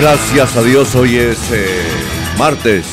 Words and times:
Gracias 0.00 0.56
a 0.56 0.62
Dios, 0.62 0.94
hoy 0.94 1.16
es 1.16 1.50
eh, 1.50 1.66
martes, 2.38 2.86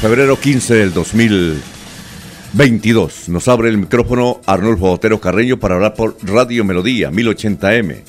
febrero 0.00 0.40
15 0.40 0.74
del 0.74 0.92
2022. 0.92 3.28
Nos 3.28 3.46
abre 3.46 3.68
el 3.68 3.78
micrófono 3.78 4.40
Arnulfo 4.44 4.90
Otero 4.90 5.20
Carreño 5.20 5.60
para 5.60 5.76
hablar 5.76 5.94
por 5.94 6.16
Radio 6.20 6.64
Melodía 6.64 7.12
1080M. 7.12 8.02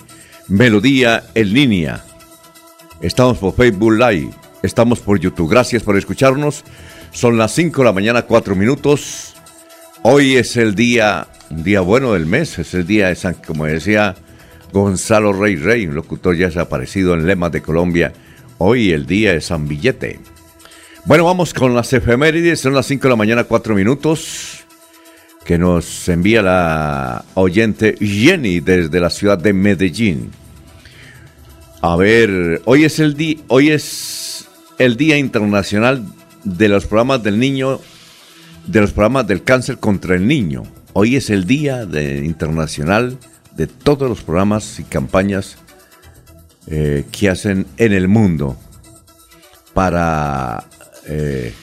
Melodía 0.48 1.26
en 1.36 1.54
línea. 1.54 2.04
Estamos 3.02 3.38
por 3.38 3.56
Facebook 3.56 3.94
Live, 3.94 4.32
estamos 4.64 5.00
por 5.00 5.20
YouTube. 5.20 5.52
Gracias 5.52 5.84
por 5.84 5.96
escucharnos. 5.96 6.64
Son 7.12 7.38
las 7.38 7.54
5 7.54 7.82
de 7.82 7.86
la 7.86 7.94
mañana, 7.94 8.24
4 8.24 8.56
minutos. 8.56 9.36
Hoy 10.02 10.38
es 10.38 10.58
el 10.58 10.74
día, 10.74 11.28
un 11.52 11.64
día 11.64 11.82
bueno 11.82 12.14
del 12.14 12.26
mes, 12.26 12.58
es 12.58 12.74
el 12.74 12.88
día 12.88 13.10
de 13.10 13.16
San, 13.16 13.36
como 13.36 13.66
decía 13.66 14.16
Gonzalo 14.74 15.32
Rey 15.34 15.56
Rey, 15.56 15.86
un 15.86 15.94
locutor 15.94 16.36
ya 16.36 16.48
desaparecido 16.48 17.14
en 17.14 17.28
Lemas 17.28 17.52
de 17.52 17.62
Colombia. 17.62 18.12
Hoy 18.58 18.92
el 18.92 19.06
día 19.06 19.32
de 19.32 19.40
San 19.40 19.68
Billete. 19.68 20.20
Bueno, 21.06 21.26
vamos 21.26 21.54
con 21.54 21.76
las 21.76 21.94
efemérides. 21.94 22.62
Son 22.62 22.74
las 22.74 22.88
5 22.88 23.04
de 23.04 23.10
la 23.10 23.16
mañana, 23.16 23.44
4 23.44 23.76
minutos. 23.76 24.66
Que 25.46 25.60
nos 25.60 26.10
envía 26.10 26.42
la 26.42 27.24
oyente 27.36 27.96
Jenny 28.00 28.62
desde 28.62 29.00
la 29.00 29.12
ciudad 29.12 29.38
de 29.38 29.54
Medellín. 29.54 30.32
A 31.82 31.96
ver, 31.96 32.62
hoy 32.66 32.86
es 32.86 32.98
el 33.00 33.14
día, 33.14 33.38
hoy 33.50 33.70
es 33.70 34.48
el 34.80 34.98
Día 34.98 35.18
Internacional 35.18 36.04
de 36.46 36.70
los 36.70 36.88
Programas 36.88 37.22
del 37.22 37.40
Niño, 37.40 37.80
de 38.66 38.82
los 38.82 38.92
programas 38.92 39.28
del 39.28 39.44
cáncer 39.44 39.78
contra 39.78 40.16
el 40.16 40.26
niño. 40.26 40.64
Hoy 40.94 41.18
es 41.18 41.30
el 41.30 41.46
Día 41.46 41.86
de, 41.86 42.26
Internacional 42.26 43.20
todos 43.84 44.10
los 44.10 44.22
programas 44.22 44.80
y 44.80 44.84
campañas 44.84 45.58
eh, 46.68 47.06
que 47.12 47.30
hacen 47.30 47.66
en 47.78 47.94
el 47.94 48.08
mundo 48.08 48.58
para 49.74 50.66
eh, 51.08 51.54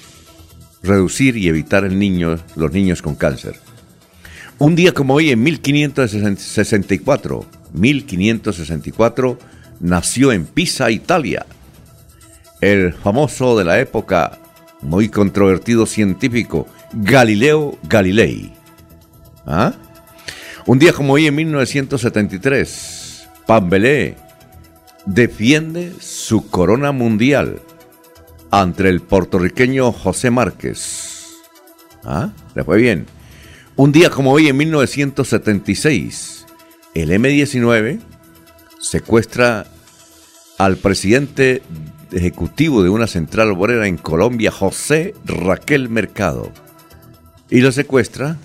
reducir 0.83 1.37
y 1.37 1.49
evitar 1.49 1.85
el 1.85 1.99
niño, 1.99 2.39
los 2.57 2.73
niños 2.73 3.03
con 3.03 3.15
cáncer. 3.15 3.57
Un 4.59 4.77
día 4.77 4.93
como 4.93 5.15
hoy, 5.15 5.31
en 5.31 5.43
1564, 5.43 7.47
1564, 7.73 9.39
nació 9.81 10.33
en 10.33 10.45
Pisa, 10.45 10.91
Italia, 10.91 11.47
el 12.61 12.93
famoso 12.93 13.57
de 13.57 13.65
la 13.65 13.81
época, 13.81 14.39
muy 14.83 15.09
controvertido 15.09 15.87
científico, 15.87 16.67
Galileo 16.93 17.79
Galilei. 17.89 18.53
¿Ah? 19.47 19.73
Un 20.67 20.79
día 20.79 20.93
como 20.93 21.15
hoy, 21.15 21.27
en 21.27 21.35
1973, 21.35 23.29
Pambelé 23.47 24.17
defiende 25.07 25.95
su 26.01 26.51
corona 26.51 26.93
mundial 26.93 27.63
ante 28.51 28.89
el 28.89 29.01
puertorriqueño 29.01 29.91
José 29.93 30.31
Márquez. 30.31 31.29
¿Ah? 32.05 32.31
Le 32.55 32.65
fue 32.65 32.77
bien. 32.77 33.07
Un 33.77 33.93
día 33.93 34.11
como 34.11 34.33
hoy, 34.33 34.49
en 34.49 34.57
1976, 34.59 36.47
el 36.95 37.13
M-19 37.13 38.01
secuestra 38.79 39.67
al 40.59 40.77
presidente 40.77 41.63
ejecutivo 42.13 42.83
de 42.83 42.91
una 42.91 43.07
central 43.07 43.53
obrera 43.53 43.87
en 43.87 43.97
Colombia, 43.97 44.51
José 44.51 45.15
Raquel 45.25 45.89
Mercado. 45.89 46.53
Y 47.49 47.61
lo 47.61 47.73
secuestra 47.73 48.37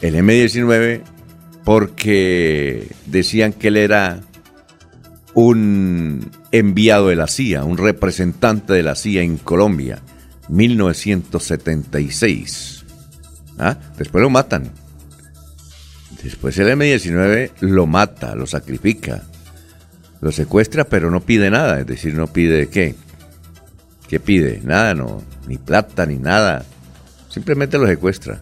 el 0.00 0.14
M-19 0.14 1.02
porque 1.64 2.88
decían 3.06 3.52
que 3.52 3.68
él 3.68 3.76
era 3.76 4.20
un 5.34 6.30
enviado 6.52 7.08
de 7.08 7.16
la 7.16 7.26
CIA, 7.28 7.64
un 7.64 7.78
representante 7.78 8.72
de 8.72 8.82
la 8.82 8.94
CIA 8.94 9.22
en 9.22 9.36
Colombia, 9.36 10.00
1976. 10.48 12.84
¿Ah? 13.58 13.76
Después 13.98 14.22
lo 14.22 14.30
matan. 14.30 14.70
Después 16.22 16.56
el 16.58 16.68
M-19 16.68 17.50
lo 17.60 17.86
mata, 17.86 18.34
lo 18.34 18.46
sacrifica, 18.46 19.22
lo 20.20 20.32
secuestra, 20.32 20.84
pero 20.84 21.10
no 21.10 21.20
pide 21.20 21.50
nada, 21.50 21.80
es 21.80 21.86
decir, 21.86 22.14
no 22.14 22.26
pide 22.26 22.68
qué. 22.68 22.94
¿Qué 24.08 24.20
pide? 24.20 24.60
Nada, 24.64 24.94
no, 24.94 25.22
ni 25.46 25.56
plata, 25.56 26.04
ni 26.04 26.18
nada. 26.18 26.64
Simplemente 27.28 27.78
lo 27.78 27.86
secuestra. 27.86 28.40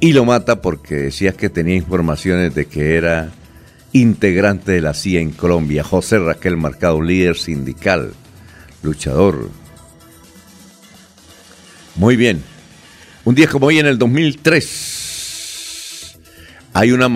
Y 0.00 0.12
lo 0.12 0.24
mata 0.24 0.60
porque 0.62 0.94
decía 0.94 1.32
que 1.32 1.50
tenía 1.50 1.74
informaciones 1.74 2.54
de 2.54 2.66
que 2.66 2.96
era 2.96 3.32
integrante 3.92 4.72
de 4.72 4.80
la 4.80 4.94
CIA 4.94 5.20
en 5.20 5.32
Colombia, 5.32 5.82
José 5.82 6.18
Raquel 6.18 6.56
Marcado, 6.56 7.02
líder 7.02 7.36
sindical, 7.36 8.12
luchador. 8.82 9.50
Muy 11.96 12.16
bien. 12.16 12.42
Un 13.24 13.34
día 13.34 13.48
como 13.48 13.66
hoy 13.66 13.78
en 13.78 13.86
el 13.86 13.98
2003 13.98 14.98
hay 16.74 16.92
una 16.92 17.08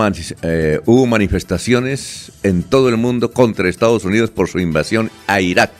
eh, 0.43 0.81
hubo 0.87 1.07
manifestaciones 1.07 2.33
en 2.43 2.65
todo 2.65 2.89
el 2.89 2.97
mundo 2.97 3.31
contra 3.31 3.69
Estados 3.69 4.05
Unidos 4.05 4.31
por 4.31 4.49
su 4.49 4.59
invasión 4.59 5.09
a 5.29 5.41
Irak. 5.41 5.71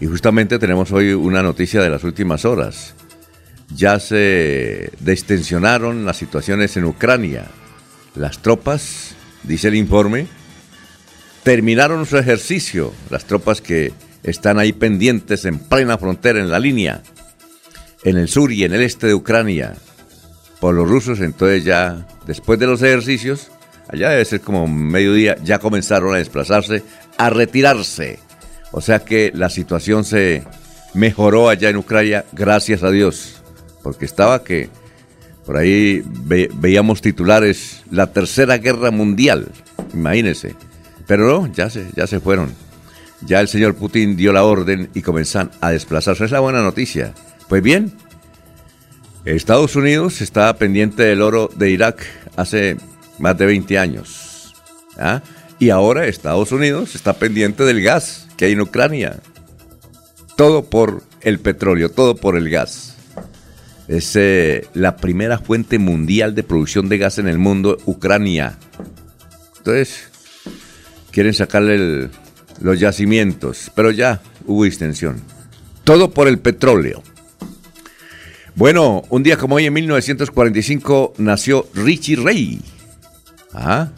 Y 0.00 0.06
justamente 0.06 0.60
tenemos 0.60 0.92
hoy 0.92 1.12
una 1.12 1.42
noticia 1.42 1.82
de 1.82 1.90
las 1.90 2.04
últimas 2.04 2.44
horas. 2.44 2.94
Ya 3.74 3.98
se 4.00 4.92
destensionaron 5.00 6.04
las 6.04 6.16
situaciones 6.16 6.76
en 6.76 6.84
Ucrania. 6.84 7.46
Las 8.14 8.38
tropas 8.42 9.14
dice 9.42 9.68
el 9.68 9.74
informe, 9.74 10.26
terminaron 11.42 12.06
su 12.06 12.18
ejercicio 12.18 12.92
las 13.10 13.24
tropas 13.24 13.60
que 13.60 13.92
están 14.22 14.58
ahí 14.58 14.72
pendientes 14.72 15.44
en 15.44 15.58
plena 15.58 15.98
frontera 15.98 16.38
en 16.38 16.50
la 16.50 16.58
línea, 16.58 17.02
en 18.04 18.16
el 18.16 18.28
sur 18.28 18.52
y 18.52 18.64
en 18.64 18.72
el 18.72 18.82
este 18.82 19.08
de 19.08 19.14
Ucrania, 19.14 19.74
por 20.60 20.74
los 20.74 20.88
rusos, 20.88 21.20
entonces 21.20 21.64
ya 21.64 22.06
después 22.26 22.58
de 22.58 22.66
los 22.66 22.82
ejercicios, 22.82 23.50
allá 23.88 24.10
debe 24.10 24.24
ser 24.24 24.40
como 24.40 24.68
mediodía, 24.68 25.36
ya 25.42 25.58
comenzaron 25.58 26.14
a 26.14 26.18
desplazarse, 26.18 26.82
a 27.18 27.30
retirarse. 27.30 28.20
O 28.70 28.80
sea 28.80 29.00
que 29.00 29.32
la 29.34 29.50
situación 29.50 30.04
se 30.04 30.44
mejoró 30.94 31.48
allá 31.48 31.68
en 31.68 31.76
Ucrania, 31.76 32.24
gracias 32.32 32.82
a 32.82 32.90
Dios, 32.90 33.41
porque 33.82 34.04
estaba 34.04 34.44
que 34.44 34.68
por 35.46 35.56
ahí 35.56 36.02
veíamos 36.04 37.02
titulares, 37.02 37.82
la 37.90 38.12
tercera 38.12 38.58
guerra 38.58 38.90
mundial, 38.90 39.48
imagínense. 39.92 40.54
Pero 41.06 41.26
no, 41.26 41.52
ya 41.52 41.68
se, 41.68 41.86
ya 41.96 42.06
se 42.06 42.20
fueron. 42.20 42.54
Ya 43.26 43.40
el 43.40 43.48
señor 43.48 43.74
Putin 43.74 44.16
dio 44.16 44.32
la 44.32 44.44
orden 44.44 44.90
y 44.94 45.02
comenzaron 45.02 45.50
a 45.60 45.70
desplazarse. 45.70 46.24
Es 46.24 46.30
la 46.30 46.40
buena 46.40 46.62
noticia. 46.62 47.12
Pues 47.48 47.62
bien, 47.62 47.92
Estados 49.24 49.76
Unidos 49.76 50.20
estaba 50.20 50.56
pendiente 50.56 51.02
del 51.02 51.22
oro 51.22 51.48
de 51.54 51.70
Irak 51.70 52.04
hace 52.36 52.76
más 53.18 53.36
de 53.38 53.46
20 53.46 53.78
años. 53.78 54.54
¿ah? 54.98 55.22
Y 55.58 55.70
ahora 55.70 56.06
Estados 56.06 56.50
Unidos 56.50 56.94
está 56.94 57.14
pendiente 57.14 57.64
del 57.64 57.82
gas 57.82 58.26
que 58.36 58.46
hay 58.46 58.52
en 58.52 58.60
Ucrania. 58.60 59.20
Todo 60.36 60.64
por 60.64 61.02
el 61.20 61.38
petróleo, 61.38 61.90
todo 61.90 62.16
por 62.16 62.36
el 62.36 62.48
gas. 62.50 62.91
Es 63.92 64.16
eh, 64.16 64.66
la 64.72 64.96
primera 64.96 65.36
fuente 65.36 65.78
mundial 65.78 66.34
de 66.34 66.42
producción 66.42 66.88
de 66.88 66.96
gas 66.96 67.18
en 67.18 67.28
el 67.28 67.36
mundo, 67.36 67.76
Ucrania. 67.84 68.58
Entonces, 69.58 70.08
quieren 71.10 71.34
sacarle 71.34 72.08
los 72.62 72.80
yacimientos, 72.80 73.70
pero 73.74 73.90
ya 73.90 74.22
hubo 74.46 74.64
extensión. 74.64 75.20
Todo 75.84 76.10
por 76.10 76.26
el 76.26 76.38
petróleo. 76.38 77.02
Bueno, 78.54 79.02
un 79.10 79.22
día 79.22 79.36
como 79.36 79.56
hoy 79.56 79.66
en 79.66 79.74
1945 79.74 81.12
nació 81.18 81.68
Richie 81.74 82.16
Ray. 82.16 82.62
Ah, 83.52 83.90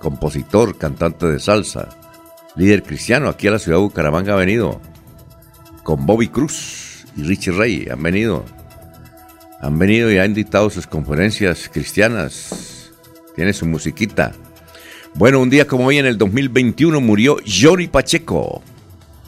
compositor, 0.00 0.78
cantante 0.78 1.26
de 1.26 1.38
salsa, 1.38 1.90
líder 2.56 2.82
cristiano 2.82 3.28
aquí 3.28 3.46
a 3.46 3.50
la 3.50 3.58
ciudad 3.58 3.76
de 3.76 3.82
Bucaramanga 3.82 4.32
ha 4.32 4.36
venido 4.36 4.80
con 5.82 6.06
Bobby 6.06 6.28
Cruz 6.28 7.04
y 7.14 7.24
Richie 7.24 7.52
Ray 7.52 7.88
han 7.90 8.02
venido. 8.02 8.57
Han 9.60 9.78
venido 9.78 10.10
y 10.12 10.18
han 10.18 10.34
dictado 10.34 10.70
sus 10.70 10.86
conferencias 10.86 11.68
cristianas. 11.68 12.90
Tiene 13.34 13.52
su 13.52 13.66
musiquita. 13.66 14.32
Bueno, 15.14 15.40
un 15.40 15.50
día 15.50 15.66
como 15.66 15.86
hoy 15.86 15.98
en 15.98 16.06
el 16.06 16.16
2021 16.16 17.00
murió 17.00 17.38
Johnny 17.44 17.88
Pacheco. 17.88 18.62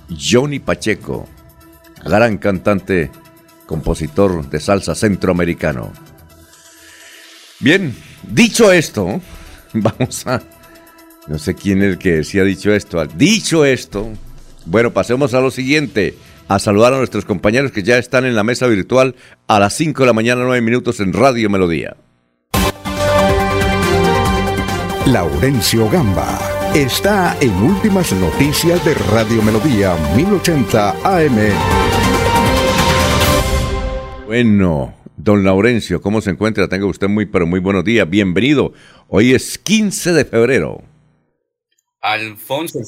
Johnny 0.09 0.59
Pacheco, 0.59 1.29
gran 2.05 2.39
cantante, 2.39 3.11
compositor 3.67 4.49
de 4.49 4.61
salsa 4.61 4.95
centroamericano. 4.95 5.93
Bien, 7.61 7.95
dicho 8.23 8.73
esto, 8.73 9.21
vamos 9.73 10.27
a... 10.27 10.43
No 11.27 11.39
sé 11.39 11.55
quién 11.55 11.83
es 11.83 11.91
el 11.91 11.99
que 11.99 12.17
decía 12.17 12.43
dicho 12.43 12.73
esto. 12.73 13.05
Dicho 13.07 13.65
esto, 13.65 14.11
bueno, 14.67 14.93
pasemos 14.93 15.35
a 15.35 15.41
lo 15.41 15.51
siguiente 15.51 16.17
a 16.51 16.59
saludar 16.59 16.93
a 16.93 16.99
nuestros 16.99 17.25
compañeros 17.25 17.71
que 17.71 17.85
ya 17.85 17.97
están 17.97 18.25
en 18.25 18.35
la 18.35 18.43
mesa 18.43 18.67
virtual 18.67 19.15
a 19.47 19.61
las 19.61 19.73
5 19.75 20.03
de 20.03 20.07
la 20.09 20.13
mañana, 20.13 20.43
9 20.43 20.61
minutos 20.61 20.99
en 20.99 21.13
Radio 21.13 21.49
Melodía. 21.49 21.97
Laurencio 25.07 25.89
Gamba 25.89 26.41
está 26.75 27.37
en 27.41 27.53
Últimas 27.53 28.13
Noticias 28.15 28.85
de 28.85 28.95
Radio 28.95 29.41
Melodía 29.43 29.95
1080 30.17 30.91
AM. 31.05 31.39
Bueno, 34.27 34.93
don 35.17 35.45
Laurencio, 35.45 36.03
¿cómo 36.03 36.21
se 36.21 36.31
encuentra? 36.31 36.67
Tenga 36.67 36.87
usted 36.87 37.09
muy, 37.09 37.27
pero 37.27 37.47
muy 37.47 37.61
buenos 37.61 37.85
días. 37.85 38.11
Bienvenido. 38.11 38.73
Hoy 39.07 39.35
es 39.35 39.57
15 39.57 40.15
de 40.15 40.25
febrero. 40.25 40.83
Alfonso, 42.01 42.81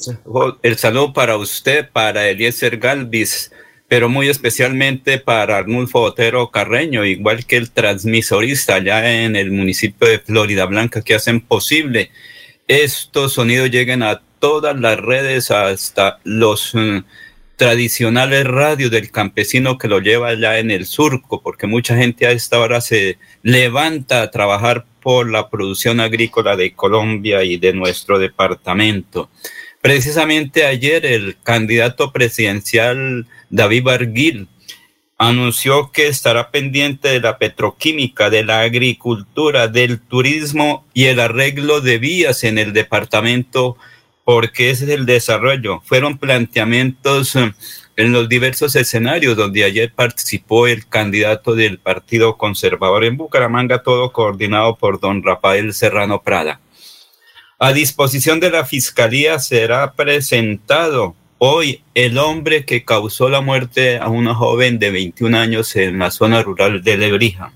el 0.63 0.77
saludo 0.77 1.13
para 1.13 1.37
usted, 1.37 1.89
para 1.91 2.27
Eliezer 2.27 2.77
Galvis, 2.77 3.51
pero 3.87 4.09
muy 4.09 4.27
especialmente 4.27 5.19
para 5.19 5.57
Arnulfo 5.57 6.01
Otero 6.01 6.49
Carreño, 6.49 7.05
igual 7.05 7.45
que 7.45 7.57
el 7.57 7.69
transmisorista 7.69 8.75
allá 8.75 9.23
en 9.23 9.35
el 9.35 9.51
municipio 9.51 10.07
de 10.07 10.19
Florida 10.19 10.65
Blanca, 10.65 11.03
que 11.03 11.13
hacen 11.13 11.41
posible 11.41 12.09
estos 12.67 13.33
sonidos 13.33 13.69
lleguen 13.69 14.03
a 14.03 14.21
todas 14.39 14.79
las 14.79 14.99
redes, 14.99 15.51
hasta 15.51 16.19
los 16.23 16.73
mm, 16.73 16.99
tradicionales 17.55 18.45
radios 18.45 18.91
del 18.91 19.11
campesino 19.11 19.77
que 19.77 19.87
lo 19.87 19.99
lleva 19.99 20.29
allá 20.29 20.59
en 20.59 20.71
el 20.71 20.85
surco, 20.85 21.41
porque 21.41 21.67
mucha 21.67 21.95
gente 21.95 22.25
a 22.25 22.31
esta 22.31 22.59
hora 22.59 22.81
se 22.81 23.17
levanta 23.41 24.21
a 24.21 24.31
trabajar 24.31 24.85
por 25.01 25.29
la 25.29 25.49
producción 25.49 25.99
agrícola 25.99 26.55
de 26.55 26.73
Colombia 26.73 27.43
y 27.43 27.57
de 27.57 27.73
nuestro 27.73 28.19
departamento. 28.19 29.29
Precisamente 29.81 30.65
ayer 30.65 31.05
el 31.05 31.37
candidato 31.43 32.11
presidencial 32.11 33.27
David 33.49 33.83
Barguil 33.83 34.47
anunció 35.17 35.91
que 35.91 36.07
estará 36.07 36.51
pendiente 36.51 37.09
de 37.09 37.19
la 37.19 37.37
petroquímica, 37.37 38.29
de 38.29 38.43
la 38.43 38.61
agricultura, 38.61 39.67
del 39.67 39.99
turismo 39.99 40.85
y 40.93 41.05
el 41.05 41.19
arreglo 41.19 41.81
de 41.81 41.97
vías 41.97 42.43
en 42.43 42.57
el 42.57 42.73
departamento, 42.73 43.77
porque 44.23 44.69
ese 44.69 44.85
es 44.85 44.91
el 44.91 45.05
desarrollo. 45.05 45.81
Fueron 45.81 46.17
planteamientos 46.17 47.35
en 47.35 48.11
los 48.11 48.27
diversos 48.29 48.75
escenarios 48.75 49.37
donde 49.37 49.63
ayer 49.63 49.93
participó 49.93 50.67
el 50.67 50.87
candidato 50.87 51.55
del 51.55 51.79
Partido 51.79 52.37
Conservador 52.37 53.03
en 53.03 53.17
Bucaramanga, 53.17 53.83
todo 53.83 54.11
coordinado 54.11 54.75
por 54.75 54.99
don 54.99 55.23
Rafael 55.23 55.73
Serrano 55.73 56.21
Prada. 56.21 56.59
A 57.59 57.71
disposición 57.71 58.39
de 58.39 58.49
la 58.49 58.65
Fiscalía 58.65 59.39
será 59.39 59.93
presentado 59.93 61.15
hoy 61.37 61.83
el 61.93 62.17
hombre 62.17 62.65
que 62.65 62.83
causó 62.83 63.29
la 63.29 63.41
muerte 63.41 63.99
a 63.99 64.09
una 64.09 64.33
joven 64.33 64.79
de 64.79 64.91
21 64.91 65.37
años 65.37 65.75
en 65.75 65.99
la 65.99 66.09
zona 66.09 66.41
rural 66.41 66.83
de 66.83 66.97
Lebrija. 66.97 67.53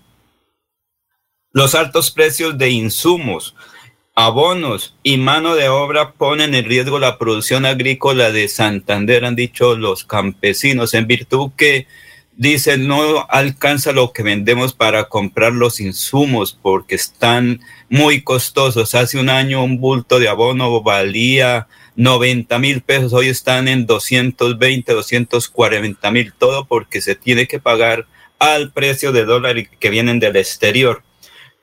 Los 1.52 1.74
altos 1.74 2.12
precios 2.12 2.58
de 2.58 2.70
insumos, 2.70 3.56
abonos 4.20 4.96
y 5.04 5.18
mano 5.18 5.54
de 5.54 5.70
obra 5.70 6.14
ponen 6.14 6.56
en 6.56 6.66
riesgo 6.66 6.98
la 6.98 7.20
producción 7.20 7.68
agrícola 7.68 8.32
de 8.32 8.48
Santander, 8.48 9.24
han 9.24 9.36
dicho 9.36 9.78
los 9.78 10.06
campesinos, 10.06 10.96
en 10.96 11.06
virtud 11.06 11.52
que 11.56 11.86
dicen 12.36 12.88
no 12.88 13.28
alcanza 13.30 13.92
lo 13.92 14.14
que 14.14 14.24
vendemos 14.24 14.74
para 14.74 15.04
comprar 15.04 15.54
los 15.54 15.80
insumos 15.80 16.58
porque 16.60 16.96
están 16.96 17.62
muy 17.90 18.24
costosos. 18.24 18.96
Hace 18.96 19.20
un 19.20 19.30
año 19.30 19.64
un 19.64 19.80
bulto 19.80 20.18
de 20.18 20.30
abono 20.30 20.82
valía 20.82 21.68
90 21.96 22.58
mil 22.58 22.82
pesos, 22.82 23.14
hoy 23.14 23.28
están 23.28 23.68
en 23.68 23.86
220, 23.86 24.94
240 24.94 26.10
mil, 26.10 26.34
todo 26.34 26.66
porque 26.66 27.02
se 27.02 27.14
tiene 27.14 27.46
que 27.48 27.60
pagar 27.60 28.08
al 28.40 28.72
precio 28.72 29.12
de 29.12 29.26
dólar 29.26 29.70
que 29.80 29.90
vienen 29.92 30.20
del 30.20 30.38
exterior 30.38 31.04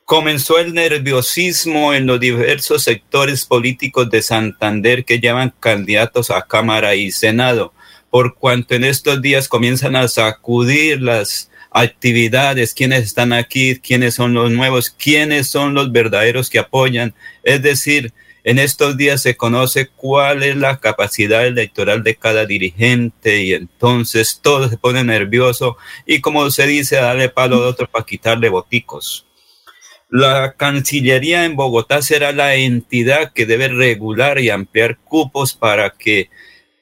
comenzó 0.05 0.59
el 0.59 0.75
nerviosismo 0.75 1.95
en 1.95 2.05
los 2.05 2.19
diversos 2.19 2.83
sectores 2.83 3.45
políticos 3.45 4.09
de 4.11 4.21
Santander 4.21 5.03
que 5.03 5.19
llevan 5.19 5.53
candidatos 5.59 6.29
a 6.29 6.43
Cámara 6.43 6.93
y 6.93 7.11
Senado, 7.11 7.73
por 8.11 8.35
cuanto 8.35 8.75
en 8.75 8.83
estos 8.83 9.21
días 9.21 9.47
comienzan 9.47 9.95
a 9.95 10.07
sacudir 10.07 11.01
las 11.01 11.49
actividades, 11.71 12.75
quiénes 12.75 13.03
están 13.03 13.33
aquí, 13.33 13.79
quiénes 13.79 14.13
son 14.13 14.35
los 14.35 14.51
nuevos, 14.51 14.91
quiénes 14.91 15.47
son 15.47 15.73
los 15.73 15.91
verdaderos 15.91 16.51
que 16.51 16.59
apoyan. 16.59 17.15
Es 17.43 17.63
decir, 17.63 18.13
en 18.43 18.59
estos 18.59 18.95
días 18.97 19.23
se 19.23 19.35
conoce 19.35 19.87
cuál 19.87 20.43
es 20.43 20.55
la 20.55 20.79
capacidad 20.79 21.47
electoral 21.47 22.03
de 22.03 22.15
cada 22.15 22.45
dirigente 22.45 23.41
y 23.41 23.53
entonces 23.53 24.39
todo 24.41 24.69
se 24.69 24.77
pone 24.77 25.03
nervioso 25.03 25.77
y 26.05 26.21
como 26.21 26.51
se 26.51 26.67
dice, 26.67 26.97
darle 26.97 27.29
palo 27.29 27.59
de 27.61 27.67
otro 27.69 27.89
para 27.89 28.05
quitarle 28.05 28.49
boticos. 28.49 29.24
La 30.09 30.53
Cancillería 30.53 31.45
en 31.45 31.55
Bogotá 31.55 32.01
será 32.01 32.31
la 32.31 32.55
entidad 32.55 33.33
que 33.33 33.45
debe 33.45 33.67
regular 33.69 34.39
y 34.39 34.49
ampliar 34.49 34.97
cupos 34.99 35.53
para 35.55 35.89
que 35.89 36.29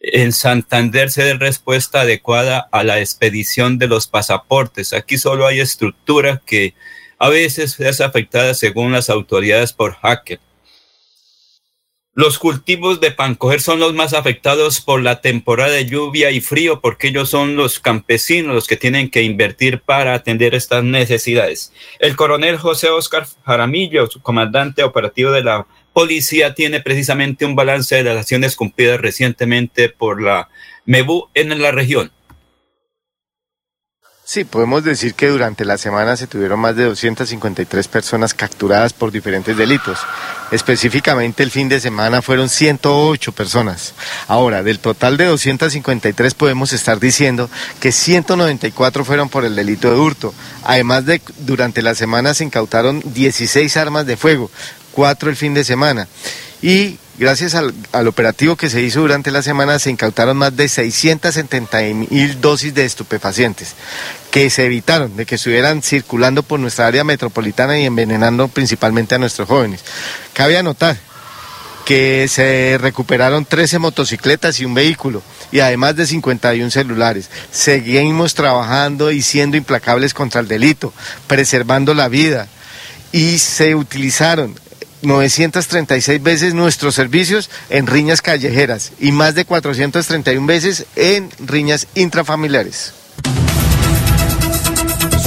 en 0.02 0.34
Santander 0.34 1.10
se 1.10 1.24
dé 1.24 1.34
respuesta 1.36 2.02
adecuada 2.02 2.68
a 2.72 2.84
la 2.84 3.00
expedición 3.00 3.78
de 3.78 3.88
los 3.88 4.08
pasaportes. 4.08 4.92
Aquí 4.92 5.18
solo 5.18 5.48
hay 5.48 5.62
estructura 5.62 6.42
que 6.46 6.74
a 7.18 7.30
veces 7.30 7.80
es 7.80 8.02
afectada 8.02 8.54
según 8.54 8.92
las 8.92 9.10
autoridades 9.10 9.72
por 9.72 9.94
hacker. 9.94 10.40
Los 12.16 12.38
cultivos 12.38 13.02
de 13.02 13.10
pancoger 13.10 13.60
son 13.60 13.80
los 13.80 13.96
más 13.96 14.14
afectados 14.14 14.82
por 14.82 15.02
la 15.02 15.20
temporada 15.20 15.72
de 15.72 15.88
lluvia 15.88 16.30
y 16.30 16.42
frío 16.42 16.80
porque 16.80 17.08
ellos 17.08 17.32
son 17.32 17.56
los 17.56 17.80
campesinos 17.80 18.54
los 18.54 18.68
que 18.68 18.78
tienen 18.78 19.10
que 19.10 19.24
invertir 19.24 19.82
para 19.82 20.14
atender 20.14 20.54
estas 20.54 20.84
necesidades. 20.84 21.74
El 21.98 22.16
coronel 22.16 22.58
José 22.58 22.90
Oscar 22.90 23.26
Jaramillo, 23.44 24.06
su 24.06 24.22
comandante 24.22 24.84
operativo 24.84 25.32
de 25.32 25.44
la 25.44 25.66
policía, 25.92 26.54
tiene 26.54 26.82
precisamente 26.82 27.46
un 27.46 27.56
balance 27.56 27.96
de 27.96 28.04
las 28.04 28.18
acciones 28.18 28.56
cumplidas 28.56 29.02
recientemente 29.02 29.90
por 29.90 30.22
la 30.22 30.50
MEBU 30.86 31.30
en 31.34 31.60
la 31.60 31.72
región. 31.72 32.12
Sí, 34.26 34.46
podemos 34.46 34.86
decir 34.86 35.16
que 35.16 35.28
durante 35.28 35.66
la 35.66 35.78
semana 35.78 36.16
se 36.16 36.28
tuvieron 36.28 36.58
más 36.58 36.78
de 36.78 36.86
253 36.86 37.90
personas 37.90 38.34
capturadas 38.34 38.94
por 38.94 39.12
diferentes 39.12 39.58
delitos. 39.58 40.00
Específicamente 40.50 41.44
el 41.44 41.52
fin 41.52 41.68
de 41.68 41.82
semana 41.82 42.22
fueron 42.22 42.48
108 42.48 43.34
personas. 43.34 43.94
Ahora, 44.30 44.64
del 44.64 44.80
total 44.80 45.18
de 45.18 45.26
253 45.26 46.36
podemos 46.36 46.72
estar 46.72 47.02
diciendo 47.02 47.50
que 47.82 47.92
194 47.92 49.04
fueron 49.04 49.28
por 49.28 49.44
el 49.44 49.58
delito 49.58 49.92
de 49.92 50.00
hurto. 50.00 50.34
Además 50.64 51.06
de 51.06 51.22
durante 51.40 51.82
la 51.82 51.94
semana 51.94 52.34
se 52.34 52.46
incautaron 52.46 53.04
16 53.04 53.76
armas 53.76 54.06
de 54.06 54.16
fuego, 54.16 54.50
4 54.94 55.32
el 55.32 55.36
fin 55.36 55.54
de 55.54 55.66
semana. 55.66 56.08
Y 56.64 56.98
gracias 57.20 57.56
al, 57.56 58.08
operativo 58.08 58.56
que 58.56 58.70
se 58.70 58.82
hizo 58.82 59.02
durante 59.02 59.32
la 59.32 59.42
semana 59.42 59.80
se 59.80 59.92
incautaron 59.92 60.38
más 60.38 60.56
de 60.56 60.70
670 60.70 61.82
mil 61.94 62.40
dosis 62.40 62.74
de 62.74 62.86
estupefacientes 62.86 63.74
que 64.32 64.50
se 64.50 64.66
evitaron 64.66 65.16
de 65.18 65.26
que 65.26 65.36
estuvieran 65.36 65.84
circulando 65.84 66.42
por 66.42 66.62
nuestra 66.62 66.88
área 66.88 67.04
metropolitana 67.04 67.78
y 67.78 67.86
envenenando 67.86 68.48
principalmente 68.48 69.14
a 69.14 69.18
nuestros 69.20 69.50
jóvenes. 69.50 69.82
Cabe 70.32 70.58
anotar 70.58 70.96
que 71.86 72.30
se 72.30 72.78
recuperaron 72.80 73.44
13 73.44 73.80
motocicletas 73.80 74.62
y 74.62 74.66
un 74.66 74.74
vehículo 74.74 75.22
y 75.52 75.60
además 75.60 75.98
de 75.98 76.08
51 76.08 76.72
celulares. 76.72 77.30
Seguimos 77.52 78.36
trabajando 78.36 79.12
y 79.12 79.22
siendo 79.22 79.58
implacables 79.58 80.14
contra 80.14 80.40
el 80.40 80.48
delito, 80.48 80.94
preservando 81.28 81.94
la 81.94 82.08
vida 82.08 82.48
y 83.12 83.38
se 83.38 83.76
utilizaron 83.76 84.56
936 85.04 86.24
veces 86.24 86.54
nuestros 86.54 86.96
servicios 86.96 87.50
en 87.70 87.88
riñas 87.88 88.22
callejeras 88.22 88.94
y 89.00 89.12
más 89.12 89.36
de 89.36 89.46
431 89.46 90.48
veces 90.48 90.86
en 90.96 91.30
riñas 91.46 91.88
intrafamiliares. 91.96 92.94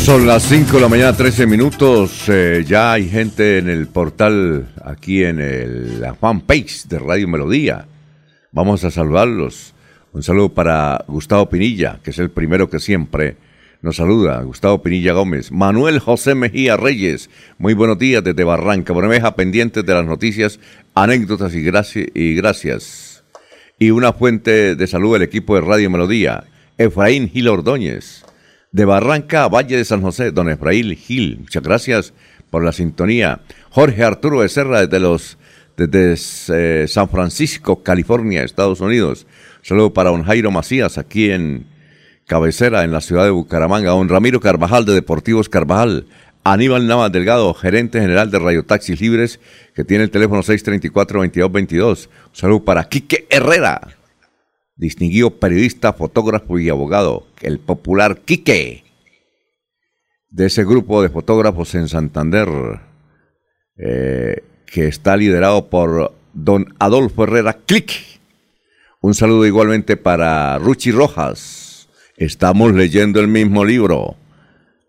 Son 0.07 0.25
las 0.27 0.45
5 0.45 0.77
de 0.77 0.81
la 0.81 0.89
mañana, 0.89 1.17
13 1.17 1.47
minutos. 1.47 2.25
Eh, 2.29 2.65
ya 2.65 2.93
hay 2.93 3.09
gente 3.09 3.59
en 3.59 3.69
el 3.69 3.89
portal, 3.89 4.69
aquí 4.85 5.25
en 5.25 5.41
el, 5.41 6.01
la 6.01 6.15
fanpage 6.15 6.85
de 6.85 7.01
Radio 7.01 7.27
Melodía. 7.27 7.87
Vamos 8.53 8.85
a 8.85 8.93
salvarlos. 8.93 9.75
Un 10.13 10.23
saludo 10.23 10.51
para 10.51 11.05
Gustavo 11.09 11.49
Pinilla, 11.49 11.99
que 12.05 12.11
es 12.11 12.19
el 12.21 12.31
primero 12.31 12.71
que 12.71 12.79
siempre 12.79 13.37
nos 13.87 13.97
saluda. 13.97 14.43
Gustavo 14.43 14.83
Pinilla 14.83 15.13
Gómez. 15.13 15.53
Manuel 15.53 16.01
José 16.01 16.35
Mejía 16.35 16.77
Reyes. 16.77 17.31
Muy 17.57 17.73
buenos 17.73 17.97
días 18.01 18.25
desde 18.25 18.43
Barranca. 18.43 18.93
Bermeja, 18.93 19.37
pendientes 19.37 19.87
de 19.87 19.95
las 19.95 20.05
noticias, 20.05 20.59
anécdotas 20.93 21.55
y, 21.55 21.61
y 22.13 22.35
gracias. 22.35 23.23
Y 23.79 23.93
una 23.93 24.13
fuente 24.13 24.75
de 24.75 24.87
salud 24.89 25.13
del 25.13 25.23
equipo 25.23 25.55
de 25.55 25.61
Radio 25.61 25.89
Melodía. 25.89 26.43
Efraín 26.77 27.29
Gil 27.29 27.47
Ordóñez. 27.47 28.25
De 28.73 28.85
Barranca 28.85 29.47
Valle 29.47 29.77
de 29.77 29.85
San 29.85 30.03
José, 30.03 30.33
don 30.33 30.51
Efraín 30.51 30.97
Gil. 30.97 31.39
Muchas 31.43 31.63
gracias 31.63 32.13
por 32.51 32.65
la 32.65 32.73
sintonía. 32.73 33.43
Jorge 33.71 34.03
Arturo 34.03 34.39
Becerra 34.39 34.81
desde 34.81 34.99
los 34.99 35.39
desde 35.77 36.83
eh, 36.83 36.89
San 36.89 37.09
Francisco, 37.09 37.85
California, 37.85 38.43
Estados 38.43 38.81
Unidos. 38.81 39.29
Saludo 39.63 39.93
para 39.93 40.11
don 40.11 40.25
Jairo 40.25 40.51
Macías, 40.51 40.99
aquí 40.99 41.31
en 41.31 41.67
cabecera, 42.27 42.85
en 42.85 42.93
la 42.93 43.01
ciudad 43.01 43.25
de 43.25 43.31
Bucaramanga. 43.31 43.91
Don 43.91 44.09
Ramiro 44.09 44.41
Carvajal, 44.41 44.85
de 44.85 44.95
Deportivos 44.95 45.49
Carvajal. 45.49 46.07
Aníbal 46.45 46.87
Navas 46.87 47.11
Delgado, 47.11 47.53
gerente 47.55 48.01
general 48.01 48.31
de 48.31 48.39
Radio 48.39 48.65
Taxis 48.65 49.01
Libres, 49.01 49.41
que 49.75 49.85
tiene 49.85 50.05
el 50.05 50.11
teléfono 50.11 50.43
634-2222. 50.43 52.09
Saludo 52.33 52.65
para 52.65 52.89
Quique 52.89 53.27
Herrera, 53.31 53.81
distinguido 54.77 55.31
periodista, 55.31 55.93
fotógrafo 55.93 56.61
y 56.61 56.69
abogado, 56.69 57.27
el 57.41 57.59
popular 57.59 58.21
Quique, 58.25 58.85
de 60.31 60.47
ese 60.47 60.65
grupo 60.65 61.03
de 61.03 61.09
fotógrafos 61.09 61.75
en 61.75 61.89
Santander. 61.89 62.49
Eh, 63.79 64.43
que 64.67 64.89
está 64.89 65.17
liderado 65.17 65.69
por 65.69 66.13
don 66.35 66.75
Adolfo 66.79 67.25
Herrera 67.25 67.55
Click. 67.55 67.93
Un 69.01 69.15
saludo 69.15 69.47
igualmente 69.47 69.97
para 69.97 70.59
Ruchi 70.59 70.91
Rojas. 70.91 71.66
Estamos 72.17 72.73
leyendo 72.73 73.21
el 73.21 73.29
mismo 73.29 73.65
libro. 73.65 74.17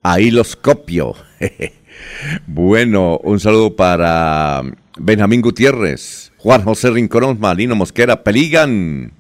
Ahí 0.02 0.32
los 0.32 0.56
copio. 0.56 1.16
bueno, 2.48 3.18
un 3.18 3.40
saludo 3.40 3.76
para 3.76 4.64
Benjamín 4.98 5.42
Gutiérrez, 5.42 6.32
Juan 6.38 6.64
José 6.64 6.90
Rinconón, 6.90 7.38
Malino 7.40 7.76
Mosquera, 7.76 8.24
Peligan, 8.24 9.12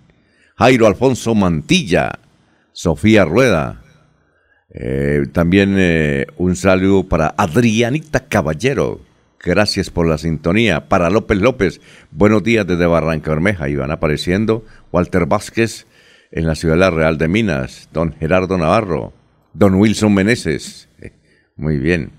Jairo 0.55 0.87
Alfonso 0.87 1.35
Mantilla, 1.35 2.19
Sofía 2.71 3.25
Rueda. 3.25 3.81
Eh, 4.73 5.23
también 5.33 5.75
eh, 5.77 6.27
un 6.37 6.55
saludo 6.55 7.09
para 7.09 7.33
Adrianita 7.37 8.27
Caballero, 8.27 9.01
Gracias 9.39 9.89
por 9.89 10.07
la 10.07 10.17
sintonía. 10.17 10.89
Para 10.89 11.09
López 11.09 11.37
López, 11.37 11.79
buenos 12.11 12.43
días 12.43 12.65
desde 12.65 12.85
Barranca 12.85 13.31
Bermeja. 13.31 13.69
Y 13.69 13.75
van 13.75 13.91
apareciendo 13.91 14.65
Walter 14.91 15.25
Vázquez 15.25 15.85
en 16.31 16.45
la 16.45 16.55
ciudad 16.55 16.91
Real 16.91 17.17
de 17.17 17.27
Minas, 17.27 17.89
don 17.93 18.13
Gerardo 18.13 18.57
Navarro, 18.57 19.13
don 19.53 19.75
Wilson 19.75 20.13
Meneses. 20.13 20.89
Muy 21.55 21.77
bien. 21.77 22.11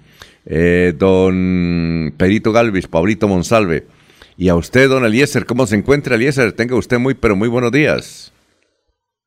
Eh, 0.47 0.95
don 0.97 2.15
Perito 2.17 2.53
Galvis, 2.53 2.88
Pablito 2.88 3.29
Monsalve. 3.29 3.87
Y 4.37 4.49
a 4.49 4.55
usted, 4.55 4.88
don 4.88 5.05
Eliezer, 5.05 5.47
¿cómo 5.47 5.67
se 5.67 5.77
encuentra 5.77 6.15
Eliezer? 6.15 6.53
Tenga 6.53 6.77
usted 6.77 6.99
muy, 6.99 7.15
pero 7.15 7.37
muy 7.37 7.49
buenos 7.49 7.73
días. 7.73 8.33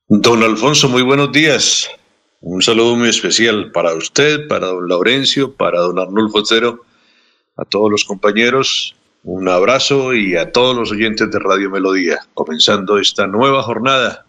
Don 0.08 0.42
Alfonso, 0.44 0.90
muy 0.90 1.02
buenos 1.02 1.32
días. 1.32 1.90
Un 2.40 2.62
saludo 2.62 2.96
muy 2.96 3.10
especial 3.10 3.72
para 3.72 3.94
usted, 3.94 4.48
para 4.48 4.68
don 4.68 4.88
Laurencio, 4.88 5.54
para 5.54 5.80
don 5.80 6.00
Arnulfo 6.00 6.44
Cero 6.46 6.82
a 7.56 7.66
todos 7.66 7.92
los 7.92 8.06
compañeros, 8.06 8.96
un 9.24 9.48
abrazo 9.48 10.16
y 10.16 10.36
a 10.36 10.52
todos 10.52 10.76
los 10.76 10.92
oyentes 10.92 11.30
de 11.30 11.40
Radio 11.40 11.70
Melodía, 11.70 12.20
comenzando 12.34 12.98
esta 12.98 13.28
nueva 13.28 13.62
jornada. 13.62 14.26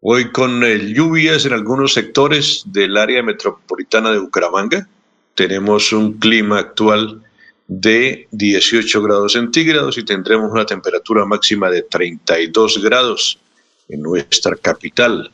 Hoy 0.00 0.30
con 0.30 0.62
lluvias 0.62 1.44
en 1.44 1.52
algunos 1.52 1.94
sectores 1.94 2.62
del 2.66 2.96
área 2.96 3.20
metropolitana 3.20 4.12
de 4.12 4.20
Bucaramanga. 4.20 4.88
Tenemos 5.34 5.92
un 5.92 6.12
clima 6.20 6.60
actual 6.60 7.20
de 7.66 8.28
18 8.30 9.02
grados 9.02 9.32
centígrados 9.32 9.98
y 9.98 10.04
tendremos 10.04 10.52
una 10.52 10.64
temperatura 10.64 11.24
máxima 11.24 11.68
de 11.68 11.82
32 11.82 12.80
grados 12.80 13.40
en 13.88 14.02
nuestra 14.02 14.54
capital. 14.54 15.32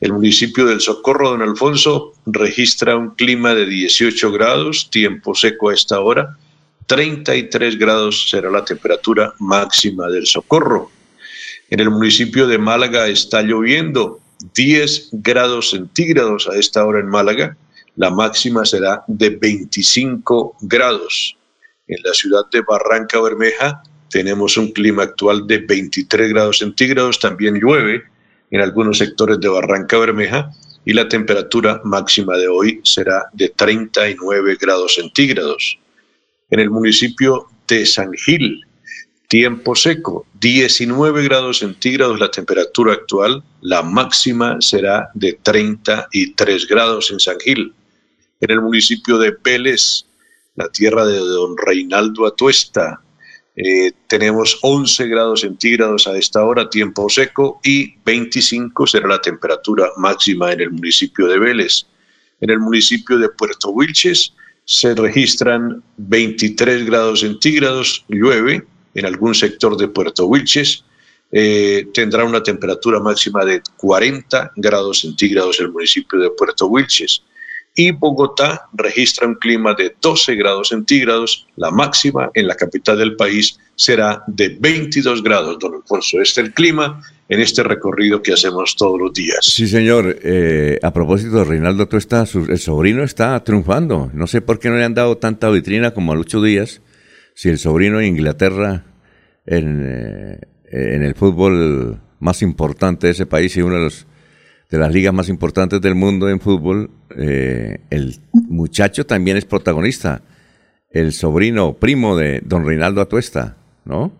El 0.00 0.14
municipio 0.14 0.64
del 0.64 0.80
Socorro, 0.80 1.28
don 1.28 1.42
Alfonso, 1.42 2.14
registra 2.24 2.96
un 2.96 3.10
clima 3.10 3.54
de 3.54 3.66
18 3.66 4.32
grados, 4.32 4.88
tiempo 4.88 5.34
seco 5.34 5.68
a 5.68 5.74
esta 5.74 6.00
hora, 6.00 6.34
33 6.86 7.78
grados 7.78 8.30
será 8.30 8.50
la 8.50 8.64
temperatura 8.64 9.34
máxima 9.38 10.08
del 10.08 10.26
Socorro. 10.26 10.90
En 11.70 11.80
el 11.80 11.90
municipio 11.90 12.46
de 12.46 12.56
Málaga 12.56 13.08
está 13.08 13.42
lloviendo 13.42 14.20
10 14.54 15.10
grados 15.12 15.70
centígrados 15.70 16.48
a 16.48 16.56
esta 16.56 16.84
hora 16.84 17.00
en 17.00 17.08
Málaga. 17.08 17.58
La 17.96 18.10
máxima 18.10 18.64
será 18.64 19.04
de 19.06 19.30
25 19.30 20.56
grados. 20.62 21.36
En 21.86 21.98
la 22.02 22.14
ciudad 22.14 22.42
de 22.50 22.62
Barranca 22.62 23.20
Bermeja 23.20 23.82
tenemos 24.08 24.56
un 24.56 24.72
clima 24.72 25.02
actual 25.02 25.46
de 25.46 25.58
23 25.58 26.30
grados 26.30 26.58
centígrados. 26.58 27.18
También 27.20 27.56
llueve 27.56 28.04
en 28.50 28.62
algunos 28.62 28.96
sectores 28.96 29.38
de 29.38 29.48
Barranca 29.48 29.98
Bermeja 29.98 30.50
y 30.86 30.94
la 30.94 31.06
temperatura 31.06 31.82
máxima 31.84 32.38
de 32.38 32.48
hoy 32.48 32.80
será 32.82 33.26
de 33.34 33.50
39 33.50 34.56
grados 34.58 34.94
centígrados 34.94 35.78
en 36.48 36.60
el 36.60 36.70
municipio 36.70 37.46
de 37.66 37.84
San 37.84 38.12
Gil. 38.14 38.64
Tiempo 39.28 39.76
seco, 39.76 40.26
19 40.40 41.22
grados 41.22 41.58
centígrados 41.58 42.18
la 42.18 42.30
temperatura 42.30 42.94
actual, 42.94 43.44
la 43.60 43.82
máxima 43.82 44.56
será 44.62 45.10
de 45.12 45.38
33 45.42 46.66
grados 46.66 47.10
en 47.10 47.20
San 47.20 47.38
Gil. 47.38 47.74
En 48.40 48.50
el 48.50 48.62
municipio 48.62 49.18
de 49.18 49.36
Vélez, 49.44 50.06
la 50.56 50.70
tierra 50.70 51.04
de 51.04 51.18
don 51.18 51.58
Reinaldo 51.58 52.26
Atuesta, 52.26 53.02
eh, 53.54 53.92
tenemos 54.06 54.58
11 54.62 55.06
grados 55.08 55.42
centígrados 55.42 56.06
a 56.06 56.16
esta 56.16 56.42
hora, 56.42 56.70
tiempo 56.70 57.06
seco, 57.10 57.60
y 57.62 57.98
25 58.06 58.86
será 58.86 59.08
la 59.08 59.20
temperatura 59.20 59.90
máxima 59.98 60.52
en 60.52 60.62
el 60.62 60.70
municipio 60.70 61.26
de 61.26 61.38
Vélez. 61.38 61.86
En 62.40 62.48
el 62.48 62.60
municipio 62.60 63.18
de 63.18 63.28
Puerto 63.28 63.72
Wilches, 63.72 64.32
se 64.64 64.94
registran 64.94 65.82
23 65.98 66.86
grados 66.86 67.20
centígrados, 67.20 68.06
llueve 68.08 68.66
en 68.98 69.06
algún 69.06 69.34
sector 69.34 69.76
de 69.76 69.88
Puerto 69.88 70.26
Wilches, 70.26 70.84
eh, 71.30 71.86
tendrá 71.92 72.24
una 72.24 72.42
temperatura 72.42 73.00
máxima 73.00 73.44
de 73.44 73.60
40 73.76 74.52
grados 74.56 75.00
centígrados 75.00 75.60
el 75.60 75.70
municipio 75.70 76.18
de 76.18 76.30
Puerto 76.30 76.66
Wilches. 76.66 77.22
Y 77.74 77.92
Bogotá 77.92 78.68
registra 78.72 79.26
un 79.26 79.36
clima 79.36 79.74
de 79.74 79.94
12 80.00 80.34
grados 80.34 80.68
centígrados, 80.68 81.46
la 81.56 81.70
máxima 81.70 82.30
en 82.34 82.48
la 82.48 82.56
capital 82.56 82.98
del 82.98 83.14
país 83.14 83.58
será 83.76 84.24
de 84.26 84.56
22 84.58 85.22
grados, 85.22 85.58
don 85.60 85.74
Alfonso. 85.74 86.20
Este 86.20 86.40
es 86.40 86.46
el 86.46 86.54
clima 86.54 87.00
en 87.28 87.40
este 87.40 87.62
recorrido 87.62 88.20
que 88.20 88.32
hacemos 88.32 88.74
todos 88.74 88.98
los 88.98 89.12
días. 89.12 89.38
Sí, 89.42 89.68
señor. 89.68 90.18
Eh, 90.22 90.80
a 90.82 90.92
propósito, 90.92 91.44
Reinaldo, 91.44 91.86
tú 91.86 91.98
estás, 91.98 92.34
el 92.34 92.58
sobrino 92.58 93.04
está 93.04 93.38
triunfando. 93.44 94.10
No 94.12 94.26
sé 94.26 94.40
por 94.40 94.58
qué 94.58 94.70
no 94.70 94.76
le 94.76 94.84
han 94.84 94.94
dado 94.94 95.18
tanta 95.18 95.48
vitrina 95.50 95.92
como 95.92 96.12
a 96.12 96.16
Lucho 96.16 96.42
Díaz, 96.42 96.80
si 97.34 97.48
el 97.48 97.58
sobrino 97.58 97.98
de 97.98 98.08
Inglaterra 98.08 98.87
en, 99.48 99.82
eh, 99.84 100.40
en 100.70 101.02
el 101.02 101.14
fútbol 101.14 102.00
más 102.20 102.42
importante 102.42 103.06
de 103.06 103.12
ese 103.12 103.26
país 103.26 103.56
y 103.56 103.62
uno 103.62 103.76
de 103.76 103.82
los 103.82 104.06
de 104.70 104.78
las 104.78 104.92
ligas 104.92 105.14
más 105.14 105.28
importantes 105.28 105.80
del 105.80 105.94
mundo 105.94 106.28
en 106.28 106.40
fútbol, 106.40 106.90
eh, 107.16 107.78
el 107.88 108.16
muchacho 108.32 109.06
también 109.06 109.38
es 109.38 109.46
protagonista, 109.46 110.20
el 110.90 111.12
sobrino 111.12 111.74
primo 111.74 112.16
de 112.16 112.42
don 112.44 112.66
Reinaldo 112.66 113.00
Atuesta, 113.00 113.56
¿no? 113.84 114.12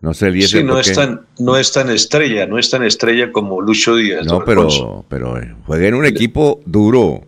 No 0.00 0.14
sé, 0.14 0.28
el 0.28 0.40
sí, 0.42 0.62
no 0.62 0.78
es, 0.78 0.92
tan, 0.92 1.26
no 1.40 1.56
es 1.56 1.72
tan 1.72 1.90
estrella, 1.90 2.46
no 2.46 2.56
es 2.56 2.70
tan 2.70 2.84
estrella 2.84 3.32
como 3.32 3.60
Lucho 3.60 3.96
Díaz. 3.96 4.24
No, 4.24 4.44
pero, 4.44 5.04
pero 5.08 5.36
eh, 5.42 5.56
juega 5.66 5.88
en 5.88 5.94
un 5.94 6.06
equipo 6.06 6.60
duro. 6.64 7.24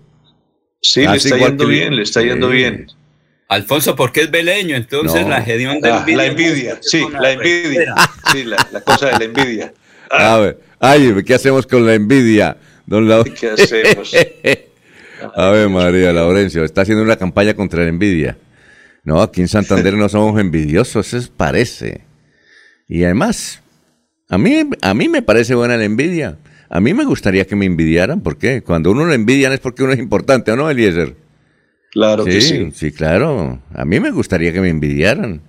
Sí, 0.81 1.05
le 1.05 1.17
está 1.17 1.37
yendo 1.37 1.67
bien, 1.67 1.97
le 1.97 2.03
está 2.03 2.23
yendo 2.23 2.49
bien. 2.49 2.87
Alfonso, 3.51 3.97
porque 3.97 4.21
es 4.21 4.31
beleño, 4.31 4.77
entonces 4.77 5.27
la 5.27 5.43
gestión 5.43 5.81
de 5.81 5.91
ah, 5.91 5.99
envidia. 5.99 6.17
La 6.17 6.27
envidia, 6.27 6.79
sí, 6.81 7.05
la 7.21 7.33
envidia. 7.33 7.95
Sí, 8.31 8.45
la, 8.45 8.81
cosa 8.83 9.07
de 9.07 9.19
la 9.19 9.25
envidia. 9.25 9.75
A 10.11 10.37
ver, 10.37 10.61
ay, 10.79 11.13
¿qué 11.27 11.35
hacemos 11.35 11.67
con 11.67 11.85
la 11.85 11.95
envidia? 11.95 12.57
Don 12.87 13.09
¿Qué 13.25 13.51
hacemos? 13.51 14.15
A 15.35 15.51
ver, 15.51 15.69
María 15.69 16.13
Laurencio, 16.13 16.65
está 16.65 16.83
haciendo 16.83 17.03
una 17.03 17.17
campaña 17.17 17.55
contra 17.55 17.83
la 17.83 17.89
envidia. 17.89 18.39
No, 19.03 19.21
aquí 19.21 19.41
en 19.41 19.49
Santander 19.49 19.95
no 19.95 20.09
somos 20.09 20.41
envidiosos, 20.41 21.13
eso 21.13 21.33
parece. 21.37 22.03
Y 22.87 23.03
además, 23.03 23.61
a 24.29 24.39
mí, 24.39 24.63
a 24.81 24.95
mí 24.95 25.09
me 25.09 25.23
parece 25.23 25.57
buena 25.57 25.77
la 25.77 25.85
envidia. 25.85 26.39
A 26.69 26.79
mí 26.79 26.95
me 26.95 27.05
gustaría 27.05 27.45
que 27.49 27.57
me 27.57 27.67
envidiaran, 27.67 28.21
porque 28.21 28.63
cuando 28.63 28.93
uno 28.93 29.07
le 29.07 29.17
envidian 29.17 29.53
es 29.53 29.59
porque 29.59 29.83
uno 29.83 29.93
es 29.93 29.99
importante, 29.99 30.53
¿o 30.53 30.57
no, 30.57 30.71
Eliezer? 30.71 31.17
Claro 31.91 32.25
que 32.25 32.41
sí. 32.41 32.71
Sí, 32.73 32.93
claro. 32.93 33.61
A 33.75 33.85
mí 33.85 33.99
me 34.01 34.11
gustaría 34.11 34.53
que 34.53 34.61
me 34.61 34.69
envidiaran. 34.69 35.43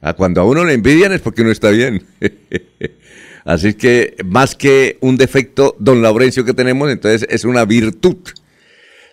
A 0.00 0.14
cuando 0.14 0.40
a 0.40 0.44
uno 0.44 0.64
le 0.64 0.74
envidian 0.74 1.12
es 1.12 1.20
porque 1.20 1.42
uno 1.42 1.50
está 1.50 1.70
bien. 1.70 2.02
Así 3.44 3.74
que 3.74 4.16
más 4.24 4.54
que 4.54 4.98
un 5.00 5.16
defecto, 5.16 5.76
don 5.78 6.02
Laurencio, 6.02 6.44
que 6.44 6.52
tenemos, 6.52 6.90
entonces 6.90 7.26
es 7.30 7.44
una 7.44 7.64
virtud. 7.64 8.16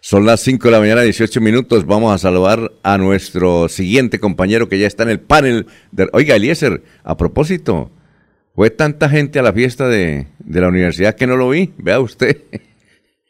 Son 0.02 0.26
las 0.26 0.42
5 0.42 0.68
de 0.68 0.72
la 0.72 0.80
mañana, 0.80 1.02
18 1.02 1.40
minutos. 1.42 1.86
Vamos 1.86 2.14
a 2.14 2.18
saludar 2.18 2.72
a 2.84 2.98
nuestro 2.98 3.68
siguiente 3.70 4.20
compañero 4.20 4.70
que 4.70 4.80
ya 4.80 4.88
está 4.88 5.04
en 5.04 5.10
el 5.10 5.20
panel. 5.20 5.68
De... 5.92 6.10
Oiga, 6.14 6.36
Eliezer, 6.36 6.84
a 7.04 7.18
propósito, 7.18 7.92
fue 8.56 8.70
tanta 8.70 9.10
gente 9.10 9.40
a 9.40 9.44
la 9.44 9.54
fiesta 9.54 9.88
de, 9.88 10.28
de 10.40 10.62
la 10.62 10.68
universidad 10.68 11.16
que 11.16 11.28
no 11.28 11.36
lo 11.36 11.50
vi. 11.50 11.74
Vea 11.78 12.00
usted. 12.00 12.38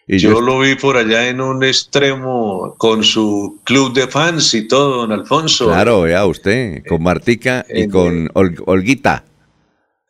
Y 0.10 0.20
yo, 0.20 0.40
lo 0.40 0.60
vi 0.60 0.76
por 0.76 0.96
allá 0.96 1.28
en 1.28 1.42
un 1.42 1.64
extremo 1.66 2.76
con 2.78 3.04
su 3.04 3.60
club 3.66 3.94
de 3.94 4.08
fans 4.08 4.54
y 4.54 4.66
todo, 4.66 5.02
don 5.02 5.12
Alfonso. 5.12 5.68
Claro, 5.68 6.02
vea 6.02 6.26
usted, 6.26 6.82
con 6.88 7.04
Martica 7.04 7.66
y 7.70 7.90
con 7.90 8.30
Olguita 8.34 9.26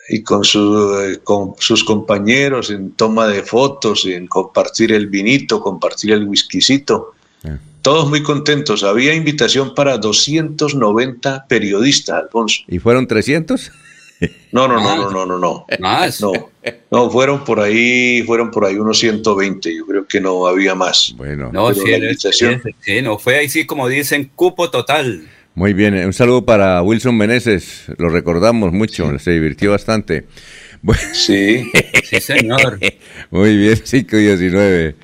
y 0.10 0.22
con, 0.22 0.44
su, 0.44 1.20
con 1.24 1.54
sus 1.58 1.84
compañeros 1.84 2.70
en 2.70 2.92
toma 2.92 3.28
de 3.28 3.44
fotos, 3.44 4.06
en 4.06 4.28
compartir 4.28 4.94
el 4.94 5.08
vinito, 5.08 5.62
compartir 5.62 6.12
el 6.14 6.26
whiskycito. 6.26 7.14
Ah. 7.44 7.58
Todos 7.82 8.10
muy 8.10 8.24
contentos. 8.24 8.84
Había 8.84 9.14
invitación 9.14 9.74
para 9.76 9.98
290 9.98 11.46
periodistas, 11.48 12.24
Alfonso. 12.24 12.64
¿Y 12.68 12.80
fueron 12.80 13.08
300? 13.08 13.72
No, 14.52 14.68
no, 14.68 14.82
no, 14.82 14.96
no, 14.96 15.12
no, 15.12 15.26
no, 15.26 15.40
no. 15.40 15.66
Más. 15.80 16.22
No, 16.22 16.32
no, 16.90 17.10
fueron 17.10 17.44
por 17.44 17.60
ahí, 17.60 18.24
fueron 18.24 18.50
por 18.50 18.66
ahí 18.66 18.76
unos 18.76 18.98
120. 19.00 19.76
Yo 19.76 19.86
creo 19.86 20.08
que 20.08 20.20
no 20.20 20.48
había 20.48 20.74
más. 20.74 21.14
Bueno, 21.16 21.52
no, 21.52 21.74
sí, 21.74 21.82
sí, 22.82 23.02
no 23.02 23.20
fue 23.20 23.38
ahí 23.38 23.50
sí 23.50 23.66
como 23.66 23.88
dicen 23.88 24.32
cupo 24.36 24.70
total. 24.70 25.28
Muy 25.54 25.74
bien, 25.74 25.96
un 25.96 26.14
saludo 26.14 26.46
para 26.46 26.82
Wilson 26.84 27.18
Meneses, 27.18 27.86
lo 27.98 28.10
recordamos 28.10 28.72
mucho, 28.72 29.18
se 29.18 29.32
divirtió 29.32 29.72
bastante. 29.72 30.26
Sí, 31.14 31.72
sí 32.04 32.22
señor. 32.22 32.80
Muy 33.32 33.58
bien, 33.58 33.80
519. 33.80 34.96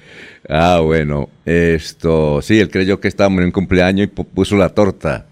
Ah, 0.48 0.80
bueno, 0.84 1.30
esto, 1.46 2.42
sí, 2.42 2.60
él 2.60 2.70
creyó 2.70 3.00
que 3.00 3.08
estábamos 3.08 3.40
en 3.40 3.46
un 3.46 3.52
cumpleaños 3.52 4.08
y 4.08 4.24
puso 4.24 4.56
la 4.56 4.70
torta. 4.70 5.26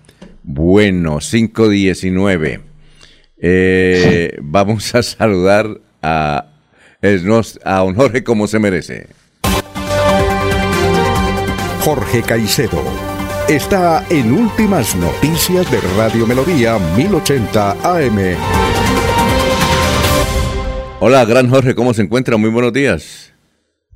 Bueno, 0.44 1.20
519. 1.20 2.71
Eh, 3.44 4.38
vamos 4.40 4.94
a 4.94 5.02
saludar 5.02 5.68
a, 6.04 6.46
a 7.66 7.78
don 7.80 7.96
Jorge 7.96 8.24
como 8.24 8.46
se 8.46 8.60
merece. 8.60 9.08
Jorge 11.84 12.22
Caicedo 12.22 12.84
está 13.50 14.06
en 14.12 14.32
Últimas 14.32 14.96
Noticias 14.96 15.70
de 15.72 15.82
Radio 15.98 16.28
Melodía 16.28 16.78
1080 16.96 17.72
AM. 17.72 18.38
Hola, 21.00 21.26
gran 21.26 21.50
Jorge, 21.50 21.74
¿cómo 21.74 21.96
se 21.96 22.04
encuentra? 22.04 22.38
Muy 22.38 22.52
buenos 22.52 22.72
días. 22.72 23.34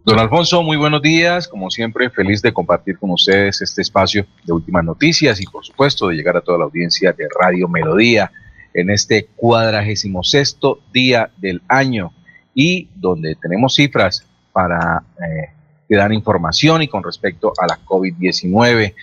Don 0.04 0.18
Alfonso, 0.18 0.64
muy 0.64 0.78
buenos 0.78 1.04
días. 1.04 1.48
Como 1.48 1.70
siempre, 1.70 2.10
feliz 2.10 2.42
de 2.42 2.52
compartir 2.52 2.98
con 2.98 3.12
ustedes 3.12 3.62
este 3.62 3.84
espacio 3.84 4.26
de 4.44 4.54
Últimas 4.54 4.84
Noticias 4.84 5.40
y, 5.40 5.46
por 5.46 5.64
supuesto, 5.64 6.08
de 6.08 6.16
llegar 6.16 6.36
a 6.36 6.42
toda 6.42 6.58
la 6.58 6.64
audiencia 6.66 7.14
de 7.14 7.28
Radio 7.40 7.68
Melodía 7.68 8.32
en 8.76 8.90
este 8.90 9.28
cuadragésimo 9.36 10.24
sexto 10.24 10.80
día 10.94 11.32
del 11.38 11.62
año 11.70 12.12
y 12.54 12.90
donde 12.96 13.36
tenemos 13.36 13.76
cifras 13.76 14.28
para 14.52 15.02
eh, 15.18 15.50
dar 15.96 16.12
información 16.12 16.82
y 16.82 16.90
con 16.90 17.04
respecto 17.04 17.54
a 17.58 17.68
la 17.68 17.80
COVID-19 17.86 18.94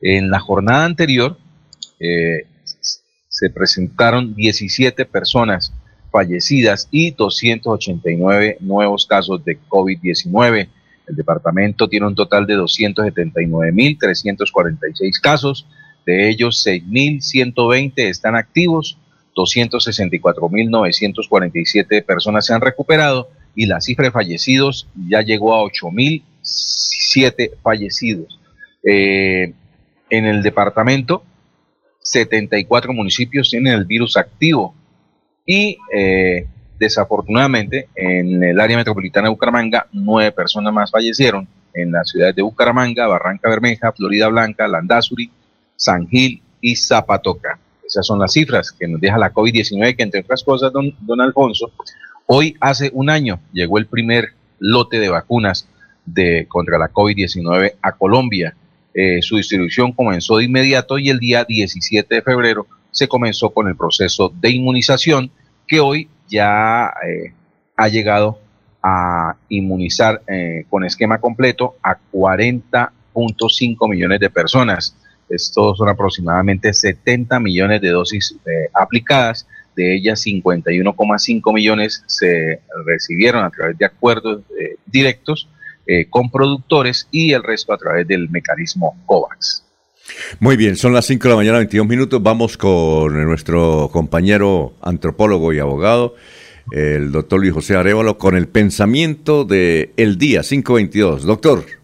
en 0.00 0.28
la 0.28 0.40
jornada 0.40 0.84
anterior 0.84 1.38
eh, 2.00 2.46
se 3.28 3.50
presentaron 3.50 4.34
17 4.34 5.04
personas 5.06 5.72
fallecidas 6.10 6.88
y 6.90 7.12
289 7.12 8.56
nuevos 8.60 9.06
casos 9.06 9.44
de 9.44 9.60
COVID-19. 9.68 10.68
El 11.06 11.16
departamento 11.16 11.88
tiene 11.88 12.08
un 12.08 12.16
total 12.16 12.46
de 12.46 12.56
279.346 12.56 15.20
casos, 15.20 15.66
de 16.04 16.28
ellos 16.28 16.66
6.120 16.66 17.92
están 17.96 18.34
activos, 18.36 18.98
264.947 19.34 22.04
personas 22.04 22.46
se 22.46 22.54
han 22.54 22.60
recuperado 22.60 23.28
y 23.54 23.66
la 23.66 23.80
cifra 23.80 24.06
de 24.06 24.10
fallecidos 24.10 24.88
ya 25.08 25.22
llegó 25.22 25.54
a 25.54 25.62
8.007 25.62 27.52
fallecidos. 27.62 28.40
Eh, 28.84 29.52
en 30.10 30.26
el 30.26 30.42
departamento, 30.42 31.22
74 32.00 32.92
municipios 32.92 33.50
tienen 33.50 33.74
el 33.74 33.84
virus 33.84 34.16
activo 34.16 34.74
y 35.46 35.78
eh, 35.94 36.48
desafortunadamente 36.78 37.88
en 37.94 38.42
el 38.42 38.58
área 38.60 38.76
metropolitana 38.76 39.28
de 39.28 39.30
Bucaramanga, 39.30 39.86
nueve 39.92 40.32
personas 40.32 40.72
más 40.72 40.90
fallecieron 40.90 41.46
en 41.74 41.92
las 41.92 42.10
ciudades 42.10 42.34
de 42.34 42.42
Bucaramanga, 42.42 43.06
Barranca 43.06 43.48
Bermeja, 43.48 43.92
Florida 43.92 44.28
Blanca, 44.28 44.68
Landazuri, 44.68 45.30
San 45.76 46.08
Gil 46.08 46.42
y 46.60 46.76
Zapatoca. 46.76 47.58
Esas 47.92 48.06
son 48.06 48.18
las 48.18 48.32
cifras 48.32 48.72
que 48.72 48.88
nos 48.88 49.00
deja 49.00 49.18
la 49.18 49.32
COVID-19, 49.32 49.96
que 49.96 50.02
entre 50.02 50.20
otras 50.20 50.42
cosas, 50.42 50.72
don, 50.72 50.94
don 51.00 51.20
Alfonso, 51.20 51.70
hoy 52.26 52.56
hace 52.60 52.90
un 52.94 53.10
año 53.10 53.40
llegó 53.52 53.78
el 53.78 53.86
primer 53.86 54.30
lote 54.58 54.98
de 54.98 55.08
vacunas 55.08 55.68
de, 56.06 56.46
contra 56.48 56.78
la 56.78 56.90
COVID-19 56.90 57.74
a 57.80 57.92
Colombia 57.92 58.56
eh, 58.94 59.22
su 59.22 59.36
distribución 59.36 59.92
comenzó 59.92 60.36
de 60.36 60.44
inmediato 60.44 60.98
y 60.98 61.08
el 61.08 61.18
día 61.18 61.44
17 61.44 62.14
de 62.14 62.22
febrero 62.22 62.66
se 62.90 63.08
comenzó 63.08 63.50
con 63.50 63.68
el 63.68 63.76
proceso 63.76 64.30
de 64.38 64.50
inmunización 64.50 65.30
que 65.66 65.80
hoy 65.80 66.10
ya 66.28 66.92
eh, 67.06 67.32
ha 67.76 67.88
llegado 67.88 68.38
a 68.82 69.36
inmunizar 69.48 70.22
eh, 70.26 70.66
con 70.68 70.84
esquema 70.84 71.18
completo 71.18 71.76
a 71.82 71.96
40.5 72.12 73.88
millones 73.88 74.20
de 74.20 74.28
personas. 74.28 74.94
Estos 75.32 75.78
son 75.78 75.88
aproximadamente 75.88 76.72
70 76.72 77.40
millones 77.40 77.80
de 77.80 77.88
dosis 77.88 78.36
aplicadas, 78.74 79.46
de 79.74 79.96
ellas 79.96 80.24
51,5 80.26 81.54
millones 81.54 82.04
se 82.06 82.60
recibieron 82.84 83.44
a 83.44 83.50
través 83.50 83.78
de 83.78 83.86
acuerdos 83.86 84.42
directos 84.84 85.48
eh, 85.84 86.06
con 86.08 86.30
productores 86.30 87.08
y 87.10 87.32
el 87.32 87.42
resto 87.42 87.72
a 87.72 87.76
través 87.76 88.06
del 88.06 88.30
mecanismo 88.30 89.02
COVAX. 89.04 89.64
Muy 90.38 90.56
bien, 90.56 90.76
son 90.76 90.92
las 90.92 91.06
5 91.06 91.24
de 91.24 91.28
la 91.30 91.36
mañana, 91.36 91.58
22 91.58 91.88
minutos. 91.88 92.22
Vamos 92.22 92.56
con 92.56 93.12
nuestro 93.24 93.90
compañero 93.92 94.74
antropólogo 94.80 95.52
y 95.52 95.58
abogado, 95.58 96.14
el 96.70 97.10
doctor 97.10 97.40
Luis 97.40 97.52
José 97.52 97.74
Arevalo, 97.74 98.16
con 98.16 98.36
el 98.36 98.46
pensamiento 98.46 99.44
de 99.44 99.92
el 99.96 100.18
día 100.18 100.42
522. 100.42 101.24
Doctor. 101.24 101.81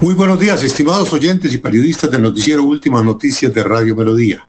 Muy 0.00 0.12
buenos 0.12 0.38
días, 0.38 0.62
estimados 0.62 1.10
oyentes 1.14 1.54
y 1.54 1.58
periodistas 1.58 2.10
del 2.10 2.20
noticiero 2.20 2.62
Últimas 2.62 3.02
Noticias 3.02 3.52
de 3.54 3.64
Radio 3.64 3.96
Melodía. 3.96 4.46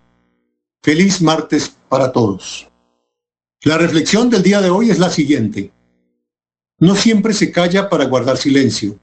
Feliz 0.84 1.22
martes 1.22 1.78
para 1.88 2.12
todos. 2.12 2.70
La 3.64 3.78
reflexión 3.78 4.30
del 4.30 4.44
día 4.44 4.60
de 4.60 4.70
hoy 4.70 4.92
es 4.92 5.00
la 5.00 5.10
siguiente. 5.10 5.72
No 6.80 6.96
siempre 6.96 7.34
se 7.34 7.50
calla 7.50 7.90
para 7.90 8.06
guardar 8.06 8.36
silencio. 8.38 9.00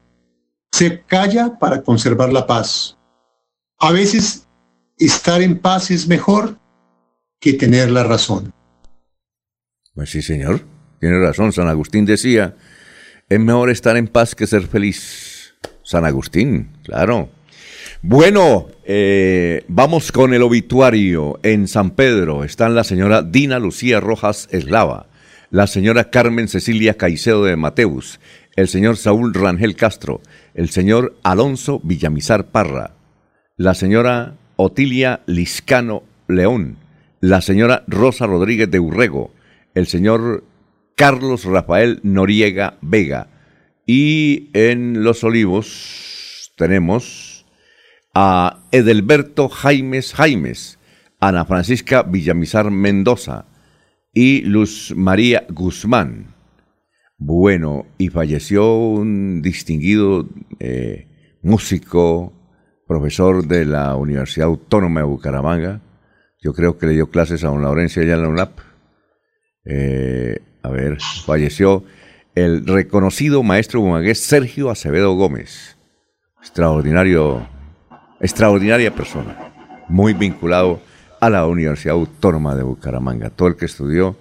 Se 0.71 1.03
calla 1.05 1.59
para 1.59 1.83
conservar 1.83 2.31
la 2.31 2.47
paz. 2.47 2.99
A 3.79 3.91
veces 3.91 4.47
estar 4.99 5.41
en 5.41 5.59
paz 5.59 5.91
es 5.91 6.07
mejor 6.07 6.59
que 7.41 7.55
tener 7.55 7.91
la 7.91 8.05
razón. 8.05 8.53
Pues 9.95 10.11
sí, 10.11 10.21
señor. 10.21 10.61
Tiene 11.01 11.19
razón. 11.21 11.53
San 11.53 11.69
Agustín 11.69 12.05
decía, 12.05 12.55
es 13.31 13.41
mejor 13.41 13.71
estar 13.71 13.97
en 13.97 14.09
paz 14.09 14.35
que 14.35 14.47
ser 14.47 14.67
feliz. 14.67 15.34
San 15.85 16.05
Agustín, 16.05 16.71
claro. 16.83 17.29
Bueno, 18.03 18.67
eh, 18.85 19.65
vamos 19.69 20.11
con 20.11 20.35
el 20.35 20.43
obituario. 20.43 21.39
En 21.45 21.69
San 21.69 21.93
Pedro 21.93 22.43
están 22.43 22.75
la 22.75 22.83
señora 22.83 23.23
Dina 23.23 23.59
Lucía 23.61 24.01
Rojas 24.01 24.49
Eslava 24.51 25.07
la 25.55 25.69
señora 25.69 26.11
Carmen 26.11 26.49
Cecilia 26.49 26.95
Caicedo 26.95 27.45
de 27.45 27.55
Mateus, 27.55 28.19
el 28.57 28.67
señor 28.67 28.97
Saúl 28.97 29.33
Rangel 29.33 29.77
Castro, 29.77 30.21
el 30.53 30.69
señor 30.69 31.17
Alonso 31.23 31.81
Villamizar 31.85 32.47
Parra, 32.47 32.97
la 33.57 33.75
señora 33.75 34.35
Otilia 34.57 35.21
Liscano 35.27 36.03
León, 36.27 36.79
la 37.21 37.41
señora 37.41 37.85
Rosa 37.87 38.27
Rodríguez 38.27 38.69
de 38.69 38.81
Urrego, 38.81 39.33
el 39.77 39.87
señor 39.87 40.43
Carlos 40.97 41.45
Rafael 41.45 42.01
Noriega 42.03 42.77
Vega. 42.81 43.29
Y 43.87 44.51
en 44.55 45.05
Los 45.05 45.25
Olivos 45.25 46.53
tenemos 46.57 47.45
a 48.15 48.63
Edelberto 48.73 49.49
Jaimes 49.49 50.15
Jaimes, 50.15 50.79
Ana 51.21 51.45
Francisca 51.45 52.03
Villamizar 52.03 52.71
Mendoza, 52.71 53.47
y 54.13 54.43
Luz 54.43 54.95
María 54.97 55.45
Guzmán. 55.51 56.35
Bueno, 57.19 57.87
y 57.99 58.09
falleció 58.09 58.77
un 58.77 59.43
distinguido 59.43 60.29
eh, 60.61 61.09
músico, 61.43 62.33
profesor 62.87 63.47
de 63.47 63.65
la 63.65 63.97
Universidad 63.97 64.49
Autónoma 64.49 65.01
de 65.01 65.07
Bucaramanga. 65.07 65.83
Yo 66.41 66.53
creo 66.53 66.79
que 66.79 66.87
le 66.87 66.93
dio 66.93 67.11
clases 67.11 67.45
a 67.45 67.49
don 67.49 67.63
Laurencio 67.63 68.03
allá 68.03 68.15
en 68.15 68.23
la 68.23 68.29
UNAP. 68.29 68.59
Eh, 69.65 70.39
a 70.63 70.71
ver, 70.71 70.99
falleció 71.25 71.85
el 72.35 72.67
reconocido 72.67 73.43
maestro 73.43 73.81
bumangués 73.81 74.21
Sergio 74.21 74.71
Acevedo 74.71 75.15
Gómez. 75.15 75.77
Extraordinario, 76.41 77.47
extraordinaria 78.21 78.95
persona. 78.95 79.53
Muy 79.89 80.13
vinculado 80.15 80.81
a 81.21 81.31
la 81.31 81.47
Universidad 81.47 81.95
Autónoma 81.95 82.55
de 82.55 82.63
Bucaramanga. 82.63 83.31
Todo 83.31 83.49
el 83.49 83.57
que 83.57 83.67
estudió 83.67 84.17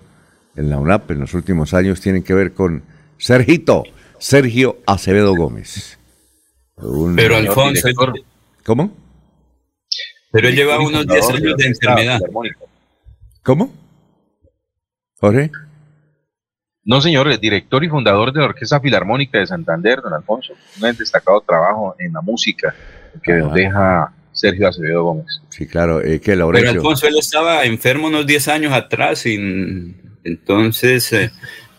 en 0.56 0.70
la 0.70 0.78
UNAP 0.78 1.12
en 1.12 1.20
los 1.22 1.34
últimos 1.34 1.74
años 1.74 2.02
tiene 2.02 2.24
que 2.24 2.34
ver 2.34 2.54
con 2.54 2.84
Sergito, 3.18 3.84
Sergio 4.20 4.78
Acevedo 4.86 5.36
Gómez. 5.36 5.98
Pero 7.16 7.36
Alfonso, 7.36 7.88
¿cómo? 8.64 8.92
Pero 10.32 10.48
él 10.48 10.56
lleva 10.56 10.80
unos 10.80 11.06
10 11.06 11.30
años 11.30 11.58
de 11.58 11.66
enfermedad. 11.68 12.20
¿Cómo? 13.44 13.72
¿Jorge? 15.20 15.52
No, 16.86 17.02
señor, 17.02 17.30
el 17.30 17.40
director 17.40 17.84
y 17.84 17.90
fundador 17.90 18.34
de 18.34 18.40
la 18.40 18.48
Orquesta 18.48 18.80
Filarmónica 18.80 19.40
de 19.40 19.48
Santander, 19.48 20.02
don 20.02 20.14
Alfonso. 20.14 20.54
Un 20.82 20.96
destacado 20.98 21.42
trabajo 21.42 21.96
en 21.98 22.12
la 22.12 22.22
música 22.22 22.76
que 23.24 23.34
deja 23.34 24.12
Sergio 24.34 24.68
Acevedo 24.68 25.04
Gómez. 25.04 25.42
Sí, 25.50 25.66
claro, 25.66 26.02
eh, 26.02 26.20
que 26.20 26.36
Pero 26.36 26.70
Alfonso, 26.70 27.08
él 27.08 27.16
estaba 27.18 27.64
enfermo 27.64 28.08
unos 28.08 28.28
10 28.28 28.48
años 28.50 28.74
atrás 28.74 29.26
y 29.26 29.96
entonces 30.26 31.14
eh, 31.14 31.32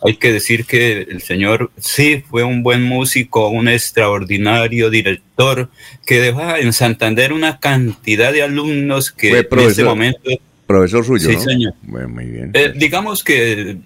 hay 0.03 0.17
que 0.17 0.33
decir 0.33 0.65
que 0.65 1.03
el 1.03 1.21
señor 1.21 1.71
sí 1.77 2.25
fue 2.29 2.45
un 2.45 2.63
buen 2.63 2.83
músico, 2.83 3.49
un 3.49 3.69
extraordinario 3.69 4.89
director 4.89 5.69
que 6.07 6.21
dejó 6.21 6.57
en 6.57 6.73
Santander 6.73 7.33
una 7.33 7.59
cantidad 7.59 8.33
de 8.33 8.43
alumnos 8.43 9.13
que 9.13 9.39
en 9.39 9.59
ese 9.61 9.85
momento... 9.85 10.31
Profesor 10.67 11.05
suyo, 11.05 11.29
sí, 11.29 11.37
señor. 11.39 11.75
muy 11.83 12.25
bien. 12.25 12.51
Eh, 12.55 12.73
digamos 12.75 13.23
que 13.23 13.77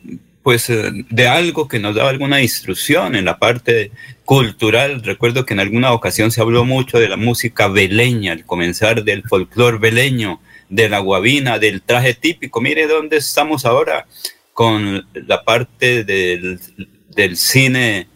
pues 0.48 0.70
eh, 0.70 1.04
de 1.10 1.28
algo 1.28 1.68
que 1.68 1.78
nos 1.78 1.94
daba 1.94 2.08
alguna 2.08 2.40
instrucción 2.40 3.14
en 3.14 3.26
la 3.26 3.38
parte 3.38 3.90
cultural. 4.24 5.02
Recuerdo 5.02 5.44
que 5.44 5.52
en 5.52 5.60
alguna 5.60 5.92
ocasión 5.92 6.30
se 6.30 6.40
habló 6.40 6.64
mucho 6.64 6.98
de 6.98 7.06
la 7.06 7.18
música 7.18 7.68
veleña, 7.68 8.32
al 8.32 8.46
comenzar 8.46 9.04
del 9.04 9.24
folclore 9.24 9.76
veleño, 9.76 10.40
de 10.70 10.88
la 10.88 11.00
guabina, 11.00 11.58
del 11.58 11.82
traje 11.82 12.14
típico. 12.14 12.62
Mire 12.62 12.86
dónde 12.86 13.18
estamos 13.18 13.66
ahora 13.66 14.06
con 14.54 15.06
la 15.12 15.44
parte 15.44 16.02
del, 16.04 16.58
del 17.14 17.36
cine 17.36 18.08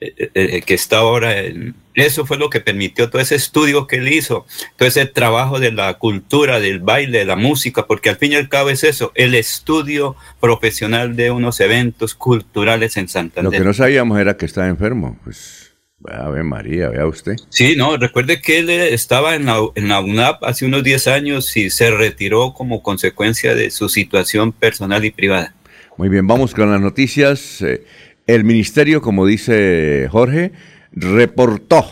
eh, 0.00 0.30
eh, 0.34 0.62
que 0.64 0.74
está 0.74 0.98
ahora 0.98 1.36
en, 1.40 1.74
eso 1.94 2.26
fue 2.26 2.38
lo 2.38 2.50
que 2.50 2.60
permitió 2.60 3.10
todo 3.10 3.20
ese 3.20 3.34
estudio 3.34 3.86
que 3.86 3.96
él 3.96 4.12
hizo, 4.12 4.46
todo 4.76 4.88
ese 4.88 5.06
trabajo 5.06 5.60
de 5.60 5.72
la 5.72 5.94
cultura, 5.94 6.60
del 6.60 6.80
baile, 6.80 7.18
de 7.18 7.24
la 7.24 7.36
música, 7.36 7.86
porque 7.86 8.10
al 8.10 8.16
fin 8.16 8.32
y 8.32 8.36
al 8.36 8.48
cabo 8.48 8.70
es 8.70 8.84
eso, 8.84 9.12
el 9.14 9.34
estudio 9.34 10.16
profesional 10.40 11.16
de 11.16 11.30
unos 11.30 11.60
eventos 11.60 12.14
culturales 12.14 12.96
en 12.96 13.08
Santander. 13.08 13.52
Lo 13.52 13.58
que 13.58 13.64
no 13.64 13.74
sabíamos 13.74 14.18
era 14.18 14.36
que 14.36 14.46
estaba 14.46 14.68
enfermo, 14.68 15.18
pues. 15.24 15.62
A 16.04 16.28
ver, 16.30 16.42
María, 16.42 16.88
vea 16.88 17.06
usted. 17.06 17.36
Sí, 17.48 17.76
no, 17.76 17.96
recuerde 17.96 18.40
que 18.40 18.58
él 18.58 18.70
estaba 18.70 19.36
en 19.36 19.46
la, 19.46 19.60
en 19.76 19.88
la 19.88 20.00
UNAP 20.00 20.42
hace 20.42 20.66
unos 20.66 20.82
10 20.82 21.06
años 21.06 21.56
y 21.56 21.70
se 21.70 21.92
retiró 21.92 22.54
como 22.54 22.82
consecuencia 22.82 23.54
de 23.54 23.70
su 23.70 23.88
situación 23.88 24.50
personal 24.50 25.04
y 25.04 25.12
privada. 25.12 25.54
Muy 25.96 26.08
bien, 26.08 26.26
vamos 26.26 26.54
con 26.54 26.70
las 26.72 26.80
noticias. 26.80 27.62
Eh, 27.62 27.84
el 28.26 28.44
ministerio, 28.44 29.00
como 29.00 29.26
dice 29.26 30.08
Jorge, 30.10 30.52
reportó 30.92 31.84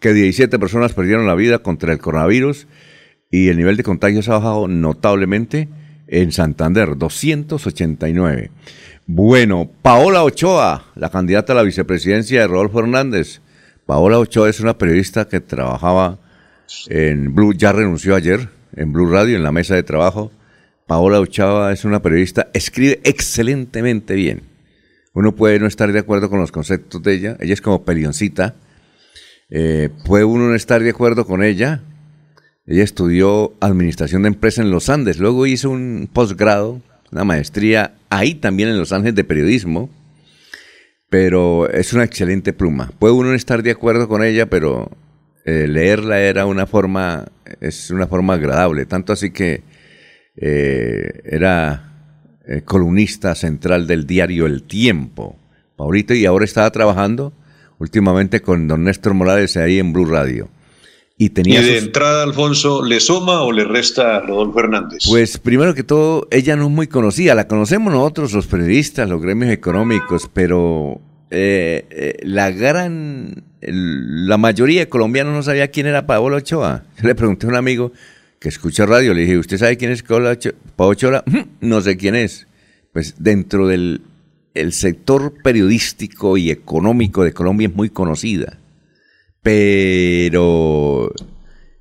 que 0.00 0.12
17 0.12 0.58
personas 0.58 0.92
perdieron 0.92 1.26
la 1.26 1.34
vida 1.34 1.58
contra 1.58 1.92
el 1.92 1.98
coronavirus 1.98 2.66
y 3.30 3.48
el 3.48 3.56
nivel 3.56 3.76
de 3.76 3.82
contagios 3.82 4.28
ha 4.28 4.34
bajado 4.34 4.68
notablemente 4.68 5.68
en 6.06 6.32
Santander, 6.32 6.96
289. 6.96 8.50
Bueno, 9.06 9.70
Paola 9.82 10.22
Ochoa, 10.22 10.86
la 10.94 11.10
candidata 11.10 11.52
a 11.52 11.56
la 11.56 11.62
vicepresidencia 11.62 12.40
de 12.40 12.46
Rodolfo 12.46 12.80
Hernández. 12.80 13.40
Paola 13.84 14.18
Ochoa 14.18 14.48
es 14.48 14.60
una 14.60 14.78
periodista 14.78 15.28
que 15.28 15.40
trabajaba 15.40 16.18
en 16.88 17.34
Blue, 17.34 17.54
ya 17.54 17.72
renunció 17.72 18.14
ayer 18.14 18.48
en 18.74 18.92
Blue 18.92 19.10
Radio, 19.10 19.36
en 19.36 19.42
la 19.42 19.52
mesa 19.52 19.74
de 19.74 19.82
trabajo. 19.82 20.32
Paola 20.86 21.20
Ochoa 21.20 21.72
es 21.72 21.84
una 21.84 22.00
periodista, 22.02 22.48
escribe 22.52 23.00
excelentemente 23.04 24.14
bien 24.14 24.55
uno 25.16 25.34
puede 25.34 25.58
no 25.58 25.66
estar 25.66 25.92
de 25.92 25.98
acuerdo 25.98 26.28
con 26.28 26.40
los 26.40 26.52
conceptos 26.52 27.02
de 27.02 27.14
ella, 27.14 27.36
ella 27.40 27.54
es 27.54 27.62
como 27.62 27.86
pelioncita, 27.86 28.54
eh, 29.48 29.88
puede 30.04 30.24
uno 30.24 30.50
no 30.50 30.54
estar 30.54 30.82
de 30.82 30.90
acuerdo 30.90 31.26
con 31.26 31.42
ella, 31.42 31.80
ella 32.66 32.84
estudió 32.84 33.54
administración 33.60 34.22
de 34.22 34.28
empresa 34.28 34.60
en 34.60 34.70
los 34.70 34.90
Andes, 34.90 35.18
luego 35.18 35.46
hizo 35.46 35.70
un 35.70 36.10
posgrado, 36.12 36.82
una 37.12 37.24
maestría 37.24 37.94
ahí 38.10 38.34
también 38.34 38.68
en 38.68 38.78
los 38.78 38.92
Andes 38.92 39.14
de 39.14 39.24
periodismo, 39.24 39.88
pero 41.08 41.66
es 41.70 41.94
una 41.94 42.04
excelente 42.04 42.52
pluma. 42.52 42.92
Puede 42.98 43.14
uno 43.14 43.30
no 43.30 43.34
estar 43.34 43.62
de 43.62 43.70
acuerdo 43.70 44.08
con 44.08 44.22
ella, 44.22 44.50
pero 44.50 44.90
eh, 45.46 45.66
leerla 45.66 46.20
era 46.20 46.44
una 46.44 46.66
forma, 46.66 47.24
es 47.62 47.90
una 47.90 48.06
forma 48.06 48.34
agradable, 48.34 48.84
tanto 48.84 49.14
así 49.14 49.30
que 49.30 49.62
eh, 50.36 51.22
era 51.24 51.95
eh, 52.46 52.62
columnista 52.62 53.34
central 53.34 53.86
del 53.86 54.06
diario 54.06 54.46
El 54.46 54.62
Tiempo, 54.62 55.36
Paulito, 55.76 56.14
y 56.14 56.26
ahora 56.26 56.44
estaba 56.44 56.70
trabajando 56.70 57.32
últimamente 57.78 58.40
con 58.40 58.68
don 58.68 58.84
Néstor 58.84 59.14
Morales 59.14 59.56
ahí 59.56 59.78
en 59.78 59.92
Blue 59.92 60.06
Radio. 60.06 60.48
Y, 61.18 61.30
tenía 61.30 61.62
de 61.62 61.78
entrada, 61.78 62.22
Alfonso, 62.24 62.84
le 62.84 63.00
suma 63.00 63.42
o 63.42 63.50
le 63.50 63.64
resta 63.64 64.16
a 64.16 64.20
Rodolfo 64.20 64.60
Hernández? 64.60 65.04
Pues 65.08 65.38
primero 65.38 65.74
que 65.74 65.82
todo, 65.82 66.28
ella 66.30 66.56
no 66.56 66.66
es 66.66 66.70
muy 66.70 66.88
conocida, 66.88 67.34
la 67.34 67.48
conocemos 67.48 67.90
nosotros, 67.90 68.34
los 68.34 68.46
periodistas, 68.46 69.08
los 69.08 69.22
gremios 69.22 69.50
económicos, 69.50 70.28
pero 70.30 71.00
eh, 71.30 71.86
eh, 71.90 72.18
la 72.22 72.50
gran, 72.50 73.44
la 73.62 74.36
mayoría 74.36 74.80
de 74.80 74.88
colombianos 74.90 75.34
no 75.34 75.42
sabía 75.42 75.68
quién 75.68 75.86
era 75.86 76.06
Paola 76.06 76.36
Ochoa. 76.36 76.84
Yo 77.00 77.02
le 77.08 77.14
pregunté 77.14 77.46
a 77.46 77.48
un 77.48 77.56
amigo, 77.56 77.92
que 78.46 78.50
escucha 78.50 78.86
radio, 78.86 79.12
le 79.12 79.22
dije, 79.22 79.38
¿usted 79.38 79.58
sabe 79.58 79.76
quién 79.76 79.90
es 79.90 80.04
Paola 80.04 80.38
Ochoa? 80.76 81.24
No 81.60 81.80
sé 81.80 81.96
quién 81.96 82.14
es. 82.14 82.46
Pues 82.92 83.16
dentro 83.18 83.66
del 83.66 84.02
el 84.54 84.72
sector 84.72 85.42
periodístico 85.42 86.36
y 86.36 86.52
económico 86.52 87.24
de 87.24 87.32
Colombia 87.32 87.66
es 87.66 87.74
muy 87.74 87.90
conocida. 87.90 88.60
Pero 89.42 91.12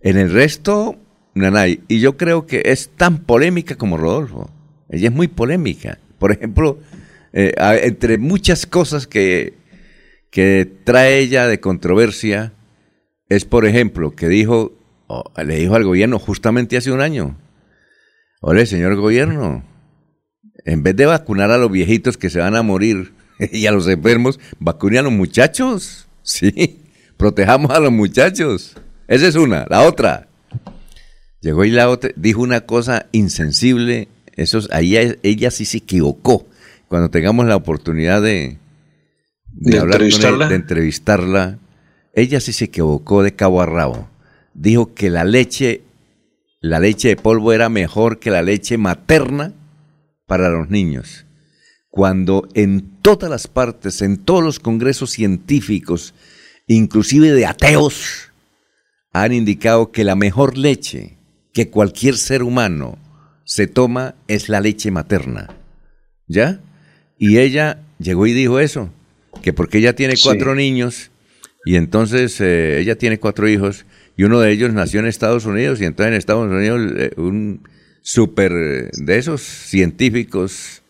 en 0.01 0.17
el 0.17 0.31
resto, 0.31 0.97
Nanay. 1.35 1.81
Y 1.87 1.99
yo 1.99 2.17
creo 2.17 2.47
que 2.47 2.63
es 2.65 2.89
tan 2.97 3.19
polémica 3.19 3.75
como 3.75 3.97
Rodolfo. 3.97 4.49
Ella 4.89 5.09
es 5.09 5.13
muy 5.13 5.27
polémica. 5.27 5.99
Por 6.17 6.31
ejemplo, 6.31 6.79
eh, 7.31 7.53
entre 7.83 8.17
muchas 8.17 8.65
cosas 8.65 9.05
que, 9.05 9.53
que 10.31 10.67
trae 10.83 11.19
ella 11.19 11.45
de 11.45 11.59
controversia, 11.59 12.53
es 13.29 13.45
por 13.45 13.67
ejemplo 13.67 14.15
que 14.15 14.27
dijo 14.27 14.73
le 15.43 15.55
dijo 15.57 15.75
al 15.75 15.83
gobierno 15.83 16.19
justamente 16.19 16.77
hace 16.77 16.91
un 16.91 17.01
año, 17.01 17.37
ole, 18.41 18.65
señor 18.65 18.95
gobierno, 18.95 19.63
en 20.65 20.83
vez 20.83 20.95
de 20.95 21.05
vacunar 21.05 21.51
a 21.51 21.57
los 21.57 21.71
viejitos 21.71 22.17
que 22.17 22.29
se 22.29 22.39
van 22.39 22.55
a 22.55 22.63
morir 22.63 23.13
y 23.51 23.65
a 23.67 23.71
los 23.71 23.87
enfermos, 23.87 24.39
vacune 24.59 24.99
a 24.99 25.03
los 25.03 25.13
muchachos. 25.13 26.01
Sí, 26.27 26.81
protejamos 27.17 27.69
a 27.69 27.79
los 27.79 27.91
muchachos. 27.91 28.75
Esa 29.07 29.27
es 29.27 29.35
una. 29.35 29.67
La 29.69 29.83
otra. 29.83 30.27
Llegó 31.39 31.63
y 31.65 31.69
la 31.69 31.87
otra 31.87 32.09
dijo 32.15 32.41
una 32.41 32.61
cosa 32.61 33.05
insensible. 33.11 34.07
Eso, 34.35 34.61
ahí 34.71 34.97
ella 35.21 35.51
sí 35.51 35.65
se 35.65 35.77
equivocó. 35.77 36.47
Cuando 36.87 37.11
tengamos 37.11 37.45
la 37.45 37.57
oportunidad 37.57 38.23
de, 38.23 38.57
de, 39.51 39.77
hablar 39.77 39.99
con 39.99 40.49
de 40.49 40.55
entrevistarla, 40.55 41.59
ella 42.15 42.39
sí 42.39 42.53
se 42.53 42.65
equivocó 42.65 43.21
de 43.21 43.35
cabo 43.35 43.61
a 43.61 43.67
rabo 43.67 44.09
dijo 44.55 44.93
que 44.95 45.09
la 45.09 45.23
leche, 45.23 45.83
la 46.61 46.79
leche 46.79 47.09
de 47.09 47.15
polvo 47.17 47.53
era 47.53 47.69
mejor 47.69 48.19
que 48.19 48.31
la 48.31 48.41
leche 48.41 48.77
materna 48.77 49.53
para 50.25 50.49
los 50.49 50.69
niños. 50.69 51.25
Cuando 51.89 52.47
en 52.55 52.99
todas 53.01 53.29
las 53.29 53.47
partes, 53.47 54.01
en 54.01 54.17
todos 54.17 54.43
los 54.43 54.59
congresos 54.59 55.11
científicos, 55.11 56.13
inclusive 56.67 57.31
de 57.31 57.45
ateos, 57.45 58.31
han 59.13 59.31
indicado 59.31 59.91
que 59.91 60.03
la 60.03 60.15
mejor 60.15 60.57
leche 60.57 61.17
que 61.53 61.69
cualquier 61.69 62.17
ser 62.17 62.43
humano 62.43 62.97
se 63.45 63.67
toma 63.67 64.15
es 64.27 64.49
la 64.49 64.59
leche 64.59 64.91
materna. 64.91 65.55
¿Ya? 66.27 66.59
Y 67.17 67.37
ella 67.37 67.79
llegó 67.99 68.27
y 68.27 68.33
dijo 68.33 68.59
eso, 68.59 68.89
que 69.41 69.53
porque 69.53 69.77
ella 69.77 69.95
tiene 69.95 70.15
cuatro 70.21 70.55
niños 70.55 71.11
y 71.65 71.77
entonces 71.77 72.41
eh, 72.41 72.79
ella 72.79 72.97
tiene 72.97 73.19
cuatro 73.19 73.47
hijos 73.47 73.85
y 74.17 74.23
uno 74.23 74.39
de 74.39 74.51
ellos 74.51 74.73
nació 74.73 74.99
en 74.99 75.07
Estados 75.07 75.45
Unidos 75.45 75.81
y 75.81 75.85
entonces 75.85 76.11
en 76.11 76.17
Estados 76.17 76.51
Unidos 76.51 76.81
eh, 76.97 77.11
un 77.17 77.67
súper 78.01 78.51
eh, 78.53 78.89
de 78.93 79.17
esos 79.17 79.41
científicos 79.41 80.83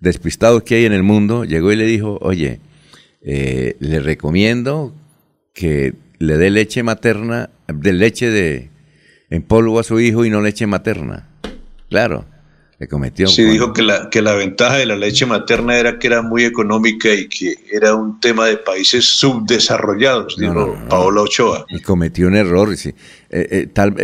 despistados 0.00 0.62
que 0.62 0.76
hay 0.76 0.84
en 0.84 0.92
el 0.92 1.02
mundo 1.02 1.44
llegó 1.44 1.72
y 1.72 1.76
le 1.76 1.86
dijo, 1.86 2.18
oye, 2.22 2.60
le 3.22 4.00
recomiendo 4.00 4.94
que 5.52 5.94
le 6.18 6.36
dé 6.36 6.50
leche 6.50 6.82
materna, 6.82 7.50
de 7.66 7.92
leche 7.92 8.30
de, 8.30 8.70
en 9.30 9.42
polvo 9.42 9.78
a 9.78 9.82
su 9.82 10.00
hijo 10.00 10.24
y 10.24 10.30
no 10.30 10.40
leche 10.40 10.66
materna. 10.66 11.28
Claro, 11.88 12.26
le 12.80 12.88
cometió. 12.88 13.26
Sí, 13.28 13.44
dijo 13.44 13.74
que 13.74 13.82
la, 13.82 14.08
que 14.08 14.22
la 14.22 14.34
ventaja 14.34 14.78
de 14.78 14.86
la 14.86 14.96
leche 14.96 15.26
materna 15.26 15.78
era 15.78 15.98
que 15.98 16.06
era 16.06 16.22
muy 16.22 16.44
económica 16.44 17.12
y 17.12 17.28
que 17.28 17.54
era 17.70 17.94
un 17.94 18.18
tema 18.20 18.46
de 18.46 18.56
países 18.56 19.04
subdesarrollados, 19.04 20.38
dijo 20.38 20.78
Paola 20.88 21.20
Ochoa. 21.20 21.66
Y 21.68 21.80
cometió 21.80 22.26
un 22.26 22.36
error. 22.36 22.74
Sí. 22.78 22.94
Eh, 23.28 23.48
eh, 23.50 23.66
tal, 23.70 23.94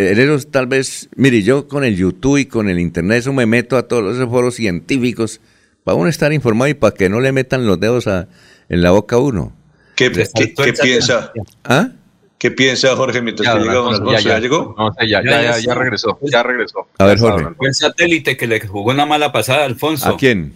tal 0.51 0.67
vez, 0.67 1.09
mire, 1.17 1.43
yo 1.43 1.67
con 1.67 1.85
el 1.85 1.97
YouTube 1.97 2.37
y 2.37 2.45
con 2.45 2.69
el 2.69 2.79
Internet 2.79 3.21
eso 3.21 3.33
me 3.33 3.47
meto 3.47 3.79
a 3.79 3.89
todos 3.89 4.05
los 4.05 4.29
foros 4.29 4.55
científicos 4.55 5.41
para 5.83 5.97
uno 5.97 6.11
estar 6.11 6.35
informado 6.35 6.69
y 6.69 6.75
para 6.75 6.95
que 6.95 7.09
no 7.09 7.21
le 7.21 7.33
metan 7.33 7.67
los 7.67 7.81
dedos 7.81 8.07
a, 8.07 8.29
en 8.69 8.83
la 8.83 8.91
boca 8.91 9.17
a 9.17 9.21
uno. 9.21 9.57
¿Qué, 9.95 10.13
qué 10.13 10.75
piensa? 10.75 11.33
¿Ah? 11.65 11.93
¿Qué 12.39 12.51
piensa 12.51 12.95
Jorge 12.95 13.23
mientras 13.23 13.55
que 13.55 13.61
llega 13.61 13.73
Alfonso? 13.73 14.19
¿Ya, 14.19 14.39
llegó? 14.39 14.75
No, 14.77 14.93
ya, 15.07 15.23
ya, 15.25 15.59
ya, 15.59 15.75
regresó, 15.75 16.19
ya 16.21 16.43
regresó. 16.43 16.87
A 16.99 17.07
ver, 17.07 17.19
Jorge. 17.19 17.55
Fue 17.57 17.69
el 17.69 17.75
satélite 17.75 18.37
que 18.37 18.47
le 18.47 18.61
jugó 18.61 18.91
una 18.91 19.07
mala 19.07 19.33
pasada 19.33 19.63
a 19.63 19.65
Alfonso. 19.65 20.09
¿A 20.09 20.17
quién? 20.17 20.53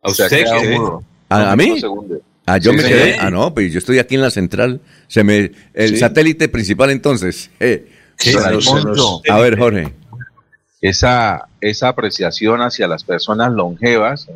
A 0.00 0.10
usted. 0.10 0.46
¿A, 1.28 1.56
mí? 1.56 1.80
Ah, 2.46 2.58
yo 2.58 2.72
me 2.72 2.82
quedé. 2.82 3.16
Ah, 3.18 3.30
no, 3.30 3.52
pues 3.52 3.72
yo 3.72 3.78
estoy 3.78 3.98
aquí 3.98 4.14
en 4.14 4.22
la 4.22 4.30
central. 4.30 4.80
Se 5.06 5.22
me, 5.22 5.52
el 5.74 5.98
satélite 5.98 6.48
principal 6.48 6.90
entonces. 6.90 7.50
Eh. 7.60 7.88
A 9.28 9.38
ver, 9.38 9.58
Jorge. 9.58 9.92
Esa, 10.80 11.46
esa 11.60 11.88
apreciación 11.88 12.60
hacia 12.60 12.88
las 12.88 13.04
personas 13.04 13.52
longevas, 13.52 14.28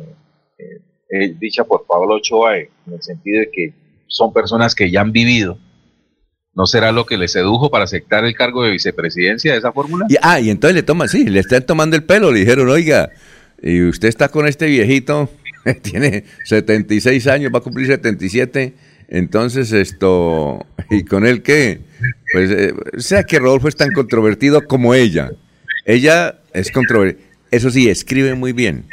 eh, 0.57 0.79
eh, 1.09 1.35
dicha 1.37 1.63
por 1.63 1.85
Pablo 1.85 2.15
Ochoa, 2.15 2.57
en 2.57 2.69
el 2.91 3.01
sentido 3.01 3.41
de 3.41 3.49
que 3.51 3.73
son 4.07 4.31
personas 4.31 4.73
que 4.73 4.89
ya 4.89 5.01
han 5.01 5.11
vivido 5.11 5.57
¿No 6.57 6.65
será 6.65 6.91
lo 6.91 7.05
que 7.05 7.19
le 7.19 7.27
sedujo 7.27 7.69
para 7.69 7.83
aceptar 7.83 8.25
el 8.25 8.33
cargo 8.33 8.63
de 8.63 8.71
vicepresidencia 8.71 9.51
de 9.51 9.59
esa 9.59 9.71
fórmula? 9.71 10.07
Y, 10.09 10.15
ah, 10.23 10.39
y 10.39 10.49
entonces 10.49 10.73
le 10.73 10.81
toma, 10.81 11.07
sí, 11.07 11.25
le 11.25 11.39
están 11.39 11.63
tomando 11.63 11.95
el 11.95 12.03
pelo, 12.03 12.31
le 12.31 12.39
dijeron, 12.39 12.67
oiga, 12.67 13.11
y 13.61 13.83
usted 13.83 14.07
está 14.07 14.29
con 14.29 14.47
este 14.47 14.65
viejito, 14.65 15.29
tiene 15.83 16.23
76 16.45 17.27
años, 17.27 17.51
va 17.53 17.59
a 17.59 17.61
cumplir 17.61 17.85
77, 17.85 18.73
entonces 19.07 19.71
esto, 19.71 20.65
¿y 20.89 21.03
con 21.03 21.27
él 21.27 21.43
qué? 21.43 21.81
Pues, 22.33 22.49
eh, 22.49 22.73
sea 22.97 23.23
que 23.23 23.37
Rodolfo 23.37 23.67
es 23.67 23.75
tan 23.75 23.91
controvertido 23.91 24.65
como 24.65 24.95
ella. 24.95 25.29
Ella 25.85 26.39
es 26.53 26.71
controvertida, 26.71 27.23
eso 27.51 27.69
sí, 27.69 27.87
escribe 27.87 28.33
muy 28.33 28.51
bien. 28.51 28.85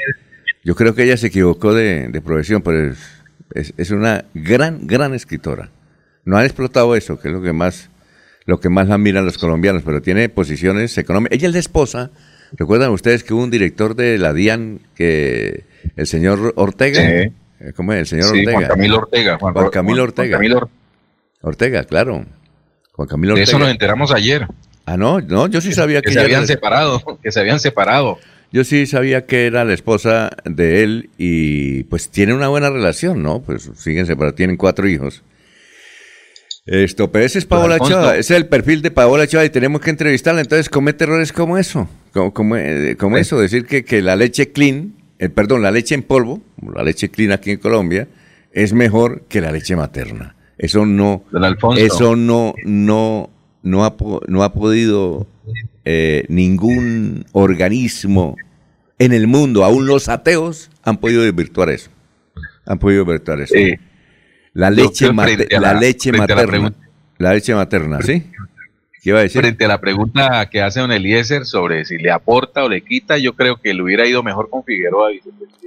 Yo 0.65 0.75
creo 0.75 0.95
que 0.95 1.05
ella 1.05 1.17
se 1.17 1.29
equivocó 1.29 1.73
de, 1.73 2.21
profesión, 2.23 2.61
pero 2.61 2.95
es 3.55 3.91
una 3.91 4.27
gran, 4.35 4.87
gran 4.87 5.15
escritora. 5.15 5.71
No 6.25 6.37
han 6.37 6.45
explotado 6.45 6.97
eso, 6.97 7.19
que 7.19 7.29
es 7.29 7.35
lo 7.35 7.43
que 7.43 7.53
más, 7.53 7.91
lo 8.47 8.61
que 8.61 8.69
más 8.69 8.91
admiran 8.91 9.25
los 9.25 9.39
colombianos, 9.39 9.83
pero 9.85 10.01
tiene 10.03 10.29
posiciones 10.29 10.97
económicas. 10.99 11.37
Ella 11.37 11.49
es 11.49 11.55
la 11.55 11.61
esposa. 11.61 12.11
¿Recuerdan 12.53 12.91
ustedes 12.91 13.25
que 13.25 13.35
hubo 13.35 13.43
un 13.43 13.51
director 13.51 13.95
de 13.95 14.17
la 14.19 14.33
DIAN, 14.33 14.81
que 14.95 15.65
el 15.97 16.07
señor 16.07 16.53
Ortega? 16.57 17.01
Sí. 17.01 17.33
Eh, 17.61 17.73
¿Cómo 17.77 17.93
es? 17.93 18.01
El 18.01 18.07
señor 18.07 18.29
Ortega. 18.29 18.53
Juan 18.53 18.69
Camilo 18.69 18.97
Ortega. 18.97 19.39
Juan, 19.39 19.71
Camilo 19.71 20.03
Ortega. 20.03 20.41
Ortega, 21.43 21.85
claro. 21.85 22.25
Juan 22.93 23.09
Camilo 23.09 23.35
Ortega. 23.35 23.47
De 23.47 23.51
eso 23.51 23.59
nos 23.59 23.71
enteramos 23.71 24.13
ayer. 24.13 24.47
Ah, 24.87 24.97
no, 24.97 25.21
no, 25.21 25.47
yo 25.47 25.61
sí 25.61 25.73
sabía 25.73 26.01
que, 26.03 26.09
que 26.09 26.13
se 26.13 26.21
habían 26.21 26.47
separado, 26.47 27.19
que 27.23 27.33
se 27.33 27.41
habían 27.41 27.59
separado. 27.59 28.19
Yo 28.53 28.65
sí 28.65 28.87
sabía 28.87 29.27
que 29.27 29.47
era 29.47 29.65
la 29.65 29.73
esposa 29.73 30.31
de 30.45 30.85
él 30.85 31.11
y 31.19 31.85
pues 31.85 32.11
tiene 32.11 32.35
una 32.35 32.49
buena 32.49 32.71
relación, 32.71 33.23
¿no? 33.23 33.43
Pues 33.43 33.71
siguen 33.77 34.07
separados, 34.07 34.37
tienen 34.37 34.57
cuatro 34.57 34.87
hijos. 34.87 35.23
Esto, 36.67 37.13
pero 37.13 37.27
ese 37.27 37.39
es 37.39 37.45
Paola 37.45 37.79
Chava, 37.79 38.17
ese 38.17 38.35
es 38.35 38.41
el 38.41 38.47
perfil 38.47 38.81
de 38.81 38.91
Paola 38.91 39.27
Chava 39.27 39.45
y 39.45 39.51
tenemos 39.51 39.83
que 39.83 39.91
entrevistarla, 39.91 40.41
entonces 40.41 40.71
comete 40.71 41.05
errores 41.05 41.31
como 41.31 41.59
eso, 41.59 41.87
como, 42.11 42.33
como, 42.33 42.57
eh, 42.57 42.97
eso, 43.19 43.39
decir 43.39 43.67
que, 43.67 43.85
que, 43.85 44.01
la 44.01 44.17
leche 44.17 44.51
clean, 44.51 44.95
eh, 45.19 45.29
perdón, 45.29 45.61
la 45.61 45.71
leche 45.71 45.95
en 45.95 46.03
polvo, 46.03 46.41
la 46.75 46.83
leche 46.83 47.11
clean 47.11 47.33
aquí 47.33 47.51
en 47.51 47.59
Colombia, 47.59 48.09
es 48.51 48.73
mejor 48.73 49.25
que 49.29 49.43
la 49.43 49.53
leche 49.53 49.77
materna. 49.77 50.37
Eso 50.57 50.87
no, 50.87 51.25
eso 51.77 52.17
no, 52.17 52.55
no, 52.65 53.29
no 53.63 53.85
ha, 53.85 53.95
no 54.29 54.43
ha 54.43 54.55
podido 54.55 55.27
eh, 55.85 56.25
ningún 56.29 57.27
organismo 57.33 58.37
en 58.99 59.13
el 59.13 59.27
mundo, 59.27 59.65
aún 59.65 59.87
los 59.87 60.09
ateos 60.09 60.71
han 60.83 60.97
podido 60.97 61.23
desvirtuar 61.23 61.69
eso, 61.69 61.91
han 62.65 62.79
podido 62.79 63.05
desvirtuar 63.05 63.43
eso. 63.43 63.55
La 64.55 64.71
leche, 64.71 65.13
la, 65.13 65.75
leche 65.75 66.13
materna. 66.13 66.73
La, 67.19 67.35
leche 67.35 67.55
materna, 67.55 68.01
¿sí? 68.01 68.23
¿Qué 69.03 69.11
iba 69.11 69.19
a 69.19 69.23
decir? 69.23 69.41
Frente 69.41 69.65
a 69.65 69.69
la 69.69 69.81
pregunta 69.81 70.49
que 70.49 70.63
hace 70.63 70.79
don 70.79 70.93
Eliezer 70.93 71.45
sobre 71.45 71.85
si 71.85 71.99
le 71.99 72.13
aporta 72.13 72.63
o 72.63 72.69
le 72.69 72.83
quita, 72.83 73.19
yo 73.19 73.35
creo 73.35 73.61
que 73.61 73.75
le 73.75 73.83
hubiera 73.83 74.07
ido 74.07 74.23
mejor 74.23 74.49
con 74.49 74.63
Figueroa. 74.65 75.11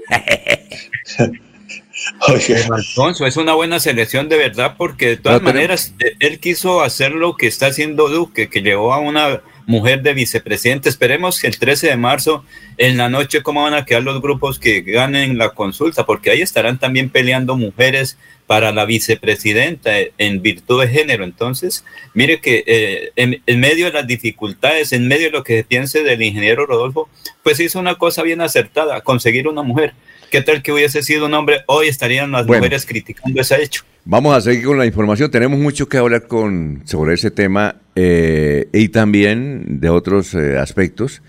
Alfonso, 2.71 3.25
es 3.25 3.35
una 3.35 3.53
buena 3.53 3.81
selección 3.81 4.29
de 4.29 4.37
verdad 4.37 4.75
porque 4.77 5.09
de 5.09 5.17
todas 5.17 5.41
maneras 5.41 5.93
él 6.19 6.39
quiso 6.39 6.81
hacer 6.81 7.11
lo 7.11 7.35
que 7.35 7.47
está 7.47 7.67
haciendo 7.67 8.07
Duque, 8.07 8.49
que 8.49 8.61
llevó 8.61 8.93
a 8.93 8.99
una 8.99 9.41
mujer 9.67 10.01
de 10.01 10.13
vicepresidente. 10.13 10.89
Esperemos 10.89 11.39
que 11.39 11.47
el 11.47 11.59
13 11.59 11.89
de 11.89 11.97
marzo 11.97 12.43
en 12.77 12.97
la 12.97 13.09
noche 13.09 13.43
cómo 13.43 13.61
van 13.61 13.75
a 13.75 13.85
quedar 13.85 14.01
los 14.01 14.21
grupos 14.21 14.57
que 14.57 14.81
ganen 14.81 15.37
la 15.37 15.49
consulta, 15.49 16.05
porque 16.05 16.31
ahí 16.31 16.41
estarán 16.41 16.79
también 16.79 17.09
peleando 17.09 17.55
mujeres 17.57 18.17
para 18.47 18.71
la 18.71 18.85
vicepresidenta 18.85 19.91
en 20.17 20.41
virtud 20.41 20.81
de 20.81 20.87
género. 20.87 21.25
Entonces, 21.25 21.83
mire 22.13 22.39
que 22.39 22.63
eh, 22.65 23.11
en, 23.17 23.59
medio 23.59 23.87
de 23.87 23.91
las 23.91 24.07
dificultades, 24.07 24.93
en 24.93 25.07
medio 25.07 25.25
de 25.25 25.31
lo 25.31 25.43
que 25.43 25.65
piense 25.65 26.01
del 26.01 26.21
ingeniero 26.21 26.65
Rodolfo, 26.65 27.09
pues 27.43 27.59
hizo 27.59 27.77
una 27.77 27.95
cosa 27.95 28.23
bien 28.23 28.39
acertada, 28.39 29.01
conseguir 29.01 29.49
una 29.49 29.63
mujer. 29.63 29.93
¿Qué 30.29 30.41
tal 30.41 30.61
que 30.61 30.71
hubiese 30.71 31.03
sido 31.03 31.25
un 31.25 31.33
hombre? 31.33 31.61
Hoy 31.67 31.87
estarían 31.87 32.31
las 32.31 32.45
mujeres 32.45 32.85
criticando 32.85 33.39
ese 33.39 33.61
hecho. 33.61 33.83
Vamos 34.05 34.35
a 34.35 34.41
seguir 34.41 34.65
con 34.65 34.77
la 34.77 34.85
información. 34.85 35.29
Tenemos 35.31 35.59
mucho 35.59 35.87
que 35.89 35.97
hablar 35.97 36.27
con, 36.27 36.81
sobre 36.85 37.13
ese 37.13 37.31
tema 37.31 37.75
eh, 37.95 38.67
y 38.73 38.89
también 38.89 39.79
de 39.79 39.89
otros 39.89 40.33
eh, 40.33 40.57
aspectos. 40.57 41.21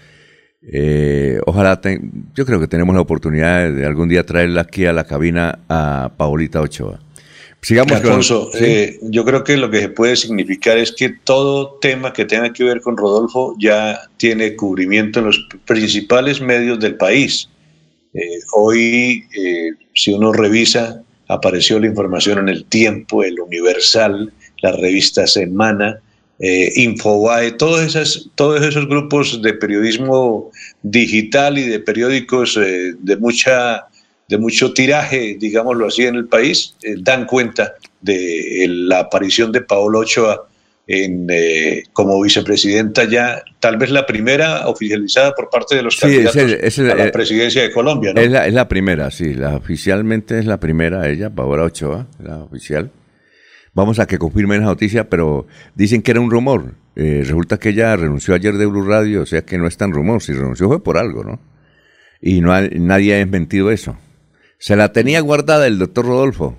Eh, 0.63 1.41
ojalá, 1.47 1.81
yo 2.35 2.47
creo 2.47 2.61
que 2.61 2.69
tenemos 2.69 2.95
la 2.95 3.01
oportunidad 3.01 3.73
de, 3.73 3.87
algún 3.87 4.09
día 4.09 4.25
traerla 4.25 4.63
aquí 4.63 4.87
a 4.87 4.93
la 4.93 5.05
cabina 5.05 5.61
a 5.69 6.13
Paulita 6.17 6.61
Ochoa. 6.61 7.01
Sigamos 7.61 7.91
Alfonso, 7.91 8.51
yo 9.03 9.25
creo 9.25 9.43
que 9.43 9.57
lo 9.57 9.69
que 9.69 9.81
se 9.81 9.89
puede 9.89 10.15
significar 10.15 10.79
es 10.79 10.93
que 10.93 11.09
todo 11.09 11.79
tema 11.81 12.13
que 12.13 12.25
tenga 12.25 12.53
que 12.53 12.63
ver 12.63 12.81
con 12.81 12.97
Rodolfo 12.97 13.57
ya 13.59 14.03
tiene 14.17 14.55
cubrimiento 14.55 15.19
en 15.19 15.27
los 15.27 15.49
principales 15.67 16.41
medios 16.41 16.79
del 16.79 16.95
país. 16.95 17.49
Hoy, 18.53 19.25
si 19.95 20.13
uno 20.13 20.33
revisa 20.33 21.03
apareció 21.29 21.79
la 21.79 21.87
información 21.87 22.39
en 22.39 22.49
el 22.49 22.65
Tiempo, 22.65 23.23
el 23.23 23.39
Universal, 23.39 24.33
la 24.63 24.73
revista 24.73 25.27
Semana, 25.27 26.01
eh, 26.41 26.73
Infobae, 26.77 27.53
todos, 27.53 28.31
todos 28.35 28.65
esos 28.65 28.87
grupos 28.89 29.43
de 29.43 29.55
periodismo 29.55 30.51
digital 30.83 31.59
y 31.59 31.65
de 31.65 31.81
periódicos 31.81 32.57
eh, 32.57 32.95
de, 32.99 33.17
mucha, 33.17 33.87
de 34.29 34.39
mucho 34.39 34.73
tiraje, 34.73 35.37
digámoslo 35.39 35.89
así, 35.89 36.05
en 36.05 36.15
el 36.15 36.27
país, 36.27 36.75
eh, 36.83 36.95
dan 36.99 37.27
cuenta 37.27 37.75
de 38.01 38.67
la 38.69 39.01
aparición 39.01 39.51
de 39.51 39.63
Paolo 39.63 40.01
Ochoa 40.01 40.49
en, 40.91 41.27
eh, 41.29 41.85
como 41.93 42.21
vicepresidenta 42.21 43.05
ya, 43.05 43.43
tal 43.61 43.77
vez 43.77 43.91
la 43.91 44.07
primera 44.07 44.69
oficializada 44.69 45.35
por 45.35 45.51
parte 45.51 45.77
de 45.77 45.83
los 45.83 45.97
candidatos 45.97 46.35
a 46.79 46.83
la 46.83 47.05
eh, 47.05 47.11
presidencia 47.13 47.61
de 47.61 47.71
Colombia, 47.71 48.15
¿no? 48.15 48.21
Es 48.23 48.31
la, 48.31 48.47
es 48.47 48.55
la 48.55 48.69
primera, 48.69 49.11
sí, 49.11 49.35
la, 49.35 49.55
oficialmente 49.57 50.39
es 50.39 50.47
la 50.47 50.59
primera 50.59 51.07
ella, 51.07 51.29
Paola 51.29 51.65
Ochoa, 51.65 52.07
la 52.25 52.39
oficial. 52.39 52.91
Vamos 53.75 53.99
a 53.99 54.07
que 54.07 54.17
confirmen 54.19 54.63
la 54.63 54.69
noticia, 54.69 55.11
pero 55.11 55.47
dicen 55.75 56.01
que 56.01 56.13
era 56.13 56.21
un 56.21 56.31
rumor. 56.31 56.75
Eh, 56.97 57.21
resulta 57.23 57.59
que 57.59 57.69
ella 57.69 57.95
renunció 57.95 58.35
ayer 58.35 58.55
de 58.55 58.65
Blue 58.65 58.89
Radio, 58.89 59.23
o 59.23 59.27
sea 59.27 59.43
que 59.43 59.59
no 59.59 59.67
es 59.67 59.77
tan 59.77 59.93
rumor. 59.93 60.23
Si 60.23 60.33
renunció 60.33 60.69
fue 60.69 60.83
por 60.83 60.97
algo, 60.97 61.23
¿no? 61.23 61.39
Y 62.21 62.41
no 62.41 62.59
nadie 62.61 63.15
ha 63.15 63.19
desmentido 63.19 63.71
eso. 63.71 63.99
Se 64.59 64.75
la 64.75 64.91
tenía 64.93 65.21
guardada 65.21 65.67
el 65.67 65.79
doctor 65.79 66.07
Rodolfo. 66.07 66.59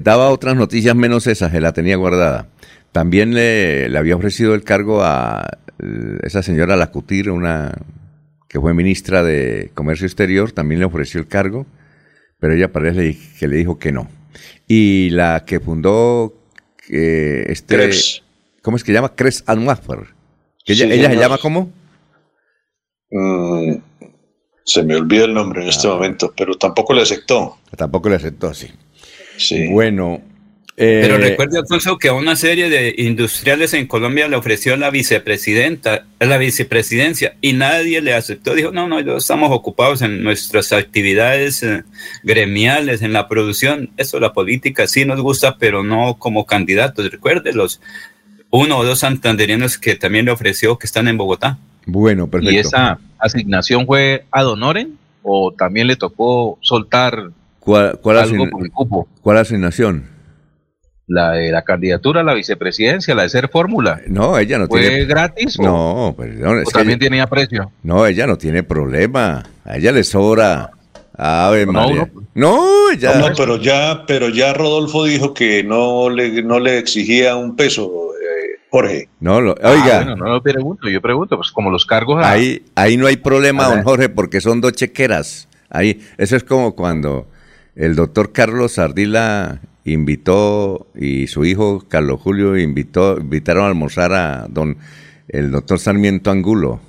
daba 0.00 0.28
otras 0.28 0.56
noticias 0.56 0.94
menos 0.94 1.26
esas, 1.26 1.52
se 1.52 1.60
la 1.60 1.72
tenía 1.72 1.96
guardada. 1.96 2.48
También 2.92 3.34
le, 3.34 3.88
le, 3.88 3.98
había 3.98 4.16
ofrecido 4.16 4.54
el 4.54 4.64
cargo 4.64 5.02
a 5.02 5.58
eh, 5.78 6.18
esa 6.22 6.42
señora 6.42 6.76
Lacutir, 6.76 7.30
una 7.30 7.72
que 8.48 8.58
fue 8.60 8.74
ministra 8.74 9.22
de 9.22 9.70
Comercio 9.74 10.06
Exterior, 10.06 10.50
también 10.50 10.80
le 10.80 10.86
ofreció 10.86 11.20
el 11.20 11.28
cargo, 11.28 11.66
pero 12.40 12.54
ella 12.54 12.72
parece 12.72 13.16
que 13.38 13.46
le 13.46 13.56
dijo 13.56 13.78
que 13.78 13.92
no. 13.92 14.08
Y 14.66 15.10
la 15.10 15.44
que 15.46 15.60
fundó 15.60 16.34
eh, 16.88 17.44
este, 17.48 17.90
¿cómo 18.62 18.76
es 18.76 18.82
que 18.82 18.92
llama? 18.92 19.14
Cres 19.14 19.44
Anwaffer. 19.46 20.08
¿Ella, 20.66 20.86
ella 20.86 21.10
se 21.10 21.16
llama 21.16 21.38
cómo? 21.38 21.70
Mm, 23.10 23.74
se 24.64 24.82
me 24.82 24.96
olvida 24.96 25.24
el 25.24 25.34
nombre 25.34 25.62
en 25.62 25.68
este 25.68 25.86
ah. 25.86 25.92
momento, 25.92 26.32
pero 26.36 26.54
tampoco 26.54 26.92
le 26.92 27.02
aceptó. 27.02 27.58
Tampoco 27.76 28.08
le 28.08 28.16
aceptó, 28.16 28.52
sí. 28.52 28.68
Sí. 29.36 29.68
Bueno, 29.68 30.20
Pero 30.76 31.18
recuerde, 31.18 31.58
Alfonso, 31.58 31.98
que 31.98 32.08
a 32.08 32.14
una 32.14 32.36
serie 32.36 32.70
de 32.70 32.94
industriales 32.96 33.74
en 33.74 33.86
Colombia 33.86 34.28
le 34.28 34.36
ofreció 34.36 34.76
la 34.78 34.88
vicepresidenta, 34.88 36.06
la 36.18 36.38
vicepresidencia, 36.38 37.34
y 37.42 37.52
nadie 37.52 38.00
le 38.00 38.14
aceptó. 38.14 38.54
Dijo, 38.54 38.70
no, 38.70 38.88
no, 38.88 38.98
estamos 39.16 39.50
ocupados 39.52 40.00
en 40.00 40.22
nuestras 40.22 40.72
actividades 40.72 41.62
eh, 41.62 41.84
gremiales, 42.22 43.02
en 43.02 43.12
la 43.12 43.28
producción. 43.28 43.90
Eso, 43.98 44.20
la 44.20 44.32
política 44.32 44.86
sí 44.86 45.04
nos 45.04 45.20
gusta, 45.20 45.58
pero 45.58 45.82
no 45.82 46.16
como 46.18 46.46
candidatos. 46.46 47.10
Recuerde 47.10 47.52
los 47.52 47.80
uno 48.48 48.78
o 48.78 48.84
dos 48.84 49.00
santanderianos 49.00 49.76
que 49.76 49.96
también 49.96 50.24
le 50.24 50.30
ofreció 50.30 50.78
que 50.78 50.86
están 50.86 51.08
en 51.08 51.16
Bogotá. 51.18 51.58
Bueno, 51.84 52.26
perfecto. 52.28 52.54
¿Y 52.54 52.58
esa 52.58 52.98
asignación 53.18 53.86
fue 53.86 54.24
ad 54.30 54.46
honorem 54.48 54.92
o 55.22 55.52
también 55.52 55.86
le 55.86 55.96
tocó 55.96 56.58
soltar 56.62 57.30
¿Cuál, 57.58 57.98
cuál, 58.00 58.18
algo 58.18 58.44
asign- 58.44 58.50
por 58.50 58.64
el 58.64 58.70
cupo? 58.72 59.08
cuál 59.20 59.36
asignación? 59.36 60.04
La 61.12 61.32
de 61.32 61.50
la 61.50 61.62
candidatura 61.62 62.20
a 62.20 62.24
la 62.24 62.34
vicepresidencia, 62.34 63.16
la 63.16 63.22
de 63.24 63.30
ser 63.30 63.48
fórmula. 63.48 64.00
No, 64.06 64.38
ella 64.38 64.58
no 64.58 64.68
¿Fue 64.68 64.80
tiene. 64.80 65.04
gratis 65.06 65.58
o, 65.58 65.62
No, 65.64 66.14
perdón, 66.16 66.58
o 66.58 66.60
es 66.60 66.68
que 66.68 66.72
también 66.72 67.00
ella- 67.00 67.08
tenía 67.08 67.26
precio? 67.26 67.72
no, 67.82 68.06
ella 68.06 68.28
no 68.28 68.38
tiene 68.38 68.62
problema. 68.62 69.42
A 69.64 69.76
ella 69.76 69.90
le 69.90 70.04
sobra. 70.04 70.70
Ave 71.18 71.66
No, 71.66 71.72
María. 71.72 72.08
no. 72.14 72.22
No, 72.34 72.92
ya. 72.96 73.18
No, 73.18 73.26
pero 73.36 73.56
ya, 73.56 74.04
pero 74.06 74.28
ya 74.28 74.52
Rodolfo 74.54 75.04
dijo 75.04 75.34
que 75.34 75.64
no 75.64 76.08
le, 76.08 76.42
no 76.44 76.60
le 76.60 76.78
exigía 76.78 77.34
un 77.34 77.56
peso, 77.56 77.90
eh, 78.14 78.60
Jorge. 78.70 79.08
No, 79.18 79.40
lo- 79.40 79.56
Ah, 79.62 79.72
oiga, 79.72 79.96
bueno, 79.96 80.14
no 80.16 80.28
lo 80.34 80.42
pregunto, 80.42 80.88
yo 80.88 81.00
pregunto, 81.02 81.36
pues 81.36 81.50
como 81.50 81.70
los 81.72 81.84
cargos 81.84 82.24
a- 82.24 82.30
ahí, 82.30 82.62
ahí 82.76 82.96
no 82.96 83.08
hay 83.08 83.16
problema, 83.16 83.64
A 83.64 83.68
don 83.68 83.76
ver. 83.78 83.84
Jorge, 83.84 84.08
porque 84.10 84.40
son 84.40 84.60
dos 84.60 84.72
chequeras. 84.74 85.48
Ahí, 85.68 86.00
eso 86.18 86.36
es 86.36 86.44
como 86.44 86.76
cuando 86.76 87.26
el 87.74 87.96
doctor 87.96 88.30
Carlos 88.32 88.78
Ardila 88.78 89.60
invitó 89.92 90.88
y 90.94 91.26
su 91.26 91.44
hijo 91.44 91.84
Carlos 91.88 92.20
Julio 92.20 92.56
invitó, 92.58 93.18
invitaron 93.18 93.64
a 93.64 93.68
almorzar 93.68 94.12
a 94.12 94.46
don 94.48 94.78
el 95.28 95.50
doctor 95.50 95.78
Sarmiento 95.78 96.30
Angulo. 96.30 96.80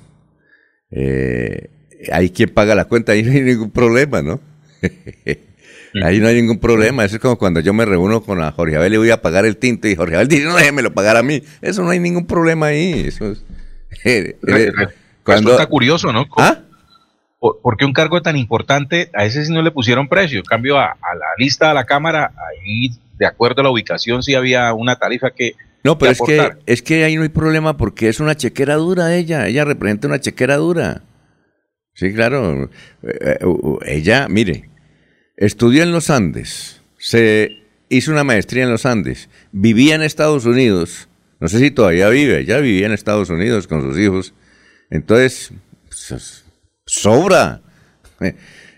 Eh, 0.90 1.70
ahí 2.12 2.30
quien 2.30 2.50
paga 2.50 2.74
la 2.74 2.86
cuenta, 2.86 3.12
ahí 3.12 3.22
no 3.22 3.32
hay 3.32 3.42
ningún 3.42 3.70
problema, 3.70 4.22
¿no? 4.22 4.40
Ahí 6.02 6.20
no 6.20 6.28
hay 6.28 6.36
ningún 6.36 6.58
problema. 6.58 7.04
Eso 7.04 7.16
es 7.16 7.22
como 7.22 7.36
cuando 7.36 7.60
yo 7.60 7.74
me 7.74 7.84
reúno 7.84 8.22
con 8.22 8.40
a 8.40 8.50
Jorge 8.50 8.76
Abel 8.76 8.94
y 8.94 8.96
voy 8.96 9.10
a 9.10 9.20
pagar 9.20 9.44
el 9.44 9.58
tinto 9.58 9.88
y 9.88 9.94
Jorge 9.94 10.14
Abel 10.14 10.28
dice, 10.28 10.44
no, 10.44 10.56
déjemelo 10.56 10.94
pagar 10.94 11.18
a 11.18 11.22
mí. 11.22 11.42
Eso 11.60 11.82
no 11.82 11.90
hay 11.90 11.98
ningún 11.98 12.26
problema 12.26 12.66
ahí. 12.66 13.04
Eso 13.06 13.32
es... 13.32 13.44
Cuando... 15.22 15.50
Resulta 15.50 15.66
curioso, 15.66 16.10
¿no? 16.10 16.26
¿Ah? 16.38 16.62
¿Por, 17.42 17.76
qué 17.76 17.84
un 17.84 17.92
cargo 17.92 18.22
tan 18.22 18.36
importante 18.36 19.10
a 19.14 19.24
ese 19.24 19.44
sí 19.44 19.52
no 19.52 19.62
le 19.62 19.72
pusieron 19.72 20.08
precio? 20.08 20.38
En 20.38 20.44
cambio, 20.44 20.78
a, 20.78 20.92
a 20.92 21.14
la 21.16 21.26
lista 21.38 21.68
de 21.68 21.74
la 21.74 21.84
Cámara, 21.84 22.32
ahí, 22.36 22.90
de 23.18 23.26
acuerdo 23.26 23.62
a 23.62 23.64
la 23.64 23.70
ubicación, 23.70 24.22
sí 24.22 24.36
había 24.36 24.72
una 24.74 24.94
tarifa 24.94 25.32
que... 25.32 25.54
No, 25.82 25.98
pero 25.98 26.12
que 26.12 26.12
es 26.12 26.22
que, 26.22 26.52
es 26.66 26.82
que 26.82 27.02
ahí 27.02 27.16
no 27.16 27.24
hay 27.24 27.30
problema 27.30 27.76
porque 27.76 28.08
es 28.08 28.20
una 28.20 28.36
chequera 28.36 28.76
dura 28.76 29.16
ella. 29.16 29.48
Ella 29.48 29.64
representa 29.64 30.06
una 30.06 30.20
chequera 30.20 30.54
dura. 30.54 31.02
Sí, 31.94 32.14
claro. 32.14 32.70
Eh, 33.02 33.18
eh, 33.20 33.38
ella, 33.86 34.28
mire, 34.28 34.70
estudió 35.36 35.82
en 35.82 35.90
los 35.90 36.10
Andes, 36.10 36.80
se 36.96 37.58
hizo 37.88 38.12
una 38.12 38.22
maestría 38.22 38.62
en 38.62 38.70
los 38.70 38.86
Andes, 38.86 39.28
vivía 39.50 39.96
en 39.96 40.02
Estados 40.02 40.46
Unidos, 40.46 41.08
no 41.40 41.48
sé 41.48 41.58
si 41.58 41.72
todavía 41.72 42.08
vive, 42.08 42.38
ella 42.38 42.58
vivía 42.60 42.86
en 42.86 42.92
Estados 42.92 43.28
Unidos 43.30 43.66
con 43.66 43.82
sus 43.82 43.98
hijos. 43.98 44.32
Entonces, 44.90 45.52
pues, 45.88 46.41
sobra. 46.86 47.60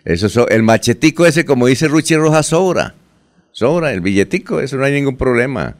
Eso 0.05 0.29
so- 0.29 0.49
el 0.49 0.63
machetico 0.63 1.27
ese, 1.27 1.45
como 1.45 1.67
dice 1.67 1.89
Ruchi 1.89 2.17
Rojas, 2.17 2.47
sobra. 2.47 2.95
Sobra, 3.53 3.93
el 3.93 4.01
billetico, 4.01 4.61
eso 4.61 4.77
no 4.77 4.85
hay 4.85 4.93
ningún 4.93 5.17
problema. 5.17 5.77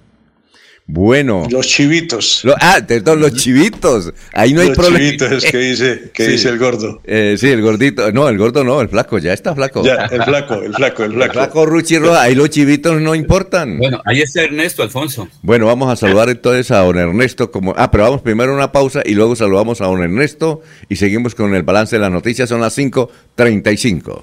Bueno. 0.87 1.47
Los 1.51 1.67
chivitos. 1.67 2.43
Lo- 2.45 2.55
ah, 2.61 2.79
perdón, 2.87 3.19
los 3.21 3.33
chivitos. 3.35 4.13
Ahí 4.35 4.53
no 4.53 4.61
hay 4.61 4.69
los 4.69 4.77
problema. 4.77 4.99
chivitos 4.99 5.33
es 5.33 5.51
que 5.51 5.57
dice, 5.59 6.11
que 6.13 6.27
Sí. 6.27 6.33
dice 6.33 6.49
el 6.51 6.59
gordo. 6.59 7.01
Eh, 7.05 7.37
sí, 7.39 7.49
el 7.49 7.63
gordito. 7.63 8.13
No, 8.13 8.29
el 8.29 8.37
gordo 8.37 8.65
no, 8.65 8.83
el 8.83 8.91
flaco, 8.91 9.17
ya 9.17 9.33
está 9.33 9.55
flaco. 9.55 9.83
Ya, 9.83 9.95
el 10.11 10.23
flaco, 10.23 10.55
el 10.63 10.75
flaco, 10.75 11.05
el 11.05 11.13
El 11.13 11.17
flaco. 11.17 11.33
flaco 11.33 11.65
Ruchi 11.67 11.97
Rojas, 11.99 12.19
ahí 12.21 12.35
los 12.35 12.51
chivitos 12.51 13.01
no 13.01 13.15
importan. 13.15 13.79
Bueno, 13.79 14.03
ahí 14.05 14.21
está 14.21 14.43
Ernesto 14.43 14.83
Alfonso. 14.83 15.27
Bueno, 15.41 15.65
vamos 15.67 15.91
a 15.91 15.97
saludar 15.97 16.29
entonces 16.29 16.71
a 16.71 16.81
don 16.81 16.99
Ernesto. 16.99 17.51
Como... 17.51 17.75
Ah, 17.79 17.91
pero 17.91 18.05
vamos 18.05 18.21
primero 18.21 18.53
a 18.53 18.55
una 18.55 18.71
pausa 18.71 19.01
y 19.07 19.15
luego 19.15 19.35
saludamos 19.37 19.81
a 19.81 19.87
don 19.87 20.03
Ernesto 20.03 20.61
y 20.91 20.97
seguimos 20.97 21.35
con 21.35 21.55
el 21.55 21.63
balance 21.63 21.97
de 21.97 22.01
las 22.01 22.11
noticias. 22.13 22.47
Son 22.51 22.61
las 22.61 22.77
5.35. 22.77 24.23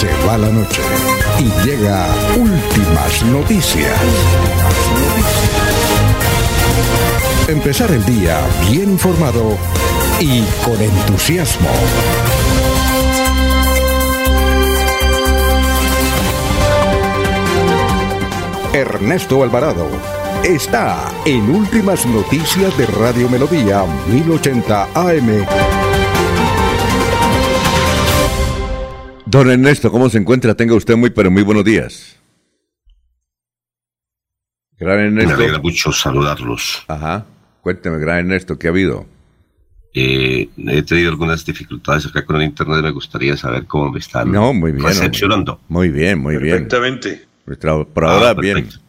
Se 0.00 0.08
va 0.26 0.38
la 0.38 0.48
noche 0.48 0.80
y 1.38 1.44
llega 1.62 2.06
últimas 2.34 3.22
noticias. 3.26 3.92
Empezar 7.46 7.90
el 7.90 8.02
día 8.06 8.40
bien 8.70 8.92
informado 8.92 9.58
y 10.18 10.40
con 10.64 10.80
entusiasmo. 10.80 11.68
Ernesto 18.72 19.42
Alvarado 19.42 19.86
está 20.44 21.10
en 21.26 21.54
Últimas 21.54 22.06
Noticias 22.06 22.74
de 22.78 22.86
Radio 22.86 23.28
Melodía 23.28 23.84
1080 24.08 24.88
AM. 24.94 25.79
Don 29.30 29.48
Ernesto, 29.48 29.92
¿cómo 29.92 30.08
se 30.10 30.18
encuentra? 30.18 30.54
Tenga 30.54 30.74
usted 30.74 30.96
muy, 30.96 31.10
pero 31.10 31.30
muy 31.30 31.42
buenos 31.42 31.64
días. 31.64 32.16
Gran 34.78 34.96
Me 34.98 35.04
Ernesto. 35.22 35.34
alegra 35.34 35.58
mucho 35.58 35.92
saludarlos. 35.92 36.84
Ajá. 36.88 37.26
Cuénteme, 37.60 37.98
gran 37.98 38.18
Ernesto, 38.18 38.58
¿qué 38.58 38.66
ha 38.66 38.70
habido? 38.70 39.06
Eh, 39.94 40.48
he 40.56 40.82
tenido 40.82 41.10
algunas 41.10 41.44
dificultades 41.44 42.06
acá 42.06 42.24
con 42.24 42.36
el 42.36 42.42
internet. 42.42 42.82
Me 42.82 42.90
gustaría 42.90 43.36
saber 43.36 43.66
cómo 43.66 43.92
me 43.92 43.98
están 44.00 44.32
No, 44.32 44.52
muy 44.52 44.72
bien. 44.72 44.84
recepcionando. 44.84 45.60
Muy 45.68 45.90
bien, 45.90 46.18
muy 46.18 46.36
bien. 46.38 46.54
Perfectamente. 46.68 47.26
Nuestra- 47.46 47.84
Por 47.84 48.04
ahora, 48.04 48.30
Ah, 48.30 48.34
bien. 48.34 48.54
perfecto. 48.54 48.80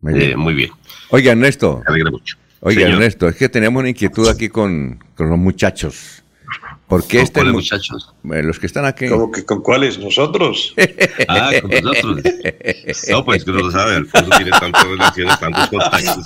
Muy 0.00 0.12
Eh, 0.14 0.16
bien. 0.26 0.38
muy 0.38 0.54
bien. 0.54 0.70
Oiga, 1.10 1.32
Ernesto. 1.32 1.82
Me 1.86 1.92
alegra 1.94 2.10
mucho. 2.10 2.36
Oiga, 2.60 2.80
Señor. 2.82 2.94
Ernesto, 2.94 3.28
es 3.28 3.36
que 3.36 3.48
teníamos 3.48 3.80
una 3.80 3.88
inquietud 3.90 4.28
aquí 4.28 4.48
con, 4.48 4.98
con 5.14 5.30
los 5.30 5.38
muchachos. 5.38 6.22
Porque 6.88 7.16
¿Con 7.16 7.24
este 7.24 7.32
cuáles 7.40 7.52
mu- 7.52 7.58
muchachos? 7.58 8.14
eh, 8.32 8.42
los 8.44 8.60
que 8.60 8.66
están 8.66 8.84
aquí. 8.84 9.08
¿Cómo 9.08 9.32
que 9.32 9.44
con 9.44 9.60
cuáles? 9.60 9.98
¿Nosotros? 9.98 10.72
Ah, 11.28 11.50
con 11.60 11.70
nosotros. 11.82 12.22
No, 13.10 13.24
pues 13.24 13.44
que 13.44 13.50
no 13.50 13.58
lo 13.58 13.70
sabe, 13.72 13.96
Alfonso 13.96 14.30
tiene 14.36 14.50
tantas 14.52 14.84
relaciones, 14.86 15.40
tantos 15.40 15.68
contactos. 15.68 16.16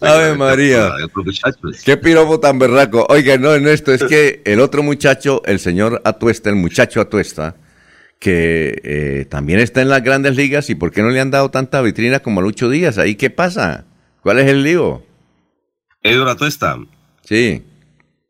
que- 0.00 0.06
Ave 0.06 0.34
María. 0.36 0.90
Muchachos. 1.14 1.82
Qué 1.84 1.96
piropo 1.96 2.38
tan 2.38 2.58
berraco. 2.60 3.04
Oiga, 3.08 3.36
no, 3.38 3.52
en 3.54 3.66
esto 3.66 3.92
es 3.92 4.04
que 4.04 4.42
el 4.44 4.60
otro 4.60 4.84
muchacho, 4.84 5.42
el 5.44 5.58
señor 5.58 6.00
Atuesta, 6.04 6.50
el 6.50 6.56
muchacho 6.56 7.00
Atuesta, 7.00 7.56
que 8.20 8.80
eh, 8.84 9.26
también 9.28 9.58
está 9.58 9.82
en 9.82 9.88
las 9.88 10.02
grandes 10.04 10.36
ligas, 10.36 10.70
¿y 10.70 10.76
por 10.76 10.92
qué 10.92 11.02
no 11.02 11.10
le 11.10 11.18
han 11.20 11.32
dado 11.32 11.50
tanta 11.50 11.82
vitrina 11.82 12.20
como 12.20 12.40
a 12.40 12.42
Lucho 12.44 12.68
Díaz? 12.70 12.98
¿Ahí 12.98 13.16
qué 13.16 13.30
pasa? 13.30 13.84
¿Cuál 14.22 14.38
es 14.38 14.46
el 14.46 14.62
lío? 14.62 15.02
Eduardo 16.02 16.30
Atuesta, 16.32 16.76
Sí. 17.24 17.62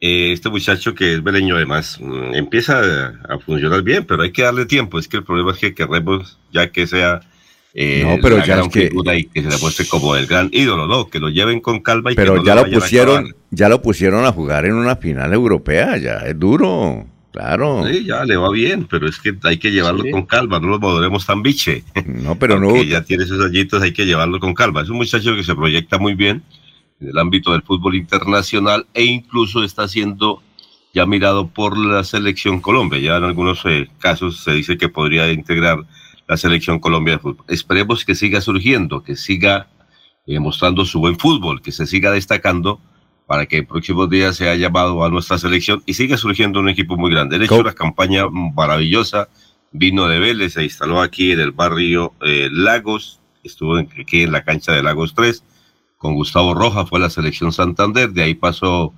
Eh, 0.00 0.32
este 0.32 0.48
muchacho 0.50 0.94
que 0.94 1.14
es 1.14 1.22
beleño 1.22 1.56
además, 1.56 1.98
mm, 2.00 2.34
empieza 2.34 2.80
a, 2.80 3.34
a 3.34 3.38
funcionar 3.38 3.82
bien, 3.82 4.04
pero 4.04 4.22
hay 4.22 4.32
que 4.32 4.42
darle 4.42 4.66
tiempo. 4.66 4.98
Es 4.98 5.08
que 5.08 5.16
el 5.18 5.24
problema 5.24 5.52
es 5.52 5.58
que 5.58 5.74
queremos 5.74 6.38
ya 6.52 6.70
que 6.70 6.86
sea 6.86 7.20
eh, 7.78 8.02
No, 8.04 8.16
pero 8.22 8.38
la 8.38 8.46
ya 8.46 8.54
gran 8.56 8.66
es 8.68 8.72
que- 8.72 8.88
figura 8.88 9.14
y 9.18 9.24
que 9.24 9.42
se 9.42 9.48
le 9.50 9.58
muestre 9.58 9.86
como 9.86 10.16
el 10.16 10.26
gran 10.26 10.48
ídolo, 10.52 10.86
¿no? 10.86 11.08
Que 11.08 11.18
lo 11.18 11.28
lleven 11.28 11.60
con 11.60 11.80
calma 11.80 12.10
y 12.12 12.14
que 12.14 12.22
Pero 12.22 12.36
no 12.36 12.44
ya 12.44 12.54
lo 12.54 12.70
pusieron, 12.70 13.34
ya 13.50 13.68
lo 13.68 13.82
pusieron 13.82 14.24
a 14.24 14.32
jugar 14.32 14.64
en 14.64 14.74
una 14.74 14.96
final 14.96 15.32
europea, 15.34 15.96
ya 15.98 16.14
es 16.20 16.38
duro, 16.38 17.06
claro. 17.32 17.86
Sí, 17.86 18.04
ya 18.06 18.24
le 18.24 18.36
va 18.38 18.50
bien, 18.50 18.86
pero 18.90 19.06
es 19.06 19.18
que 19.18 19.34
hay 19.42 19.58
que 19.58 19.70
llevarlo 19.72 20.04
Sí. 20.04 20.10
con 20.10 20.24
calma, 20.24 20.58
no 20.58 20.68
lo 20.68 20.78
volveremos 20.78 21.26
tan 21.26 21.42
biche. 21.42 21.84
No, 22.06 22.36
pero 22.38 22.58
no. 22.58 22.82
Ya 22.82 23.02
tiene 23.02 23.24
esos 23.24 23.44
añitos, 23.44 23.82
hay 23.82 23.92
que 23.92 24.06
llevarlo 24.06 24.40
con 24.40 24.54
calma. 24.54 24.80
Es 24.80 24.88
un 24.88 24.96
muchacho 24.96 25.34
que 25.36 25.44
se 25.44 25.54
proyecta 25.54 25.98
muy 25.98 26.14
bien 26.14 26.42
en 27.00 27.08
el 27.08 27.18
ámbito 27.18 27.52
del 27.52 27.62
fútbol 27.62 27.94
internacional 27.94 28.86
e 28.94 29.04
incluso 29.04 29.62
está 29.64 29.86
siendo 29.88 30.42
ya 30.94 31.04
mirado 31.06 31.48
por 31.48 31.76
la 31.76 32.04
selección 32.04 32.60
Colombia. 32.60 32.98
Ya 32.98 33.16
en 33.16 33.24
algunos 33.24 33.60
eh, 33.66 33.88
casos 33.98 34.42
se 34.42 34.52
dice 34.52 34.78
que 34.78 34.88
podría 34.88 35.30
integrar 35.30 35.78
la 36.26 36.36
selección 36.36 36.78
Colombia 36.80 37.14
de 37.14 37.18
fútbol. 37.20 37.44
Esperemos 37.48 38.04
que 38.04 38.14
siga 38.14 38.40
surgiendo, 38.40 39.02
que 39.02 39.14
siga 39.14 39.68
eh, 40.26 40.38
mostrando 40.40 40.84
su 40.84 40.98
buen 40.98 41.18
fútbol, 41.18 41.60
que 41.60 41.70
se 41.72 41.86
siga 41.86 42.10
destacando 42.10 42.80
para 43.26 43.44
que 43.46 43.58
en 43.58 43.66
próximos 43.66 44.08
días 44.08 44.36
sea 44.36 44.54
llamado 44.54 45.04
a 45.04 45.10
nuestra 45.10 45.36
selección 45.36 45.82
y 45.84 45.94
siga 45.94 46.16
surgiendo 46.16 46.60
un 46.60 46.68
equipo 46.68 46.96
muy 46.96 47.10
grande. 47.10 47.36
Ha 47.36 47.44
hecho 47.44 47.56
una 47.58 47.72
campaña 47.74 48.24
maravillosa, 48.30 49.28
vino 49.72 50.06
de 50.08 50.18
Vélez, 50.18 50.54
se 50.54 50.64
instaló 50.64 51.00
aquí 51.02 51.32
en 51.32 51.40
el 51.40 51.50
barrio 51.52 52.14
eh, 52.22 52.48
Lagos, 52.50 53.20
estuvo 53.44 53.78
en- 53.78 53.88
aquí 54.00 54.22
en 54.22 54.32
la 54.32 54.44
cancha 54.44 54.72
de 54.72 54.82
Lagos 54.82 55.12
3, 55.14 55.42
con 55.96 56.14
Gustavo 56.14 56.54
Rojas 56.54 56.88
fue 56.88 56.98
a 56.98 57.02
la 57.02 57.10
selección 57.10 57.52
Santander, 57.52 58.10
de 58.10 58.22
ahí 58.22 58.34
pasó 58.34 58.92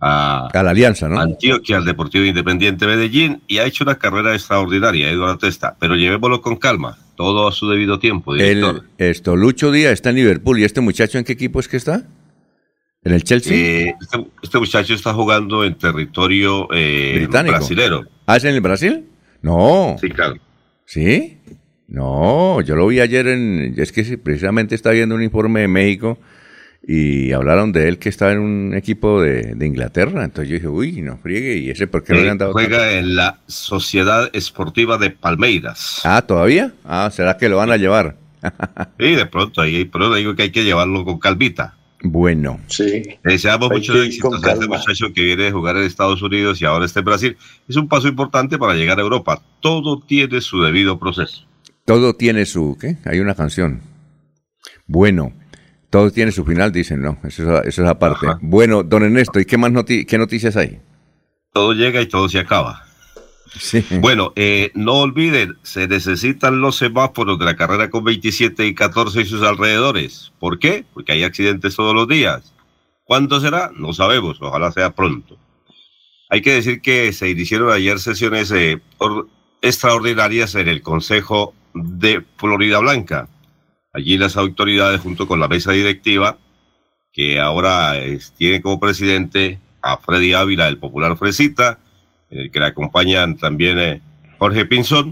a, 0.00 0.48
A 0.52 0.62
la 0.62 0.70
alianza, 0.70 1.08
¿no? 1.08 1.20
Antioquia, 1.20 1.76
al 1.76 1.84
Deportivo 1.84 2.24
Independiente 2.24 2.86
Medellín, 2.86 3.42
y 3.46 3.58
ha 3.58 3.66
hecho 3.66 3.84
una 3.84 3.96
carrera 3.96 4.34
extraordinaria, 4.34 5.10
Eduardo 5.10 5.38
Testa, 5.38 5.76
pero 5.78 5.94
llevémoslo 5.94 6.40
con 6.40 6.56
calma, 6.56 6.98
todo 7.16 7.46
a 7.46 7.52
su 7.52 7.68
debido 7.68 7.98
tiempo, 7.98 8.34
director. 8.34 8.84
El, 8.96 9.10
esto, 9.10 9.36
Lucho 9.36 9.70
Díaz 9.70 9.92
está 9.92 10.10
en 10.10 10.16
Liverpool. 10.16 10.58
¿Y 10.58 10.64
este 10.64 10.80
muchacho 10.80 11.18
en 11.18 11.24
qué 11.24 11.34
equipo 11.34 11.60
es 11.60 11.68
que 11.68 11.76
está? 11.76 12.06
¿En 13.02 13.12
el 13.12 13.24
Chelsea? 13.24 13.54
Eh, 13.54 13.94
este, 14.00 14.26
este 14.42 14.58
muchacho 14.58 14.94
está 14.94 15.12
jugando 15.12 15.64
en 15.64 15.74
territorio 15.74 16.68
eh, 16.72 17.12
Británico. 17.16 17.56
brasilero. 17.56 18.04
¿Ah, 18.26 18.36
es 18.36 18.44
en 18.44 18.54
el 18.54 18.60
Brasil? 18.60 19.04
No. 19.42 19.96
Sí, 20.00 20.08
claro. 20.10 20.36
¿Sí? 20.86 21.38
No, 21.88 22.60
yo 22.60 22.76
lo 22.76 22.86
vi 22.86 23.00
ayer 23.00 23.26
en... 23.26 23.74
Es 23.76 23.92
que 23.92 24.16
precisamente 24.18 24.74
estaba 24.74 24.94
viendo 24.94 25.14
un 25.14 25.22
informe 25.22 25.60
de 25.60 25.68
México 25.68 26.18
y 26.82 27.32
hablaron 27.32 27.72
de 27.72 27.88
él 27.88 27.98
que 27.98 28.08
estaba 28.08 28.32
en 28.32 28.40
un 28.40 28.74
equipo 28.74 29.20
de, 29.20 29.54
de 29.54 29.66
Inglaterra. 29.66 30.24
Entonces 30.24 30.48
yo 30.48 30.54
dije, 30.54 30.68
uy, 30.68 31.02
no 31.02 31.18
friegue. 31.18 31.56
¿Y 31.58 31.70
ese 31.70 31.86
por 31.86 32.02
qué 32.02 32.14
no 32.14 32.20
le 32.20 32.30
han 32.30 32.38
dado 32.38 32.52
juega 32.52 32.78
tanto? 32.78 32.94
en 32.94 33.16
la 33.16 33.38
Sociedad 33.46 34.30
Esportiva 34.32 34.98
de 34.98 35.10
Palmeiras. 35.10 36.00
Ah, 36.04 36.22
¿todavía? 36.22 36.72
Ah, 36.84 37.10
¿será 37.12 37.36
que 37.36 37.48
lo 37.48 37.58
van 37.58 37.70
a 37.70 37.76
llevar? 37.76 38.16
Sí, 38.98 39.14
de 39.14 39.26
pronto, 39.26 39.60
ahí, 39.60 39.84
pero 39.84 40.14
digo 40.14 40.34
que 40.34 40.44
hay 40.44 40.50
que 40.50 40.64
llevarlo 40.64 41.04
con 41.04 41.18
calvita. 41.18 41.74
Bueno. 42.02 42.58
Sí. 42.68 43.02
Le 43.22 43.32
deseamos 43.32 43.70
éxitos 43.72 44.18
con 44.18 44.42
a 44.42 44.52
este 44.52 44.66
muchacho 44.66 45.12
que 45.12 45.22
viene 45.22 45.44
de 45.44 45.52
jugar 45.52 45.76
en 45.76 45.82
Estados 45.82 46.22
Unidos 46.22 46.60
y 46.62 46.64
ahora 46.64 46.86
está 46.86 47.00
en 47.00 47.04
Brasil. 47.04 47.36
Es 47.68 47.76
un 47.76 47.88
paso 47.88 48.08
importante 48.08 48.58
para 48.58 48.74
llegar 48.74 48.98
a 48.98 49.02
Europa. 49.02 49.42
Todo 49.60 50.00
tiene 50.00 50.40
su 50.40 50.62
debido 50.62 50.98
proceso. 50.98 51.44
Todo 51.84 52.14
tiene 52.14 52.46
su... 52.46 52.78
¿Qué? 52.80 52.96
Hay 53.04 53.20
una 53.20 53.34
canción. 53.34 53.82
Bueno, 54.86 55.32
todo 55.90 56.10
tiene 56.10 56.32
su 56.32 56.44
final, 56.44 56.72
dicen, 56.72 57.02
¿no? 57.02 57.18
Eso 57.24 57.58
es, 57.60 57.66
eso 57.68 57.82
es 57.82 57.88
aparte. 57.88 58.26
Bueno, 58.40 58.82
don 58.82 59.02
Ernesto, 59.02 59.40
¿y 59.40 59.44
qué 59.44 59.58
más 59.58 59.72
noti- 59.72 60.06
qué 60.06 60.18
noticias 60.18 60.56
hay? 60.56 60.80
Todo 61.52 61.72
llega 61.72 62.00
y 62.00 62.06
todo 62.06 62.28
se 62.28 62.38
acaba. 62.38 62.84
Sí. 63.58 63.84
Bueno, 64.00 64.32
eh, 64.36 64.70
no 64.74 65.00
olviden, 65.00 65.56
se 65.62 65.88
necesitan 65.88 66.60
los 66.60 66.76
semáforos 66.76 67.36
de 67.38 67.44
la 67.44 67.56
carrera 67.56 67.90
con 67.90 68.04
27 68.04 68.64
y 68.66 68.74
14 68.74 69.22
y 69.22 69.24
sus 69.24 69.42
alrededores. 69.42 70.32
¿Por 70.38 70.60
qué? 70.60 70.84
Porque 70.94 71.10
hay 71.12 71.24
accidentes 71.24 71.74
todos 71.74 71.92
los 71.94 72.06
días. 72.06 72.54
¿Cuándo 73.02 73.40
será? 73.40 73.72
No 73.76 73.92
sabemos, 73.92 74.38
ojalá 74.40 74.70
sea 74.70 74.90
pronto. 74.94 75.36
Hay 76.28 76.42
que 76.42 76.52
decir 76.54 76.80
que 76.80 77.12
se 77.12 77.28
iniciaron 77.28 77.72
ayer 77.72 77.98
sesiones 77.98 78.52
eh, 78.52 78.80
or- 78.98 79.26
extraordinarias 79.62 80.54
en 80.54 80.68
el 80.68 80.80
Consejo 80.82 81.52
de 81.74 82.22
Florida 82.36 82.78
Blanca. 82.78 83.28
Allí 83.92 84.18
las 84.18 84.36
autoridades, 84.36 85.00
junto 85.00 85.26
con 85.26 85.40
la 85.40 85.48
mesa 85.48 85.72
directiva, 85.72 86.38
que 87.12 87.40
ahora 87.40 87.98
eh, 87.98 88.20
tiene 88.36 88.62
como 88.62 88.78
presidente 88.78 89.58
a 89.82 89.96
Freddy 89.96 90.32
Ávila, 90.32 90.68
el 90.68 90.78
popular 90.78 91.16
Fresita, 91.16 91.78
en 92.30 92.38
el 92.40 92.50
que 92.50 92.60
le 92.60 92.66
acompañan 92.66 93.36
también 93.36 93.78
eh, 93.78 94.00
Jorge 94.38 94.64
Pinzón. 94.66 95.10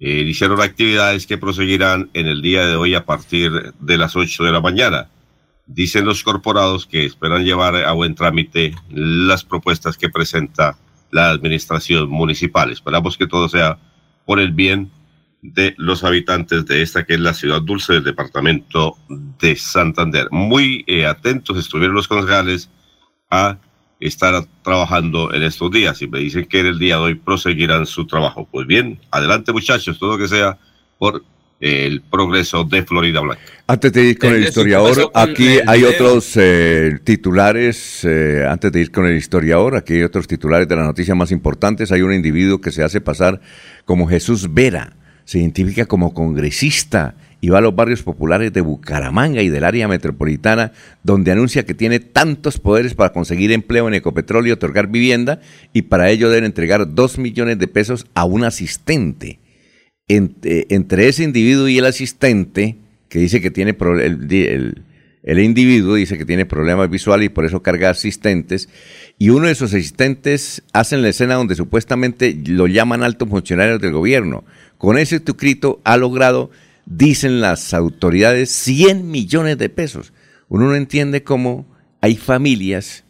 Eh, 0.00 0.22
hicieron 0.28 0.60
actividades 0.60 1.26
que 1.26 1.38
proseguirán 1.38 2.08
en 2.14 2.28
el 2.28 2.40
día 2.40 2.66
de 2.66 2.76
hoy 2.76 2.94
a 2.94 3.04
partir 3.04 3.74
de 3.80 3.98
las 3.98 4.14
8 4.14 4.44
de 4.44 4.52
la 4.52 4.60
mañana. 4.60 5.10
Dicen 5.66 6.04
los 6.04 6.22
corporados 6.22 6.86
que 6.86 7.04
esperan 7.04 7.44
llevar 7.44 7.74
a 7.74 7.92
buen 7.92 8.14
trámite 8.14 8.74
las 8.88 9.44
propuestas 9.44 9.98
que 9.98 10.08
presenta 10.08 10.78
la 11.10 11.30
administración 11.30 12.08
municipal. 12.08 12.70
Esperamos 12.70 13.18
que 13.18 13.26
todo 13.26 13.48
sea 13.48 13.78
por 14.24 14.38
el 14.38 14.52
bien 14.52 14.90
de 15.42 15.74
los 15.78 16.04
habitantes 16.04 16.66
de 16.66 16.82
esta 16.82 17.04
que 17.04 17.14
es 17.14 17.20
la 17.20 17.34
ciudad 17.34 17.62
dulce 17.62 17.94
del 17.94 18.04
departamento 18.04 18.96
de 19.40 19.56
Santander. 19.56 20.28
Muy 20.30 20.84
eh, 20.86 21.06
atentos 21.06 21.56
estuvieron 21.58 21.94
los 21.94 22.08
concejales 22.08 22.68
a 23.30 23.58
estar 24.00 24.44
trabajando 24.62 25.32
en 25.32 25.42
estos 25.42 25.70
días 25.70 26.00
y 26.02 26.08
me 26.08 26.20
dicen 26.20 26.46
que 26.46 26.60
en 26.60 26.66
el 26.66 26.78
día 26.78 26.96
de 26.96 27.02
hoy 27.02 27.14
proseguirán 27.14 27.86
su 27.86 28.06
trabajo. 28.06 28.48
Pues 28.50 28.66
bien, 28.66 29.00
adelante 29.10 29.52
muchachos, 29.52 29.98
todo 29.98 30.12
lo 30.12 30.18
que 30.18 30.28
sea 30.28 30.58
por 30.98 31.22
eh, 31.60 31.86
el 31.86 32.02
progreso 32.02 32.62
de 32.62 32.84
Florida 32.84 33.20
Blanca. 33.20 33.42
Antes 33.66 33.92
de 33.92 34.04
ir 34.04 34.18
con 34.18 34.30
el 34.30 34.36
Ernesto, 34.36 34.62
¿qué 34.62 34.70
historiador, 34.70 35.10
aquí 35.12 35.58
hay 35.66 35.82
otros 35.82 36.36
eh, 36.36 36.98
titulares, 37.02 38.04
eh, 38.04 38.46
antes 38.48 38.70
de 38.70 38.80
ir 38.80 38.92
con 38.92 39.06
el 39.06 39.16
historiador, 39.16 39.74
aquí 39.74 39.94
hay 39.94 40.02
otros 40.04 40.28
titulares 40.28 40.68
de 40.68 40.76
las 40.76 40.86
noticias 40.86 41.16
más 41.16 41.32
importantes. 41.32 41.90
Hay 41.90 42.02
un 42.02 42.12
individuo 42.12 42.60
que 42.60 42.70
se 42.70 42.84
hace 42.84 43.00
pasar 43.00 43.40
como 43.84 44.06
Jesús 44.06 44.54
Vera, 44.54 44.94
se 45.28 45.40
identifica 45.40 45.84
como 45.84 46.14
congresista 46.14 47.14
y 47.42 47.50
va 47.50 47.58
a 47.58 47.60
los 47.60 47.76
barrios 47.76 48.02
populares 48.02 48.50
de 48.50 48.62
Bucaramanga 48.62 49.42
y 49.42 49.50
del 49.50 49.64
área 49.64 49.86
metropolitana, 49.86 50.72
donde 51.02 51.30
anuncia 51.32 51.66
que 51.66 51.74
tiene 51.74 52.00
tantos 52.00 52.58
poderes 52.58 52.94
para 52.94 53.12
conseguir 53.12 53.52
empleo 53.52 53.86
en 53.88 53.92
Ecopetrol 53.92 54.48
y 54.48 54.52
otorgar 54.52 54.86
vivienda, 54.88 55.42
y 55.74 55.82
para 55.82 56.08
ello 56.08 56.30
deben 56.30 56.46
entregar 56.46 56.94
dos 56.94 57.18
millones 57.18 57.58
de 57.58 57.68
pesos 57.68 58.06
a 58.14 58.24
un 58.24 58.42
asistente. 58.42 59.38
Ent- 60.08 60.64
entre 60.70 61.08
ese 61.08 61.24
individuo 61.24 61.68
y 61.68 61.76
el 61.76 61.84
asistente, 61.84 62.76
que 63.10 63.18
dice 63.18 63.42
que 63.42 63.50
tiene 63.50 63.76
el, 63.78 64.82
el- 65.24 65.38
individuo 65.40 65.96
dice 65.96 66.16
que 66.16 66.24
tiene 66.24 66.46
problemas 66.46 66.88
visuales 66.88 67.26
y 67.26 67.28
por 67.28 67.44
eso 67.44 67.62
carga 67.62 67.90
asistentes, 67.90 68.70
y 69.18 69.28
uno 69.28 69.46
de 69.46 69.52
esos 69.52 69.74
asistentes 69.74 70.62
hacen 70.72 71.02
la 71.02 71.10
escena 71.10 71.34
donde 71.34 71.54
supuestamente 71.54 72.34
lo 72.46 72.66
llaman 72.66 73.02
altos 73.02 73.28
funcionarios 73.28 73.78
del 73.78 73.92
gobierno. 73.92 74.44
Con 74.78 74.96
ese 74.96 75.20
tucrito 75.20 75.80
ha 75.84 75.96
logrado, 75.96 76.50
dicen 76.86 77.40
las 77.40 77.74
autoridades, 77.74 78.50
100 78.50 79.10
millones 79.10 79.58
de 79.58 79.68
pesos. 79.68 80.12
Uno 80.48 80.66
no 80.66 80.76
entiende 80.76 81.24
cómo 81.24 81.66
hay 82.00 82.16
familias 82.16 83.04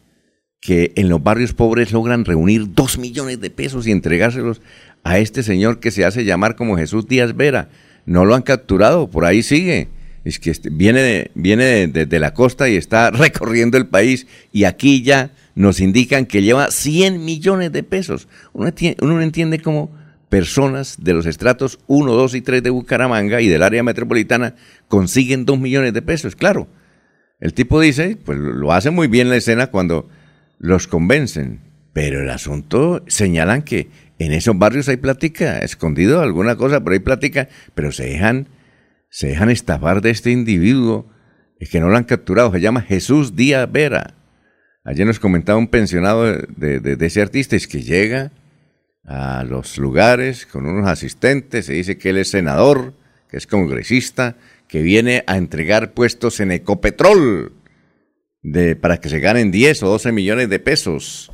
que 0.59 0.91
en 0.95 1.07
los 1.09 1.23
barrios 1.23 1.53
pobres 1.53 1.91
logran 1.91 2.25
reunir 2.25 2.73
dos 2.73 2.97
millones 2.97 3.39
de 3.39 3.49
pesos 3.49 3.87
y 3.87 3.91
entregárselos 3.91 4.61
a 5.03 5.19
este 5.19 5.43
señor 5.43 5.79
que 5.79 5.91
se 5.91 6.03
hace 6.03 6.25
llamar 6.25 6.55
como 6.55 6.75
Jesús 6.75 7.07
Díaz 7.07 7.35
Vera. 7.35 7.69
No 8.05 8.25
lo 8.25 8.35
han 8.35 8.41
capturado, 8.41 9.09
por 9.09 9.25
ahí 9.25 9.43
sigue. 9.43 9.87
Es 10.25 10.39
que 10.39 10.49
este- 10.49 10.69
viene, 10.69 11.01
de, 11.01 11.31
viene 11.33 11.87
de, 11.87 12.19
la 12.19 12.33
costa 12.33 12.67
y 12.67 12.75
está 12.75 13.11
recorriendo 13.11 13.77
el 13.77 13.87
país 13.87 14.27
y 14.51 14.65
aquí 14.65 15.01
ya 15.01 15.31
nos 15.55 15.79
indican 15.79 16.25
que 16.25 16.41
lleva 16.41 16.71
100 16.71 17.23
millones 17.23 17.71
de 17.71 17.83
pesos. 17.83 18.27
Uno, 18.53 18.71
uno 19.01 19.13
no 19.13 19.21
entiende 19.21 19.59
cómo 19.59 19.91
personas 20.29 20.97
de 21.03 21.13
los 21.13 21.25
estratos 21.25 21.79
1, 21.87 22.13
2 22.13 22.35
y 22.35 22.41
3 22.41 22.63
de 22.63 22.69
Bucaramanga 22.69 23.41
y 23.41 23.47
del 23.47 23.63
área 23.63 23.83
metropolitana 23.83 24.55
consiguen 24.87 25.45
2 25.45 25.59
millones 25.59 25.93
de 25.93 26.01
pesos. 26.01 26.35
Claro, 26.35 26.67
el 27.39 27.53
tipo 27.53 27.79
dice, 27.79 28.17
pues 28.23 28.37
lo 28.37 28.71
hace 28.71 28.91
muy 28.91 29.07
bien 29.07 29.29
la 29.29 29.37
escena 29.37 29.67
cuando 29.67 30.09
los 30.59 30.87
convencen. 30.87 31.61
Pero 31.93 32.21
el 32.21 32.29
asunto 32.29 33.03
señalan 33.07 33.63
que 33.63 33.89
en 34.19 34.31
esos 34.31 34.57
barrios 34.57 34.87
hay 34.89 34.97
plática, 34.97 35.59
escondido 35.59 36.21
alguna 36.21 36.55
cosa, 36.55 36.81
pero 36.81 36.93
hay 36.93 36.99
plática, 36.99 37.49
pero 37.73 37.91
se 37.91 38.03
dejan, 38.05 38.47
se 39.09 39.27
dejan 39.29 39.49
estafar 39.49 40.01
de 40.01 40.11
este 40.11 40.29
individuo, 40.31 41.09
es 41.59 41.69
que 41.69 41.79
no 41.79 41.89
lo 41.89 41.97
han 41.97 42.03
capturado, 42.03 42.51
se 42.51 42.61
llama 42.61 42.81
Jesús 42.81 43.35
Díaz 43.35 43.69
Vera. 43.71 44.13
Ayer 44.85 45.05
nos 45.07 45.19
comentaba 45.19 45.57
un 45.57 45.67
pensionado 45.67 46.25
de, 46.25 46.79
de- 46.79 46.95
de 46.95 47.05
ese 47.05 47.21
artista, 47.21 47.55
es 47.55 47.67
que 47.67 47.81
llega 47.81 48.31
a 49.09 49.43
los 49.43 49.79
lugares 49.79 50.45
con 50.45 50.67
unos 50.67 50.87
asistentes, 50.87 51.65
se 51.65 51.73
dice 51.73 51.97
que 51.97 52.11
él 52.11 52.17
es 52.17 52.29
senador, 52.29 52.93
que 53.27 53.37
es 53.37 53.47
congresista, 53.47 54.37
que 54.67 54.83
viene 54.83 55.23
a 55.25 55.37
entregar 55.37 55.93
puestos 55.93 56.39
en 56.39 56.51
Ecopetrol 56.51 57.51
de, 58.43 58.75
para 58.75 58.97
que 58.97 59.09
se 59.09 59.19
ganen 59.19 59.49
10 59.49 59.81
o 59.81 59.87
12 59.87 60.11
millones 60.11 60.49
de 60.49 60.59
pesos. 60.59 61.31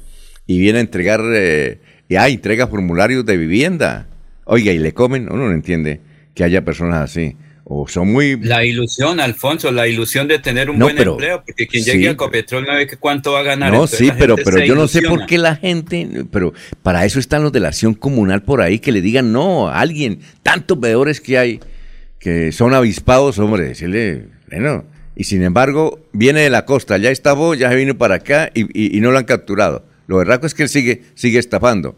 Y 0.47 0.57
viene 0.57 0.80
a 0.80 0.82
entregar, 0.82 1.21
eh, 1.34 1.82
y 2.07 2.15
ah, 2.15 2.30
entrega 2.30 2.67
formularios 2.67 3.26
de 3.26 3.36
vivienda. 3.36 4.07
Oiga, 4.45 4.71
y 4.71 4.80
le 4.80 4.93
comen, 4.93 5.28
uno 5.30 5.49
no 5.49 5.51
entiende 5.51 5.99
que 6.34 6.45
haya 6.45 6.63
personas 6.63 7.03
así. 7.03 7.36
O 7.68 7.88
son 7.88 8.11
muy... 8.11 8.39
La 8.39 8.63
ilusión, 8.63 9.20
Alfonso, 9.20 9.72
la 9.72 9.88
ilusión 9.88 10.28
de 10.28 10.38
tener 10.38 10.70
un 10.70 10.78
No, 10.78 10.86
buen 10.86 10.95
pero- 10.97 11.13
empleo, 11.13 11.43
porque 11.43 11.66
quien 11.66 11.84
sí, 11.84 11.91
llegue 11.91 12.05
a 12.09 12.11
pero- 12.11 12.18
Copetrol 12.18 12.63
no 12.66 12.76
ve 12.76 12.86
que 12.86 12.97
cuánto 12.97 13.32
va 13.32 13.39
a 13.39 13.43
ganar. 13.43 13.70
No, 13.72 13.76
entonces 13.78 13.97
sí, 13.97 14.11
pero, 14.20 14.36
pero 14.36 14.59
yo 14.63 14.76
no 14.76 14.88
sé 14.88 15.01
por 15.01 15.26
qué 15.26 15.39
la 15.39 15.55
gente, 15.55 16.26
pero 16.32 16.53
para 16.84 17.05
eso 17.05 17.18
están 17.20 17.41
los 17.41 17.51
de 17.51 17.59
la 17.61 17.70
acción 17.70 17.95
comunal 17.95 18.43
por 18.43 18.61
ahí, 18.61 18.78
que 18.78 18.91
le 18.91 19.01
digan 19.01 19.32
no 19.32 19.68
a 19.68 19.80
alguien, 19.80 20.20
tantos 20.43 20.80
veedores 20.80 21.20
que 21.22 21.39
hay, 21.39 21.59
que 22.20 22.51
son 22.51 22.76
avispados, 22.76 23.39
hombre, 23.39 23.63
decirle, 23.63 24.28
bueno, 24.51 24.86
y 25.16 25.24
sin 25.24 25.41
embargo, 25.41 26.05
viene 26.13 26.41
de 26.41 26.51
la 26.51 26.66
costa, 26.66 26.97
ya 26.99 27.09
estafó, 27.09 27.55
ya 27.55 27.70
se 27.72 27.76
vino 27.78 27.97
para 27.97 28.16
acá 28.16 28.51
y, 28.53 28.61
y- 28.80 28.95
y 28.95 29.01
no 29.01 29.09
lo 29.11 29.18
han 29.18 29.26
capturado. 29.26 29.84
Lo 30.05 30.18
berraco 30.18 30.45
es 30.45 30.53
que 30.53 30.63
él 30.63 30.70
sigue, 30.70 31.01
sigue 31.16 31.39
estafando. 31.39 31.95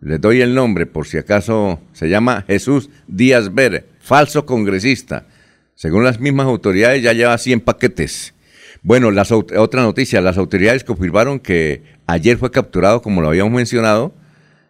Le 0.00 0.18
doy 0.18 0.42
el 0.42 0.54
nombre, 0.54 0.86
por 0.86 1.08
si 1.08 1.18
acaso, 1.18 1.80
se 1.92 2.08
llama 2.08 2.44
Jesús 2.46 2.88
Díaz 3.08 3.52
Ver, 3.52 3.84
falso 4.08 4.46
congresista. 4.46 5.26
Según 5.74 6.02
las 6.02 6.18
mismas 6.18 6.46
autoridades, 6.46 7.02
ya 7.02 7.12
lleva 7.12 7.36
100 7.38 7.60
paquetes. 7.60 8.34
Bueno, 8.82 9.10
las, 9.10 9.30
otra 9.32 9.82
noticia, 9.82 10.20
las 10.20 10.38
autoridades 10.38 10.82
confirmaron 10.82 11.38
que 11.40 11.82
ayer 12.06 12.38
fue 12.38 12.50
capturado, 12.50 13.02
como 13.02 13.20
lo 13.20 13.28
habíamos 13.28 13.52
mencionado, 13.52 14.14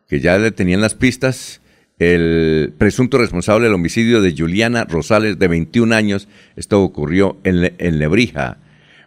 que 0.08 0.20
ya 0.20 0.36
le 0.38 0.50
tenían 0.50 0.80
las 0.80 0.94
pistas, 0.94 1.60
el 1.98 2.72
presunto 2.78 3.16
responsable 3.18 3.66
del 3.66 3.74
homicidio 3.74 4.20
de 4.22 4.34
Juliana 4.36 4.84
Rosales, 4.84 5.38
de 5.38 5.48
21 5.48 5.94
años. 5.94 6.28
Esto 6.56 6.82
ocurrió 6.82 7.38
en, 7.44 7.60
Le- 7.60 7.74
en 7.78 7.98
Lebrija. 7.98 8.58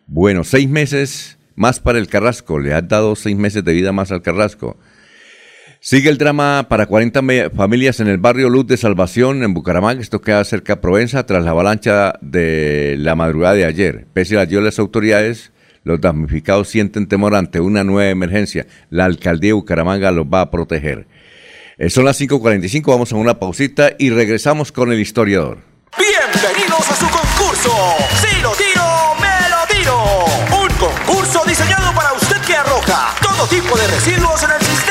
Bueno, 0.08 0.44
seis 0.44 0.70
meses 0.70 1.38
más 1.56 1.80
para 1.80 2.00
el 2.00 2.08
Carrasco. 2.08 2.58
Le 2.60 2.74
han 2.74 2.88
dado 2.88 3.16
seis 3.16 3.36
meses 3.38 3.64
de 3.64 3.74
vida 3.74 3.92
más 3.92 4.12
al 4.12 4.22
Carrasco. 4.22 4.78
Sigue 5.84 6.12
el 6.12 6.20
drama 6.20 6.68
para 6.70 6.86
40 6.86 7.24
me- 7.24 7.50
familias 7.50 8.00
en 8.00 8.08
el 8.08 8.20
barrio 8.20 8.50
Luz 8.50 8.68
de 8.68 8.78
Salvación 8.78 9.42
en 9.44 9.56
Bucaramanga. 9.56 10.00
Esto 10.00 10.22
queda 10.22 10.44
cerca 10.44 10.74
a 10.74 10.76
Provenza 10.82 11.26
tras 11.26 11.44
la 11.44 11.50
avalancha 11.52 12.14
de 12.22 12.98
la 13.00 13.16
madrugada 13.16 13.56
de 13.56 13.66
ayer. 13.66 14.06
Pese 14.14 14.36
a 14.36 14.46
las 14.46 14.50
de 14.50 14.74
autoridades, 14.78 15.52
los 15.84 16.00
damnificados 16.00 16.70
sienten 16.70 17.08
temor 17.08 17.34
ante 17.34 17.60
una 17.60 17.84
nueva 17.84 18.12
emergencia. 18.12 18.68
La 18.92 19.06
alcaldía 19.06 19.50
de 19.50 19.54
Bucaramanga 19.54 20.12
los 20.12 20.28
va 20.28 20.42
a 20.42 20.52
proteger. 20.52 21.08
Eh, 21.80 21.90
son 21.90 22.06
las 22.06 22.22
5.45, 22.22 22.86
vamos 22.86 23.12
a 23.12 23.16
una 23.16 23.40
pausita 23.40 23.94
y 23.98 24.12
regresamos 24.12 24.72
con 24.72 24.92
el 24.92 25.00
historiador. 25.00 25.58
Bienvenidos 25.98 26.92
a 26.92 26.96
su 26.96 27.06
concurso. 27.10 27.72
Si 28.22 28.40
lo 28.44 28.52
tiro, 28.52 28.86
me 29.20 29.50
lo 29.50 29.76
tiro. 29.76 30.26
Un 30.62 30.70
concurso 30.78 31.42
diseñado 31.48 31.92
para 31.96 32.14
usted 32.14 32.38
que 32.46 32.54
arroja 32.56 33.16
todo 33.20 33.48
tipo 33.48 33.76
de 33.76 33.88
residuos 33.88 34.44
en 34.44 34.52
el 34.52 34.62
sistema 34.62 34.86
de 34.90 34.91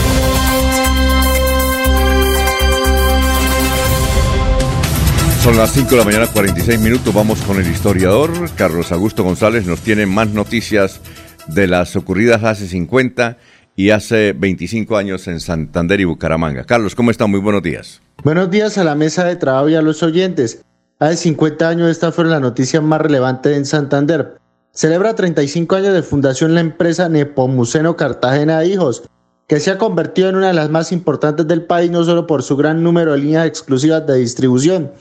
Son 5.43 5.57
las 5.57 5.71
5 5.71 5.89
de 5.89 5.97
la 5.97 6.03
mañana, 6.03 6.27
46 6.27 6.79
minutos. 6.79 7.11
Vamos 7.15 7.41
con 7.41 7.57
el 7.57 7.65
historiador. 7.67 8.29
Carlos 8.55 8.91
Augusto 8.91 9.23
González 9.23 9.65
nos 9.65 9.79
tiene 9.79 10.05
más 10.05 10.29
noticias 10.29 11.01
de 11.47 11.65
las 11.65 11.95
ocurridas 11.95 12.43
hace 12.43 12.67
50 12.67 13.39
y 13.75 13.89
hace 13.89 14.33
25 14.33 14.97
años 14.97 15.27
en 15.27 15.39
Santander 15.39 15.99
y 15.99 16.03
Bucaramanga. 16.03 16.63
Carlos, 16.65 16.93
¿cómo 16.93 17.09
está? 17.09 17.25
Muy 17.25 17.39
buenos 17.39 17.63
días. 17.63 18.03
Buenos 18.23 18.51
días 18.51 18.77
a 18.77 18.83
la 18.83 18.93
mesa 18.93 19.25
de 19.25 19.35
trabajo 19.35 19.67
y 19.69 19.73
a 19.73 19.81
los 19.81 20.03
oyentes. 20.03 20.63
Hace 20.99 21.17
50 21.17 21.67
años 21.67 21.89
esta 21.89 22.11
fue 22.11 22.25
la 22.25 22.39
noticia 22.39 22.79
más 22.79 23.01
relevante 23.01 23.55
en 23.55 23.65
Santander. 23.65 24.37
Celebra 24.73 25.15
35 25.15 25.75
años 25.75 25.95
de 25.95 26.03
fundación 26.03 26.53
la 26.53 26.61
empresa 26.61 27.09
Nepomuceno 27.09 27.97
Cartagena 27.97 28.63
Hijos, 28.63 29.09
que 29.47 29.59
se 29.59 29.71
ha 29.71 29.79
convertido 29.79 30.29
en 30.29 30.35
una 30.35 30.49
de 30.49 30.53
las 30.53 30.69
más 30.69 30.91
importantes 30.91 31.47
del 31.47 31.63
país 31.63 31.89
no 31.89 32.03
solo 32.03 32.27
por 32.27 32.43
su 32.43 32.55
gran 32.55 32.83
número 32.83 33.13
de 33.13 33.17
líneas 33.17 33.47
exclusivas 33.47 34.05
de 34.05 34.17
distribución, 34.17 34.91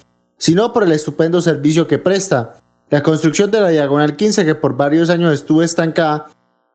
sino 0.41 0.72
por 0.72 0.82
el 0.82 0.93
estupendo 0.93 1.41
servicio 1.43 1.86
que 1.86 1.99
presta. 1.99 2.55
La 2.88 3.03
construcción 3.03 3.51
de 3.51 3.61
la 3.61 3.68
Diagonal 3.68 4.16
15, 4.16 4.45
que 4.45 4.55
por 4.55 4.74
varios 4.74 5.11
años 5.11 5.34
estuvo 5.34 5.62
estancada, 5.62 6.28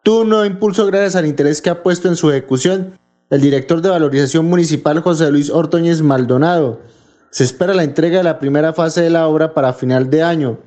tuvo 0.03 0.21
un 0.21 0.29
nuevo 0.29 0.45
impulso 0.45 0.85
gracias 0.85 1.15
al 1.15 1.25
interés 1.25 1.61
que 1.61 1.71
ha 1.71 1.81
puesto 1.81 2.07
en 2.07 2.15
su 2.15 2.29
ejecución 2.29 2.97
el 3.31 3.41
director 3.41 3.81
de 3.81 3.89
valorización 3.89 4.45
municipal 4.45 4.99
José 4.99 5.31
Luis 5.31 5.49
Ortoñez 5.49 6.03
Maldonado. 6.03 6.79
Se 7.31 7.43
espera 7.43 7.73
la 7.73 7.83
entrega 7.83 8.19
de 8.19 8.23
la 8.23 8.37
primera 8.37 8.71
fase 8.71 9.01
de 9.01 9.09
la 9.09 9.27
obra 9.27 9.55
para 9.55 9.73
final 9.73 10.11
de 10.11 10.21
año. 10.21 10.59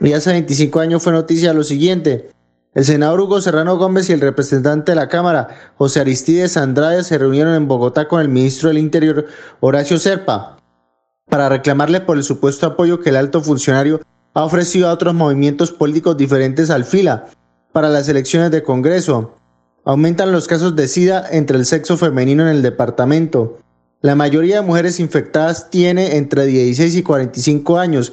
Y 0.00 0.12
hace 0.12 0.30
25 0.30 0.78
años 0.78 1.02
fue 1.02 1.12
noticia 1.12 1.52
lo 1.52 1.64
siguiente. 1.64 2.30
El 2.74 2.84
senador 2.84 3.22
Hugo 3.22 3.40
Serrano 3.40 3.76
Gómez 3.76 4.08
y 4.08 4.12
el 4.12 4.20
representante 4.20 4.92
de 4.92 4.96
la 4.96 5.08
Cámara, 5.08 5.48
José 5.78 6.00
Aristides 6.00 6.56
Andrade, 6.56 7.02
se 7.02 7.18
reunieron 7.18 7.54
en 7.54 7.66
Bogotá 7.66 8.06
con 8.06 8.20
el 8.20 8.28
ministro 8.28 8.68
del 8.68 8.78
Interior, 8.78 9.26
Horacio 9.58 9.98
Serpa, 9.98 10.55
para 11.28 11.48
reclamarle 11.48 12.00
por 12.00 12.16
el 12.16 12.24
supuesto 12.24 12.66
apoyo 12.66 13.00
que 13.00 13.10
el 13.10 13.16
alto 13.16 13.42
funcionario 13.42 14.00
ha 14.34 14.44
ofrecido 14.44 14.88
a 14.88 14.92
otros 14.92 15.14
movimientos 15.14 15.72
políticos 15.72 16.16
diferentes 16.16 16.70
al 16.70 16.84
FILA 16.84 17.26
para 17.72 17.88
las 17.88 18.08
elecciones 18.08 18.50
de 18.50 18.62
Congreso. 18.62 19.34
Aumentan 19.84 20.32
los 20.32 20.46
casos 20.46 20.76
de 20.76 20.88
SIDA 20.88 21.26
entre 21.30 21.56
el 21.56 21.66
sexo 21.66 21.96
femenino 21.96 22.42
en 22.42 22.48
el 22.48 22.62
departamento. 22.62 23.58
La 24.02 24.14
mayoría 24.14 24.56
de 24.56 24.66
mujeres 24.66 25.00
infectadas 25.00 25.70
tiene 25.70 26.16
entre 26.16 26.46
16 26.46 26.96
y 26.96 27.02
45 27.02 27.78
años 27.78 28.12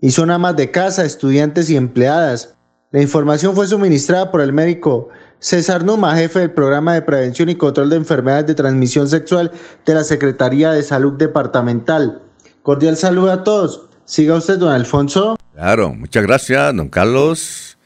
y 0.00 0.10
son 0.10 0.30
amas 0.30 0.56
de 0.56 0.70
casa, 0.70 1.04
estudiantes 1.04 1.70
y 1.70 1.76
empleadas. 1.76 2.54
La 2.90 3.02
información 3.02 3.54
fue 3.54 3.66
suministrada 3.66 4.30
por 4.30 4.40
el 4.40 4.52
médico 4.52 5.08
César 5.38 5.84
Numa, 5.84 6.16
jefe 6.16 6.40
del 6.40 6.52
programa 6.52 6.94
de 6.94 7.02
prevención 7.02 7.48
y 7.48 7.54
control 7.54 7.90
de 7.90 7.96
enfermedades 7.96 8.46
de 8.46 8.54
transmisión 8.54 9.08
sexual 9.08 9.52
de 9.84 9.94
la 9.94 10.04
Secretaría 10.04 10.72
de 10.72 10.82
Salud 10.82 11.12
Departamental. 11.14 12.22
Cordial 12.68 12.98
saludo 12.98 13.32
a 13.32 13.44
todos. 13.44 13.88
Siga 14.04 14.34
usted, 14.34 14.58
don 14.58 14.70
Alfonso. 14.70 15.38
Claro, 15.54 15.94
muchas 15.94 16.22
gracias, 16.22 16.76
don 16.76 16.90
Carlos. 16.90 17.78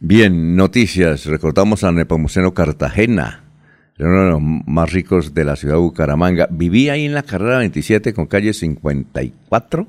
Bien, 0.00 0.56
noticias. 0.56 1.26
Recordamos 1.26 1.84
a 1.84 1.92
Nepomuceno 1.92 2.52
Cartagena. 2.52 3.44
uno 4.00 4.24
de 4.24 4.30
los 4.30 4.40
más 4.42 4.92
ricos 4.92 5.32
de 5.32 5.44
la 5.44 5.54
ciudad 5.54 5.74
de 5.74 5.80
Bucaramanga. 5.80 6.48
Vivía 6.50 6.94
ahí 6.94 7.04
en 7.04 7.14
la 7.14 7.22
carrera 7.22 7.58
27 7.58 8.12
con 8.14 8.26
calle 8.26 8.52
54, 8.52 9.86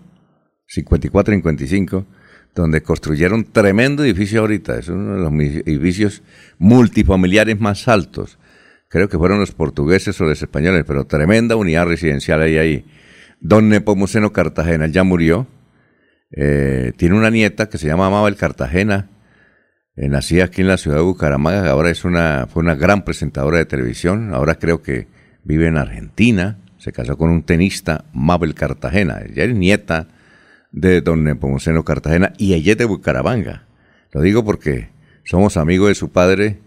54 0.67 1.33
y 1.33 1.38
55, 1.38 2.05
donde 2.53 2.83
construyeron 2.83 3.43
tremendo 3.43 4.03
edificio 4.03 4.41
ahorita. 4.41 4.77
Es 4.77 4.89
uno 4.89 5.15
de 5.15 5.19
los 5.19 5.33
edificios 5.65 6.21
multifamiliares 6.59 7.59
más 7.59 7.88
altos. 7.88 8.38
Creo 8.88 9.09
que 9.09 9.17
fueron 9.17 9.39
los 9.39 9.51
portugueses 9.51 10.21
o 10.21 10.25
los 10.25 10.39
españoles, 10.39 10.83
pero 10.85 11.07
tremenda 11.07 11.55
unidad 11.55 11.88
residencial 11.88 12.39
ahí 12.43 12.57
ahí. 12.59 12.85
Don 13.39 13.69
Nepomuceno 13.69 14.33
Cartagena 14.33 14.88
ya 14.88 15.03
murió. 15.03 15.47
Eh, 16.31 16.93
tiene 16.97 17.15
una 17.15 17.29
nieta 17.29 17.69
que 17.69 17.77
se 17.77 17.88
llama 17.88 18.09
Mabel 18.09 18.35
Cartagena. 18.35 19.09
Eh, 19.97 20.09
nacida 20.09 20.45
aquí 20.45 20.61
en 20.61 20.67
la 20.67 20.77
ciudad 20.77 20.97
de 20.97 21.03
Bucaramanga, 21.03 21.71
ahora 21.71 21.89
es 21.89 22.05
una, 22.05 22.47
fue 22.47 22.61
una 22.61 22.75
gran 22.75 23.03
presentadora 23.03 23.57
de 23.57 23.65
televisión, 23.65 24.31
ahora 24.31 24.53
creo 24.59 24.83
que 24.83 25.07
vive 25.43 25.65
en 25.65 25.75
Argentina, 25.75 26.59
se 26.77 26.91
casó 26.91 27.17
con 27.17 27.31
un 27.31 27.41
tenista, 27.41 28.05
Mabel 28.13 28.53
Cartagena, 28.53 29.21
ella 29.27 29.45
es 29.45 29.55
nieta 29.55 30.07
de 30.71 31.01
don 31.01 31.23
Nepomuceno 31.23 31.83
Cartagena 31.83 32.33
y 32.38 32.53
ella 32.53 32.73
es 32.73 32.77
de 32.77 32.85
Bucaramanga. 32.85 33.65
Lo 34.11 34.21
digo 34.21 34.45
porque 34.45 34.89
somos 35.23 35.57
amigos 35.57 35.88
de 35.88 35.95
su 35.95 36.11
padre 36.11 36.59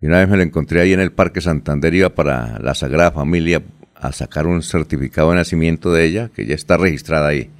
y 0.00 0.06
una 0.06 0.20
vez 0.20 0.30
me 0.30 0.38
lo 0.38 0.42
encontré 0.42 0.80
ahí 0.80 0.94
en 0.94 1.00
el 1.00 1.12
Parque 1.12 1.42
Santander, 1.42 1.92
iba 1.92 2.14
para 2.14 2.58
la 2.58 2.74
Sagrada 2.74 3.12
Familia 3.12 3.62
a 4.02 4.12
sacar 4.12 4.48
un 4.48 4.62
certificado 4.62 5.30
de 5.30 5.36
nacimiento 5.36 5.92
de 5.92 6.04
ella, 6.04 6.30
que 6.34 6.44
ya 6.44 6.56
está 6.56 6.76
registrada 6.76 7.28
ahí. 7.28 7.50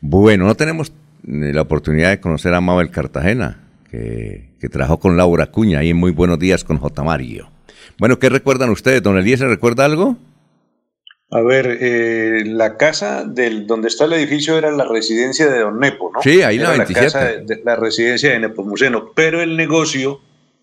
Bueno, 0.00 0.46
no 0.46 0.54
tenemos 0.54 0.92
eh, 1.26 1.52
la 1.52 1.62
oportunidad 1.62 2.10
de 2.10 2.20
conocer 2.20 2.54
a 2.54 2.60
Mabel 2.60 2.90
Cartagena, 2.90 3.60
que, 3.90 4.48
que 4.60 4.68
trabajó 4.68 5.00
con 5.00 5.16
Laura 5.16 5.48
Cuña 5.48 5.80
ahí 5.80 5.90
en 5.90 5.96
Muy 5.96 6.12
Buenos 6.12 6.38
Días 6.38 6.62
con 6.62 6.78
J. 6.78 7.02
Mario. 7.02 7.50
Bueno, 7.98 8.20
¿qué 8.20 8.28
recuerdan 8.28 8.70
ustedes? 8.70 9.02
¿Don 9.02 9.18
Elías 9.18 9.40
recuerda 9.40 9.84
algo? 9.84 10.16
A 11.32 11.40
ver, 11.40 11.78
eh, 11.80 12.44
la 12.46 12.76
casa 12.76 13.24
del 13.24 13.66
donde 13.66 13.88
está 13.88 14.04
el 14.04 14.12
edificio 14.12 14.56
era 14.56 14.70
la 14.70 14.84
residencia 14.84 15.50
de 15.50 15.60
Don 15.60 15.80
Nepo, 15.80 16.12
¿no? 16.14 16.22
Sí, 16.22 16.42
ahí 16.42 16.58
la 16.58 16.74
Era 16.74 16.84
27. 16.84 17.04
casa 17.06 17.24
de, 17.24 17.44
de 17.44 17.62
la 17.64 17.74
residencia 17.74 18.30
de 18.30 18.38
Nepomuceno, 18.38 19.10
pero 19.16 19.42
el 19.42 19.56
negocio 19.56 20.20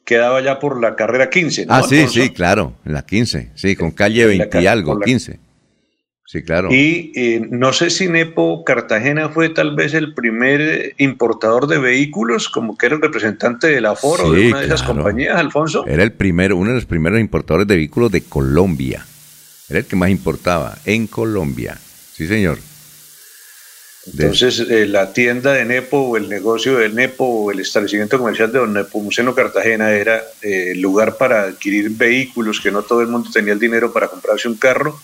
quedaba 0.10 0.42
ya 0.42 0.58
por 0.60 0.82
la 0.82 0.96
carrera 0.96 1.30
15, 1.30 1.68
¿no? 1.68 1.74
ah, 1.76 1.84
sí, 1.84 1.98
Alfonso? 2.00 2.22
sí, 2.24 2.30
claro, 2.32 2.74
en 2.84 2.94
la 2.94 3.06
15, 3.06 3.52
sí, 3.54 3.76
con 3.76 3.92
calle 3.92 4.24
En 4.24 4.40
la 4.40 4.46
20 4.46 4.62
y 4.62 4.66
algo, 4.66 4.98
la- 4.98 5.06
15. 5.06 5.40
Sí, 6.26 6.42
claro. 6.44 6.70
Y 6.72 7.12
eh, 7.16 7.48
no 7.50 7.74
sé 7.74 7.90
si 7.92 8.08
Nepo 8.08 8.64
Cartagena 8.64 9.30
fue 9.30 9.50
tal 9.50 9.76
vez 9.76 9.94
el 9.94 10.14
primer 10.16 10.62
eh, 10.62 10.94
importador 10.98 11.68
de 11.68 11.78
vehículos, 11.80 12.50
como 12.50 12.76
que 12.78 12.88
era 12.88 12.96
el 12.96 13.02
representante 13.02 13.68
de 13.68 13.82
la 13.82 13.96
Foro 13.96 14.26
o 14.26 14.32
de 14.34 14.40
Sí, 14.42 14.48
una 14.50 14.60
de 14.62 14.66
esas 14.66 14.84
compañías, 14.84 15.38
Alfonso. 15.38 15.86
Era 15.88 16.02
el 16.04 16.12
primero, 16.12 16.58
uno 16.58 16.70
de 16.70 16.76
los 16.76 16.86
primeros 16.86 17.20
importadores 17.20 17.68
de 17.68 17.76
vehículos 17.76 18.12
de 18.12 18.22
Colombia. 18.22 19.06
Era 19.70 19.80
el 19.80 19.86
que 19.86 19.96
más 19.96 20.10
importaba 20.10 20.76
en 20.86 21.06
Colombia. 21.08 21.78
Sí, 22.14 22.28
señor. 22.28 22.58
Entonces, 24.12 24.60
eh, 24.60 24.86
la 24.86 25.14
tienda 25.14 25.54
de 25.54 25.66
Nepo 25.66 25.98
o 25.98 26.18
el 26.18 26.30
negocio 26.30 26.78
de 26.78 26.90
Nepo 26.90 27.26
o 27.26 27.52
el 27.52 27.60
establecimiento 27.60 28.18
comercial 28.18 28.52
de 28.52 28.60
Don 28.60 28.74
Nepomuceno 28.74 29.36
Cartagena 29.36 29.92
era 29.92 30.24
eh, 30.42 30.72
el 30.72 30.82
lugar 30.82 31.18
para 31.18 31.44
adquirir 31.44 31.90
vehículos, 31.92 32.60
que 32.60 32.72
no 32.72 32.82
todo 32.82 33.02
el 33.02 33.08
mundo 33.08 33.30
tenía 33.32 33.54
el 33.54 33.60
dinero 33.60 33.92
para 33.94 34.08
comprarse 34.08 34.48
un 34.48 34.56
carro. 34.56 35.00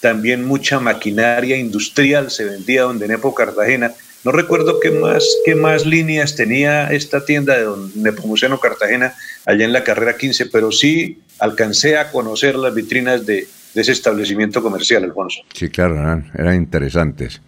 También 0.00 0.44
mucha 0.44 0.80
maquinaria 0.80 1.56
industrial 1.56 2.30
se 2.30 2.44
vendía 2.44 2.82
donde 2.82 3.08
Nepo 3.08 3.34
Cartagena. 3.34 3.92
No 4.24 4.32
recuerdo 4.32 4.80
qué 4.80 4.90
más, 4.90 5.24
qué 5.44 5.54
más 5.54 5.86
líneas 5.86 6.36
tenía 6.36 6.88
esta 6.88 7.24
tienda 7.24 7.56
de 7.56 7.64
Don 7.64 7.90
Nepomuceno 7.94 8.60
Cartagena 8.60 9.14
allá 9.46 9.64
en 9.64 9.72
la 9.72 9.84
carrera 9.84 10.16
15, 10.16 10.46
pero 10.46 10.72
sí 10.72 11.20
alcancé 11.38 11.96
a 11.96 12.10
conocer 12.10 12.56
las 12.56 12.74
vitrinas 12.74 13.24
de, 13.24 13.48
de 13.74 13.80
ese 13.80 13.92
establecimiento 13.92 14.62
comercial, 14.62 15.04
Alfonso. 15.04 15.40
Sí, 15.54 15.68
claro, 15.68 15.94
eran, 15.94 16.30
eran 16.36 16.56
interesantes. 16.56 17.40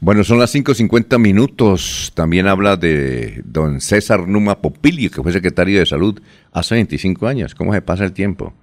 Bueno, 0.00 0.24
son 0.24 0.38
las 0.38 0.54
5.50 0.54 1.18
minutos. 1.18 2.12
También 2.14 2.46
habla 2.46 2.76
de 2.76 3.42
don 3.44 3.80
César 3.80 4.26
Numa 4.26 4.60
Popilio, 4.60 5.10
que 5.10 5.22
fue 5.22 5.32
secretario 5.32 5.78
de 5.78 5.86
Salud 5.86 6.20
hace 6.52 6.74
25 6.76 7.26
años. 7.26 7.54
¿Cómo 7.54 7.72
se 7.72 7.82
pasa 7.82 8.04
el 8.04 8.12
tiempo? 8.12 8.54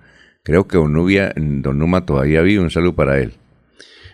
Creo 0.44 0.68
que 0.68 0.78
don, 0.78 0.94
Nubia- 0.94 1.34
don 1.36 1.78
Numa 1.80 2.06
todavía 2.06 2.42
vive. 2.42 2.62
Un 2.62 2.72
saludo 2.72 2.96
para 2.96 3.20
él. 3.20 3.34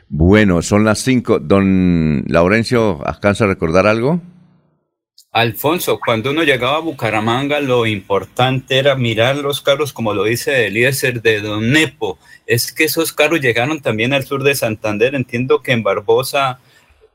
Bueno, 0.08 0.62
son 0.62 0.84
las 0.86 1.00
5. 1.00 1.40
Don 1.40 2.24
Laurencio, 2.28 3.06
¿alcanza 3.06 3.46
a 3.46 3.48
recordar 3.48 3.88
algo? 3.88 4.22
Alfonso, 5.32 6.00
cuando 6.04 6.32
uno 6.32 6.44
llegaba 6.44 6.78
a 6.78 6.82
Bucaramanga, 6.82 7.60
lo 7.60 7.86
importante 7.86 8.80
era 8.80 8.96
mirar 8.96 9.38
los 9.38 9.62
carros, 9.62 9.94
como 9.94 10.16
lo 10.16 10.24
dice 10.24 10.66
Eliezer 10.66 11.22
de 11.22 11.40
Don 11.42 11.72
Nepo. 11.72 12.18
Es 12.48 12.72
que 12.72 12.86
esos 12.86 13.14
carros 13.14 13.40
llegaron 13.40 13.80
también 13.80 14.12
al 14.14 14.24
sur 14.24 14.42
de 14.44 14.56
Santander. 14.56 15.14
Entiendo 15.14 15.62
que 15.62 15.72
en 15.74 15.84
Barbosa 15.84 16.60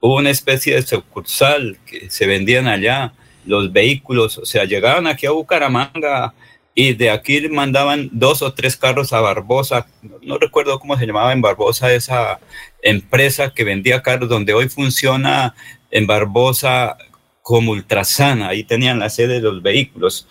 hubo 0.05 0.17
una 0.17 0.29
especie 0.29 0.75
de 0.75 0.83
sucursal 0.83 1.79
que 1.87 2.11
se 2.11 2.27
vendían 2.27 2.69
allá 2.69 3.15
los 3.47 3.73
vehículos. 3.73 4.37
O 4.37 4.45
sea, 4.45 4.65
llegaban 4.65 5.07
aquí 5.07 5.25
a 5.25 5.31
Bucaramanga 5.31 6.35
y 6.75 6.93
de 6.93 7.09
aquí 7.09 7.49
mandaban 7.49 8.11
dos 8.13 8.43
o 8.43 8.53
tres 8.53 8.77
carros 8.77 9.15
a 9.15 9.23
Barbosa. 9.23 9.87
No, 10.03 10.17
no 10.21 10.37
recuerdo 10.37 10.79
cómo 10.79 10.99
se 10.99 11.07
llamaba 11.07 11.33
en 11.33 11.41
Barbosa 11.41 11.91
esa 11.91 12.39
empresa 12.83 13.55
que 13.55 13.65
vendía 13.65 14.03
carros, 14.03 14.29
donde 14.29 14.53
hoy 14.53 14.69
funciona 14.69 15.55
en 15.91 16.07
Barbosa 16.07 16.99
como 17.41 17.73
Ultrasana, 17.73 18.49
ahí 18.49 18.63
tenían 18.63 18.99
la 18.99 19.09
sede 19.09 19.37
de 19.37 19.41
los 19.41 19.63
vehículos. 19.63 20.27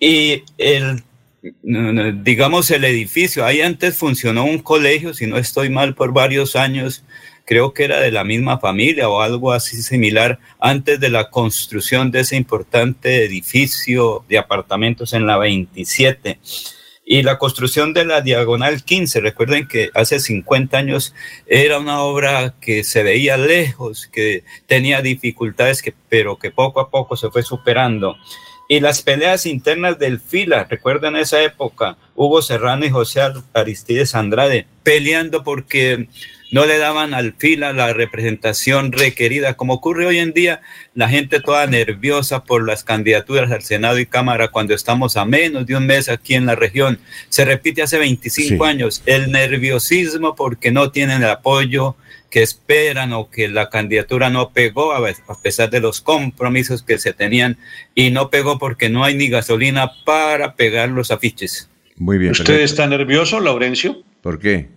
Y 0.00 0.42
el, 0.58 1.04
digamos, 2.24 2.72
el 2.72 2.84
edificio, 2.84 3.46
ahí 3.46 3.60
antes 3.60 3.96
funcionó 3.96 4.44
un 4.46 4.58
colegio, 4.58 5.14
si 5.14 5.28
no 5.28 5.38
estoy 5.38 5.70
mal, 5.70 5.94
por 5.94 6.12
varios 6.12 6.56
años, 6.56 7.04
creo 7.46 7.72
que 7.72 7.84
era 7.84 8.00
de 8.00 8.10
la 8.10 8.24
misma 8.24 8.58
familia 8.58 9.08
o 9.08 9.22
algo 9.22 9.52
así 9.52 9.80
similar, 9.80 10.38
antes 10.60 11.00
de 11.00 11.08
la 11.08 11.30
construcción 11.30 12.10
de 12.10 12.20
ese 12.20 12.36
importante 12.36 13.24
edificio 13.24 14.24
de 14.28 14.36
apartamentos 14.36 15.14
en 15.14 15.26
la 15.26 15.38
27. 15.38 16.38
Y 17.08 17.22
la 17.22 17.38
construcción 17.38 17.94
de 17.94 18.04
la 18.04 18.20
Diagonal 18.20 18.82
15, 18.82 19.20
recuerden 19.20 19.68
que 19.68 19.90
hace 19.94 20.18
50 20.18 20.76
años 20.76 21.14
era 21.46 21.78
una 21.78 22.00
obra 22.00 22.54
que 22.60 22.82
se 22.82 23.04
veía 23.04 23.36
lejos, 23.36 24.08
que 24.12 24.42
tenía 24.66 25.00
dificultades, 25.02 25.82
que, 25.82 25.94
pero 26.08 26.36
que 26.36 26.50
poco 26.50 26.80
a 26.80 26.90
poco 26.90 27.16
se 27.16 27.30
fue 27.30 27.44
superando. 27.44 28.16
Y 28.68 28.80
las 28.80 29.02
peleas 29.02 29.46
internas 29.46 30.00
del 30.00 30.18
FILA, 30.18 30.64
recuerden 30.64 31.14
esa 31.14 31.40
época, 31.44 31.96
Hugo 32.16 32.42
Serrano 32.42 32.84
y 32.84 32.90
José 32.90 33.20
Aristides 33.54 34.16
Andrade 34.16 34.66
peleando 34.82 35.44
porque 35.44 36.08
no 36.52 36.64
le 36.64 36.78
daban 36.78 37.12
al 37.14 37.34
FILA 37.36 37.72
la 37.72 37.92
representación 37.92 38.92
requerida, 38.92 39.54
como 39.54 39.74
ocurre 39.74 40.06
hoy 40.06 40.18
en 40.18 40.32
día, 40.32 40.60
la 40.94 41.08
gente 41.08 41.40
toda 41.40 41.66
nerviosa 41.66 42.44
por 42.44 42.66
las 42.66 42.84
candidaturas 42.84 43.50
al 43.50 43.62
Senado 43.62 43.98
y 43.98 44.06
Cámara 44.06 44.48
cuando 44.48 44.74
estamos 44.74 45.16
a 45.16 45.24
menos 45.24 45.66
de 45.66 45.76
un 45.76 45.86
mes 45.86 46.08
aquí 46.08 46.34
en 46.34 46.46
la 46.46 46.54
región. 46.54 46.98
Se 47.28 47.44
repite 47.44 47.82
hace 47.82 47.98
25 47.98 48.64
Sí. 48.64 48.70
años, 48.70 49.02
el 49.06 49.32
nerviosismo 49.32 50.34
porque 50.34 50.70
no 50.70 50.90
tienen 50.90 51.22
el 51.22 51.30
apoyo 51.30 51.96
que 52.30 52.42
esperan 52.42 53.12
o 53.12 53.30
que 53.30 53.48
la 53.48 53.70
candidatura 53.70 54.30
no 54.30 54.50
pegó 54.50 54.92
a 54.92 55.02
pesar 55.42 55.70
de 55.70 55.80
los 55.80 56.00
compromisos 56.00 56.82
que 56.82 56.98
se 56.98 57.12
tenían 57.12 57.56
y 57.94 58.10
no 58.10 58.30
pegó 58.30 58.58
porque 58.58 58.88
no 58.88 59.04
hay 59.04 59.14
ni 59.14 59.28
gasolina 59.28 59.90
para 60.04 60.54
pegar 60.54 60.88
los 60.90 61.10
afiches. 61.10 61.68
Muy 61.96 62.18
bien. 62.18 62.32
¿Usted 62.32 62.44
perfecto. 62.44 62.64
está 62.64 62.86
nervioso, 62.88 63.40
Laurencio? 63.40 64.02
¿Por 64.20 64.38
qué? 64.38 64.68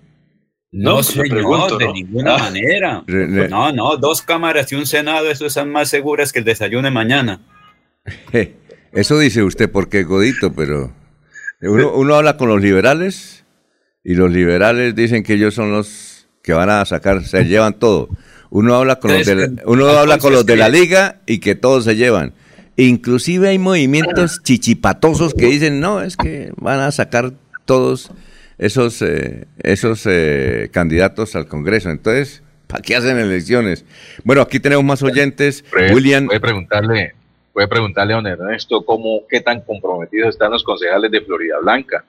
No, 0.71 0.97
No, 0.97 1.03
señor, 1.03 1.29
pregunto, 1.29 1.77
de 1.77 1.85
¿no? 1.85 1.93
ninguna 1.93 2.35
Ah. 2.35 2.39
manera. 2.39 3.03
Re- 3.07 3.25
re- 3.27 3.49
No, 3.49 3.71
no, 3.71 3.97
dos 3.97 4.21
cámaras 4.21 4.71
y 4.71 4.75
un 4.75 4.85
senado, 4.85 5.29
eso 5.31 5.45
están 5.47 5.71
más 5.71 5.89
seguras 5.89 6.31
que 6.31 6.39
el 6.39 6.45
desayuno 6.45 6.83
de 6.83 6.91
mañana. 6.91 7.41
Eso 8.91 9.19
dice 9.19 9.43
usted 9.43 9.69
porque 9.69 10.03
Godito, 10.03 10.53
pero 10.53 10.93
uno, 11.61 11.93
uno 11.93 12.15
habla 12.15 12.37
con 12.37 12.49
los 12.49 12.61
liberales 12.61 13.43
y 14.03 14.13
los 14.15 14.31
liberales 14.31 14.95
dicen 14.95 15.23
que 15.23 15.33
ellos 15.33 15.53
son 15.53 15.71
los 15.71 16.27
que 16.43 16.53
van 16.53 16.69
a 16.69 16.85
sacar, 16.85 17.23
se 17.23 17.45
llevan 17.45 17.77
todo. 17.77 18.09
Uno 18.51 18.75
habla 18.75 18.99
con 18.99 19.11
los 19.13 19.25
de 19.25 19.35
la, 19.35 19.49
uno 19.65 19.87
habla 19.89 20.17
con 20.17 20.33
los 20.33 20.45
de 20.45 20.55
la 20.55 20.69
liga 20.69 21.21
y 21.27 21.39
que 21.39 21.53
todos 21.55 21.83
se 21.83 21.95
llevan. 21.95 22.33
Inclusive 22.77 23.49
hay 23.49 23.59
movimientos 23.59 24.41
chichipatosos 24.43 25.33
que 25.33 25.47
dicen, 25.47 25.79
no, 25.79 26.01
es 26.01 26.15
que 26.15 26.51
van 26.57 26.79
a 26.79 26.91
sacar 26.91 27.33
todos 27.65 28.09
esos, 28.59 29.01
eh, 29.01 29.45
esos 29.63 30.05
eh, 30.05 30.69
candidatos 30.71 31.35
al 31.35 31.47
Congreso. 31.47 31.89
Entonces, 31.89 32.43
¿para 32.67 32.81
qué 32.83 32.95
hacen 32.95 33.17
elecciones? 33.17 33.85
Bueno, 34.23 34.41
aquí 34.43 34.59
tenemos 34.59 34.85
más 34.85 35.01
oyentes. 35.01 35.63
William, 35.93 36.27
Puede 36.27 36.39
preguntarle, 36.39 37.13
puede 37.53 37.67
preguntarle 37.67 38.13
a 38.13 38.17
don 38.17 38.27
Ernesto 38.27 38.85
cómo, 38.85 39.21
qué 39.29 39.41
tan 39.41 39.61
comprometidos 39.61 40.29
están 40.29 40.51
los 40.51 40.63
concejales 40.63 41.09
de 41.09 41.21
Florida 41.21 41.55
Blanca. 41.61 42.03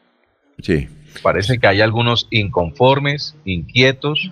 sí. 0.62 0.88
Parece 1.24 1.58
que 1.58 1.66
hay 1.66 1.80
algunos 1.80 2.28
inconformes, 2.30 3.34
inquietos 3.44 4.30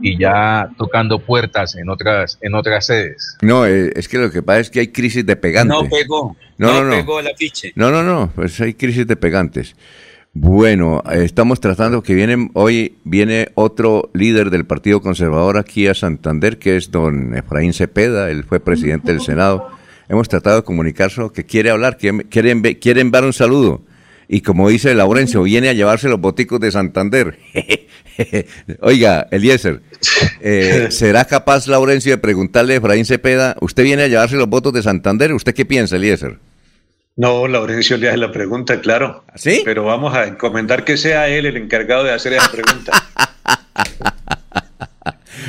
y 0.00 0.18
ya 0.18 0.70
tocando 0.78 1.18
puertas 1.18 1.76
en 1.76 1.90
otras, 1.90 2.38
en 2.40 2.54
otras 2.54 2.86
sedes. 2.86 3.36
No, 3.42 3.66
eh, 3.66 3.92
es 3.94 4.08
que 4.08 4.16
lo 4.16 4.30
que 4.30 4.42
pasa 4.42 4.60
es 4.60 4.70
que 4.70 4.80
hay 4.80 4.88
crisis 4.88 5.26
de 5.26 5.36
pegantes. 5.36 5.76
No 5.76 5.86
pegó, 5.90 6.36
No, 6.56 6.68
no, 6.72 6.84
no, 6.84 6.84
no. 6.84 6.96
pegó 6.96 7.20
el 7.20 7.26
afiche. 7.28 7.72
No, 7.74 7.90
no, 7.90 8.02
no, 8.02 8.32
pues 8.34 8.58
hay 8.62 8.72
crisis 8.72 9.06
de 9.06 9.16
pegantes. 9.16 9.76
Bueno, 10.32 11.02
estamos 11.10 11.58
tratando 11.58 12.04
que 12.04 12.14
viene, 12.14 12.50
hoy 12.54 12.98
viene 13.02 13.48
otro 13.54 14.10
líder 14.14 14.50
del 14.50 14.64
Partido 14.64 15.00
Conservador 15.00 15.58
aquí 15.58 15.88
a 15.88 15.94
Santander, 15.94 16.58
que 16.58 16.76
es 16.76 16.92
don 16.92 17.36
Efraín 17.36 17.72
Cepeda, 17.72 18.30
él 18.30 18.44
fue 18.44 18.60
presidente 18.60 19.10
del 19.10 19.20
Senado. 19.20 19.68
Hemos 20.08 20.28
tratado 20.28 20.56
de 20.56 20.62
comunicarse 20.62 21.20
que 21.34 21.44
quiere 21.44 21.70
hablar, 21.70 21.96
que 21.96 22.26
quiere, 22.28 22.78
quiere 22.78 23.00
enviar 23.00 23.24
un 23.24 23.32
saludo. 23.32 23.82
Y 24.28 24.42
como 24.42 24.68
dice 24.68 24.94
Laurencio, 24.94 25.42
viene 25.42 25.68
a 25.68 25.72
llevarse 25.72 26.08
los 26.08 26.20
boticos 26.20 26.60
de 26.60 26.70
Santander. 26.70 27.36
Oiga, 28.82 29.26
Eliezer, 29.32 29.80
eh, 30.40 30.86
¿será 30.90 31.24
capaz 31.24 31.66
Laurencio 31.66 32.12
de 32.12 32.18
preguntarle 32.18 32.74
a 32.74 32.76
Efraín 32.76 33.04
Cepeda, 33.04 33.56
usted 33.60 33.82
viene 33.82 34.04
a 34.04 34.08
llevarse 34.08 34.36
los 34.36 34.48
votos 34.48 34.72
de 34.72 34.84
Santander? 34.84 35.32
¿Usted 35.32 35.54
qué 35.54 35.64
piensa, 35.64 35.96
Eliezer? 35.96 36.38
No, 37.20 37.46
Laurencio 37.46 37.98
le 37.98 38.08
hace 38.08 38.16
la 38.16 38.32
pregunta, 38.32 38.80
claro. 38.80 39.24
¿Sí? 39.34 39.60
Pero 39.62 39.84
vamos 39.84 40.14
a 40.14 40.24
encomendar 40.26 40.86
que 40.86 40.96
sea 40.96 41.28
él 41.28 41.44
el 41.44 41.58
encargado 41.58 42.02
de 42.04 42.12
hacer 42.14 42.32
esa 42.32 42.50
pregunta. 42.50 42.92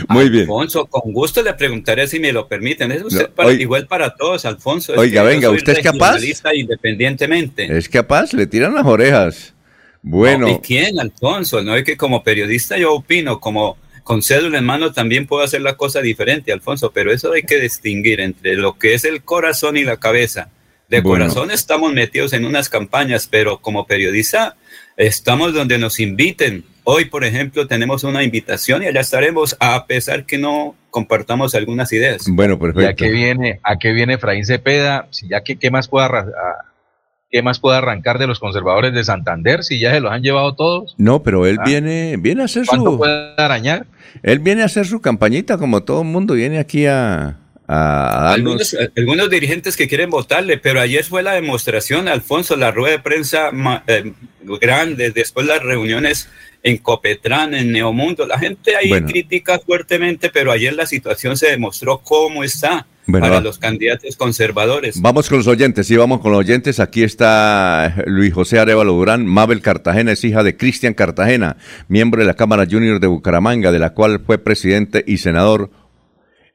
Muy 0.09 0.27
bien. 0.29 0.41
Alfonso, 0.43 0.85
con 0.87 1.13
gusto 1.13 1.41
le 1.41 1.53
preguntaré 1.53 2.07
si 2.07 2.19
me 2.19 2.33
lo 2.33 2.45
permiten. 2.49 2.91
Es 2.91 3.03
usted 3.03 3.29
No, 3.29 3.33
para- 3.35 3.47
oiga- 3.49 3.61
igual 3.61 3.87
para 3.87 4.13
todos, 4.15 4.43
Alfonso. 4.43 4.91
Es 4.91 4.99
Oiga, 4.99 5.23
venga, 5.23 5.49
¿usted 5.49 5.77
es 5.77 5.79
capaz? 5.83 6.17
Independientemente. 6.53 7.77
¿Es 7.77 7.87
capaz? 7.87 8.33
Le 8.33 8.47
tiran 8.47 8.73
las 8.73 8.85
orejas. 8.85 9.53
Bueno, 10.01 10.47
No, 10.47 10.53
¿Y 10.55 10.59
quién, 10.59 10.99
Alfonso? 10.99 11.63
No 11.63 11.73
es 11.77 11.85
que 11.85 11.95
como 11.95 12.21
periodista 12.21 12.77
yo 12.77 12.93
opino, 12.95 13.39
como 13.39 13.77
con 14.03 14.21
cédula 14.21 14.57
en 14.57 14.65
mano 14.65 14.91
también 14.91 15.25
puedo 15.25 15.41
hacer 15.41 15.61
la 15.61 15.77
cosa 15.77 16.01
diferente, 16.01 16.51
Alfonso, 16.51 16.91
pero 16.91 17.13
eso 17.13 17.31
hay 17.31 17.43
que 17.43 17.61
distinguir 17.61 18.19
entre 18.19 18.55
lo 18.55 18.77
que 18.77 18.93
es 18.95 19.05
el 19.05 19.23
corazón 19.23 19.77
y 19.77 19.85
la 19.85 19.95
cabeza. 19.97 20.49
De 20.91 20.99
Bueno. 21.01 21.23
corazón 21.25 21.51
estamos 21.51 21.93
metidos 21.93 22.33
en 22.33 22.43
unas 22.45 22.67
campañas, 22.67 23.25
pero 23.31 23.59
como 23.61 23.87
periodista 23.87 24.57
estamos 24.97 25.53
donde 25.53 25.77
nos 25.77 26.01
inviten. 26.01 26.65
Hoy, 26.83 27.05
por 27.05 27.23
ejemplo, 27.23 27.65
tenemos 27.65 28.03
una 28.03 28.23
invitación 28.23 28.83
y 28.83 28.87
allá 28.87 28.99
estaremos, 28.99 29.55
a 29.61 29.85
pesar 29.87 30.25
que 30.25 30.37
no 30.37 30.75
compartamos 30.89 31.55
algunas 31.55 31.93
ideas. 31.93 32.23
bueno, 32.27 32.55
¿Y 32.55 32.57
a 32.57 32.59
perfecto. 32.59 32.95
qué 33.05 33.09
viene, 33.11 33.59
a 33.63 33.77
qué 33.79 33.93
viene 33.93 34.15
Efraín 34.15 34.45
Cepeda? 34.45 35.07
Si 35.11 35.29
ya 35.29 35.41
que, 35.43 35.55
¿qué 35.57 35.71
más 35.71 35.87
puede 35.87 36.07
arra- 36.07 36.27
a- 36.27 36.65
qué 37.29 37.41
más 37.41 37.59
puede 37.61 37.77
arrancar 37.77 38.19
de 38.19 38.27
los 38.27 38.39
conservadores 38.39 38.93
de 38.93 39.05
Santander? 39.05 39.63
Si 39.63 39.79
ya 39.79 39.93
se 39.93 40.01
los 40.01 40.11
han 40.11 40.21
llevado 40.23 40.55
todos. 40.55 40.95
No, 40.97 41.23
pero 41.23 41.45
él 41.45 41.55
Ah. 41.61 41.63
viene, 41.65 42.17
viene 42.19 42.41
a 42.41 42.45
hacer 42.45 42.65
¿Cuánto 42.65 42.91
su, 42.91 42.97
puede 42.97 43.33
arañar? 43.37 43.85
él 44.23 44.39
viene 44.39 44.63
a 44.63 44.65
hacer 44.65 44.85
su 44.85 44.99
campañita 44.99 45.57
como 45.57 45.83
todo 45.83 46.01
el 46.01 46.09
mundo 46.09 46.33
viene 46.33 46.59
aquí 46.59 46.85
a, 46.87 47.37
a. 47.71 48.33
Algunos, 48.33 48.75
algunos 48.97 49.29
dirigentes 49.29 49.75
que 49.77 49.87
quieren 49.87 50.09
votarle, 50.09 50.57
pero 50.57 50.81
ayer 50.81 51.03
fue 51.03 51.23
la 51.23 51.33
demostración, 51.33 52.07
Alfonso, 52.07 52.55
la 52.55 52.71
rueda 52.71 52.97
de 52.97 52.99
prensa 52.99 53.49
eh, 53.87 54.11
grande, 54.59 55.11
después 55.11 55.45
las 55.47 55.61
reuniones 55.63 56.29
en 56.63 56.77
Copetrán, 56.77 57.53
en 57.55 57.71
Neomundo. 57.71 58.27
La 58.27 58.37
gente 58.37 58.75
ahí 58.75 58.89
Bueno. 58.89 59.07
critica 59.07 59.59
fuertemente, 59.59 60.29
pero 60.29 60.51
ayer 60.51 60.73
la 60.73 60.85
situación 60.85 61.35
se 61.37 61.47
demostró 61.49 61.97
cómo 61.99 62.43
está 62.43 62.85
Bueno, 63.07 63.25
para 63.25 63.35
va- 63.37 63.41
los 63.41 63.57
candidatos 63.57 64.15
conservadores. 64.15 65.01
Vamos 65.01 65.27
con 65.27 65.39
los 65.39 65.47
oyentes, 65.47 65.87
sí, 65.87 65.97
vamos 65.97 66.19
con 66.21 66.31
los 66.31 66.39
oyentes. 66.41 66.79
Aquí 66.79 67.01
está 67.01 67.95
Luis 68.05 68.31
José 68.33 68.59
Arevalo 68.59 68.93
Durán. 68.93 69.25
Mabel 69.25 69.61
Cartagena 69.61 70.11
es 70.11 70.23
hija 70.23 70.43
de 70.43 70.55
Cristian 70.55 70.93
Cartagena, 70.93 71.57
miembro 71.87 72.19
de 72.21 72.27
la 72.27 72.35
Cámara 72.35 72.67
Junior 72.69 72.99
de 72.99 73.07
Bucaramanga, 73.07 73.71
de 73.71 73.79
la 73.79 73.91
cual 73.95 74.21
fue 74.23 74.37
presidente 74.37 75.03
y 75.07 75.17
senador. 75.17 75.71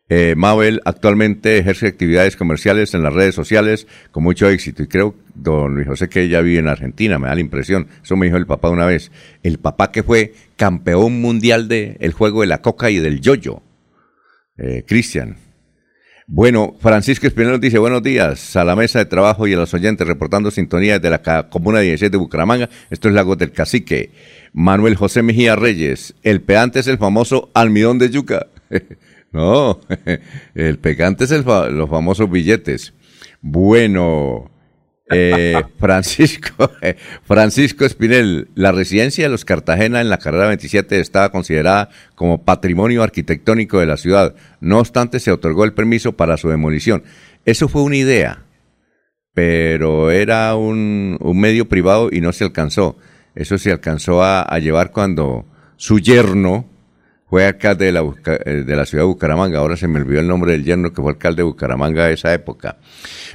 Eh, 0.09 0.35
Mabel 0.37 0.81
actualmente 0.85 1.59
ejerce 1.59 1.89
actividades 1.89 2.37
comerciales 2.37 2.95
en 2.95 3.03
las 3.03 3.13
redes 3.13 3.35
sociales 3.35 3.89
con 4.13 4.23
mucho 4.23 4.49
éxito 4.49 4.85
y 4.85 4.87
creo, 4.87 5.17
don 5.35 5.75
Luis 5.75 5.89
José, 5.89 6.09
que 6.09 6.23
ella 6.23 6.43
vive 6.43 6.61
en 6.61 6.69
Argentina, 6.69 7.19
me 7.19 7.27
da 7.27 7.35
la 7.35 7.41
impresión. 7.41 7.89
Eso 8.03 8.17
me 8.17 8.27
dijo 8.27 8.37
el 8.37 8.47
papá 8.47 8.71
una 8.71 8.87
vez. 8.87 9.11
El 9.43 9.59
papá 9.59 9.91
que 9.91 10.05
fue 10.05 10.35
campeón 10.57 11.21
mundial 11.21 11.67
del 11.69 11.97
el 11.99 12.13
juego 12.13 12.43
de 12.43 12.47
la 12.47 12.63
coca 12.63 12.91
y 12.91 12.99
del 12.99 13.21
yoyo. 13.21 13.63
Eh, 14.59 14.85
Cristian. 14.87 15.37
Bueno, 16.29 16.75
Francisco 16.81 17.27
Espinel 17.27 17.53
nos 17.53 17.61
dice 17.61 17.79
buenos 17.79 18.03
días 18.03 18.57
a 18.57 18.65
la 18.65 18.75
mesa 18.75 18.99
de 18.99 19.05
trabajo 19.05 19.47
y 19.47 19.53
a 19.53 19.57
los 19.57 19.73
oyentes 19.75 20.09
reportando 20.09 20.51
sintonía 20.51 20.99
desde 20.99 21.11
la 21.11 21.49
comuna 21.49 21.81
16 21.81 22.11
de 22.11 22.19
Bucaramanga. 22.19 22.69
Esto 22.91 23.09
es 23.09 23.15
Lagos 23.15 23.39
del 23.39 23.53
Cacique. 23.53 24.11
Manuel 24.53 24.97
José 24.97 25.23
Mejía 25.23 25.55
Reyes. 25.55 26.15
El 26.25 26.41
peante 26.41 26.81
es 26.81 26.89
el 26.89 26.99
famoso 26.99 27.51
almidón 27.55 27.99
de 27.99 28.11
yuca. 28.11 28.47
no, 29.37 29.81
el 30.55 30.79
pegante 30.79 31.25
es 31.25 31.31
el 31.31 31.45
fa- 31.45 31.69
los 31.69 31.89
famosos 31.91 32.31
billetes. 32.31 32.95
Bueno, 33.43 34.51
eh, 35.11 35.63
Francisco, 35.79 36.71
Francisco 37.25 37.85
Espinel, 37.85 38.49
la 38.55 38.73
residencia 38.73 39.25
de 39.25 39.31
los 39.31 39.45
Cartagena 39.45 40.01
en 40.01 40.09
la 40.09 40.19
carrera 40.19 40.49
27 40.49 40.99
estaba 40.99 41.31
considerada 41.31 41.91
como 42.15 42.45
patrimonio 42.45 43.03
arquitectónico 43.03 43.79
de 43.79 43.87
la 43.87 43.97
ciudad. 43.97 44.35
No 44.61 44.79
obstante, 44.79 45.21
se 45.21 45.31
otorgó 45.33 45.65
el 45.65 45.75
permiso 45.75 46.13
para 46.13 46.37
su 46.37 46.49
demolición. 46.49 47.05
Eso 47.45 47.69
fue 47.69 47.83
una 47.83 47.97
idea, 47.97 48.43
pero 49.35 50.11
era 50.11 50.55
un, 50.57 51.19
un 51.21 51.39
medio 51.41 51.69
privado 51.69 52.09
y 52.11 52.21
no 52.21 52.33
se 52.33 52.45
alcanzó. 52.45 52.97
Eso 53.35 53.59
se 53.59 53.71
alcanzó 53.71 54.23
a, 54.23 54.43
a 54.43 54.59
llevar 54.59 54.93
cuando 54.93 55.45
su 55.77 55.99
yerno 56.01 56.65
fue 57.29 57.45
alcalde 57.45 57.87
de 57.87 57.93
la, 57.93 58.03
eh, 58.45 58.65
de 58.65 58.77
la 58.77 58.87
ciudad 58.87 59.03
de 59.03 59.09
Bucaramanga. 59.09 59.59
Ahora 59.59 59.77
se 59.77 59.89
me 59.89 60.01
olvidó 60.01 60.21
el 60.21 60.29
nombre 60.29 60.53
del 60.53 60.65
yerno 60.65 60.93
que 60.93 61.03
fue 61.03 61.13
alcalde 61.13 61.39
de 61.39 61.43
Bucaramanga 61.45 62.07
de 62.07 62.15
esa 62.15 62.33
época. 62.33 62.77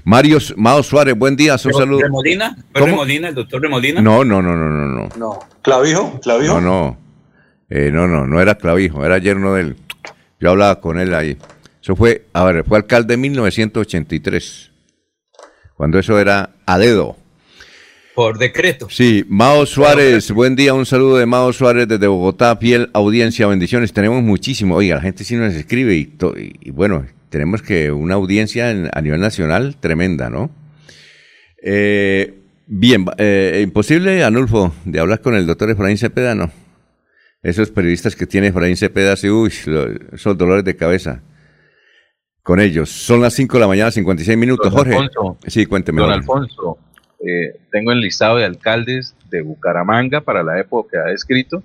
Mario, 0.05 0.37
Mao 0.55 0.81
Suárez, 0.81 1.17
buen 1.17 1.35
día, 1.35 1.53
un 1.53 1.73
saludo. 1.73 2.01
¿Remolina? 2.01 2.55
¿Fue 2.71 2.81
¿Cómo? 2.81 2.93
Remolina, 2.93 3.27
el 3.29 3.35
doctor 3.35 3.61
Remolina? 3.61 4.01
No, 4.01 4.23
no, 4.23 4.41
no, 4.41 4.55
no, 4.55 4.69
no, 4.69 4.87
no. 4.87 5.09
No. 5.17 5.39
¿Clavijo? 5.61 6.19
¿Clavijo? 6.21 6.59
No, 6.59 6.61
no. 6.61 6.97
Eh, 7.69 7.89
no, 7.91 8.07
no, 8.07 8.27
no 8.27 8.41
era 8.41 8.55
clavijo, 8.55 9.05
era 9.05 9.17
yerno 9.17 9.53
de 9.53 9.61
él. 9.61 9.75
Yo 10.39 10.49
hablaba 10.49 10.81
con 10.81 10.99
él 10.99 11.13
ahí. 11.13 11.37
Eso 11.81 11.95
fue, 11.95 12.25
a 12.33 12.43
ver, 12.43 12.65
fue 12.65 12.77
alcalde 12.77 13.13
en 13.13 13.21
1983. 13.21 14.71
Cuando 15.75 15.97
eso 15.97 16.19
era 16.19 16.51
a 16.65 16.77
dedo. 16.77 17.15
Por 18.21 18.37
decreto. 18.37 18.87
Sí, 18.87 19.25
Mao 19.29 19.65
Suárez, 19.65 20.29
buen 20.31 20.55
día, 20.55 20.75
un 20.75 20.85
saludo 20.85 21.17
de 21.17 21.25
Mao 21.25 21.51
Suárez 21.53 21.87
desde 21.87 22.05
Bogotá, 22.05 22.55
fiel 22.55 22.91
audiencia, 22.93 23.47
bendiciones, 23.47 23.93
tenemos 23.93 24.21
muchísimo, 24.21 24.75
oiga, 24.75 24.93
la 24.97 25.01
gente 25.01 25.23
sí 25.23 25.35
nos 25.35 25.55
escribe 25.55 25.95
y, 25.95 26.05
to- 26.05 26.37
y- 26.37 26.53
y 26.61 26.69
bueno, 26.69 27.07
tenemos 27.29 27.63
que 27.63 27.91
una 27.91 28.13
audiencia 28.13 28.69
en- 28.69 28.91
a 28.93 29.01
nivel 29.01 29.19
nacional 29.21 29.75
tremenda, 29.79 30.29
¿no? 30.29 30.51
Eh, 31.63 32.35
bien, 32.67 33.05
eh, 33.17 33.61
imposible, 33.63 34.23
Anulfo, 34.23 34.71
de 34.85 34.99
hablar 34.99 35.21
con 35.21 35.33
el 35.33 35.47
doctor 35.47 35.71
Efraín 35.71 35.97
Cepeda, 35.97 36.35
¿no? 36.35 36.51
Esos 37.41 37.71
periodistas 37.71 38.15
que 38.15 38.27
tiene 38.27 38.47
Efraín 38.49 38.77
Cepeda, 38.77 39.15
sí, 39.15 39.31
uy, 39.31 39.51
lo- 39.65 39.87
esos 40.13 40.37
dolores 40.37 40.63
de 40.63 40.75
cabeza 40.75 41.23
con 42.43 42.59
ellos. 42.59 42.91
Son 42.91 43.19
las 43.19 43.33
5 43.33 43.57
de 43.57 43.61
la 43.61 43.67
mañana, 43.67 43.89
56 43.89 44.37
minutos, 44.37 44.67
Don 44.71 44.77
Jorge. 44.77 44.93
Alfonso, 44.95 45.37
sí, 45.47 45.65
cuénteme. 45.65 46.01
Don 46.01 46.09
Jorge. 46.11 46.19
Alfonso, 46.19 46.77
eh, 47.25 47.55
tengo 47.71 47.91
el 47.91 47.99
listado 48.01 48.37
de 48.37 48.45
alcaldes 48.45 49.15
de 49.29 49.41
Bucaramanga 49.41 50.21
para 50.21 50.43
la 50.43 50.59
época 50.59 50.89
que 50.91 50.97
ha 50.97 51.11
descrito. 51.11 51.63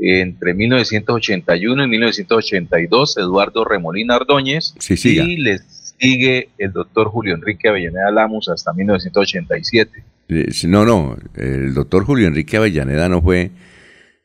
Entre 0.00 0.54
1981 0.54 1.84
y 1.84 1.88
1982, 1.88 3.16
Eduardo 3.18 3.64
Remolina 3.64 4.16
Ordóñez. 4.16 4.74
Sí, 4.78 4.96
siga. 4.96 5.24
Y 5.24 5.38
le 5.38 5.58
sigue 5.58 6.50
el 6.58 6.72
doctor 6.72 7.08
Julio 7.08 7.34
Enrique 7.34 7.68
Avellaneda 7.68 8.10
Lamus 8.12 8.48
hasta 8.48 8.72
1987. 8.72 10.04
Eh, 10.28 10.46
sí, 10.52 10.68
No, 10.68 10.84
no, 10.84 11.16
el 11.34 11.74
doctor 11.74 12.04
Julio 12.04 12.28
Enrique 12.28 12.56
Avellaneda 12.58 13.08
no 13.08 13.20
fue, 13.22 13.50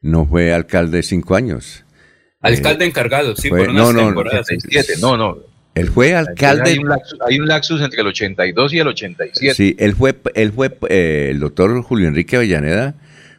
no 0.01 0.27
fue 0.27 0.53
alcalde 0.53 1.01
cinco 1.01 1.33
años. 1.35 1.85
Alcalde 2.41 2.85
encargado, 2.85 3.35
sí, 3.35 3.49
fue- 3.49 3.59
por 3.59 3.69
unas 3.69 3.85
no, 3.87 3.93
no, 3.93 4.05
temporadas. 4.07 4.45
87, 4.51 4.93
no, 5.01 5.17
no. 5.17 5.37
Él 5.75 5.89
fue 5.89 6.13
alcalde. 6.13 6.71
Hay 6.71 6.77
un, 6.77 6.87
laxus, 6.87 7.19
hay 7.27 7.39
un 7.39 7.47
laxus 7.47 7.81
entre 7.81 8.01
el 8.01 8.07
82 8.07 8.73
y 8.73 8.79
el 8.79 8.87
87. 8.87 9.55
Sí, 9.55 9.75
él 9.79 9.95
fue, 9.95 10.15
él 10.35 10.51
fue, 10.51 10.77
eh, 10.89 11.29
el 11.31 11.39
doctor 11.39 11.81
Julio 11.81 12.07
Enrique 12.07 12.35
Avellaneda 12.35 12.95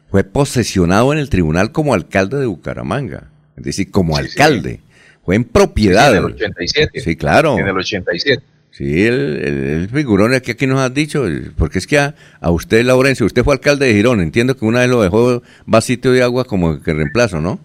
fue 0.09 0.23
posesionado 0.23 1.13
en 1.13 1.19
el 1.19 1.29
tribunal 1.29 1.71
como 1.71 1.93
alcalde 1.93 2.37
de 2.37 2.45
Bucaramanga. 2.45 3.29
Es 3.55 3.63
decir, 3.63 3.89
como 3.89 4.17
alcalde. 4.17 4.81
Fue 5.23 5.35
en 5.35 5.45
propiedad. 5.45 6.11
En 6.11 6.17
el 6.17 6.25
87. 6.25 6.99
Sí, 6.99 7.15
claro. 7.15 7.57
En 7.57 7.67
el 7.67 7.77
87. 7.77 8.43
Sí, 8.71 9.05
él, 9.05 9.41
él, 9.41 9.63
él 9.63 9.89
figuró 9.89 10.29
que 10.41 10.51
aquí 10.51 10.67
nos 10.67 10.79
has 10.79 10.93
dicho, 10.93 11.25
porque 11.57 11.79
es 11.79 11.87
que 11.87 11.97
a, 11.97 12.13
a 12.41 12.51
usted, 12.51 12.83
Laurencio, 12.83 13.25
usted 13.25 13.41
fue 13.41 13.53
alcalde 13.53 13.85
de 13.85 13.93
Girón, 13.93 14.19
entiendo 14.19 14.57
que 14.57 14.65
una 14.65 14.81
vez 14.81 14.89
lo 14.89 15.01
dejó 15.01 15.41
vasito 15.65 16.11
de 16.11 16.21
agua 16.21 16.43
como 16.43 16.81
que 16.81 16.93
reemplazo, 16.93 17.39
¿no? 17.39 17.57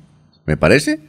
¿Me 0.46 0.56
parece? 0.56 1.00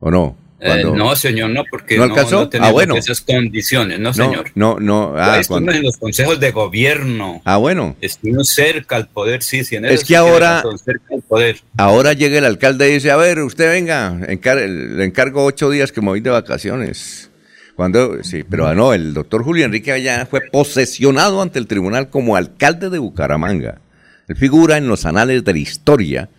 ¿O 0.00 0.10
no? 0.10 0.36
Eh, 0.58 0.84
no, 0.84 1.14
señor, 1.16 1.50
no, 1.50 1.64
porque 1.70 1.98
¿No 1.98 2.04
alcanzó? 2.04 2.36
no 2.36 2.48
tenemos 2.48 2.70
Ah, 2.70 2.72
bueno. 2.72 2.96
esas 2.96 3.20
condiciones, 3.20 4.00
no, 4.00 4.14
señor. 4.14 4.50
no, 4.54 4.78
no, 4.80 5.12
ah, 5.16 5.34
Ah, 5.34 5.40
Estuvo 5.40 5.56
cuando- 5.56 5.72
en 5.72 5.82
los 5.82 5.98
consejos 5.98 6.40
de 6.40 6.50
gobierno. 6.50 7.42
ah, 7.44 7.58
bueno. 7.58 7.94
Estuvo 8.00 8.42
cerca 8.42 8.96
al 8.96 9.08
poder, 9.08 9.42
sí, 9.42 9.64
sí. 9.64 9.76
en 9.76 9.84
Es 9.84 10.00
que 10.00 10.06
sí 10.06 10.14
ahora- 10.14 10.62
cerca 10.82 11.14
al 11.14 11.22
poder. 11.22 11.58
Ahora 11.76 12.14
llega 12.14 12.38
el 12.38 12.44
alcalde 12.46 12.88
y 12.88 12.94
dice, 12.94 13.10
a 13.10 13.16
ver, 13.16 13.40
usted 13.40 13.68
venga, 13.70 14.18
encar- 14.28 14.66
le 14.66 15.04
encargo 15.04 15.44
ocho 15.44 15.68
días 15.68 15.92
que 15.92 16.00
me 16.00 16.06
voy 16.08 16.20
de 16.20 16.30
vacaciones. 16.30 17.30
Cuando, 17.74 18.22
sí, 18.24 18.42
pero 18.42 18.72
no, 18.74 18.94
el 18.94 19.12
doctor 19.12 19.44
Julio 19.44 19.66
Enrique 19.66 19.92
Avellana 19.92 20.24
fue 20.24 20.40
posesionado 20.50 21.42
ante 21.42 21.58
el 21.58 21.66
tribunal 21.66 22.08
como 22.08 22.34
alcalde 22.34 22.88
de 22.88 22.98
Bucaramanga. 22.98 23.82
Él 24.26 24.36
figura 24.36 24.78
en 24.78 24.88
los 24.88 25.04
anales 25.04 25.44
de 25.44 25.52
la 25.52 25.58
historia 25.58 26.30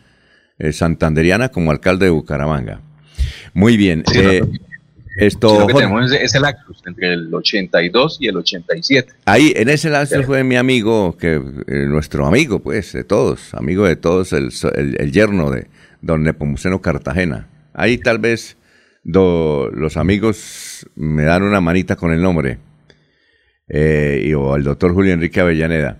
eh, 0.57 0.73
santanderiana 0.73 1.49
como 1.49 1.69
alcalde 1.69 2.05
de 2.05 2.09
Bucaramanga. 2.11 2.81
Muy 3.53 3.77
bien. 3.77 4.03
Sí, 4.11 4.19
eh, 4.19 4.41
esto, 5.17 5.49
Sí, 5.49 5.55
lo 5.59 5.67
que 5.67 5.73
Jorge, 5.73 5.87
tenemos 5.87 6.11
es, 6.11 6.35
el 6.35 6.45
Actus 6.45 6.81
entre 6.85 7.13
el 7.13 7.33
82 7.33 8.17
y 8.19 8.27
el 8.27 8.37
87. 8.37 9.13
Ahí, 9.25 9.51
en 9.55 9.67
ese 9.69 9.89
lance 9.89 10.21
fue 10.23 10.43
mi 10.43 10.57
amigo, 10.57 11.17
que 11.17 11.35
eh, 11.35 11.85
nuestro 11.87 12.27
amigo, 12.27 12.59
pues, 12.59 12.93
de 12.93 13.03
todos, 13.03 13.53
amigo 13.55 13.85
de 13.85 13.95
todos, 13.95 14.31
el, 14.33 14.49
el, 14.75 14.95
el 14.99 15.11
yerno 15.11 15.49
de 15.49 15.67
don 16.01 16.21
Nepomuceno 16.23 16.81
Cartagena. 16.81 17.47
Ahí 17.73 17.97
tal 17.97 18.19
vez 18.19 18.57
do- 19.03 19.69
los 19.71 19.97
amigos 19.97 20.87
me 20.95 21.23
dan 21.23 21.41
una 21.43 21.61
manita 21.61 21.95
con 21.95 22.11
el 22.13 22.21
nombre. 22.21 22.59
Eh, 23.69 24.23
y, 24.25 24.33
o 24.33 24.55
el 24.55 24.63
doctor 24.63 24.93
Julio 24.93 25.13
Enrique 25.13 25.39
Avellaneda. 25.39 25.97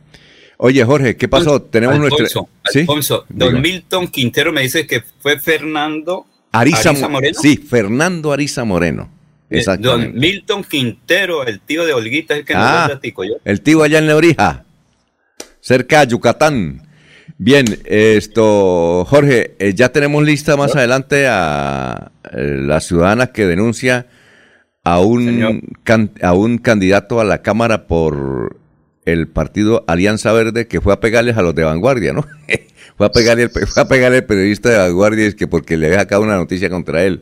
Oye, 0.57 0.84
Jorge, 0.84 1.17
¿qué 1.17 1.28
pasó? 1.28 1.61
Tenemos 1.61 1.95
Alfonso, 1.95 2.17
nuestro... 2.19 2.49
¿Sí? 2.71 2.80
Alfonso, 2.82 3.25
don 3.30 3.49
Diga. 3.49 3.61
Milton 3.61 4.07
Quintero 4.07 4.51
me 4.51 4.61
dice 4.61 4.88
que 4.88 5.01
fue 5.19 5.39
Fernando 5.39 6.25
Ariza, 6.51 6.89
Ariza 6.89 7.05
Mo- 7.07 7.09
Moreno. 7.13 7.39
Sí, 7.41 7.57
Fernando 7.57 8.31
Ariza 8.33 8.63
Moreno. 8.63 9.09
Eh, 9.49 9.59
Exactamente. 9.59 10.11
Don 10.11 10.19
Milton 10.19 10.63
Quintero, 10.63 11.45
el 11.45 11.59
tío 11.61 11.85
de 11.85 11.93
Olguita, 11.93 12.33
es 12.33 12.41
el 12.41 12.45
que 12.45 12.53
nos 12.53 12.63
Ah, 12.63 12.83
el 12.89 12.95
datico, 12.95 13.23
¿yo? 13.23 13.35
el 13.45 13.61
tío 13.61 13.83
allá 13.83 13.99
en 13.99 14.07
Lebrija, 14.07 14.65
cerca 15.61 16.01
de 16.05 16.11
Yucatán. 16.11 16.81
Bien, 17.37 17.65
esto, 17.85 19.05
Jorge, 19.07 19.55
eh, 19.59 19.73
ya 19.75 19.89
tenemos 19.89 20.23
lista 20.23 20.57
más 20.57 20.75
adelante 20.75 21.27
a 21.27 22.11
eh, 22.33 22.57
la 22.61 22.79
ciudadana 22.81 23.27
que 23.27 23.45
denuncia 23.45 24.07
a 24.83 24.99
un, 24.99 25.61
can- 25.83 26.11
a 26.21 26.33
un 26.33 26.57
candidato 26.57 27.19
a 27.19 27.23
la 27.25 27.41
Cámara 27.41 27.85
por 27.87 28.57
el 29.08 29.28
partido 29.28 29.86
Alianza 29.88 30.34
Verde 30.34 30.68
que 30.68 30.82
fue 30.82 30.93
a 30.93 30.99
pegarles 30.99 31.38
a 31.38 31.41
los 31.41 31.55
de 31.55 31.64
Vanguardia, 31.64 32.12
¿no? 32.14 32.26
fue, 32.97 33.05
a 33.05 33.10
pegarle 33.12 33.43
el, 33.43 33.49
fue 33.49 33.82
a 33.82 33.88
pegarle 33.88 34.18
al 34.18 34.26
periodista 34.26 34.70
de 34.70 34.78
Vanguardia 34.78 35.26
es 35.26 35.36
que 35.36 35.47
porque 35.47 35.78
le 35.78 35.88
había 35.88 35.99
sacado 35.99 36.22
una 36.24 36.36
noticia 36.36 36.70
contra 36.70 37.03
él. 37.03 37.22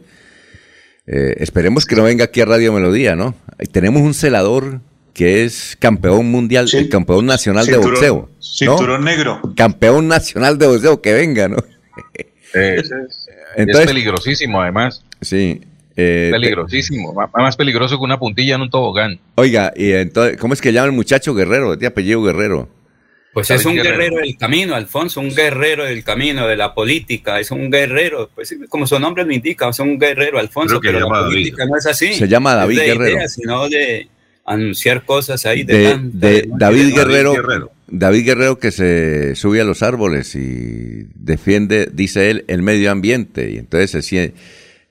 Eh, 1.08 1.36
esperemos 1.38 1.86
que 1.86 1.96
no 1.96 2.04
venga 2.04 2.26
aquí 2.26 2.42
a 2.42 2.46
Radio 2.46 2.74
Melodía, 2.74 3.16
¿no? 3.16 3.36
Tenemos 3.72 4.02
un 4.02 4.16
celador 4.16 4.80
que 5.14 5.46
es 5.46 5.78
campeón 5.80 6.26
mundial, 6.26 6.68
Sí. 6.68 6.90
campeón 6.90 7.28
nacional 7.28 7.68
de 7.68 7.78
boxeo. 7.78 8.30
¿no? 8.30 8.44
cinturón 8.44 9.04
negro. 9.06 9.40
Campeón 9.56 10.08
nacional 10.08 10.58
de 10.58 10.68
boxeo, 10.68 11.02
que 11.02 11.14
venga, 11.14 11.48
¿no? 11.48 11.58
Entonces- 12.54 13.28
es 13.56 13.86
peligrosísimo, 13.86 14.62
además. 14.62 15.04
Sí. 15.22 15.62
Eh, 15.96 16.30
Peligrosísimo. 16.32 17.14
Más 17.34 17.56
peligroso 17.56 17.98
que 17.98 18.04
una 18.04 18.20
puntilla 18.20 18.56
en 18.56 18.62
un 18.62 18.70
tobogán. 18.70 19.20
Oiga, 19.36 19.74
y 19.76 19.92
entonces, 19.92 20.38
¿cómo 20.38 20.54
es 20.54 20.62
que 20.62 20.74
llama 20.74 20.88
el 20.88 20.92
muchacho 20.94 21.34
Guerrero? 21.34 21.76
De 21.76 21.88
apellido 21.88 22.22
Guerrero. 22.24 22.70
Pues 23.34 23.52
es 23.52 23.66
un 23.66 23.76
guerrero 23.76 24.16
del 24.18 24.38
camino, 24.38 24.76
Alfonso, 24.76 25.20
un 25.20 25.36
guerrero 25.36 25.84
del 25.84 26.06
camino, 26.06 26.48
de 26.48 26.56
la 26.56 26.74
política, 26.74 27.38
es 27.38 27.52
un 27.52 27.70
guerrero, 27.70 28.30
pues 28.34 28.56
como 28.70 28.88
su 28.88 28.98
nombre 28.98 29.26
lo 29.26 29.34
indica, 29.34 29.68
es 29.68 29.80
un 29.80 30.00
guerrero, 30.00 30.40
Alfonso, 30.40 30.80
que 30.80 30.88
pero 30.90 31.10
la 31.10 31.18
David. 31.20 31.32
política 31.34 31.66
no 31.66 31.76
es 31.78 31.86
así. 31.86 32.14
Se 32.14 32.30
llama 32.30 32.52
Es 32.52 32.58
David 32.60 32.80
de 32.80 32.86
Guerrero. 32.86 33.18
ideas, 33.18 33.34
sino 33.34 33.68
de 33.68 34.08
anunciar 34.46 35.04
cosas 35.04 35.46
ahí 35.46 35.64
de, 35.64 35.78
de, 35.78 35.98
de 36.14 36.48
¿no? 36.48 36.58
David 36.58 36.86
De- 36.86 36.92
Guerrero, 36.94 37.72
David 37.88 38.26
Guerrero 38.26 38.58
que 38.58 38.72
se 38.72 39.36
sube 39.36 39.60
a 39.60 39.66
los 39.66 39.84
árboles 39.84 40.34
y 40.36 41.06
defiende, 41.16 41.90
dice 41.92 42.30
él, 42.30 42.46
el 42.48 42.62
medio 42.62 42.90
ambiente. 42.90 43.52
Y 43.52 43.58
entonces 43.58 43.92
se 43.92 44.02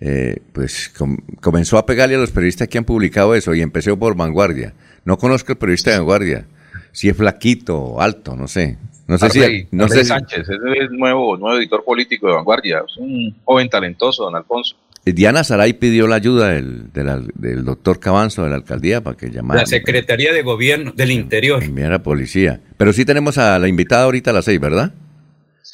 eh, 0.06 0.36
pues 0.52 0.90
com- 0.90 1.16
comenzó 1.40 1.78
a 1.78 1.86
pegarle 1.86 2.16
a 2.16 2.18
los 2.18 2.30
periodistas 2.30 2.68
que 2.68 2.76
han 2.76 2.84
publicado 2.84 3.34
eso 3.34 3.54
y 3.54 3.62
empezó 3.62 3.98
por 3.98 4.14
Vanguardia. 4.14 4.74
No 5.06 5.16
conozco 5.16 5.52
el 5.52 5.58
periodista 5.58 5.90
de 5.92 5.96
Vanguardia, 5.98 6.46
si 6.92 7.08
es 7.08 7.16
flaquito 7.16 7.78
o 7.78 8.00
alto, 8.02 8.36
no 8.36 8.46
sé. 8.46 8.76
No 9.06 9.16
sé 9.18 9.26
Arley, 9.26 9.60
si... 9.62 9.68
No 9.76 9.84
Arley 9.84 9.98
sé 9.98 10.04
si- 10.04 10.08
Sánchez, 10.08 10.40
es 10.40 10.48
el 10.50 10.90
nuevo, 10.98 11.36
nuevo 11.38 11.58
editor 11.58 11.82
político 11.84 12.26
de 12.28 12.34
Vanguardia. 12.34 12.82
Es 12.86 12.96
un 12.98 13.34
joven 13.44 13.68
talentoso, 13.70 14.24
don 14.24 14.36
Alfonso. 14.36 14.76
Diana 15.06 15.44
Saray 15.44 15.74
pidió 15.74 16.06
la 16.06 16.16
ayuda 16.16 16.48
del, 16.48 16.90
del, 16.92 17.64
doctor 17.64 18.00
Cabanzo 18.00 18.44
de 18.44 18.48
la 18.50 18.56
alcaldía 18.56 19.02
para 19.02 19.16
que 19.16 19.30
llamara. 19.30 19.60
La 19.60 19.66
Secretaría 19.66 20.32
de 20.32 20.42
Gobierno 20.42 20.92
del 20.92 21.10
Interior. 21.10 21.62
enviara 21.62 22.02
policía. 22.02 22.60
Pero 22.78 22.92
sí 22.94 23.04
tenemos 23.04 23.36
a 23.36 23.58
la 23.58 23.68
invitada 23.68 24.04
ahorita 24.04 24.30
a 24.30 24.32
las 24.34 24.46
seis, 24.46 24.58
¿verdad? 24.58 24.94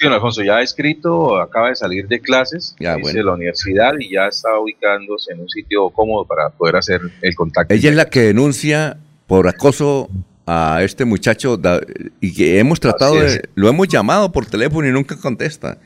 Sí, 0.01 0.07
don 0.07 0.15
Alfonso, 0.15 0.43
ya 0.43 0.57
ha 0.57 0.63
escrito, 0.63 1.39
acaba 1.39 1.69
de 1.69 1.77
salir 1.77 2.09
de 2.09 2.21
clases 2.21 2.75
Ya, 2.81 2.93
dice, 2.95 3.03
bueno. 3.03 3.19
de 3.19 3.25
la 3.25 3.33
universidad 3.35 3.93
y 3.99 4.11
ya 4.11 4.29
está 4.29 4.59
ubicándose 4.59 5.35
en 5.35 5.41
un 5.41 5.49
sitio 5.51 5.91
cómodo 5.91 6.25
para 6.25 6.49
poder 6.49 6.77
hacer 6.77 7.03
el 7.21 7.35
contacto. 7.35 7.75
Ella 7.75 7.91
es 7.91 7.97
la 7.97 8.07
que 8.09 8.23
denuncia 8.23 8.97
por 9.27 9.47
acoso 9.47 10.09
a 10.47 10.79
este 10.83 11.05
muchacho 11.05 11.61
y 12.19 12.33
que 12.33 12.59
hemos 12.59 12.81
tratado 12.81 13.17
de, 13.21 13.43
lo 13.55 13.69
hemos 13.69 13.89
llamado 13.89 14.33
por 14.33 14.47
teléfono 14.47 14.89
y 14.89 14.91
nunca 14.91 15.17
contesta 15.21 15.77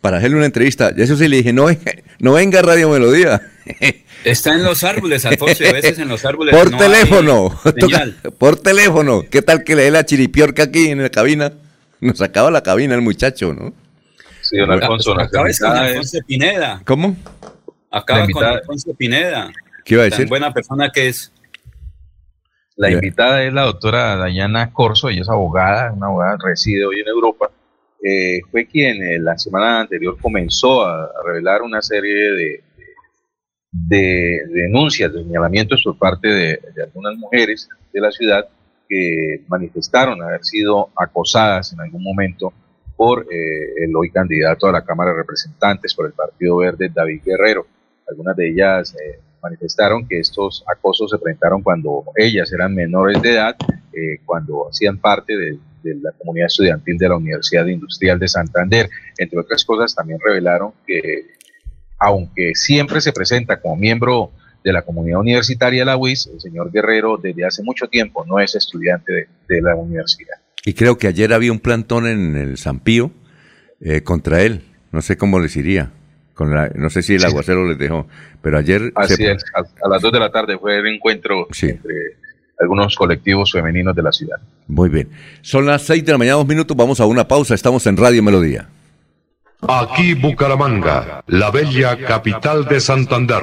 para 0.00 0.16
hacerle 0.18 0.38
una 0.38 0.46
entrevista. 0.46 0.90
Y 0.96 1.02
eso 1.02 1.16
sí 1.16 1.28
le 1.28 1.36
dije, 1.36 1.52
no, 1.52 1.66
venga- 1.66 1.94
no 2.18 2.32
venga 2.32 2.58
a 2.58 2.62
Radio 2.62 2.90
Melodía. 2.90 3.40
Está 4.24 4.52
en 4.52 4.64
los 4.64 4.82
árboles, 4.82 5.24
Alfonso, 5.26 5.62
a 5.64 5.72
veces 5.72 5.96
en 6.00 6.08
los 6.08 6.24
árboles. 6.24 6.54
por 6.56 6.72
no 6.72 6.76
teléfono, 6.76 7.56
hay 7.64 7.72
Toca- 7.78 7.98
señal. 7.98 8.16
por 8.36 8.56
teléfono. 8.56 9.22
¿Qué 9.30 9.42
tal 9.42 9.62
que 9.62 9.76
le 9.76 9.84
dé 9.84 9.90
la 9.92 10.04
chiripiorca 10.04 10.64
aquí 10.64 10.88
en 10.88 11.02
la 11.04 11.08
cabina? 11.08 11.52
Nos 12.08 12.20
acaba 12.22 12.50
la 12.50 12.62
cabina 12.62 12.94
el 12.94 13.02
muchacho, 13.02 13.52
¿no? 13.52 13.72
Sí, 14.42 14.56
don 14.58 14.70
Alfonso, 14.70 15.14
nuestra 15.14 15.38
Acaba 15.40 15.50
es 15.50 15.60
con 15.60 15.76
Alfonso 15.76 16.18
Pineda. 16.26 16.82
¿Cómo? 16.84 17.16
Acaba 17.90 18.26
con 18.32 18.44
Alfonso 18.44 18.94
Pineda. 18.94 19.52
¿Qué 19.84 19.94
iba 19.94 20.04
a 20.04 20.08
Tan 20.08 20.10
decir? 20.18 20.28
buena 20.28 20.52
persona 20.52 20.90
que 20.90 21.08
es. 21.08 21.32
La 22.76 22.90
invitada 22.90 23.42
es 23.44 23.52
la 23.52 23.62
doctora 23.62 24.16
Dayana 24.16 24.72
Corso, 24.72 25.10
ella 25.10 25.20
es 25.20 25.28
abogada, 25.28 25.92
una 25.92 26.06
abogada, 26.06 26.38
reside 26.42 26.86
hoy 26.86 27.00
en 27.00 27.08
Europa. 27.08 27.50
Eh, 28.02 28.40
fue 28.50 28.66
quien 28.66 29.02
eh, 29.02 29.18
la 29.18 29.36
semana 29.36 29.80
anterior 29.80 30.16
comenzó 30.18 30.86
a, 30.86 31.04
a 31.04 31.22
revelar 31.26 31.60
una 31.60 31.82
serie 31.82 32.32
de, 32.32 32.64
de 33.70 34.40
denuncias, 34.48 35.12
de 35.12 35.22
señalamientos 35.22 35.82
por 35.84 35.98
parte 35.98 36.28
de, 36.28 36.60
de 36.74 36.82
algunas 36.82 37.14
mujeres 37.16 37.68
de 37.92 38.00
la 38.00 38.10
ciudad 38.10 38.48
que 38.90 39.42
manifestaron 39.46 40.20
haber 40.20 40.44
sido 40.44 40.90
acosadas 40.96 41.72
en 41.72 41.80
algún 41.80 42.02
momento 42.02 42.52
por 42.96 43.24
eh, 43.30 43.84
el 43.84 43.94
hoy 43.94 44.10
candidato 44.10 44.66
a 44.66 44.72
la 44.72 44.84
Cámara 44.84 45.12
de 45.12 45.18
Representantes 45.18 45.94
por 45.94 46.06
el 46.06 46.12
Partido 46.12 46.56
Verde, 46.56 46.90
David 46.92 47.22
Guerrero. 47.24 47.66
Algunas 48.08 48.36
de 48.36 48.50
ellas 48.50 48.94
eh, 48.94 49.20
manifestaron 49.40 50.06
que 50.08 50.18
estos 50.18 50.64
acosos 50.66 51.10
se 51.10 51.18
presentaron 51.18 51.62
cuando 51.62 52.04
ellas 52.16 52.52
eran 52.52 52.74
menores 52.74 53.22
de 53.22 53.32
edad, 53.32 53.56
eh, 53.92 54.18
cuando 54.26 54.68
hacían 54.68 54.98
parte 54.98 55.36
de, 55.36 55.58
de 55.84 55.94
la 55.94 56.10
comunidad 56.12 56.48
estudiantil 56.48 56.98
de 56.98 57.08
la 57.08 57.16
Universidad 57.16 57.66
Industrial 57.66 58.18
de 58.18 58.28
Santander. 58.28 58.90
Entre 59.16 59.38
otras 59.38 59.64
cosas, 59.64 59.94
también 59.94 60.18
revelaron 60.22 60.72
que, 60.84 61.28
aunque 61.96 62.54
siempre 62.56 63.00
se 63.00 63.12
presenta 63.12 63.60
como 63.60 63.76
miembro 63.76 64.32
de 64.64 64.72
la 64.72 64.82
comunidad 64.82 65.20
universitaria 65.20 65.80
de 65.80 65.86
la 65.86 65.96
UIS, 65.96 66.28
el 66.34 66.40
señor 66.40 66.70
Guerrero 66.70 67.16
desde 67.16 67.44
hace 67.46 67.62
mucho 67.62 67.86
tiempo 67.88 68.24
no 68.26 68.38
es 68.40 68.54
estudiante 68.54 69.12
de, 69.12 69.28
de 69.48 69.62
la 69.62 69.74
universidad. 69.74 70.36
Y 70.64 70.74
creo 70.74 70.98
que 70.98 71.06
ayer 71.06 71.32
había 71.32 71.52
un 71.52 71.60
plantón 71.60 72.06
en 72.06 72.36
el 72.36 72.58
Zampío 72.58 73.10
eh, 73.80 74.02
contra 74.02 74.42
él. 74.42 74.62
No 74.92 75.00
sé 75.02 75.16
cómo 75.16 75.40
les 75.40 75.56
iría. 75.56 75.90
Con 76.34 76.54
la, 76.54 76.70
no 76.74 76.90
sé 76.90 77.02
si 77.02 77.14
el 77.14 77.20
Sí. 77.20 77.26
aguacero 77.26 77.66
les 77.66 77.78
dejó. 77.78 78.06
Pero 78.42 78.58
ayer... 78.58 78.92
Así 78.94 79.14
se- 79.16 79.32
es, 79.32 79.44
a, 79.54 79.60
a 79.86 79.88
las 79.88 80.02
2 80.02 80.12
de 80.12 80.18
la 80.20 80.30
tarde 80.30 80.58
fue 80.58 80.78
el 80.78 80.86
encuentro 80.86 81.46
Sí. 81.52 81.66
entre 81.70 81.94
algunos 82.58 82.94
colectivos 82.96 83.52
femeninos 83.52 83.96
de 83.96 84.02
la 84.02 84.12
ciudad. 84.12 84.36
Muy 84.66 84.90
bien. 84.90 85.08
Son 85.40 85.64
las 85.64 85.82
seis 85.82 86.04
de 86.04 86.12
la 86.12 86.18
mañana, 86.18 86.36
dos 86.36 86.46
minutos. 86.46 86.76
Vamos 86.76 87.00
a 87.00 87.06
una 87.06 87.26
pausa. 87.26 87.54
Estamos 87.54 87.86
en 87.86 87.96
Radio 87.96 88.22
Melodía. 88.22 88.68
Aquí 89.66 90.14
Bucaramanga, 90.14 91.22
la 91.26 91.50
bella 91.50 91.96
capital 92.06 92.66
de 92.66 92.80
Santander. 92.80 93.42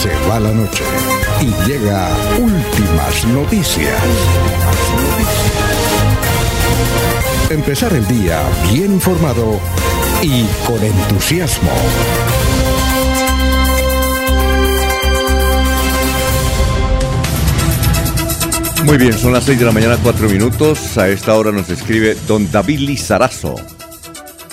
Se 0.00 0.08
va 0.26 0.40
la 0.40 0.50
noche 0.50 0.82
y 1.42 1.68
llega 1.68 2.08
últimas 2.38 3.26
noticias. 3.26 4.00
Empezar 7.50 7.92
el 7.92 8.08
día 8.08 8.42
bien 8.72 8.92
informado 8.92 9.60
y 10.22 10.44
con 10.66 10.82
entusiasmo. 10.82 11.70
Muy 18.86 18.96
bien, 18.96 19.12
son 19.12 19.34
las 19.34 19.44
6 19.44 19.58
de 19.58 19.64
la 19.66 19.72
mañana, 19.72 19.98
4 20.02 20.30
minutos. 20.30 20.96
A 20.96 21.10
esta 21.10 21.34
hora 21.34 21.52
nos 21.52 21.68
escribe 21.68 22.16
don 22.26 22.50
David 22.50 22.78
Lizarazo. 22.78 23.54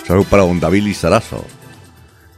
Salud 0.05 0.25
para 0.25 0.43
don 0.43 0.59
David 0.59 0.83
Lizarazo. 0.83 1.45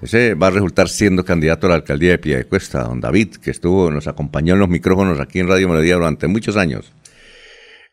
Ese 0.01 0.33
va 0.33 0.47
a 0.47 0.51
resultar 0.51 0.87
siendo 0.87 1.25
candidato 1.25 1.67
a 1.67 1.71
la 1.71 1.75
alcaldía 1.75 2.11
de 2.11 2.17
Piedecuesta, 2.19 2.83
don 2.83 3.01
David, 3.01 3.35
que 3.35 3.51
estuvo, 3.51 3.91
nos 3.91 4.07
acompañó 4.07 4.53
en 4.53 4.59
los 4.61 4.69
micrófonos 4.69 5.19
aquí 5.19 5.39
en 5.39 5.49
Radio 5.49 5.67
Melodía 5.67 5.95
durante 5.95 6.27
muchos 6.27 6.55
años. 6.55 6.93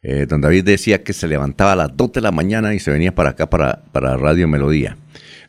Eh, 0.02 0.26
don 0.26 0.40
David 0.40 0.64
decía 0.64 1.02
que 1.02 1.12
se 1.12 1.26
levantaba 1.26 1.72
a 1.72 1.76
las 1.76 1.96
2 1.96 2.12
de 2.12 2.20
la 2.20 2.30
mañana 2.30 2.74
y 2.74 2.78
se 2.78 2.92
venía 2.92 3.12
para 3.12 3.30
acá, 3.30 3.50
para, 3.50 3.82
para 3.90 4.16
Radio 4.16 4.46
Melodía. 4.46 4.96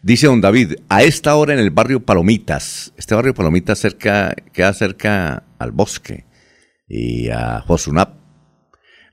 Dice 0.02 0.26
don 0.26 0.42
David, 0.42 0.76
a 0.90 1.04
esta 1.04 1.36
hora 1.36 1.54
en 1.54 1.60
el 1.60 1.70
barrio 1.70 2.00
Palomitas, 2.00 2.92
este 2.98 3.14
barrio 3.14 3.36
Palomitas 3.36 3.78
cerca, 3.78 4.34
queda 4.54 4.74
cerca 4.74 5.44
al 5.60 5.72
bosque 5.72 6.26
y 6.88 7.30
a 7.30 7.62
Josunap. 7.62 8.16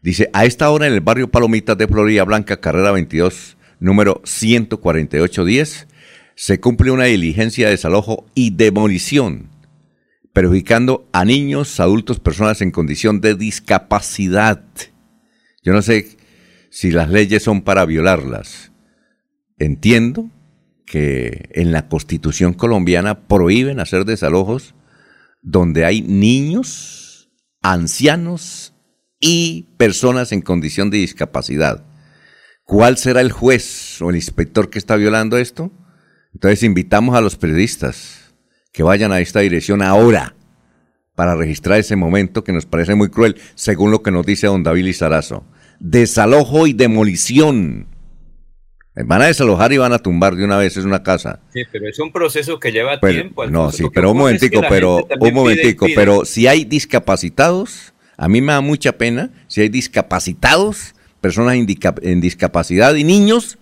Dice, 0.02 0.30
a 0.32 0.44
esta 0.46 0.70
hora 0.70 0.86
en 0.86 0.94
el 0.94 1.00
barrio 1.00 1.30
Palomitas 1.30 1.76
de 1.76 1.88
Florida 1.88 2.24
Blanca, 2.24 2.60
carrera 2.60 2.92
22, 2.92 3.56
número 3.80 4.22
14810, 4.24 5.88
se 6.36 6.60
cumple 6.60 6.90
una 6.90 7.04
diligencia 7.04 7.66
de 7.66 7.72
desalojo 7.72 8.26
y 8.34 8.50
demolición, 8.50 9.50
perjudicando 10.32 11.08
a 11.12 11.24
niños, 11.24 11.78
adultos, 11.80 12.20
personas 12.20 12.60
en 12.60 12.70
condición 12.70 13.20
de 13.20 13.34
discapacidad. 13.34 14.64
Yo 15.62 15.72
no 15.72 15.82
sé 15.82 16.16
si 16.70 16.90
las 16.90 17.08
leyes 17.08 17.42
son 17.42 17.62
para 17.62 17.84
violarlas. 17.84 18.72
Entiendo 19.58 20.30
que 20.86 21.48
en 21.52 21.72
la 21.72 21.88
constitución 21.88 22.52
colombiana 22.52 23.26
prohíben 23.26 23.80
hacer 23.80 24.04
desalojos 24.04 24.74
donde 25.40 25.84
hay 25.84 26.02
niños, 26.02 27.30
ancianos 27.62 28.74
y 29.20 29.68
personas 29.76 30.32
en 30.32 30.40
condición 30.40 30.90
de 30.90 30.98
discapacidad. 30.98 31.84
¿Cuál 32.64 32.96
será 32.96 33.20
el 33.20 33.30
juez 33.30 34.00
o 34.02 34.10
el 34.10 34.16
inspector 34.16 34.70
que 34.70 34.78
está 34.78 34.96
violando 34.96 35.36
esto? 35.36 35.70
Entonces 36.34 36.62
invitamos 36.62 37.14
a 37.16 37.20
los 37.20 37.36
periodistas 37.36 38.34
que 38.72 38.82
vayan 38.82 39.12
a 39.12 39.20
esta 39.20 39.40
dirección 39.40 39.82
ahora 39.82 40.34
para 41.14 41.36
registrar 41.36 41.78
ese 41.78 41.94
momento 41.96 42.42
que 42.42 42.52
nos 42.52 42.66
parece 42.66 42.94
muy 42.96 43.08
cruel, 43.08 43.36
según 43.54 43.92
lo 43.92 44.02
que 44.02 44.10
nos 44.10 44.26
dice 44.26 44.48
don 44.48 44.64
David 44.64 44.84
Lizarazo. 44.84 45.44
Desalojo 45.78 46.66
y 46.66 46.72
demolición. 46.72 47.86
Van 48.96 49.22
a 49.22 49.26
desalojar 49.26 49.72
y 49.72 49.78
van 49.78 49.92
a 49.92 49.98
tumbar 49.98 50.34
de 50.36 50.44
una 50.44 50.56
vez, 50.56 50.76
es 50.76 50.84
una 50.84 51.02
casa. 51.02 51.40
Sí, 51.52 51.62
pero 51.70 51.88
es 51.88 51.98
un 51.98 52.12
proceso 52.12 52.58
que 52.60 52.70
lleva 52.72 52.98
Pero- 53.00 53.12
tiempo. 53.14 53.46
no, 53.46 53.70
sí, 53.72 53.84
pero 53.92 54.12
un 54.12 54.18
momentico, 54.18 54.60
pero 54.68 55.06
un 55.20 55.34
momentico, 55.34 55.86
pide. 55.86 55.96
pero 55.96 56.24
si 56.24 56.46
hay 56.46 56.64
discapacitados, 56.64 57.92
a 58.16 58.28
mí 58.28 58.40
me 58.40 58.52
da 58.52 58.60
mucha 58.60 58.92
pena, 58.92 59.30
si 59.48 59.60
hay 59.62 59.68
discapacitados, 59.68 60.94
personas 61.20 61.56
en 61.56 62.20
discapacidad 62.20 62.94
y 62.94 63.02
niños 63.04 63.58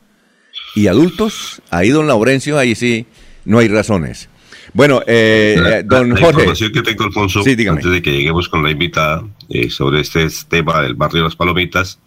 y 0.74 0.86
adultos, 0.86 1.62
ahí 1.70 1.90
don 1.90 2.06
Laurencio, 2.06 2.58
ahí 2.58 2.74
sí 2.74 3.06
no 3.44 3.58
hay 3.58 3.68
razones. 3.68 4.28
Bueno, 4.74 5.02
eh, 5.06 5.56
La- 5.58 5.78
eh, 5.78 5.82
don 5.82 6.08
la, 6.10 6.14
la 6.14 6.20
Jorge, 6.20 6.40
información 6.40 6.72
que 6.72 6.82
tengo, 6.82 7.04
Alfonso, 7.04 7.42
Sí, 7.42 7.56
antes 7.68 7.90
de 7.90 8.00
que 8.02 8.12
lleguemos 8.12 8.48
con 8.48 8.62
la 8.62 8.70
invitada 8.70 9.22
eh, 9.48 9.68
sobre 9.70 10.00
este 10.00 10.26
tema 10.48 10.80
del 10.82 10.94
barrio 10.94 11.18
de 11.22 11.24
las 11.24 11.36
Palomitas, 11.36 11.98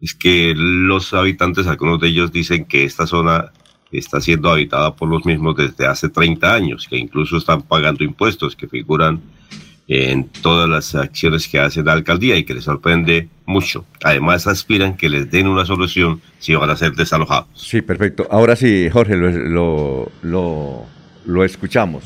es 0.00 0.14
que 0.14 0.52
los 0.56 1.14
habitantes, 1.14 1.66
algunos 1.66 1.98
de 2.00 2.08
ellos 2.08 2.30
dicen 2.32 2.66
que 2.66 2.84
esta 2.84 3.06
zona 3.06 3.50
está 3.92 4.20
siendo 4.20 4.50
habitada 4.50 4.94
por 4.94 5.08
los 5.08 5.24
mismos 5.24 5.56
desde 5.56 5.86
hace 5.86 6.10
30 6.10 6.52
años, 6.52 6.86
que 6.90 6.98
incluso 6.98 7.38
están 7.38 7.62
pagando 7.62 8.04
impuestos 8.04 8.54
que 8.56 8.68
figuran 8.68 9.22
en 9.88 10.28
todas 10.28 10.68
las 10.68 10.94
acciones 10.94 11.46
que 11.48 11.60
hace 11.60 11.82
la 11.82 11.92
alcaldía 11.92 12.36
y 12.36 12.44
que 12.44 12.54
les 12.54 12.64
sorprende 12.64 13.28
mucho. 13.44 13.84
Además, 14.02 14.46
aspiran 14.46 14.96
que 14.96 15.08
les 15.08 15.30
den 15.30 15.46
una 15.46 15.64
solución 15.64 16.20
si 16.40 16.54
van 16.54 16.70
a 16.70 16.76
ser 16.76 16.92
desalojados. 16.94 17.46
sí, 17.54 17.82
perfecto. 17.82 18.26
Ahora 18.30 18.56
sí, 18.56 18.88
Jorge, 18.92 19.16
lo, 19.16 19.30
lo, 19.30 20.12
lo, 20.22 20.86
lo 21.24 21.44
escuchamos. 21.44 22.02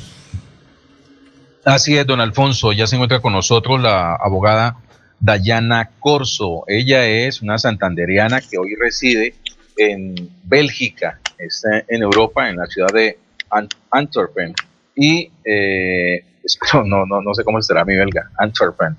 Así 1.64 1.96
es, 1.96 2.06
don 2.06 2.20
Alfonso. 2.20 2.72
Ya 2.72 2.86
se 2.86 2.96
encuentra 2.96 3.20
con 3.20 3.32
nosotros 3.32 3.80
la 3.80 4.14
abogada 4.14 4.76
Dayana 5.18 5.90
Corso. 6.00 6.64
Ella 6.66 7.06
es 7.06 7.42
una 7.42 7.58
santandereana 7.58 8.40
que 8.40 8.58
hoy 8.58 8.74
reside 8.78 9.34
en 9.76 10.14
Bélgica, 10.44 11.20
está 11.38 11.84
en 11.88 12.02
Europa, 12.02 12.48
en 12.48 12.56
la 12.56 12.66
ciudad 12.66 12.88
de 12.92 13.18
Ant- 13.50 13.74
Antwerpen. 13.90 14.54
Y, 14.96 15.30
eh, 15.44 16.24
espero, 16.62 16.84
no, 16.84 17.06
no, 17.06 17.20
no 17.20 17.34
sé 17.34 17.44
cómo 17.44 17.60
será 17.62 17.84
mi 17.84 17.96
belga, 17.96 18.30
Antwerpen. 18.38 18.96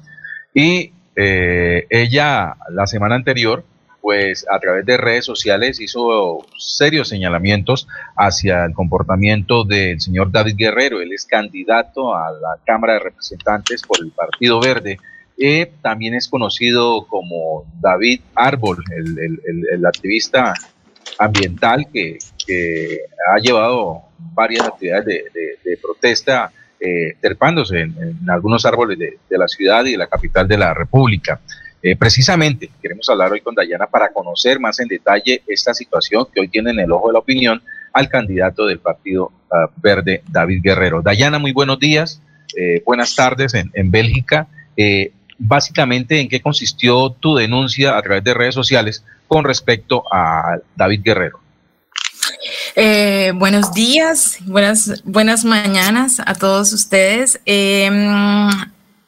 Y 0.53 0.91
eh, 1.15 1.85
ella 1.89 2.55
la 2.71 2.87
semana 2.87 3.15
anterior, 3.15 3.63
pues 4.01 4.45
a 4.51 4.59
través 4.59 4.85
de 4.85 4.97
redes 4.97 5.25
sociales 5.25 5.79
hizo 5.79 6.39
serios 6.57 7.07
señalamientos 7.09 7.87
hacia 8.17 8.65
el 8.65 8.73
comportamiento 8.73 9.63
del 9.63 10.01
señor 10.01 10.31
David 10.31 10.55
Guerrero. 10.57 11.01
Él 11.01 11.13
es 11.13 11.25
candidato 11.25 12.15
a 12.15 12.31
la 12.31 12.57
Cámara 12.65 12.93
de 12.93 12.99
Representantes 12.99 13.83
por 13.83 13.99
el 14.01 14.11
Partido 14.11 14.59
Verde. 14.59 14.97
Eh, 15.37 15.71
también 15.81 16.13
es 16.15 16.27
conocido 16.27 17.05
como 17.07 17.65
David 17.79 18.21
Árbol, 18.35 18.83
el, 18.95 19.17
el- 19.19 19.39
el- 19.73 19.85
activista 19.85 20.53
ambiental 21.17 21.87
que, 21.91 22.17
ha 23.33 23.37
llevado 23.39 24.01
varias 24.33 24.67
actividades 24.67 25.05
de, 25.05 25.13
de- 25.33 25.57
de 25.63 25.77
protesta 25.77 26.51
eh, 26.81 27.13
trepándose 27.21 27.81
en, 27.81 28.17
algunos 28.27 28.65
árboles 28.65 28.97
de, 28.97 29.19
de 29.29 29.37
la 29.37 29.47
ciudad 29.47 29.85
y 29.85 29.91
de 29.91 29.97
la 29.97 30.07
capital 30.07 30.47
de 30.47 30.57
la 30.57 30.73
República. 30.73 31.39
Eh, 31.83 31.95
precisamente 31.95 32.69
queremos 32.79 33.09
hablar 33.09 33.31
hoy 33.31 33.41
con 33.41 33.55
Dayana 33.55 33.87
para 33.87 34.11
conocer 34.13 34.59
más 34.59 34.79
en 34.79 34.87
detalle 34.87 35.41
esta 35.47 35.73
situación 35.73 36.27
que 36.31 36.39
hoy 36.39 36.47
tiene 36.47 36.69
en 36.71 36.79
el 36.79 36.91
ojo 36.91 37.07
de 37.07 37.13
la 37.13 37.19
opinión 37.19 37.61
al 37.91 38.07
candidato 38.07 38.67
del 38.67 38.77
Partido 38.77 39.31
ah, 39.51 39.67
Verde, 39.77 40.21
David 40.29 40.61
Guerrero. 40.63 41.01
Dayana, 41.01 41.39
muy 41.39 41.53
buenos 41.53 41.79
días, 41.79 42.21
eh, 42.55 42.83
buenas 42.85 43.15
tardes 43.15 43.55
en, 43.55 43.71
en 43.73 43.89
Bélgica. 43.89 44.47
Eh, 44.77 45.11
básicamente, 45.39 46.19
¿en 46.19 46.29
qué 46.29 46.39
consistió 46.39 47.09
tu 47.09 47.35
denuncia 47.35 47.97
a 47.97 48.01
través 48.03 48.23
de 48.23 48.35
redes 48.35 48.53
sociales 48.53 49.03
con 49.27 49.43
respecto 49.43 50.03
a 50.11 50.57
David 50.75 51.01
Guerrero? 51.03 51.39
Eh, 52.75 53.33
buenos 53.35 53.73
días, 53.73 54.37
buenas, 54.45 55.03
buenas 55.03 55.43
mañanas 55.43 56.21
a 56.25 56.33
todos 56.35 56.71
ustedes. 56.71 57.39
Eh, 57.45 57.89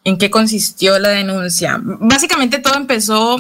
¿En 0.05 0.17
qué 0.17 0.29
consistió 0.29 0.99
la 0.99 1.09
denuncia? 1.09 1.79
Básicamente 1.81 2.59
todo 2.59 2.75
empezó 2.75 3.37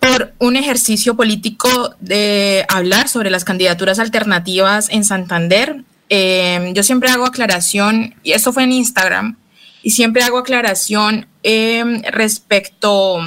por 0.00 0.34
un 0.38 0.56
ejercicio 0.56 1.14
político 1.14 1.94
de 2.00 2.64
hablar 2.68 3.08
sobre 3.08 3.30
las 3.30 3.44
candidaturas 3.44 4.00
alternativas 4.00 4.88
en 4.90 5.04
Santander. 5.04 5.84
Eh, 6.08 6.72
yo 6.74 6.82
siempre 6.82 7.10
hago 7.10 7.24
aclaración, 7.24 8.16
y 8.24 8.32
esto 8.32 8.52
fue 8.52 8.64
en 8.64 8.72
Instagram, 8.72 9.36
y 9.84 9.92
siempre 9.92 10.24
hago 10.24 10.38
aclaración 10.38 11.28
eh, 11.44 12.02
respecto 12.10 13.20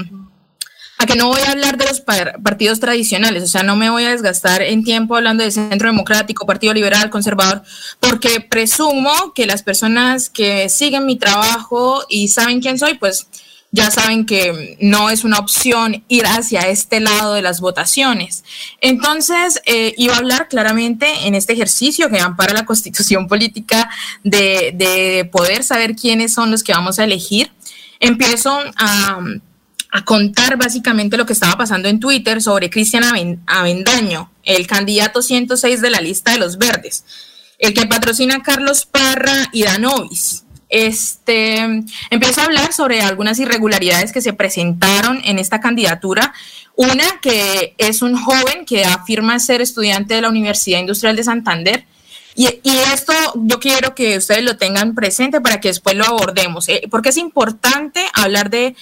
a 0.98 1.06
que 1.06 1.16
no 1.16 1.28
voy 1.28 1.42
a 1.42 1.52
hablar 1.52 1.78
de 1.78 1.86
los 1.86 2.02
partidos 2.02 2.80
tradicionales, 2.80 3.44
o 3.44 3.48
sea, 3.48 3.64
no 3.64 3.76
me 3.76 3.90
voy 3.90 4.06
a 4.06 4.12
desgastar 4.12 4.62
en 4.62 4.84
tiempo 4.84 5.16
hablando 5.16 5.44
de 5.44 5.52
Centro 5.52 5.90
Democrático, 5.90 6.46
Partido 6.46 6.74
Liberal, 6.74 7.10
Conservador, 7.10 7.64
porque 8.00 8.40
presumo 8.40 9.34
que 9.34 9.46
las 9.46 9.64
personas 9.64 10.30
que 10.30 10.70
siguen 10.70 11.06
mi 11.06 11.18
trabajo 11.18 12.06
y 12.10 12.30
saben 12.30 12.62
quién 12.62 12.80
soy, 12.80 12.94
pues 12.96 13.28
ya 13.76 13.92
saben 13.92 14.26
que 14.26 14.78
no 14.80 15.10
es 15.10 15.26
una 15.26 15.38
opción 15.38 16.06
ir 16.08 16.26
hacia 16.26 16.62
este 16.70 17.02
lado 17.02 17.34
de 17.34 17.42
las 17.42 17.60
votaciones. 17.60 18.46
Entonces, 18.80 19.62
eh, 19.66 19.94
iba 19.98 20.14
a 20.14 20.20
hablar 20.20 20.48
claramente 20.48 21.08
en 21.26 21.36
este 21.36 21.54
ejercicio 21.54 22.10
que 22.10 22.20
ampara 22.20 22.54
la 22.54 22.66
constitución 22.66 23.28
política 23.28 23.90
de, 24.24 24.72
de 24.74 25.30
poder 25.30 25.64
saber 25.66 25.96
quiénes 25.96 26.34
son 26.34 26.52
los 26.52 26.64
que 26.64 26.72
vamos 26.72 27.00
a 27.00 27.04
elegir. 27.04 27.52
Empiezo 28.00 28.58
a 28.78 29.20
a 29.96 30.04
contar 30.04 30.58
básicamente 30.58 31.16
lo 31.16 31.26
que 31.26 31.32
estaba 31.32 31.58
pasando 31.58 31.88
en 31.88 32.02
Twitter 32.02 32.42
sobre 32.42 32.70
Cristian 32.70 33.40
Avendaño, 33.48 34.30
el 34.44 34.68
candidato 34.68 35.22
106 35.22 35.80
de 35.80 35.90
la 35.90 36.02
lista 36.02 36.34
de 36.34 36.40
los 36.40 36.58
verdes, 36.58 37.06
el 37.60 37.74
que 37.74 37.86
patrocina 37.86 38.36
a 38.36 38.44
Carlos 38.44 38.86
Parra 38.86 39.48
y 39.54 39.64
Danovis. 39.64 40.44
Este, 40.68 41.60
empiezo 42.10 42.42
a 42.42 42.44
hablar 42.44 42.74
sobre 42.74 43.04
algunas 43.04 43.40
irregularidades 43.40 44.12
que 44.12 44.20
se 44.20 44.34
presentaron 44.34 45.22
en 45.24 45.40
esta 45.40 45.62
candidatura. 45.62 46.34
Una 46.76 47.06
que 47.22 47.74
es 47.78 48.02
un 48.02 48.18
joven 48.18 48.66
que 48.66 48.84
afirma 48.84 49.40
ser 49.40 49.62
estudiante 49.62 50.16
de 50.16 50.24
la 50.24 50.28
Universidad 50.28 50.82
Industrial 50.82 51.16
de 51.16 51.24
Santander. 51.24 51.86
Y, 52.36 52.50
esto 52.94 53.14
yo 53.36 53.62
quiero 53.62 53.96
que 53.96 54.18
ustedes 54.18 54.44
lo 54.44 54.58
tengan 54.58 54.94
presente 54.94 55.40
para 55.40 55.62
que 55.62 55.70
después 55.70 55.96
lo 55.96 56.04
abordemos, 56.04 56.68
eh, 56.68 56.82
porque 56.92 57.08
es 57.08 57.18
importante 57.18 58.06
hablar 58.14 58.50
de 58.50 58.76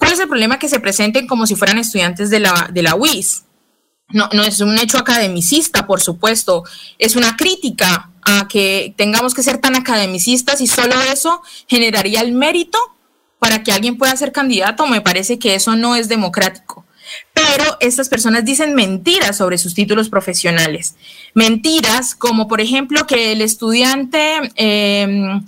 ¿Cuál 0.00 0.12
es 0.12 0.18
el 0.18 0.28
problema 0.28 0.58
que 0.58 0.70
se 0.70 0.80
presenten 0.80 1.26
como 1.26 1.46
si 1.46 1.54
fueran 1.56 1.76
estudiantes 1.76 2.30
de 2.30 2.40
la, 2.40 2.70
de 2.72 2.82
la 2.82 2.94
UIS? 2.94 3.44
No, 4.08 4.28
no 4.32 4.42
es 4.42 4.60
un 4.60 4.76
hecho 4.78 4.96
academicista, 4.98 5.86
por 5.86 6.00
supuesto, 6.00 6.64
es 6.98 7.16
una 7.16 7.36
crítica 7.36 8.10
a 8.22 8.48
que 8.48 8.94
tengamos 8.96 9.34
que 9.34 9.42
ser 9.42 9.58
tan 9.58 9.76
academicistas 9.76 10.62
y 10.62 10.66
solo 10.66 10.94
eso 11.12 11.42
generaría 11.68 12.22
el 12.22 12.32
mérito 12.32 12.78
para 13.38 13.62
que 13.62 13.72
alguien 13.72 13.98
pueda 13.98 14.16
ser 14.16 14.32
candidato. 14.32 14.86
Me 14.86 15.02
parece 15.02 15.38
que 15.38 15.54
eso 15.54 15.76
no 15.76 15.94
es 15.94 16.08
democrático. 16.08 16.86
Pero 17.34 17.76
estas 17.80 18.08
personas 18.08 18.44
dicen 18.44 18.74
mentiras 18.74 19.36
sobre 19.36 19.58
sus 19.58 19.74
títulos 19.74 20.08
profesionales. 20.08 20.96
Mentiras 21.34 22.14
como, 22.14 22.48
por 22.48 22.60
ejemplo, 22.60 23.06
que 23.06 23.32
el 23.32 23.42
estudiante 23.42 24.52
eh, 24.56 25.40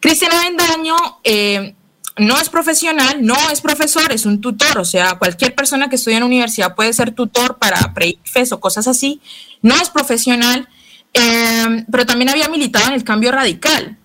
Cristian 0.00 0.32
Avendaño 0.32 0.96
eh, 1.22 1.74
no 2.20 2.38
es 2.38 2.48
profesional, 2.48 3.24
no 3.24 3.36
es 3.50 3.60
profesor, 3.60 4.12
es 4.12 4.26
un 4.26 4.40
tutor, 4.40 4.78
o 4.78 4.84
sea, 4.84 5.14
cualquier 5.14 5.54
persona 5.54 5.88
que 5.88 5.96
estudia 5.96 6.18
en 6.18 6.22
universidad 6.22 6.74
puede 6.74 6.92
ser 6.92 7.12
tutor 7.12 7.58
para 7.58 7.94
pre-IFES 7.94 8.52
o 8.52 8.60
cosas 8.60 8.86
así, 8.86 9.20
no 9.62 9.74
es 9.76 9.88
profesional, 9.88 10.68
eh, 11.14 11.84
pero 11.90 12.04
también 12.06 12.28
había 12.28 12.48
militado 12.48 12.86
en 12.88 12.92
el 12.92 13.04
cambio 13.04 13.32
radical. 13.32 13.96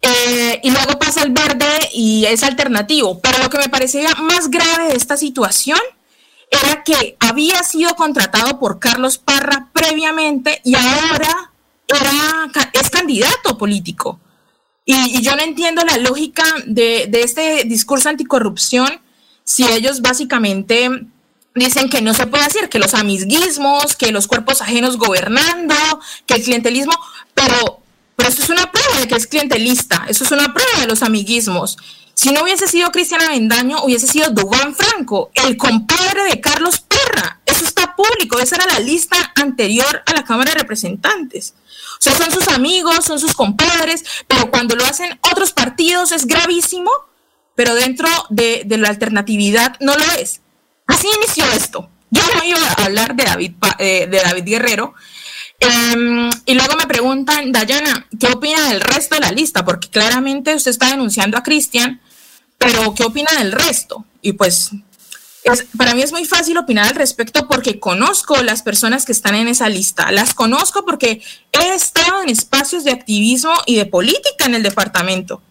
Eh, 0.00 0.60
y 0.62 0.70
luego 0.70 0.98
pasa 0.98 1.22
el 1.22 1.32
verde 1.32 1.66
y 1.92 2.24
es 2.24 2.42
alternativo, 2.42 3.20
pero 3.20 3.38
lo 3.38 3.50
que 3.50 3.58
me 3.58 3.68
parecía 3.68 4.14
más 4.14 4.48
grave 4.48 4.88
de 4.88 4.96
esta 4.96 5.16
situación 5.16 5.78
era 6.50 6.82
que 6.82 7.16
había 7.20 7.62
sido 7.62 7.94
contratado 7.94 8.58
por 8.58 8.78
Carlos 8.78 9.18
Parra 9.18 9.68
previamente 9.72 10.62
y 10.64 10.76
ahora 10.76 11.52
era, 11.88 12.70
es 12.72 12.88
candidato 12.90 13.58
político. 13.58 14.18
Y, 14.90 15.20
yo 15.20 15.36
no 15.36 15.42
entiendo 15.42 15.84
la 15.84 15.98
lógica 15.98 16.42
de, 16.64 17.10
este 17.12 17.64
discurso 17.64 18.08
anticorrupción 18.08 18.88
si 19.44 19.66
ellos 19.68 20.00
básicamente 20.00 20.88
dicen 21.54 21.90
que 21.90 22.00
no 22.00 22.14
se 22.14 22.26
puede 22.26 22.44
hacer, 22.44 22.70
que 22.70 22.78
los 22.78 22.94
amiguismos, 22.94 23.96
que 23.96 24.12
los 24.12 24.26
cuerpos 24.26 24.62
ajenos 24.62 24.96
gobernando, 24.96 25.74
que 26.24 26.36
el 26.36 26.42
clientelismo, 26.42 26.94
pero, 27.34 27.82
pero 28.16 28.30
eso 28.30 28.42
es 28.42 28.48
una 28.48 28.72
prueba 28.72 29.00
de 29.00 29.08
que 29.08 29.16
es 29.16 29.26
clientelista, 29.26 30.06
eso 30.08 30.24
es 30.24 30.30
una 30.30 30.54
prueba 30.54 30.80
de 30.80 30.86
los 30.86 31.02
amiguismos. 31.02 31.76
Si 32.14 32.32
no 32.32 32.42
hubiese 32.42 32.66
sido 32.66 32.90
Cristian 32.90 33.20
Avendaño, 33.20 33.84
hubiese 33.84 34.06
sido 34.06 34.30
Dugán 34.30 34.74
Franco, 34.74 35.30
el 35.34 35.58
compadre 35.58 36.24
de 36.30 36.40
Carlos 36.40 36.80
Perra. 36.80 37.40
Eso 37.44 37.64
está 37.64 37.94
público, 37.94 38.38
esa 38.38 38.56
era 38.56 38.66
la 38.66 38.78
lista 38.80 39.32
anterior 39.34 40.02
a 40.06 40.14
la 40.14 40.24
Cámara 40.24 40.52
de 40.52 40.60
Representantes. 40.60 41.54
O 41.98 42.00
sea, 42.00 42.14
son 42.14 42.30
sus 42.30 42.48
amigos, 42.48 43.04
son 43.04 43.18
sus 43.18 43.34
compadres, 43.34 44.04
pero 44.26 44.50
cuando 44.50 44.76
lo 44.76 44.84
hacen 44.84 45.18
otros 45.32 45.52
partidos 45.52 46.12
es 46.12 46.26
gravísimo, 46.26 46.90
pero 47.54 47.74
dentro 47.74 48.08
de, 48.30 48.64
la 48.68 48.88
alternatividad 48.88 49.76
no 49.80 49.96
lo 49.96 50.04
es. 50.18 50.40
Así 50.86 51.08
inició 51.16 51.44
esto. 51.52 51.90
Yo 52.10 52.22
no 52.34 52.44
iba 52.44 52.58
a 52.60 52.84
hablar 52.84 53.14
de 53.16 53.24
David, 53.24 53.52
eh, 53.78 54.06
de 54.08 54.20
David 54.20 54.44
Guerrero. 54.44 54.94
Em, 55.60 56.30
y 56.46 56.54
luego 56.54 56.76
me 56.76 56.86
preguntan, 56.86 57.50
Dayana, 57.50 58.06
¿qué 58.18 58.28
opina 58.28 58.68
del 58.68 58.80
resto 58.80 59.16
de 59.16 59.22
la 59.22 59.32
lista? 59.32 59.64
Porque 59.64 59.88
claramente 59.90 60.54
usted 60.54 60.70
está 60.70 60.90
denunciando 60.90 61.36
a 61.36 61.42
Cristian, 61.42 62.00
pero 62.56 62.94
¿qué 62.94 63.04
opina 63.04 63.30
del 63.38 63.52
resto? 63.52 64.04
Y 64.22 64.34
pues 64.34 64.70
para 65.76 65.94
mí 65.94 66.02
es 66.02 66.12
muy 66.12 66.24
fácil 66.24 66.58
opinar 66.58 66.88
al 66.88 66.94
respecto 66.94 67.48
porque 67.48 67.80
conozco 67.80 68.42
las 68.42 68.62
personas 68.62 69.04
que 69.04 69.12
están 69.12 69.34
en 69.34 69.48
esa 69.48 69.68
lista. 69.68 70.10
Las 70.12 70.34
conozco 70.34 70.84
porque 70.84 71.22
he 71.52 71.74
estado 71.74 72.22
en 72.22 72.28
espacios 72.28 72.84
de 72.84 72.92
activismo 72.92 73.52
y 73.66 73.76
de 73.76 73.86
política 73.86 74.46
en 74.46 74.54
el 74.54 74.62
departamento. 74.62 75.42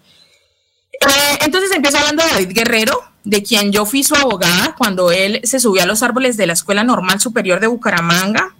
Eh, 0.93 1.38
entonces 1.41 1.71
empiezo 1.71 1.97
hablando 1.97 2.23
de 2.23 2.31
David 2.31 2.51
Guerrero, 2.53 3.01
de 3.23 3.43
quien 3.43 3.71
yo 3.71 3.85
fui 3.85 4.03
su 4.03 4.15
abogada 4.15 4.75
cuando 4.77 5.11
él 5.11 5.41
se 5.43 5.59
subió 5.59 5.83
a 5.83 5.85
los 5.85 6.01
árboles 6.03 6.38
de 6.38 6.47
la 6.47 6.53
Escuela 6.53 6.83
Normal 6.83 7.19
Superior 7.19 7.59
de 7.59 7.67
Bucaramanga. 7.67 8.55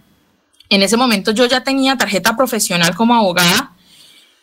En 0.68 0.82
ese 0.82 0.96
momento 0.96 1.30
yo 1.30 1.46
ya 1.46 1.64
tenía 1.64 1.96
tarjeta 1.96 2.36
profesional 2.36 2.94
como 2.94 3.14
abogada 3.14 3.72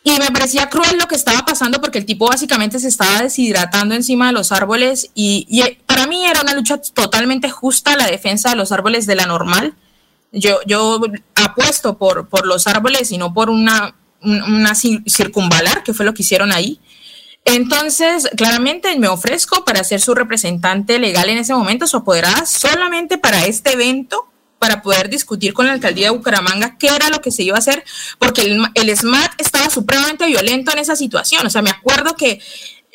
y 0.02 0.10
me 0.18 0.30
parecía 0.30 0.68
cruel 0.68 0.98
lo 0.98 1.06
que 1.08 1.14
estaba 1.14 1.44
pasando 1.44 1.80
porque 1.80 1.98
el 1.98 2.06
tipo 2.06 2.28
básicamente 2.28 2.78
se 2.78 2.88
estaba 2.88 3.22
deshidratando 3.22 3.94
encima 3.94 4.28
de 4.28 4.32
los 4.32 4.52
árboles 4.52 5.10
y, 5.14 5.46
y 5.48 5.62
para 5.96 6.08
mí 6.08 6.26
era 6.26 6.42
una 6.42 6.52
lucha 6.52 6.76
totalmente 6.76 7.48
justa 7.48 7.96
la 7.96 8.06
defensa 8.06 8.50
de 8.50 8.56
los 8.56 8.70
árboles 8.70 9.06
de 9.06 9.14
la 9.14 9.24
normal. 9.24 9.74
Yo, 10.30 10.60
yo 10.66 11.00
apuesto 11.34 11.96
por, 11.96 12.28
por 12.28 12.46
los 12.46 12.66
árboles 12.66 13.10
y 13.12 13.16
no 13.16 13.32
por 13.32 13.48
una, 13.48 13.94
una 14.20 14.74
circunvalar, 14.74 15.82
que 15.84 15.94
fue 15.94 16.04
lo 16.04 16.12
que 16.12 16.20
hicieron 16.20 16.52
ahí. 16.52 16.78
Entonces, 17.46 18.28
claramente 18.36 18.94
me 18.98 19.08
ofrezco 19.08 19.64
para 19.64 19.82
ser 19.84 20.02
su 20.02 20.14
representante 20.14 20.98
legal 20.98 21.30
en 21.30 21.38
ese 21.38 21.54
momento, 21.54 21.86
su 21.86 21.96
apoderada, 21.96 22.44
solamente 22.44 23.16
para 23.16 23.46
este 23.46 23.72
evento 23.72 24.30
para 24.58 24.82
poder 24.82 25.08
discutir 25.08 25.54
con 25.54 25.66
la 25.66 25.72
alcaldía 25.72 26.06
de 26.10 26.16
Bucaramanga 26.16 26.76
qué 26.78 26.88
era 26.88 27.08
lo 27.08 27.20
que 27.20 27.30
se 27.30 27.42
iba 27.42 27.56
a 27.56 27.60
hacer, 27.60 27.84
porque 28.18 28.42
el, 28.42 28.66
el 28.74 28.96
SMAT 28.96 29.40
estaba 29.40 29.70
supremamente 29.70 30.26
violento 30.26 30.72
en 30.72 30.78
esa 30.78 30.96
situación. 30.96 31.46
O 31.46 31.50
sea, 31.50 31.62
me 31.62 31.70
acuerdo 31.70 32.16
que 32.16 32.40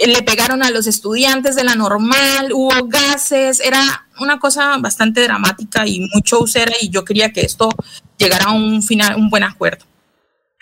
le 0.07 0.23
pegaron 0.23 0.63
a 0.63 0.71
los 0.71 0.87
estudiantes 0.87 1.55
de 1.55 1.63
la 1.63 1.75
normal, 1.75 2.51
hubo 2.53 2.87
gases, 2.87 3.59
era 3.59 4.07
una 4.19 4.39
cosa 4.39 4.77
bastante 4.77 5.21
dramática 5.21 5.85
y 5.87 6.07
mucho 6.13 6.39
usera 6.39 6.73
y 6.81 6.89
yo 6.89 7.05
quería 7.05 7.31
que 7.31 7.41
esto 7.41 7.69
llegara 8.17 8.45
a 8.45 8.51
un 8.51 8.81
final, 8.83 9.15
un 9.15 9.29
buen 9.29 9.43
acuerdo. 9.43 9.85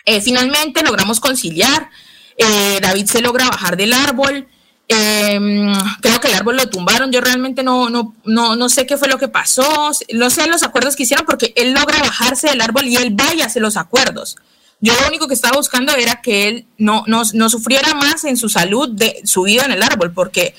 Eh, 0.04 0.20
finalmente 0.20 0.82
logramos 0.82 1.20
conciliar, 1.20 1.90
eh, 2.36 2.78
David 2.80 3.06
se 3.06 3.20
logra 3.20 3.48
bajar 3.48 3.76
del 3.76 3.92
árbol, 3.92 4.46
Em, 4.92 5.72
creo 6.00 6.18
que 6.18 6.26
el 6.26 6.34
árbol 6.34 6.56
lo 6.56 6.68
tumbaron. 6.68 7.12
Yo 7.12 7.20
realmente 7.20 7.62
no, 7.62 7.88
no, 7.88 8.16
no, 8.24 8.56
no 8.56 8.68
sé 8.68 8.86
qué 8.86 8.96
fue 8.96 9.06
lo 9.06 9.18
que 9.18 9.28
pasó. 9.28 9.92
No 10.12 10.30
sé 10.30 10.48
los 10.48 10.64
acuerdos 10.64 10.96
que 10.96 11.04
hicieron 11.04 11.24
porque 11.24 11.52
él 11.54 11.72
logra 11.72 12.00
bajarse 12.00 12.48
del 12.48 12.60
árbol 12.60 12.88
y 12.88 12.96
él 12.96 13.10
vaya 13.12 13.44
a 13.44 13.46
hacer 13.46 13.62
los 13.62 13.76
acuerdos. 13.76 14.36
Yo 14.80 14.94
lo 14.94 15.08
único 15.08 15.28
que 15.28 15.34
estaba 15.34 15.56
buscando 15.56 15.94
era 15.94 16.22
que 16.22 16.48
él 16.48 16.66
no, 16.78 17.04
no, 17.06 17.22
no 17.34 17.50
sufriera 17.50 17.94
más 17.94 18.24
en 18.24 18.36
su 18.36 18.48
salud 18.48 18.88
de 18.90 19.20
su 19.24 19.42
vida 19.42 19.64
en 19.64 19.72
el 19.72 19.82
árbol, 19.82 20.12
porque 20.12 20.54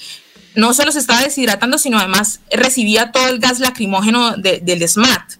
no 0.55 0.73
solo 0.73 0.91
se 0.91 0.99
estaba 0.99 1.21
deshidratando, 1.21 1.77
sino 1.77 1.97
además 1.97 2.41
recibía 2.51 3.11
todo 3.11 3.27
el 3.27 3.39
gas 3.39 3.59
lacrimógeno 3.59 4.35
del 4.37 4.87
SMAT. 4.87 5.33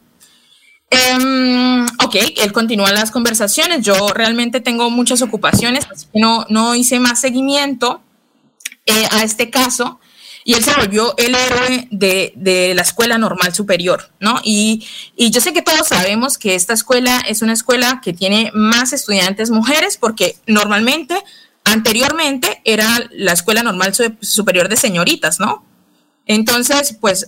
Em, 0.90 1.86
ok, 2.04 2.16
él 2.38 2.52
continúa 2.52 2.92
las 2.92 3.12
conversaciones. 3.12 3.86
Yo 3.86 4.10
realmente 4.10 4.60
tengo 4.60 4.90
muchas 4.90 5.22
ocupaciones, 5.22 5.86
no, 6.14 6.46
no 6.50 6.76
hice 6.76 7.00
más 7.00 7.22
seguimiento. 7.22 8.02
Eh, 8.88 9.08
a 9.12 9.24
este 9.24 9.52
caso 9.52 10.00
y 10.44 10.54
él 10.54 10.64
se 10.64 10.74
volvió 10.74 11.14
el 11.18 11.36
héroe 11.36 11.88
de, 11.92 12.74
la 12.76 12.82
escuela 12.82 13.18
normal 13.18 13.54
superior, 13.54 14.10
¿no? 14.20 14.40
Y, 14.44 14.86
yo 15.18 15.40
sé 15.40 15.54
que 15.54 15.62
todos 15.62 15.88
sabemos 15.88 16.38
que 16.38 16.56
esta 16.56 16.74
escuela 16.74 17.22
es 17.28 17.42
una 17.42 17.54
escuela 17.54 18.02
que 18.04 18.14
tiene 18.14 18.52
más 18.54 18.94
estudiantes 18.94 19.52
mujeres 19.52 19.98
porque 19.98 20.38
normalmente, 20.48 21.16
anteriormente, 21.64 22.62
era 22.66 22.88
la 23.12 23.34
escuela 23.34 23.62
normal 23.62 23.94
superior 24.22 24.68
de 24.68 24.78
señoritas, 24.78 25.40
¿no? 25.40 25.64
Entonces, 26.26 26.98
pues 27.00 27.28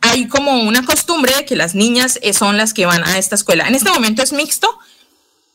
hay 0.00 0.28
como 0.28 0.62
una 0.62 0.84
costumbre 0.84 1.34
de 1.34 1.44
que 1.44 1.56
las 1.56 1.74
niñas 1.74 2.18
son 2.32 2.56
las 2.56 2.74
que 2.74 2.86
van 2.86 3.04
a 3.04 3.18
esta 3.18 3.34
escuela. 3.34 3.66
En 3.66 3.74
este 3.74 3.90
momento 3.90 4.22
es 4.22 4.32
mixto, 4.32 4.78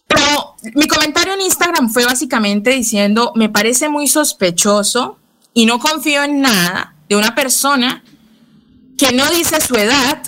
Pero 0.07 0.55
mi 0.73 0.87
comentario 0.87 1.33
en 1.33 1.41
Instagram 1.41 1.89
fue 1.89 2.05
básicamente 2.05 2.69
diciendo, 2.69 3.33
me 3.35 3.49
parece 3.49 3.89
muy 3.89 4.07
sospechoso 4.07 5.19
y 5.53 5.65
no 5.65 5.79
confío 5.79 6.23
en 6.23 6.39
nada 6.39 6.96
de 7.09 7.15
una 7.15 7.35
persona 7.35 8.03
que 8.97 9.11
no 9.11 9.29
dice 9.31 9.61
su 9.61 9.75
edad, 9.75 10.21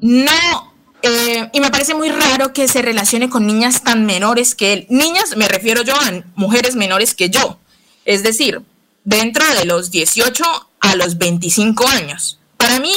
no, 0.00 0.72
eh, 1.02 1.48
y 1.52 1.60
me 1.60 1.70
parece 1.70 1.94
muy 1.94 2.08
raro 2.08 2.52
que 2.52 2.68
se 2.68 2.82
relacione 2.82 3.28
con 3.30 3.46
niñas 3.46 3.82
tan 3.82 4.04
menores 4.04 4.54
que 4.54 4.72
él. 4.72 4.86
Niñas, 4.90 5.36
me 5.36 5.48
refiero 5.48 5.82
yo 5.82 5.94
a 5.94 6.24
mujeres 6.34 6.76
menores 6.76 7.14
que 7.14 7.30
yo, 7.30 7.58
es 8.04 8.22
decir, 8.22 8.62
dentro 9.04 9.44
de 9.54 9.64
los 9.64 9.90
18 9.90 10.44
a 10.80 10.96
los 10.96 11.18
25 11.18 11.86
años. 11.88 12.38
Para 12.56 12.80
mí, 12.80 12.92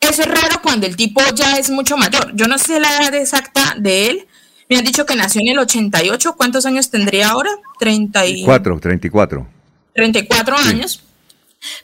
eso 0.00 0.22
es 0.22 0.28
raro 0.28 0.60
cuando 0.62 0.86
el 0.86 0.96
tipo 0.96 1.22
ya 1.34 1.56
es 1.56 1.70
mucho 1.70 1.96
mayor. 1.96 2.32
Yo 2.34 2.48
no 2.48 2.58
sé 2.58 2.80
la 2.80 2.96
edad 2.96 3.14
exacta 3.14 3.76
de 3.78 4.10
él. 4.10 4.26
Me 4.68 4.76
han 4.76 4.84
dicho 4.84 5.06
que 5.06 5.14
nació 5.14 5.40
en 5.42 5.48
el 5.48 5.58
88. 5.58 6.34
¿Cuántos 6.36 6.66
años 6.66 6.90
tendría 6.90 7.30
ahora? 7.30 7.50
34. 7.78 8.80
34. 8.80 9.46
34 9.94 10.56
años. 10.56 11.02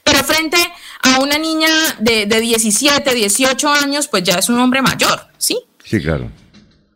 Pero 0.03 0.23
frente 0.23 0.57
a 1.03 1.19
una 1.19 1.37
niña 1.37 1.69
de, 1.99 2.25
de 2.25 2.39
17, 2.39 3.13
18 3.13 3.69
años, 3.69 4.07
pues 4.07 4.23
ya 4.23 4.35
es 4.35 4.49
un 4.49 4.59
hombre 4.59 4.81
mayor, 4.81 5.27
¿sí? 5.37 5.59
Sí, 5.83 6.01
claro. 6.01 6.29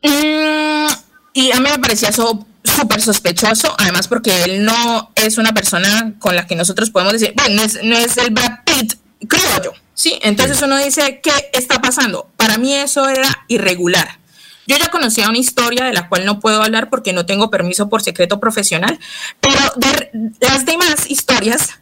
Mm, 0.02 0.88
y 1.34 1.52
a 1.52 1.60
mí 1.60 1.70
me 1.70 1.80
parecía 1.80 2.10
eso 2.10 2.46
súper 2.64 3.02
sospechoso, 3.02 3.76
además 3.78 4.08
porque 4.08 4.44
él 4.44 4.64
no 4.64 5.12
es 5.16 5.38
una 5.38 5.54
persona 5.54 6.14
con 6.20 6.36
la 6.36 6.48
que 6.48 6.56
nosotros 6.56 6.90
podemos 6.90 7.14
decir, 7.14 7.34
bueno, 7.36 7.56
no 7.56 7.64
es, 7.64 7.84
no 7.84 7.98
es 7.98 8.18
el 8.18 8.32
Brad 8.32 8.60
Pitt 8.66 8.96
criollo, 9.28 9.74
¿sí? 9.94 10.20
Entonces 10.22 10.62
uno 10.62 10.78
dice, 10.78 11.22
¿qué 11.22 11.32
está 11.54 11.82
pasando? 11.82 12.30
Para 12.38 12.58
mí 12.58 12.74
eso 12.74 13.08
era 13.08 13.46
irregular. 13.48 14.20
Yo 14.66 14.78
ya 14.78 14.90
conocía 14.90 15.30
una 15.30 15.38
historia 15.38 15.86
de 15.86 15.94
la 15.94 16.08
cual 16.08 16.26
no 16.26 16.40
puedo 16.40 16.64
hablar 16.64 16.90
porque 16.90 17.12
no 17.12 17.26
tengo 17.26 17.50
permiso 17.50 17.90
por 17.90 18.02
secreto 18.02 18.40
profesional, 18.40 18.98
pero 19.42 19.60
de 19.76 20.10
las 20.40 20.66
demás 20.66 21.10
historias 21.10 21.80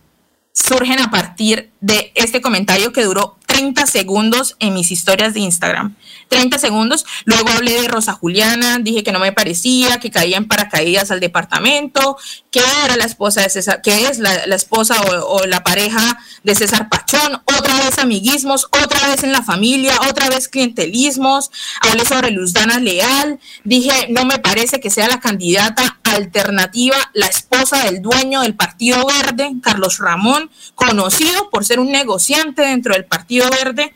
surgen 0.53 0.99
a 0.99 1.11
partir 1.11 1.71
de 1.81 2.11
este 2.15 2.41
comentario 2.41 2.91
que 2.91 3.03
duró 3.03 3.37
30 3.51 3.85
segundos 3.85 4.55
en 4.59 4.73
mis 4.73 4.91
historias 4.91 5.33
de 5.33 5.41
Instagram. 5.41 5.95
30 6.29 6.57
segundos. 6.57 7.05
Luego 7.25 7.49
hablé 7.49 7.81
de 7.81 7.87
Rosa 7.89 8.13
Juliana, 8.13 8.79
dije 8.79 9.03
que 9.03 9.11
no 9.11 9.19
me 9.19 9.33
parecía, 9.33 9.99
que 9.99 10.09
caía 10.09 10.37
en 10.37 10.47
paracaídas 10.47 11.11
al 11.11 11.19
departamento, 11.19 12.17
que 12.49 12.61
era 12.85 12.95
la 12.95 13.03
esposa 13.03 13.41
de 13.41 13.49
César, 13.49 13.81
que 13.81 14.07
es 14.07 14.19
la, 14.19 14.35
esposa 14.55 14.95
o, 15.27 15.45
la 15.45 15.63
pareja 15.63 16.17
de 16.43 16.55
César 16.55 16.87
Pachón, 16.87 17.41
otra 17.57 17.75
vez 17.83 17.99
amiguismos, 17.99 18.67
otra 18.71 19.09
vez 19.09 19.23
en 19.23 19.33
la 19.33 19.43
familia, 19.43 19.99
otra 20.09 20.29
vez 20.29 20.47
clientelismos. 20.47 21.51
Hablé 21.81 22.05
sobre 22.05 22.31
Luzdana 22.31 22.79
Leal, 22.79 23.39
dije 23.65 24.07
no 24.09 24.23
me 24.23 24.39
parece 24.39 24.79
que 24.79 24.89
sea 24.89 25.09
la 25.09 25.19
candidata 25.19 25.99
alternativa, 26.03 26.95
la 27.13 27.27
esposa 27.27 27.83
del 27.83 28.01
dueño 28.01 28.41
del 28.41 28.55
Partido 28.55 29.05
Verde, 29.05 29.51
Carlos 29.61 29.97
Ramón, 29.97 30.49
conocido 30.75 31.49
por 31.49 31.65
ser 31.65 31.79
un 31.79 31.91
negociante 31.91 32.61
dentro 32.61 32.93
del 32.93 33.05
Partido 33.05 33.40
Verde. 33.49 33.93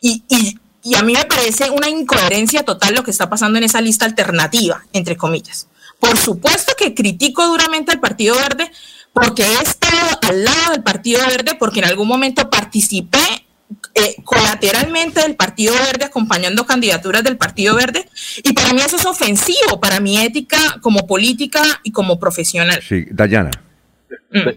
Y, 0.00 0.24
y, 0.28 0.58
y 0.82 0.94
a 0.94 1.02
mí 1.02 1.12
me 1.12 1.24
parece 1.24 1.70
una 1.70 1.88
incoherencia 1.88 2.64
total 2.64 2.94
lo 2.94 3.04
que 3.04 3.10
está 3.10 3.28
pasando 3.28 3.58
en 3.58 3.64
esa 3.64 3.80
lista 3.80 4.04
alternativa, 4.04 4.84
entre 4.92 5.16
comillas. 5.16 5.68
Por 5.98 6.16
supuesto 6.16 6.74
que 6.76 6.94
critico 6.94 7.46
duramente 7.46 7.92
al 7.92 8.00
Partido 8.00 8.34
Verde 8.36 8.70
porque 9.12 9.42
he 9.42 9.62
estado 9.62 10.18
al 10.22 10.44
lado 10.44 10.72
del 10.72 10.82
Partido 10.82 11.20
Verde, 11.26 11.56
porque 11.58 11.80
en 11.80 11.86
algún 11.86 12.08
momento 12.08 12.48
participé 12.48 13.18
eh, 13.94 14.16
colateralmente 14.24 15.20
del 15.20 15.36
Partido 15.36 15.74
Verde, 15.74 16.04
acompañando 16.04 16.64
candidaturas 16.66 17.24
del 17.24 17.36
Partido 17.36 17.74
Verde, 17.74 18.08
y 18.42 18.52
para 18.52 18.72
mí 18.72 18.80
eso 18.80 18.96
es 18.96 19.06
ofensivo, 19.06 19.80
para 19.80 20.00
mi 20.00 20.18
ética 20.18 20.78
como 20.80 21.06
política 21.06 21.62
y 21.82 21.92
como 21.92 22.18
profesional. 22.18 22.80
Sí, 22.86 23.06
Dayana. 23.10 23.50
Mm. 24.32 24.50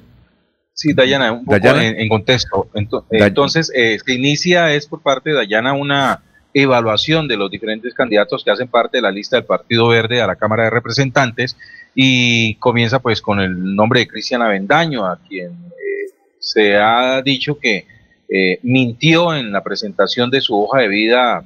Sí, 0.73 0.93
Dayana, 0.93 1.31
un 1.31 1.45
poco 1.45 1.55
En, 1.55 2.09
contexto. 2.09 2.67
Entonces, 3.11 3.71
eh, 3.75 3.97
se 4.03 4.13
inicia 4.13 4.73
es 4.73 4.87
por 4.87 5.01
parte 5.01 5.29
de 5.29 5.35
Dayana 5.35 5.73
una 5.73 6.23
evaluación 6.53 7.27
de 7.27 7.37
los 7.37 7.49
diferentes 7.49 7.93
candidatos 7.93 8.43
que 8.43 8.51
hacen 8.51 8.67
parte 8.67 8.97
de 8.97 9.01
la 9.01 9.11
lista 9.11 9.35
del 9.35 9.45
Partido 9.45 9.87
Verde 9.87 10.21
a 10.21 10.27
la 10.27 10.35
Cámara 10.35 10.63
de 10.63 10.69
Representantes 10.71 11.55
y 11.95 12.55
comienza 12.55 12.99
pues 12.99 13.21
con 13.21 13.39
el 13.39 13.75
nombre 13.75 14.01
de 14.01 14.07
Cristian 14.07 14.41
Avendaño, 14.41 15.05
a 15.05 15.17
quien 15.17 15.51
eh, 15.51 16.11
se 16.39 16.75
ha 16.75 17.21
dicho 17.21 17.57
que 17.59 17.85
eh, 18.29 18.59
mintió 18.63 19.35
en 19.35 19.51
la 19.51 19.63
presentación 19.63 20.31
de 20.31 20.41
su 20.41 20.59
hoja 20.59 20.79
de 20.79 20.87
vida 20.87 21.45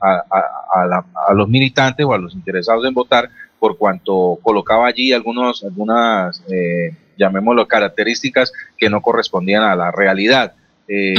a, 0.00 1.32
los 1.34 1.48
militantes 1.48 2.04
o 2.04 2.12
a 2.12 2.18
los 2.18 2.34
interesados 2.34 2.84
en 2.84 2.92
votar 2.92 3.30
por 3.58 3.78
cuanto 3.78 4.38
colocaba 4.42 4.86
allí 4.86 5.12
algunos, 5.12 5.64
algunas 5.64 6.42
llamémoslo, 7.16 7.66
características 7.66 8.52
que 8.78 8.90
no 8.90 9.00
correspondían 9.00 9.62
a 9.62 9.76
la 9.76 9.90
realidad. 9.90 10.54
Eh, 10.88 11.14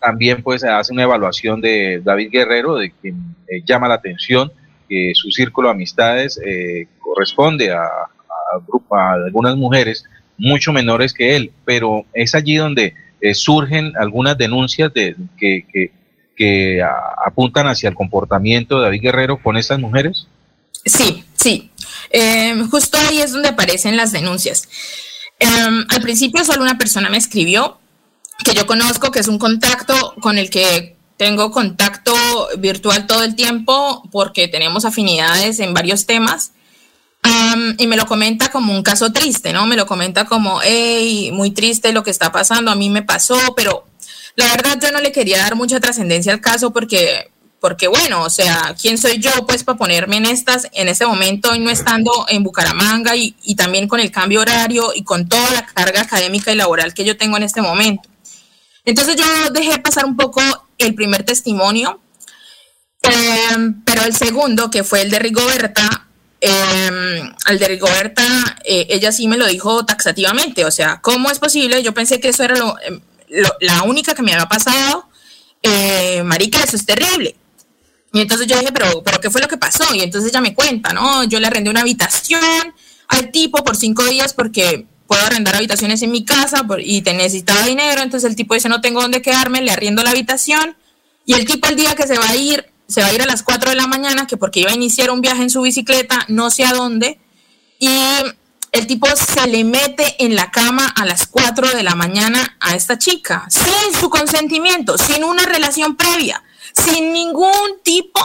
también 0.00 0.42
pues 0.42 0.62
hace 0.64 0.92
una 0.92 1.02
evaluación 1.02 1.60
de 1.60 2.00
David 2.04 2.30
Guerrero, 2.30 2.76
de 2.76 2.92
quien 2.92 3.34
eh, 3.48 3.62
llama 3.64 3.88
la 3.88 3.94
atención 3.94 4.52
que 4.88 5.12
su 5.14 5.30
círculo 5.30 5.68
de 5.68 5.74
amistades 5.74 6.40
eh, 6.44 6.86
corresponde 7.00 7.72
a, 7.72 7.82
a, 7.82 9.12
algunas 9.12 9.56
mujeres 9.56 10.04
mucho 10.38 10.72
menores 10.72 11.12
que 11.12 11.36
él, 11.36 11.52
pero 11.64 12.04
es 12.14 12.34
allí 12.34 12.56
donde 12.56 12.94
surgen 13.34 13.92
algunas 13.98 14.38
denuncias 14.38 14.94
de, 14.94 15.16
que, 15.36 15.66
que, 15.72 15.90
que 16.36 16.80
apuntan 17.26 17.66
hacia 17.66 17.88
el 17.88 17.96
comportamiento 17.96 18.78
de 18.78 18.84
David 18.84 19.02
Guerrero 19.02 19.42
con 19.42 19.56
estas 19.56 19.80
mujeres. 19.80 20.28
Sí, 20.84 21.24
sí. 21.34 21.72
justo 22.70 22.96
ahí 23.08 23.20
es 23.20 23.32
donde 23.32 23.48
aparecen 23.48 23.96
las 23.96 24.12
denuncias. 24.12 24.68
Em, 25.38 25.86
al 25.88 26.02
principio 26.02 26.44
solo 26.44 26.62
una 26.62 26.78
persona 26.78 27.10
me 27.10 27.18
escribió 27.18 27.78
que 28.44 28.54
yo 28.54 28.66
conozco, 28.66 29.10
que 29.10 29.20
es 29.20 29.28
un 29.28 29.38
contacto 29.38 30.14
con 30.20 30.38
el 30.38 30.50
que 30.50 30.96
tengo 31.16 31.50
contacto 31.50 32.14
virtual 32.58 33.06
todo 33.06 33.24
el 33.24 33.34
tiempo 33.34 34.02
porque 34.10 34.48
tenemos 34.48 34.84
afinidades 34.84 35.60
en 35.60 35.74
varios 35.74 36.06
temas. 36.06 36.52
y 37.78 37.86
me 37.86 37.96
lo 37.96 38.06
comenta 38.06 38.50
como 38.50 38.72
un 38.72 38.82
caso 38.82 39.12
triste, 39.12 39.52
¿no? 39.52 39.66
Me 39.66 39.76
lo 39.76 39.86
comenta 39.86 40.24
como, 40.24 40.60
hey, 40.62 41.30
muy 41.32 41.50
triste 41.50 41.92
lo 41.92 42.02
que 42.02 42.10
está 42.10 42.32
pasando, 42.32 42.70
a 42.70 42.74
mí 42.76 42.88
me 42.88 43.02
pasó, 43.02 43.38
pero 43.54 43.86
la 44.36 44.46
verdad 44.46 44.78
yo 44.80 44.92
no 44.92 45.00
le 45.00 45.12
quería 45.12 45.38
dar 45.38 45.56
mucha 45.56 45.80
trascendencia 45.80 46.32
al 46.32 46.40
caso 46.40 46.72
porque 46.72 47.30
porque 47.60 47.88
bueno, 47.88 48.22
o 48.22 48.30
sea, 48.30 48.74
¿quién 48.80 48.98
soy 48.98 49.18
yo 49.18 49.30
pues 49.46 49.64
para 49.64 49.78
ponerme 49.78 50.16
en 50.16 50.26
estas, 50.26 50.68
en 50.72 50.88
este 50.88 51.06
momento 51.06 51.54
y 51.54 51.58
no 51.58 51.70
estando 51.70 52.26
en 52.28 52.44
Bucaramanga 52.44 53.16
y, 53.16 53.34
y, 53.42 53.56
también 53.56 53.88
con 53.88 54.00
el 54.00 54.10
cambio 54.10 54.40
horario 54.40 54.92
y 54.94 55.02
con 55.02 55.28
toda 55.28 55.50
la 55.50 55.66
carga 55.66 56.02
académica 56.02 56.52
y 56.52 56.56
laboral 56.56 56.94
que 56.94 57.04
yo 57.04 57.16
tengo 57.16 57.36
en 57.36 57.42
este 57.42 57.60
momento? 57.60 58.08
Entonces 58.84 59.16
yo 59.16 59.50
dejé 59.50 59.78
pasar 59.80 60.04
un 60.04 60.16
poco 60.16 60.40
el 60.78 60.94
primer 60.94 61.24
testimonio, 61.24 62.00
em, 63.02 63.82
pero 63.84 64.02
el 64.04 64.14
segundo, 64.14 64.70
que 64.70 64.84
fue 64.84 65.02
el 65.02 65.10
de 65.10 65.18
Rigoberta, 65.18 66.06
eh, 66.40 67.22
al 67.44 67.58
de 67.58 67.68
Rigoberta, 67.68 68.24
eh, 68.64 68.86
ella 68.90 69.10
sí 69.10 69.26
me 69.26 69.36
lo 69.36 69.46
dijo 69.46 69.84
taxativamente, 69.84 70.64
o 70.64 70.70
sea, 70.70 71.00
¿cómo 71.02 71.30
es 71.30 71.38
posible? 71.38 71.82
Yo 71.82 71.92
pensé 71.92 72.20
que 72.20 72.28
eso 72.28 72.44
era 72.44 72.56
lo, 72.56 72.76
em, 72.80 73.00
la 73.60 73.82
única 73.82 74.14
que 74.14 74.22
me 74.22 74.32
había 74.32 74.48
pasado. 74.48 75.08
Eh, 75.62 76.22
marica, 76.22 76.62
eso 76.62 76.76
es 76.76 76.86
terrible. 76.86 77.36
Y 78.12 78.20
entonces 78.20 78.46
yo 78.46 78.58
dije, 78.58 78.72
pero, 78.72 79.02
pero 79.02 79.20
¿qué 79.20 79.30
fue 79.30 79.40
lo 79.40 79.48
que 79.48 79.58
pasó? 79.58 79.94
Y 79.94 80.00
entonces 80.00 80.30
ella 80.30 80.40
me 80.40 80.54
cuenta, 80.54 80.92
¿no? 80.92 81.24
Yo 81.24 81.40
le 81.40 81.46
arrendé 81.46 81.70
una 81.70 81.80
habitación 81.80 82.74
al 83.08 83.30
tipo 83.30 83.62
por 83.64 83.76
cinco 83.76 84.04
días 84.04 84.32
porque 84.32 84.86
puedo 85.06 85.22
arrendar 85.22 85.56
habitaciones 85.56 86.02
en 86.02 86.10
mi 86.10 86.24
casa 86.24 86.66
y 86.78 87.02
te 87.02 87.12
necesitaba 87.14 87.64
dinero. 87.64 88.02
Entonces 88.02 88.28
el 88.28 88.36
tipo 88.36 88.54
dice, 88.54 88.68
no 88.68 88.80
tengo 88.80 89.02
dónde 89.02 89.22
quedarme, 89.22 89.60
le 89.60 89.70
arriendo 89.70 90.02
la 90.02 90.10
habitación. 90.10 90.76
Y 91.26 91.34
el 91.34 91.44
tipo 91.44 91.68
el 91.68 91.76
día 91.76 91.94
que 91.94 92.06
se 92.06 92.18
va 92.18 92.30
a 92.30 92.36
ir, 92.36 92.64
se 92.88 93.02
va 93.02 93.08
a 93.08 93.12
ir 93.12 93.20
a 93.20 93.26
las 93.26 93.42
4 93.42 93.70
de 93.70 93.76
la 93.76 93.86
mañana, 93.86 94.26
que 94.26 94.38
porque 94.38 94.60
iba 94.60 94.70
a 94.70 94.74
iniciar 94.74 95.10
un 95.10 95.20
viaje 95.20 95.42
en 95.42 95.50
su 95.50 95.60
bicicleta, 95.60 96.24
no 96.28 96.50
sé 96.50 96.64
a 96.64 96.72
dónde. 96.72 97.20
Y 97.78 97.90
el 98.72 98.86
tipo 98.86 99.06
se 99.14 99.46
le 99.46 99.64
mete 99.64 100.16
en 100.24 100.34
la 100.34 100.50
cama 100.50 100.86
a 100.86 101.04
las 101.04 101.26
4 101.26 101.72
de 101.72 101.82
la 101.82 101.94
mañana 101.94 102.56
a 102.60 102.74
esta 102.74 102.96
chica, 102.96 103.46
sin 103.50 104.00
su 104.00 104.08
consentimiento, 104.08 104.96
sin 104.96 105.24
una 105.24 105.44
relación 105.44 105.96
previa 105.96 106.42
sin 106.84 107.12
ningún 107.12 107.80
tipo 107.82 108.20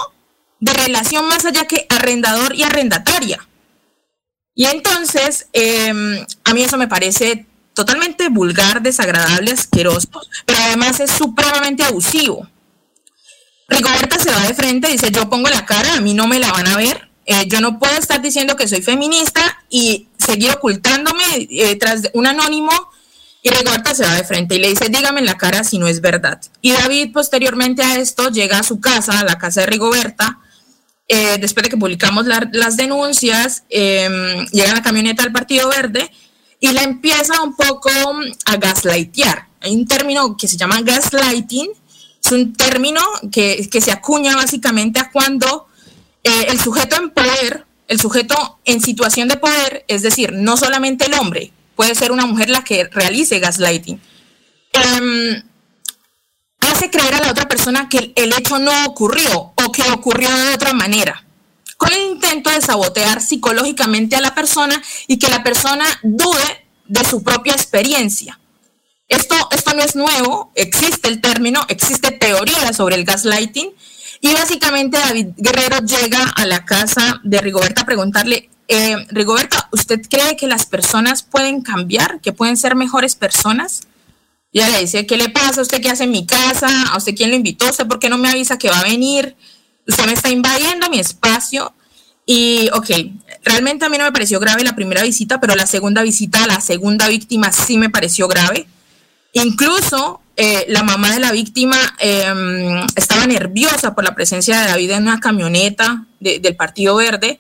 de 0.60 0.74
relación 0.74 1.28
más 1.28 1.46
allá 1.46 1.66
que 1.66 1.86
arrendador 1.90 2.56
y 2.56 2.64
arrendataria. 2.64 3.46
Y 4.56 4.66
entonces, 4.66 5.48
em, 5.54 6.26
a 6.44 6.54
mí 6.54 6.64
eso 6.64 6.78
me 6.78 6.88
parece 6.88 7.46
totalmente 7.74 8.30
vulgar, 8.30 8.82
desagradable, 8.82 9.52
asqueroso, 9.52 10.10
pero 10.46 10.60
además 10.62 11.00
es 11.00 11.12
supremamente 11.12 11.84
abusivo. 11.84 12.48
Rigoberta 13.68 14.20
se 14.20 14.30
va 14.32 14.42
de 14.42 14.54
frente, 14.54 14.90
dice, 14.90 15.12
yo 15.12 15.30
pongo 15.30 15.50
la 15.50 15.66
cara, 15.66 15.96
a 15.96 16.02
mí 16.02 16.14
no 16.14 16.28
me 16.28 16.40
la 16.40 16.52
van 16.52 16.68
a 16.68 16.78
ver, 16.78 17.10
eh, 17.26 17.46
yo 17.48 17.62
no 17.62 17.80
puedo 17.80 17.98
estar 17.98 18.22
diciendo 18.22 18.56
que 18.56 18.68
soy 18.68 18.82
feminista 18.82 19.64
y 19.70 20.08
seguir 20.18 20.52
ocultándome 20.52 21.24
eh, 21.50 21.76
tras 21.78 22.10
un 22.14 22.28
anónimo 22.28 22.72
y 23.46 23.50
Rigoberta 23.50 23.94
se 23.94 24.04
va 24.06 24.16
de 24.16 24.24
frente 24.24 24.56
y 24.56 24.60
le 24.60 24.70
dice, 24.70 24.88
dígame 24.90 25.20
en 25.20 25.26
la 25.26 25.38
cara 25.38 25.64
si 25.66 25.78
no 25.78 25.88
es 25.88 26.00
verdad. 26.02 26.40
Y 26.62 26.72
David, 26.72 27.12
posteriormente 27.14 27.84
a 27.84 27.98
esto, 27.98 28.30
llega 28.30 28.58
a 28.60 28.64
su 28.64 28.80
casa, 28.80 29.20
a 29.20 29.24
la 29.26 29.38
casa 29.38 29.60
de 29.62 29.68
Rigoberta, 29.68 30.40
eh, 31.10 31.38
después 31.40 31.66
de 31.66 31.70
que 31.70 31.78
publicamos 31.78 32.26
la- 32.26 32.50
las 32.54 32.78
denuncias, 32.78 33.64
eh, 33.70 34.10
llega 34.54 34.74
la 34.74 34.82
camioneta 34.82 35.24
del 35.24 35.34
Partido 35.34 35.68
Verde 35.70 36.10
y 36.62 36.72
la 36.72 36.84
empieza 36.84 37.42
un 37.42 37.56
poco 37.58 37.90
a 38.46 38.56
gaslightear. 38.56 39.48
Hay 39.60 39.76
un 39.76 39.86
término 39.88 40.38
que 40.38 40.48
se 40.48 40.56
llama 40.56 40.80
gaslighting, 40.82 41.70
es 42.24 42.32
un 42.32 42.54
término 42.54 43.02
que, 43.30 43.68
que 43.70 43.82
se 43.82 43.92
acuña 43.92 44.38
básicamente 44.38 45.02
a 45.02 45.12
cuando 45.12 45.68
eh, 46.24 46.46
el 46.48 46.58
sujeto 46.62 46.96
en 46.96 47.10
poder, 47.10 47.66
el 47.90 48.00
sujeto 48.00 48.60
en 48.64 48.80
situación 48.82 49.28
de 49.28 49.36
poder, 49.36 49.84
es 49.90 50.02
decir, 50.02 50.32
no 50.32 50.56
solamente 50.56 51.06
el 51.08 51.14
hombre, 51.16 51.52
puede 51.76 51.96
ser 51.96 52.12
una 52.12 52.26
mujer 52.26 52.50
la 52.50 52.64
que 52.64 52.86
realice 52.86 53.40
gaslighting, 53.40 54.00
em, 54.74 55.44
hace 56.60 56.90
creer 56.90 57.16
a 57.16 57.20
la 57.22 57.32
otra 57.32 57.48
persona 57.48 57.90
que 57.90 58.14
el, 58.16 58.34
hecho 58.34 58.60
no 58.60 58.86
ocurrió 58.86 59.54
o 59.56 59.72
que 59.72 59.84
ocurrió 59.92 60.30
de 60.30 60.54
otra 60.54 60.74
manera, 60.74 61.26
con 61.78 61.92
el 61.92 62.02
intento 62.14 62.50
de 62.50 62.62
sabotear 62.62 63.22
psicológicamente 63.22 64.16
a 64.16 64.22
la 64.22 64.34
persona 64.34 64.82
y 65.08 65.20
que 65.20 65.30
la 65.30 65.44
persona 65.44 65.86
dude 66.04 66.68
de 66.86 67.04
su 67.04 67.24
propia 67.24 67.54
experiencia. 67.54 68.40
Esto, 69.08 69.36
esto 69.52 69.74
no 69.74 69.84
es 69.84 69.96
nuevo, 69.96 70.52
existe 70.56 71.10
el 71.10 71.22
término, 71.22 71.66
existe 71.68 72.12
teoría 72.12 72.74
sobre 72.74 72.96
el 72.96 73.04
gaslighting 73.04 73.72
y 74.22 74.34
básicamente 74.34 74.98
David 74.98 75.28
Guerrero 75.36 75.80
llega 75.80 76.24
a 76.24 76.46
la 76.46 76.64
casa 76.64 77.20
de 77.24 77.42
Rigoberta 77.42 77.82
a 77.82 77.86
preguntarle, 77.86 78.50
eh, 78.68 78.96
Rigoberta, 79.10 79.68
¿usted 79.72 80.02
cree 80.10 80.36
que 80.38 80.48
las 80.48 80.66
personas 80.66 81.24
pueden 81.24 81.62
cambiar, 81.62 82.20
que 82.22 82.32
pueden 82.34 82.58
ser 82.58 82.76
mejores 82.76 83.16
personas? 83.16 83.82
Y 84.52 84.60
ella 84.60 84.70
le 84.70 84.80
dice, 84.82 85.06
¿qué 85.06 85.18
le 85.18 85.30
pasa? 85.30 85.62
¿Usted 85.62 85.82
qué 85.82 85.90
hace 85.90 86.04
en 86.04 86.12
mi 86.12 86.26
casa? 86.26 86.70
¿A 86.92 86.98
usted 86.98 87.16
quién 87.16 87.30
lo 87.32 87.36
invitó? 87.36 87.70
¿Usted 87.70 87.88
por 87.88 88.00
qué 88.00 88.10
no 88.10 88.18
me 88.18 88.30
avisa 88.30 88.58
que 88.58 88.70
va 88.70 88.80
a 88.80 88.84
venir? 88.84 89.36
Usted 89.88 90.06
me 90.06 90.14
está 90.14 90.30
invadiendo 90.30 90.90
mi 90.90 91.00
espacio. 91.00 91.74
Y, 92.26 92.70
ok, 92.72 92.90
realmente 93.44 93.84
a 93.86 93.90
mí 93.90 93.98
no 93.98 94.06
me 94.06 94.12
pareció 94.12 94.40
grave 94.40 94.64
la 94.64 94.76
primera 94.76 95.02
visita, 95.04 95.42
pero 95.42 95.56
la 95.56 95.66
segunda 95.68 96.04
visita, 96.04 96.46
la 96.48 96.62
segunda 96.62 97.08
víctima 97.08 97.52
sí 97.52 97.78
me 97.78 97.90
pareció 97.90 98.28
grave. 98.28 98.68
Incluso 99.34 100.22
eh, 100.38 100.66
la 100.70 100.84
mamá 100.84 101.12
de 101.12 101.20
la 101.20 101.32
víctima 101.32 101.76
eh, 102.00 102.32
estaba 102.96 103.26
nerviosa 103.26 103.94
por 103.96 104.04
la 104.04 104.16
presencia 104.16 104.60
de 104.62 104.68
David 104.68 104.92
en 104.92 105.04
una 105.04 105.20
camioneta 105.20 106.06
de- 106.20 106.40
del 106.40 106.56
Partido 106.56 106.96
Verde. 106.96 107.40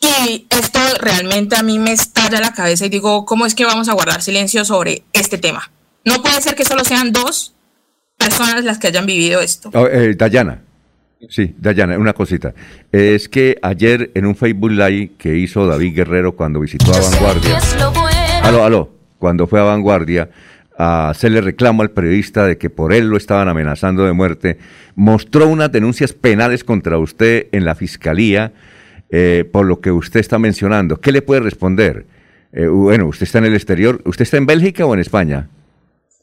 Y 0.00 0.46
esto 0.50 0.78
realmente 1.00 1.56
a 1.56 1.62
mí 1.62 1.78
me 1.78 1.92
estalla 1.92 2.40
la 2.40 2.52
cabeza 2.52 2.86
y 2.86 2.88
digo, 2.88 3.24
¿cómo 3.24 3.46
es 3.46 3.54
que 3.54 3.64
vamos 3.64 3.88
a 3.88 3.94
guardar 3.94 4.22
silencio 4.22 4.64
sobre 4.64 5.02
este 5.12 5.38
tema? 5.38 5.70
No 6.04 6.22
puede 6.22 6.40
ser 6.40 6.54
que 6.54 6.64
solo 6.64 6.84
sean 6.84 7.12
dos 7.12 7.54
personas 8.16 8.64
las 8.64 8.78
que 8.78 8.88
hayan 8.88 9.06
vivido 9.06 9.40
esto. 9.40 9.70
Oh, 9.74 9.86
eh, 9.86 10.14
Dayana. 10.14 10.62
Sí, 11.28 11.54
Dayana, 11.58 11.98
una 11.98 12.12
cosita. 12.12 12.54
Es 12.92 13.28
que 13.28 13.58
ayer 13.60 14.12
en 14.14 14.24
un 14.24 14.36
Facebook 14.36 14.70
Live 14.70 15.12
que 15.18 15.36
hizo 15.36 15.66
David 15.66 15.96
Guerrero 15.96 16.36
cuando 16.36 16.60
visitó 16.60 16.94
a 16.94 17.00
Vanguardia. 17.00 17.58
es 17.58 17.76
lo 17.80 17.90
bueno. 17.90 18.18
Aló, 18.42 18.64
aló. 18.64 18.90
Cuando 19.18 19.48
fue 19.48 19.58
a 19.58 19.64
Vanguardia 19.64 20.30
a 20.78 21.08
hacerle 21.08 21.40
reclamo 21.40 21.82
al 21.82 21.90
periodista 21.90 22.46
de 22.46 22.56
que 22.56 22.70
por 22.70 22.92
él 22.92 23.08
lo 23.08 23.16
estaban 23.16 23.48
amenazando 23.48 24.04
de 24.04 24.12
muerte, 24.12 24.58
mostró 24.94 25.48
unas 25.48 25.72
denuncias 25.72 26.12
penales 26.12 26.62
contra 26.62 26.98
usted 26.98 27.48
en 27.50 27.64
la 27.64 27.74
fiscalía 27.74 28.52
eh, 29.10 29.48
por 29.50 29.66
lo 29.66 29.80
que 29.80 29.90
usted 29.90 30.20
está 30.20 30.38
mencionando. 30.38 31.00
¿Qué 31.00 31.12
le 31.12 31.22
puede 31.22 31.40
responder? 31.40 32.06
Eh, 32.52 32.66
bueno, 32.66 33.06
usted 33.06 33.24
está 33.24 33.38
en 33.38 33.46
el 33.46 33.54
exterior. 33.54 34.00
¿Usted 34.04 34.22
está 34.22 34.36
en 34.36 34.46
Bélgica 34.46 34.86
o 34.86 34.94
en 34.94 35.00
España? 35.00 35.48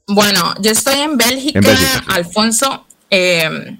Bueno, 0.08 0.54
yo 0.62 0.72
estoy 0.72 1.00
en 1.00 1.18
Bélgica, 1.18 1.60
En 1.60 1.66
Bélgica, 1.66 2.00
sí. 2.00 2.06
Alfonso. 2.08 2.86
eh, 3.10 3.78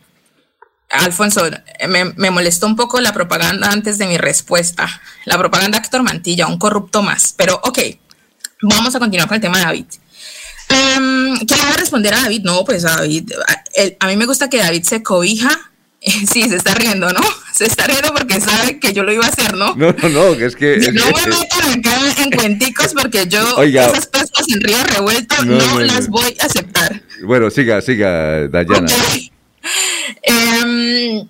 Alfonso, 0.90 1.42
me, 1.90 2.06
me 2.16 2.32
molestó 2.32 2.68
un 2.68 2.76
poco 2.76 3.02
la 3.02 3.12
propaganda 3.12 3.70
antes 3.72 3.98
de 3.98 4.06
mi 4.08 4.18
respuesta. 4.18 4.88
La 5.26 5.38
propaganda 5.38 5.78
Héctor 5.80 6.04
Mantilla, 6.04 6.48
un 6.48 6.58
corrupto 6.60 7.02
más. 7.02 7.34
Pero 7.36 7.60
ok, 7.64 7.80
vamos 8.62 8.96
a 8.96 9.00
continuar 9.00 9.28
con 9.28 9.36
el 9.36 9.42
tema 9.42 9.58
de 9.58 9.64
David. 9.66 9.86
Em, 10.70 11.38
¿Qué 11.46 11.56
le 11.56 11.62
voy 11.64 11.72
a 11.74 11.78
responder 11.78 12.14
a 12.14 12.22
David? 12.22 12.42
No, 12.44 12.64
pues 12.64 12.86
a 12.86 12.98
David, 12.98 13.32
a, 14.00 14.06
a 14.06 14.08
mí 14.08 14.16
me 14.16 14.26
gusta 14.26 14.50
que 14.50 14.58
David 14.58 14.84
se 14.84 15.04
cobija. 15.04 15.50
Sí, 16.32 16.48
se 16.50 16.56
está 16.56 16.74
riendo, 16.76 17.12
¿no? 17.12 17.22
Se 17.54 17.66
está 17.66 17.88
riendo 17.88 18.14
porque 18.14 18.40
sabe 18.40 18.80
que 18.80 18.94
yo 18.94 19.04
lo 19.04 19.12
iba 19.12 19.26
a 19.26 19.30
hacer, 19.30 19.56
¿no? 19.56 19.76
No, 19.76 19.92
no, 19.92 20.10
no, 20.10 20.38
que 20.38 20.46
es 20.46 20.56
que... 20.56 20.76
es 20.76 20.94
No 20.94 21.06
me 21.06 21.28
metan 21.28 21.80
acá 21.80 22.24
en 22.24 22.32
cuenticos 22.32 22.94
porque 22.94 23.28
yo 23.28 23.56
Oiga. 23.58 23.88
esas 23.88 24.08
pescas 24.08 24.46
en 24.50 24.62
río 24.62 24.78
revuelto 24.84 25.36
No, 25.46 25.56
no, 25.56 25.66
no, 25.66 25.74
no. 25.74 25.80
las 25.82 26.08
voy 26.10 26.38
a 26.42 26.46
aceptar. 26.46 27.02
Bueno, 27.24 27.50
siga, 27.50 27.82
siga, 27.82 28.48
Dayana. 28.48 28.92
Em, 30.22 31.18
eh, 31.18 31.28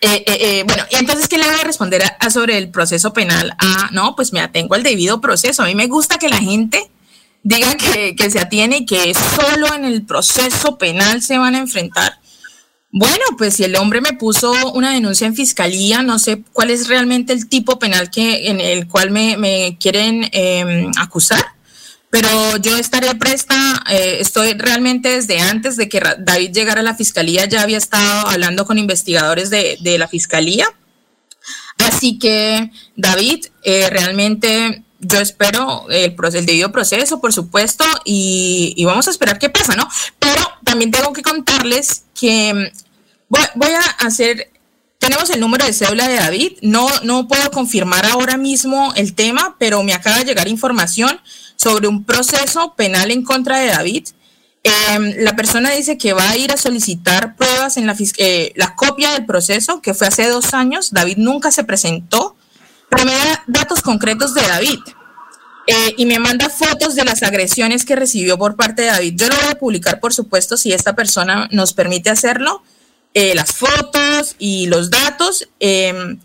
eh, 0.00 0.22
eh, 0.26 0.64
bueno, 0.66 0.84
y 0.90 0.96
entonces, 0.96 1.28
¿qué 1.28 1.38
le 1.38 1.44
voy 1.44 1.54
a 1.60 1.64
responder 1.64 2.02
a, 2.02 2.08
a 2.20 2.30
sobre 2.30 2.56
el 2.58 2.70
proceso 2.70 3.12
penal? 3.12 3.54
Ah, 3.58 3.88
no, 3.92 4.16
pues 4.16 4.32
me 4.32 4.40
atengo 4.40 4.74
al 4.74 4.82
debido 4.82 5.20
proceso. 5.20 5.62
A 5.62 5.66
mí 5.66 5.74
me 5.74 5.86
gusta 5.86 6.18
que 6.18 6.28
la 6.28 6.38
gente 6.38 6.90
diga 7.42 7.76
que, 7.76 8.16
que 8.16 8.30
se 8.30 8.40
atiene 8.40 8.78
y 8.78 8.86
que 8.86 9.12
solo 9.14 9.72
en 9.74 9.84
el 9.84 10.04
proceso 10.04 10.78
penal 10.78 11.22
se 11.22 11.38
van 11.38 11.54
a 11.54 11.58
enfrentar. 11.58 12.18
Bueno, 12.90 13.24
pues 13.36 13.54
si 13.54 13.64
el 13.64 13.76
hombre 13.76 14.00
me 14.00 14.14
puso 14.14 14.52
una 14.72 14.92
denuncia 14.92 15.26
en 15.26 15.34
fiscalía, 15.34 16.02
no 16.02 16.18
sé 16.18 16.42
cuál 16.52 16.70
es 16.70 16.88
realmente 16.88 17.34
el 17.34 17.48
tipo 17.48 17.78
penal 17.78 18.10
que, 18.10 18.48
en 18.48 18.60
el 18.60 18.88
cual 18.88 19.10
me, 19.10 19.76
quieren 19.78 20.28
em, 20.32 20.90
acusar, 20.98 21.44
pero 22.08 22.56
yo 22.56 22.78
estaré 22.78 23.14
presta, 23.16 23.84
eh, 23.90 24.16
estoy 24.20 24.54
realmente 24.54 25.10
desde 25.10 25.38
antes 25.38 25.76
de 25.76 25.88
que 25.90 26.00
David 26.18 26.52
llegara 26.52 26.80
a 26.80 26.84
la 26.84 26.94
fiscalía, 26.94 27.44
ya 27.44 27.60
había 27.60 27.76
estado 27.76 28.28
hablando 28.28 28.64
con 28.64 28.78
investigadores 28.78 29.50
de, 29.50 29.76
de 29.80 29.98
la 29.98 30.08
fiscalía. 30.08 30.66
Así 31.78 32.18
que, 32.18 32.70
David, 32.96 33.46
eh, 33.64 33.88
realmente 33.90 34.82
yo 35.00 35.20
espero 35.20 35.86
el, 35.90 36.16
debido 36.44 36.72
proceso, 36.72 37.20
por 37.20 37.32
supuesto, 37.32 37.84
y, 38.04 38.82
vamos 38.84 39.06
a 39.08 39.10
esperar 39.10 39.38
qué 39.38 39.48
pasa, 39.48 39.76
¿no? 39.76 39.88
Pero 40.18 40.42
también 40.64 40.90
tengo 40.90 41.12
que 41.12 41.22
contarles 41.22 42.04
que 42.18 42.52
mm, 42.54 43.28
voy, 43.28 43.70
a 43.70 44.06
hacer, 44.06 44.50
tenemos 44.98 45.30
el 45.30 45.40
número 45.40 45.64
de 45.64 45.72
cédula 45.72 46.08
de 46.08 46.16
David, 46.16 46.52
no, 46.62 46.88
no 47.04 47.28
puedo 47.28 47.50
confirmar 47.50 48.06
ahora 48.06 48.36
mismo 48.36 48.92
el 48.96 49.14
tema, 49.14 49.56
pero 49.58 49.82
me 49.82 49.94
acaba 49.94 50.18
de 50.18 50.24
llegar 50.24 50.48
información 50.48 51.20
sobre 51.56 51.88
un 51.88 52.04
proceso 52.04 52.74
penal 52.74 53.10
en 53.10 53.22
contra 53.22 53.58
de 53.58 53.68
David. 53.68 54.08
Eh, 54.64 55.14
la 55.18 55.36
persona 55.36 55.70
dice 55.70 55.96
que 55.96 56.12
va 56.12 56.28
a 56.28 56.36
ir 56.36 56.50
a 56.50 56.56
solicitar 56.56 57.36
pruebas 57.36 57.76
en 57.76 57.86
la, 57.86 57.96
eh, 58.18 58.52
la 58.56 58.74
copia 58.74 59.12
del 59.12 59.26
proceso, 59.26 59.80
que 59.80 59.94
fue 59.94 60.08
hace 60.08 60.28
dos 60.28 60.54
años. 60.54 60.92
David 60.92 61.18
nunca 61.18 61.52
se 61.52 61.64
presentó, 61.64 62.36
pero 62.88 63.04
me 63.04 63.12
da 63.12 63.44
datos 63.46 63.82
concretos 63.82 64.34
de 64.34 64.42
David. 64.42 64.80
Eh, 65.66 65.94
y 65.98 66.06
me 66.06 66.18
manda 66.18 66.48
fotos 66.48 66.94
de 66.94 67.04
las 67.04 67.22
agresiones 67.22 67.84
que 67.84 67.94
recibió 67.94 68.38
por 68.38 68.56
parte 68.56 68.82
de 68.82 68.88
David. 68.88 69.14
Yo 69.16 69.28
lo 69.28 69.34
voy 69.34 69.50
a 69.50 69.58
publicar, 69.58 70.00
por 70.00 70.14
supuesto, 70.14 70.56
si 70.56 70.72
esta 70.72 70.94
persona 70.94 71.46
nos 71.50 71.74
permite 71.74 72.08
hacerlo, 72.08 72.62
eh, 73.12 73.34
las 73.34 73.52
fotos 73.52 74.34
y 74.38 74.66
los 74.66 74.90
datos. 74.90 75.48
eh, 75.60 76.16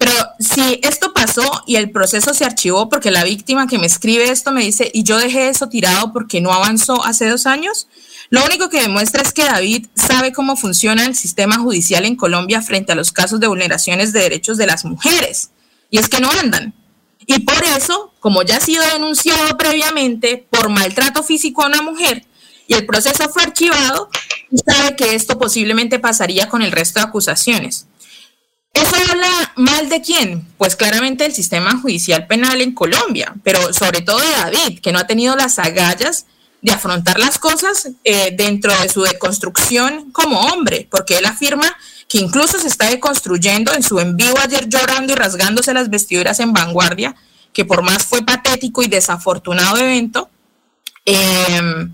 pero 0.00 0.14
si 0.38 0.80
esto 0.82 1.12
pasó 1.12 1.62
y 1.66 1.76
el 1.76 1.90
proceso 1.90 2.32
se 2.32 2.46
archivó 2.46 2.88
porque 2.88 3.10
la 3.10 3.22
víctima 3.22 3.66
que 3.66 3.76
me 3.76 3.86
escribe 3.86 4.30
esto 4.30 4.50
me 4.50 4.62
dice, 4.62 4.90
y 4.94 5.02
yo 5.02 5.18
dejé 5.18 5.50
eso 5.50 5.68
tirado 5.68 6.14
porque 6.14 6.40
no 6.40 6.54
avanzó 6.54 7.04
hace 7.04 7.28
dos 7.28 7.44
años, 7.44 7.86
lo 8.30 8.42
único 8.42 8.70
que 8.70 8.80
demuestra 8.80 9.20
es 9.20 9.34
que 9.34 9.44
David 9.44 9.88
sabe 9.94 10.32
cómo 10.32 10.56
funciona 10.56 11.04
el 11.04 11.14
sistema 11.14 11.58
judicial 11.58 12.06
en 12.06 12.16
Colombia 12.16 12.62
frente 12.62 12.92
a 12.92 12.94
los 12.94 13.12
casos 13.12 13.40
de 13.40 13.48
vulneraciones 13.48 14.14
de 14.14 14.20
derechos 14.20 14.56
de 14.56 14.66
las 14.66 14.86
mujeres. 14.86 15.50
Y 15.90 15.98
es 15.98 16.08
que 16.08 16.20
no 16.20 16.30
andan. 16.30 16.74
Y 17.26 17.40
por 17.40 17.62
eso, 17.76 18.12
como 18.20 18.42
ya 18.42 18.56
ha 18.56 18.60
sido 18.60 18.82
denunciado 18.92 19.56
previamente 19.56 20.46
por 20.50 20.68
maltrato 20.68 21.22
físico 21.22 21.62
a 21.62 21.66
una 21.66 21.82
mujer 21.82 22.24
y 22.66 22.74
el 22.74 22.86
proceso 22.86 23.28
fue 23.28 23.42
archivado, 23.42 24.08
sabe 24.66 24.96
que 24.96 25.14
esto 25.14 25.38
posiblemente 25.38 25.98
pasaría 25.98 26.48
con 26.48 26.62
el 26.62 26.72
resto 26.72 27.00
de 27.00 27.06
acusaciones. 27.06 27.86
¿Eso 28.72 28.96
habla 29.10 29.52
mal 29.56 29.88
de 29.88 30.00
quién? 30.00 30.46
Pues 30.56 30.76
claramente 30.76 31.24
del 31.24 31.34
sistema 31.34 31.78
judicial 31.80 32.26
penal 32.26 32.60
en 32.60 32.72
Colombia, 32.72 33.34
pero 33.42 33.72
sobre 33.72 34.00
todo 34.00 34.20
de 34.20 34.30
David, 34.30 34.80
que 34.80 34.92
no 34.92 35.00
ha 35.00 35.06
tenido 35.06 35.34
las 35.36 35.58
agallas 35.58 36.26
de 36.62 36.72
afrontar 36.72 37.18
las 37.18 37.38
cosas 37.38 37.90
eh, 38.04 38.34
dentro 38.36 38.72
de 38.80 38.88
su 38.88 39.02
deconstrucción 39.02 40.10
como 40.12 40.40
hombre, 40.40 40.86
porque 40.90 41.18
él 41.18 41.26
afirma 41.26 41.76
que 42.10 42.18
incluso 42.18 42.58
se 42.58 42.66
está 42.66 42.90
deconstruyendo 42.90 43.72
en 43.72 43.84
su 43.84 44.00
en 44.00 44.16
vivo 44.16 44.34
ayer 44.42 44.68
llorando 44.68 45.12
y 45.12 45.16
rasgándose 45.16 45.72
las 45.72 45.90
vestiduras 45.90 46.40
en 46.40 46.52
vanguardia, 46.52 47.14
que 47.52 47.64
por 47.64 47.82
más 47.82 48.04
fue 48.04 48.22
patético 48.22 48.82
y 48.82 48.88
desafortunado 48.88 49.76
evento, 49.76 50.28
eh, 51.06 51.86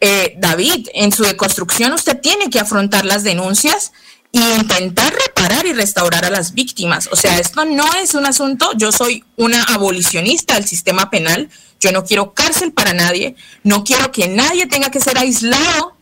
eh, 0.00 0.34
David, 0.38 0.88
en 0.94 1.12
su 1.12 1.24
deconstrucción 1.24 1.92
usted 1.92 2.18
tiene 2.22 2.48
que 2.48 2.58
afrontar 2.58 3.04
las 3.04 3.22
denuncias 3.22 3.92
y 4.32 4.40
intentar 4.40 5.12
reparar 5.12 5.66
y 5.66 5.74
restaurar 5.74 6.24
a 6.24 6.30
las 6.30 6.54
víctimas. 6.54 7.10
O 7.12 7.16
sea, 7.16 7.38
esto 7.38 7.66
no 7.66 7.84
es 8.02 8.14
un 8.14 8.24
asunto, 8.24 8.70
yo 8.78 8.92
soy 8.92 9.24
una 9.36 9.62
abolicionista 9.64 10.54
del 10.54 10.64
sistema 10.64 11.10
penal, 11.10 11.50
yo 11.80 11.92
no 11.92 12.02
quiero 12.04 12.32
cárcel 12.32 12.72
para 12.72 12.94
nadie, 12.94 13.36
no 13.62 13.84
quiero 13.84 14.10
que 14.10 14.26
nadie 14.26 14.66
tenga 14.66 14.90
que 14.90 15.00
ser 15.00 15.18
aislado 15.18 15.99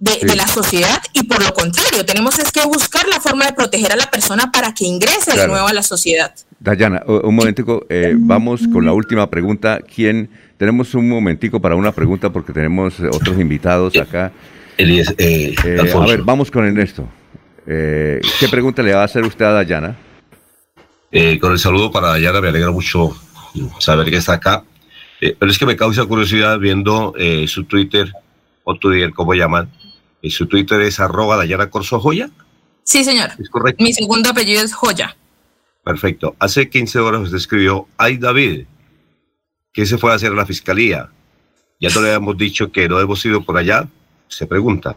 de, 0.00 0.26
de 0.26 0.34
la 0.34 0.48
sociedad 0.48 1.00
y 1.12 1.22
por 1.24 1.42
lo 1.44 1.52
contrario, 1.52 2.04
tenemos 2.04 2.38
es 2.38 2.50
que 2.50 2.64
buscar 2.64 3.06
la 3.06 3.20
forma 3.20 3.46
de 3.46 3.52
proteger 3.52 3.92
a 3.92 3.96
la 3.96 4.10
persona 4.10 4.50
para 4.50 4.74
que 4.74 4.86
ingrese 4.86 5.36
de 5.36 5.46
nuevo 5.46 5.68
a 5.68 5.72
la 5.72 5.82
sociedad. 5.82 6.34
Dayana, 6.58 7.02
un 7.06 7.34
momentico, 7.34 7.86
eh, 7.88 8.14
vamos 8.18 8.62
con 8.72 8.84
la 8.84 8.92
última 8.92 9.30
pregunta. 9.30 9.78
¿Quién? 9.94 10.28
Tenemos 10.58 10.94
un 10.94 11.08
momentico 11.08 11.60
para 11.60 11.76
una 11.76 11.92
pregunta 11.92 12.30
porque 12.30 12.52
tenemos 12.52 12.98
eh, 12.98 13.06
otros 13.06 13.38
invitados 13.38 13.96
acá. 13.96 14.32
Eh, 14.76 15.54
a 15.58 15.82
Alfonso. 15.82 16.08
ver, 16.08 16.22
vamos 16.22 16.50
con 16.50 16.64
Ernesto. 16.66 17.06
Eh, 17.66 18.20
¿Qué 18.40 18.48
pregunta 18.48 18.82
le 18.82 18.94
va 18.94 19.02
a 19.02 19.04
hacer 19.04 19.22
usted 19.22 19.44
a 19.44 19.52
Dayana? 19.52 19.96
Eh, 21.12 21.38
con 21.38 21.52
el 21.52 21.58
saludo 21.58 21.90
para 21.90 22.08
Dayana, 22.08 22.40
me 22.40 22.48
alegra 22.48 22.70
mucho 22.70 23.14
saber 23.78 24.08
que 24.10 24.16
está 24.16 24.34
acá. 24.34 24.64
Eh, 25.20 25.36
pero 25.38 25.50
es 25.50 25.58
que 25.58 25.66
me 25.66 25.76
causa 25.76 26.04
curiosidad 26.06 26.58
viendo 26.58 27.14
eh, 27.18 27.46
su 27.46 27.64
Twitter, 27.64 28.10
o 28.64 28.74
Twitter, 28.76 29.12
como 29.12 29.34
llaman. 29.34 29.68
Eh, 30.22 30.30
su 30.30 30.46
Twitter 30.46 30.80
es 30.82 31.00
arroba 31.00 31.36
Dayana 31.36 31.70
Corso 31.70 32.00
Joya. 32.00 32.30
Sí, 32.84 33.04
señor. 33.04 33.30
Es 33.38 33.48
correcto. 33.48 33.82
Mi 33.82 33.92
segundo 33.92 34.30
apellido 34.30 34.62
es 34.62 34.74
Joya. 34.74 35.16
Perfecto. 35.84 36.36
Hace 36.38 36.68
15 36.68 36.98
horas 36.98 37.22
usted 37.22 37.36
escribió, 37.36 37.86
ay 37.96 38.18
David, 38.18 38.66
¿qué 39.72 39.86
se 39.86 39.98
fue 39.98 40.12
a 40.12 40.14
hacer 40.14 40.32
a 40.32 40.34
la 40.34 40.46
fiscalía? 40.46 41.10
Ya 41.80 41.88
no 41.90 42.02
le 42.02 42.08
habíamos 42.08 42.36
dicho 42.36 42.70
que 42.70 42.88
no 42.88 43.00
hemos 43.00 43.24
ido 43.24 43.42
por 43.42 43.56
allá. 43.56 43.88
Se 44.28 44.46
pregunta. 44.46 44.96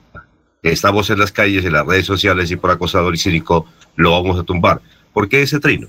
Estamos 0.61 1.09
en 1.09 1.19
las 1.19 1.31
calles, 1.31 1.65
en 1.65 1.73
las 1.73 1.85
redes 1.85 2.05
sociales 2.05 2.51
y 2.51 2.55
por 2.55 2.71
acosador 2.71 3.13
y 3.15 3.17
cínico 3.17 3.67
lo 3.95 4.11
vamos 4.11 4.39
a 4.39 4.43
tumbar. 4.43 4.81
¿Por 5.13 5.29
qué 5.29 5.41
ese 5.41 5.59
trino? 5.59 5.87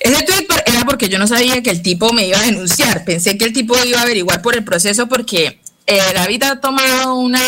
Ese 0.00 0.24
tweet 0.24 0.46
era 0.66 0.84
porque 0.84 1.08
yo 1.08 1.18
no 1.18 1.26
sabía 1.26 1.62
que 1.62 1.70
el 1.70 1.82
tipo 1.82 2.12
me 2.12 2.26
iba 2.26 2.38
a 2.38 2.42
denunciar. 2.42 3.04
Pensé 3.04 3.38
que 3.38 3.44
el 3.44 3.52
tipo 3.52 3.76
iba 3.84 4.00
a 4.00 4.02
averiguar 4.02 4.42
por 4.42 4.56
el 4.56 4.64
proceso 4.64 5.08
porque 5.08 5.60
eh, 5.86 5.98
David 6.14 6.42
ha 6.44 6.60
tomado 6.60 7.14
una, 7.16 7.40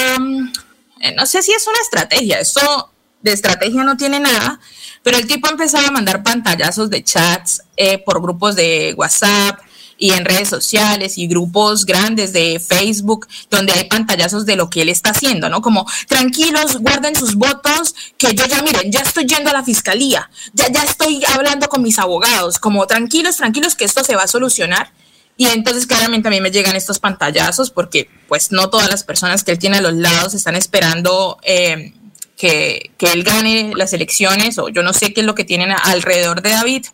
no 1.12 1.26
sé 1.26 1.42
si 1.42 1.52
es 1.52 1.66
una 1.66 1.78
estrategia, 1.80 2.40
esto 2.40 2.90
de 3.22 3.32
estrategia 3.32 3.82
no 3.84 3.96
tiene 3.96 4.20
nada, 4.20 4.60
pero 5.02 5.16
el 5.18 5.26
tipo 5.26 5.46
ha 5.46 5.50
empezado 5.50 5.86
a 5.86 5.90
mandar 5.90 6.22
pantallazos 6.22 6.90
de 6.90 7.02
chats 7.02 7.62
eh, 7.76 7.98
por 7.98 8.20
grupos 8.20 8.56
de 8.56 8.94
WhatsApp 8.96 9.60
y 9.96 10.10
en 10.10 10.24
redes 10.24 10.48
sociales 10.48 11.18
y 11.18 11.26
grupos 11.26 11.86
grandes 11.86 12.32
de 12.32 12.60
Facebook 12.60 13.26
donde 13.50 13.72
hay 13.72 13.84
pantallazos 13.84 14.44
de 14.44 14.56
lo 14.56 14.68
que 14.68 14.82
él 14.82 14.88
está 14.88 15.10
haciendo, 15.10 15.48
¿no? 15.48 15.62
Como 15.62 15.86
tranquilos, 16.08 16.78
guarden 16.78 17.14
sus 17.14 17.36
votos, 17.36 17.94
que 18.18 18.34
yo 18.34 18.44
ya 18.46 18.62
miren, 18.62 18.90
ya 18.90 19.00
estoy 19.00 19.26
yendo 19.26 19.50
a 19.50 19.52
la 19.52 19.62
fiscalía, 19.62 20.30
ya 20.52 20.68
ya 20.70 20.82
estoy 20.82 21.22
hablando 21.34 21.68
con 21.68 21.82
mis 21.82 21.98
abogados, 21.98 22.58
como 22.58 22.86
tranquilos, 22.86 23.36
tranquilos 23.36 23.74
que 23.74 23.84
esto 23.84 24.04
se 24.04 24.16
va 24.16 24.22
a 24.24 24.28
solucionar. 24.28 24.92
Y 25.36 25.46
entonces 25.46 25.86
claramente 25.86 26.28
a 26.28 26.30
mí 26.30 26.40
me 26.40 26.50
llegan 26.50 26.76
estos 26.76 27.00
pantallazos 27.00 27.70
porque 27.70 28.08
pues 28.28 28.52
no 28.52 28.70
todas 28.70 28.88
las 28.88 29.02
personas 29.02 29.42
que 29.42 29.52
él 29.52 29.58
tiene 29.58 29.78
a 29.78 29.82
los 29.82 29.94
lados 29.94 30.34
están 30.34 30.54
esperando 30.54 31.38
eh, 31.42 31.92
que, 32.36 32.92
que 32.96 33.12
él 33.12 33.24
gane 33.24 33.72
las 33.74 33.92
elecciones 33.92 34.58
o 34.58 34.68
yo 34.68 34.82
no 34.82 34.92
sé 34.92 35.12
qué 35.12 35.22
es 35.22 35.26
lo 35.26 35.34
que 35.34 35.44
tienen 35.44 35.72
alrededor 35.72 36.40
de 36.40 36.50
David. 36.50 36.86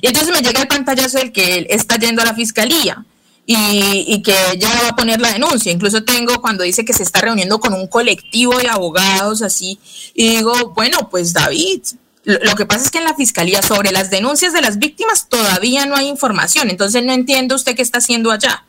Y 0.00 0.06
entonces 0.06 0.32
me 0.32 0.40
llega 0.40 0.62
el 0.62 0.68
pantallazo 0.68 1.18
del 1.18 1.32
que 1.32 1.58
él 1.58 1.66
está 1.68 1.96
yendo 1.96 2.22
a 2.22 2.24
la 2.24 2.34
fiscalía 2.34 3.04
y, 3.46 4.04
y 4.08 4.22
que 4.22 4.34
ya 4.58 4.68
va 4.82 4.88
a 4.88 4.96
poner 4.96 5.20
la 5.20 5.32
denuncia. 5.32 5.70
Incluso 5.70 6.02
tengo 6.02 6.40
cuando 6.40 6.64
dice 6.64 6.84
que 6.84 6.94
se 6.94 7.02
está 7.02 7.20
reuniendo 7.20 7.60
con 7.60 7.74
un 7.74 7.86
colectivo 7.86 8.56
de 8.56 8.68
abogados 8.68 9.42
así. 9.42 9.78
Y 10.14 10.36
digo, 10.36 10.72
bueno, 10.74 11.10
pues 11.10 11.34
David, 11.34 11.82
lo, 12.24 12.54
que 12.54 12.66
pasa 12.66 12.84
es 12.84 12.90
que 12.90 12.98
en 12.98 13.04
la 13.04 13.14
fiscalía 13.14 13.62
sobre 13.62 13.92
las 13.92 14.10
denuncias 14.10 14.52
de 14.52 14.62
las 14.62 14.78
víctimas 14.78 15.28
todavía 15.28 15.86
no 15.86 15.94
hay 15.94 16.08
información. 16.08 16.70
Entonces 16.70 17.04
no 17.04 17.12
entiendo 17.12 17.54
usted 17.54 17.76
qué 17.76 17.82
está 17.82 17.98
haciendo 17.98 18.30
allá. 18.30 18.64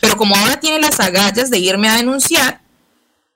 Pero 0.00 0.16
como 0.16 0.36
ahora 0.36 0.60
tiene 0.60 0.78
las 0.78 1.00
agallas 1.00 1.50
de 1.50 1.58
irme 1.58 1.88
a 1.88 1.96
denunciar, 1.96 2.60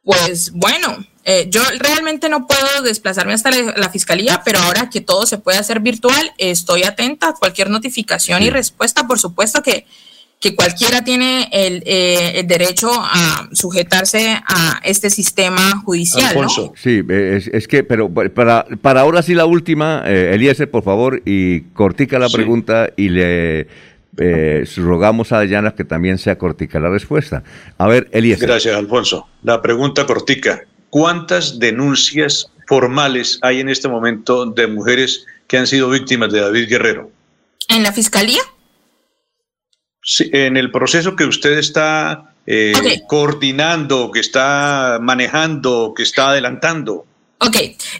pues 0.02 0.52
bueno, 0.52 1.04
eh, 1.24 1.46
yo 1.50 1.62
realmente 1.78 2.28
no 2.28 2.46
puedo 2.46 2.82
desplazarme 2.82 3.32
hasta 3.32 3.50
la, 3.50 3.74
la 3.76 3.90
fiscalía, 3.90 4.42
pero 4.44 4.60
ahora 4.60 4.90
que 4.90 5.00
todo 5.00 5.26
se 5.26 5.38
puede 5.38 5.58
hacer 5.58 5.80
virtual, 5.80 6.32
estoy 6.38 6.84
atenta 6.84 7.28
a 7.28 7.34
cualquier 7.34 7.70
notificación 7.70 8.42
y 8.42 8.50
respuesta. 8.50 9.06
Por 9.06 9.18
supuesto 9.18 9.62
que, 9.62 9.86
que 10.44 10.54
cualquiera 10.54 11.02
tiene 11.02 11.48
el, 11.52 11.82
eh, 11.86 12.40
el 12.40 12.46
derecho 12.46 12.90
a 12.92 13.48
sujetarse 13.52 14.42
a 14.46 14.78
este 14.84 15.08
sistema 15.08 15.80
judicial, 15.86 16.38
¿no? 16.38 16.50
Sí, 16.76 17.02
es, 17.08 17.48
es 17.48 17.66
que, 17.66 17.82
pero 17.82 18.12
para, 18.12 18.66
para 18.82 19.00
ahora 19.00 19.22
sí 19.22 19.32
la 19.32 19.46
última, 19.46 20.02
eh, 20.04 20.32
Eliezer, 20.34 20.70
por 20.70 20.84
favor, 20.84 21.22
y 21.24 21.62
cortica 21.72 22.18
la 22.18 22.28
Sí. 22.28 22.36
pregunta 22.36 22.90
y 22.94 23.08
le 23.08 23.68
eh, 24.18 24.64
rogamos 24.76 25.32
a 25.32 25.38
Dayana 25.38 25.74
que 25.74 25.84
también 25.84 26.18
sea 26.18 26.36
cortica 26.36 26.78
la 26.78 26.90
respuesta. 26.90 27.42
A 27.78 27.86
ver, 27.88 28.06
Eliezer. 28.12 28.46
Gracias, 28.46 28.76
Alfonso. 28.76 29.26
La 29.44 29.62
pregunta 29.62 30.04
cortica. 30.04 30.60
¿Cuántas 30.90 31.58
denuncias 31.58 32.50
formales 32.66 33.38
hay 33.40 33.60
en 33.60 33.70
este 33.70 33.88
momento 33.88 34.44
de 34.44 34.66
mujeres 34.66 35.24
que 35.48 35.56
han 35.56 35.66
sido 35.66 35.88
víctimas 35.88 36.30
de 36.30 36.40
David 36.42 36.68
Guerrero? 36.68 37.10
¿En 37.70 37.82
la 37.82 37.92
fiscalía? 37.92 38.40
Sí, 40.04 40.28
en 40.32 40.56
el 40.56 40.70
proceso 40.70 41.16
que 41.16 41.24
usted 41.24 41.58
está 41.58 42.34
eh, 42.46 42.74
coordinando, 43.08 44.10
que 44.10 44.20
está 44.20 44.98
manejando, 45.00 45.94
que 45.96 46.02
está 46.02 46.28
adelantando. 46.28 47.06
Ok, 47.38 47.56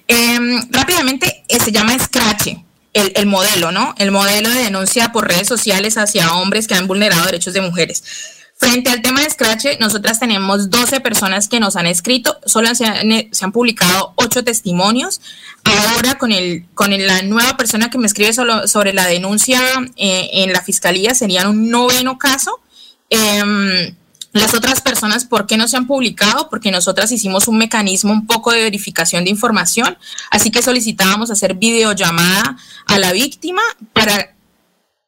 em, 0.07 0.71
rápidamente 0.71 1.45
eh, 1.49 1.59
se 1.59 1.73
llama 1.73 1.99
Scratch, 1.99 2.49
el, 2.93 3.13
el 3.15 3.27
modelo, 3.27 3.73
¿no? 3.73 3.95
El 3.99 4.11
modelo 4.11 4.51
de 4.51 4.65
denuncia 4.65 5.13
por 5.13 5.27
redes 5.27 5.49
sociales 5.49 5.97
hacia 5.97 6.35
hombres 6.35 6.69
que 6.69 6.75
han 6.75 6.87
vulnerado 6.87 7.25
derechos 7.25 7.55
de 7.55 7.63
mujeres. 7.63 8.05
Frente 8.57 8.91
al 8.91 9.03
tema 9.03 9.21
de 9.21 9.31
Scratch, 9.31 9.81
nosotras 9.81 10.21
tenemos 10.21 10.71
12 10.71 11.01
personas 11.01 11.49
que 11.49 11.59
nos 11.59 11.75
han 11.75 11.87
escrito, 11.87 12.39
solo 12.47 12.73
se 12.75 12.87
han, 12.87 13.11
eh, 13.11 13.31
publicado 13.53 14.13
8 14.17 14.45
testimonios. 14.45 15.21
Ahora 15.65 16.19
con, 16.19 16.31
el, 16.31 16.67
con 16.75 16.91
la 17.05 17.23
nueva 17.23 17.57
persona 17.57 17.91
que 17.91 17.99
me 17.99 18.07
escribe 18.07 18.33
sobre 18.33 18.93
la 18.93 19.07
denuncia 19.07 19.61
eh, 19.97 20.31
en 20.33 20.53
la 20.53 20.63
fiscalía 20.63 21.15
serían 21.15 21.49
un 21.49 21.71
noveno 21.71 22.17
caso. 22.17 22.61
Em, 23.11 23.95
las 24.33 24.55
otras 24.55 24.81
personas, 24.81 25.25
¿por 25.25 25.47
qué 25.47 25.57
no 25.57 25.69
se 25.69 25.77
han 25.77 25.87
publicado? 25.87 26.49
Porque 26.49 26.71
nosotras 26.71 27.11
hicimos 27.13 27.49
un 27.49 27.59
mecanismo 27.59 28.13
un 28.13 28.27
poco 28.27 28.53
de 28.53 28.63
verificación 28.63 29.25
de 29.25 29.31
información, 29.31 29.97
así 30.31 30.51
que 30.51 30.63
solicitábamos 30.63 31.31
hacer 31.31 31.55
videollamada 31.55 32.57
a 32.87 32.99
la 32.99 33.13
víctima 33.13 33.63
para 33.93 34.35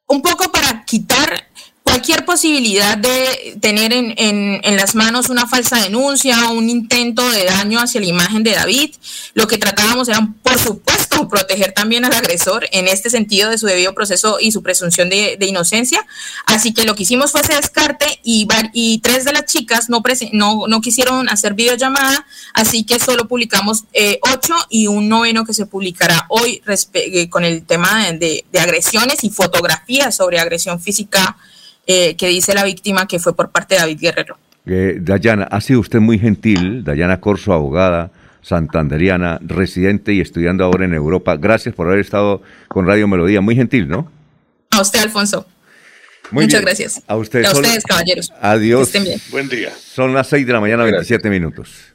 un 0.07 0.23
poco 0.23 0.51
para 0.53 0.85
quitar 0.85 1.49
cualquier 1.87 2.25
posibilidad 2.25 2.99
de 2.99 3.57
tener 3.61 3.93
en, 3.93 4.13
en- 4.19 4.61
en 4.65 4.77
las 4.77 4.95
manos 4.97 5.29
una 5.31 5.47
falsa 5.47 5.81
denuncia 5.81 6.49
o 6.51 6.55
un 6.55 6.69
intento 6.69 7.27
de 7.31 7.45
daño 7.45 7.79
hacia 7.79 8.01
la 8.01 8.09
imagen 8.09 8.43
de 8.43 8.51
David. 8.53 8.95
Lo 9.35 9.47
que 9.47 9.57
tratábamos 9.57 10.09
era, 10.09 10.29
por 10.43 10.59
supuesto, 10.59 11.29
proteger 11.29 11.73
también 11.73 12.05
al 12.05 12.13
agresor 12.13 12.67
en 12.73 12.89
este 12.89 13.09
sentido 13.09 13.49
de 13.51 13.57
su 13.57 13.67
debido 13.67 13.95
proceso 13.95 14.39
y 14.41 14.51
su 14.51 14.63
presunción 14.65 15.09
de, 15.09 15.37
de 15.39 15.47
inocencia. 15.47 16.05
Así 16.45 16.75
que 16.75 16.85
lo 16.85 16.97
que 16.97 17.05
hicimos 17.05 17.31
fue 17.31 17.41
ese 17.43 17.55
descarte 17.55 18.21
y, 18.25 18.49
y 18.73 18.99
tres 18.99 19.25
de 19.25 19.33
las 19.33 19.47
chicas 19.47 19.89
no, 19.89 20.03
no, 20.33 20.67
no 20.67 20.81
quisieron 20.81 21.29
hacer 21.29 21.55
videollamada, 21.55 22.27
así 22.53 22.83
que 22.85 22.99
solo 22.99 23.29
publicamos 23.29 23.85
eh, 23.93 24.19
ocho 24.35 24.55
y 24.69 24.89
un 24.89 25.09
noveno 25.09 25.45
que 25.45 25.55
se 25.55 25.67
publicará 25.67 26.27
hoy 26.31 26.61
eh, 26.95 27.29
con 27.31 27.45
el 27.45 27.65
tema 27.65 28.11
de- 28.13 28.45
de 28.53 28.59
agresiones 28.59 29.23
y 29.23 29.31
fotografías 29.31 30.17
sobre 30.17 30.41
agresión 30.41 30.81
física 30.81 31.37
eh, 31.87 32.17
que 32.17 32.29
dice 32.29 32.55
la 32.55 32.65
víctima 32.65 33.07
que 33.07 33.19
fue 33.19 33.35
por 33.37 33.51
parte 33.51 33.75
de 33.75 33.81
David 33.81 33.99
Guerrero. 34.01 34.39
Eh, 34.67 34.97
Dayana, 35.01 35.45
ha 35.45 35.61
sido 35.61 35.81
usted 35.81 36.01
muy 36.01 36.19
gentil, 36.19 36.83
Dayana 36.85 37.21
Corso, 37.21 37.53
abogada 37.53 38.11
santanderiana, 38.43 39.39
residente 39.43 40.13
y 40.13 40.21
estudiando 40.21 40.65
ahora 40.65 40.85
en 40.85 40.95
Europa. 40.95 41.37
Gracias 41.37 41.75
por 41.75 41.87
haber 41.89 41.99
estado 42.01 42.43
con 42.69 42.87
Radio 42.87 43.09
Melodía. 43.09 43.41
Muy 43.41 43.57
gentil, 43.57 43.89
¿no? 43.89 44.11
A 44.71 44.81
usted, 44.81 45.01
Alfonso. 45.01 45.47
Muy 46.31 46.45
Muchas 46.45 46.61
bien. 46.61 46.65
gracias. 46.67 47.03
A 47.07 47.17
ustedes. 47.17 47.47
Y 47.47 47.49
a 47.49 47.51
Son- 47.53 47.65
ustedes, 47.65 47.85
caballeros. 47.85 48.33
Adiós. 48.41 48.81
Que 48.91 48.99
estén 48.99 49.05
bien. 49.05 49.21
Buen 49.31 49.49
día. 49.49 49.71
Son 49.77 50.13
las 50.15 50.29
6 50.29 50.47
de 50.47 50.53
la 50.53 50.61
mañana, 50.61 50.83
27 50.85 51.29
minutos. 51.31 51.95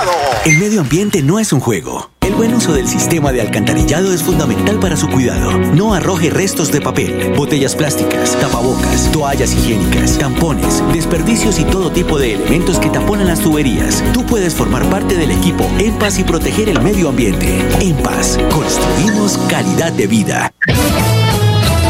alcantarillado. 0.00 0.42
El 0.44 0.58
medio 0.58 0.80
ambiente 0.80 1.22
no 1.22 1.38
es 1.38 1.52
un 1.52 1.60
juego. 1.60 2.10
El 2.20 2.30
El 2.30 2.36
buen 2.36 2.54
uso 2.54 2.72
del 2.72 2.86
sistema 2.86 3.32
de 3.32 3.40
alcantarillado 3.40 4.14
es 4.14 4.22
fundamental 4.22 4.78
para 4.78 4.96
su 4.96 5.08
cuidado. 5.08 5.58
No 5.74 5.94
arroje 5.94 6.30
restos 6.30 6.70
de 6.70 6.80
papel, 6.80 7.34
botellas 7.36 7.74
plásticas, 7.74 8.38
tapabocas, 8.38 9.10
toallas 9.10 9.52
higiénicas, 9.52 10.16
tampones, 10.16 10.80
desperdicios 10.92 11.58
y 11.58 11.64
todo 11.64 11.90
tipo 11.90 12.20
de 12.20 12.34
elementos 12.34 12.78
que 12.78 12.88
taponan 12.88 13.26
las 13.26 13.40
tuberías. 13.40 14.04
Tú 14.14 14.24
puedes 14.24 14.54
formar 14.54 14.88
parte 14.88 15.16
del 15.16 15.32
equipo 15.32 15.68
En 15.80 15.98
Paz 15.98 16.20
y 16.20 16.24
proteger 16.24 16.68
el 16.68 16.80
medio 16.80 17.08
ambiente. 17.08 17.48
En 17.80 17.96
Paz, 17.96 18.38
construimos 18.52 19.36
calidad 19.48 19.90
de 19.90 20.06
vida. 20.06 20.54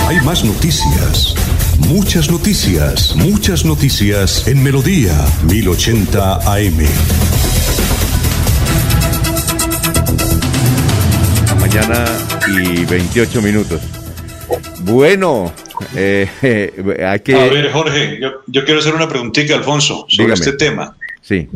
Hay 0.08 0.20
más 0.22 0.42
noticias. 0.42 1.34
Muchas 1.86 2.30
noticias, 2.30 3.14
muchas 3.14 3.66
noticias 3.66 4.48
en 4.48 4.62
Melodía 4.62 5.14
1080 5.42 6.50
AM. 6.50 7.49
Mañana 11.72 12.04
y 12.48 12.84
28 12.84 13.42
minutos. 13.42 13.80
Bueno, 14.80 15.52
eh, 15.94 16.26
hay 17.06 17.20
que... 17.20 17.36
A 17.36 17.44
ver, 17.44 17.70
Jorge, 17.70 18.18
yo, 18.20 18.30
yo 18.48 18.64
quiero 18.64 18.80
hacer 18.80 18.92
una 18.92 19.08
preguntita, 19.08 19.54
Alfonso, 19.54 20.04
sobre 20.08 20.34
Dígame. 20.34 20.34
este 20.34 20.52
tema. 20.54 20.96
Sí. 21.22 21.48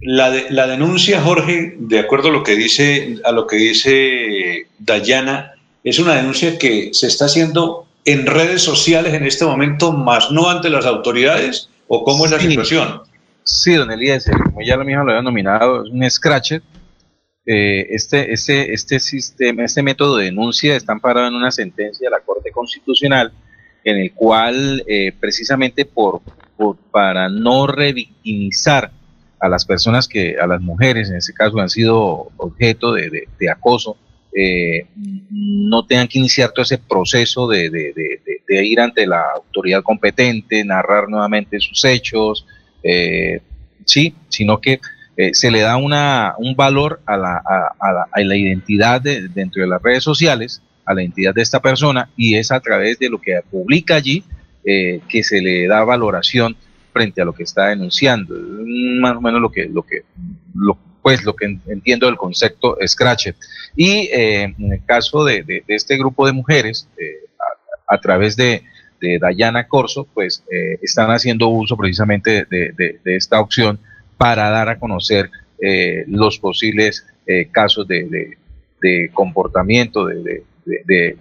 La, 0.00 0.32
de- 0.32 0.50
la 0.50 0.66
denuncia, 0.66 1.22
Jorge, 1.22 1.76
de 1.78 2.00
acuerdo 2.00 2.30
a 2.30 2.32
lo 2.32 2.42
que 2.42 2.56
dice, 2.56 3.18
a 3.24 3.30
lo 3.30 3.46
que 3.46 3.56
dice 3.58 4.66
Dayana, 4.80 5.52
es 5.84 6.00
una 6.00 6.16
denuncia 6.16 6.58
que 6.58 6.90
se 6.92 7.06
está 7.06 7.26
haciendo 7.26 7.86
en 8.04 8.26
redes 8.26 8.62
sociales 8.62 9.14
en 9.14 9.24
este 9.24 9.44
momento, 9.44 9.92
más 9.92 10.32
no 10.32 10.50
ante 10.50 10.68
las 10.68 10.84
autoridades, 10.84 11.68
o 11.86 12.02
cómo 12.02 12.24
es 12.24 12.32
la 12.32 12.40
situación. 12.40 13.02
Sí, 13.44 13.74
don 13.74 13.92
Elías, 13.92 14.26
eh, 14.26 14.32
como 14.46 14.62
ya 14.66 14.76
lo 14.76 14.84
mismo 14.84 15.04
lo 15.04 15.12
había 15.12 15.22
nominado, 15.22 15.84
es 15.84 15.92
un 15.92 16.10
scratcher. 16.10 16.60
Eh, 17.46 17.86
este, 17.94 18.32
este, 18.32 18.72
este 18.74 19.00
sistema, 19.00 19.64
este 19.64 19.82
método 19.82 20.18
de 20.18 20.26
denuncia 20.26 20.76
está 20.76 20.92
amparado 20.92 21.26
en 21.28 21.34
una 21.34 21.50
sentencia 21.50 22.06
de 22.06 22.10
la 22.10 22.20
Corte 22.20 22.50
Constitucional, 22.50 23.32
en 23.82 23.96
el 23.96 24.12
cual, 24.12 24.84
eh, 24.86 25.12
precisamente 25.18 25.86
por, 25.86 26.20
por- 26.56 26.76
para 26.90 27.28
no 27.30 27.66
revictimizar 27.66 28.90
a 29.40 29.48
las 29.48 29.64
personas 29.64 30.06
que, 30.06 30.36
a 30.38 30.46
las 30.46 30.60
mujeres 30.60 31.08
en 31.08 31.16
este 31.16 31.32
caso, 31.32 31.58
han 31.58 31.70
sido 31.70 32.30
objeto 32.36 32.92
de, 32.92 33.26
de- 33.38 33.50
acoso, 33.50 33.96
eh, 34.36 34.86
no 35.30 35.86
tengan 35.86 36.06
que 36.08 36.18
iniciar 36.18 36.50
todo 36.52 36.62
ese 36.62 36.76
proceso 36.78 37.48
de, 37.48 37.70
de- 37.70 37.92
de- 37.94 38.66
ir 38.66 38.80
ante 38.80 39.06
la 39.06 39.22
autoridad 39.36 39.82
competente, 39.82 40.62
narrar 40.64 41.08
nuevamente 41.08 41.58
sus 41.60 41.84
hechos, 41.84 42.44
sí, 43.86 44.14
sino 44.28 44.60
que 44.60 44.80
eh, 45.20 45.30
se 45.34 45.50
le 45.50 45.60
da 45.60 45.76
una, 45.76 46.34
un 46.38 46.54
valor 46.56 47.00
a 47.06 47.16
la, 47.16 47.36
a, 47.36 47.92
la, 47.92 48.06
a 48.10 48.20
la 48.22 48.36
identidad 48.36 49.00
de- 49.02 49.28
dentro 49.28 49.60
de 49.62 49.68
las 49.68 49.82
redes 49.82 50.02
sociales, 50.04 50.62
a 50.86 50.94
la 50.94 51.02
identidad 51.02 51.34
de 51.34 51.42
esta 51.42 51.60
persona, 51.60 52.08
y 52.16 52.36
es 52.36 52.50
a 52.50 52.60
través 52.60 52.98
de 52.98 53.08
lo 53.10 53.20
que 53.20 53.40
publica 53.50 53.96
allí 53.96 54.24
eh, 54.64 55.00
que 55.08 55.22
se 55.22 55.40
le 55.40 55.66
da 55.66 55.84
valoración 55.84 56.56
frente 56.92 57.20
a 57.20 57.24
lo 57.24 57.32
que 57.32 57.42
está 57.44 57.66
denunciando. 57.68 58.34
Más 59.00 59.16
o 59.16 59.20
menos 59.20 59.40
lo 59.40 59.50
que, 59.50 59.66
lo 59.68 59.82
que, 59.82 60.02
lo, 60.54 60.76
pues 61.02 61.22
lo 61.24 61.34
que 61.34 61.46
en- 61.46 61.60
entiendo 61.68 62.06
del 62.06 62.16
concepto 62.16 62.76
Scratchet. 62.86 63.36
Y 63.76 64.08
eh, 64.12 64.42
en 64.58 64.72
el 64.72 64.84
caso 64.84 65.24
de, 65.24 65.42
de- 65.42 65.64
este 65.68 65.96
grupo 65.98 66.26
de 66.26 66.32
mujeres, 66.32 66.88
a, 67.88 67.98
través 68.00 68.36
de, 68.36 68.62
de 69.00 69.18
Dayana 69.18 69.66
Corso, 69.68 70.06
pues 70.14 70.42
eh, 70.52 70.78
están 70.82 71.10
haciendo 71.10 71.48
uso 71.48 71.76
precisamente 71.76 72.46
de- 72.50 72.72
de 73.04 73.16
esta 73.16 73.40
opción 73.40 73.78
para 74.20 74.50
dar 74.50 74.68
a 74.68 74.78
conocer 74.78 75.30
eh, 75.62 76.04
los 76.08 76.38
posibles 76.38 77.06
eh, 77.26 77.48
casos 77.50 77.88
de, 77.88 78.04
de- 78.04 78.36
de 78.82 79.10
comportamiento, 79.14 80.04
de, 80.06 80.42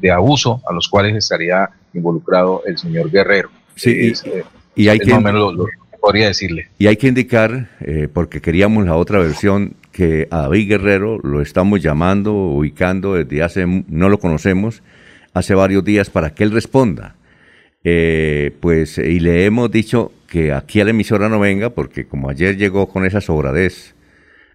de- 0.02 0.12
abuso 0.12 0.62
a 0.70 0.74
los 0.74 0.90
cuales 0.90 1.16
estaría 1.16 1.70
involucrado 1.94 2.62
el 2.66 2.78
señor 2.78 3.10
Guerrero. 3.10 3.50
Sí, 3.76 3.92
y- 3.92 4.08
Es, 4.12 4.26
eh, 4.26 4.44
y 4.76 4.90
hay 4.90 5.00
que- 5.00 5.12
lo, 5.12 5.54
lo 5.54 5.66
podría 6.02 6.28
decirle. 6.28 6.68
Y 6.78 6.88
hay 6.88 6.98
que 6.98 7.08
indicar, 7.08 7.70
porque 8.14 8.42
queríamos 8.42 8.86
la 8.86 8.98
otra 8.98 9.20
versión, 9.20 9.76
que 9.94 10.28
a 10.30 10.40
David 10.42 10.68
Guerrero 10.68 11.20
lo 11.20 11.42
estamos 11.42 11.82
llamando, 11.82 12.34
ubicando 12.34 13.14
desde 13.16 13.44
hace, 13.44 13.66
no 13.66 14.10
lo 14.10 14.18
conocemos, 14.20 14.84
hace 15.34 15.54
varios 15.56 15.86
días 15.86 16.10
para 16.10 16.34
que 16.34 16.44
él 16.44 16.52
responda. 16.52 17.16
Eh, 17.86 18.52
pues, 18.60 18.98
y 18.98 19.20
le 19.22 19.46
hemos 19.46 19.72
dicho 19.72 20.12
que 20.30 20.54
aquí 20.54 20.80
a 20.80 20.86
la 20.86 20.92
emisora 20.92 21.28
no 21.28 21.40
venga, 21.40 21.72
porque 21.72 22.06
como 22.06 22.30
ayer 22.30 22.56
llegó 22.56 22.88
con 22.88 23.06
esa 23.06 23.20
sobradez, 23.20 23.96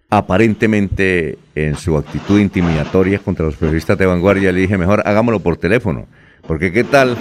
aparentemente 0.09 1.37
en 1.53 1.75
su 1.75 1.97
actitud 1.97 2.39
intimidatoria 2.39 3.19
contra 3.19 3.45
los 3.45 3.55
periodistas 3.55 3.97
de 3.97 4.05
vanguardia, 4.05 4.51
le 4.51 4.61
dije, 4.61 4.77
mejor 4.77 5.03
hagámoslo 5.05 5.41
por 5.41 5.57
teléfono, 5.57 6.07
porque 6.47 6.71
qué 6.71 6.83
tal 6.83 7.17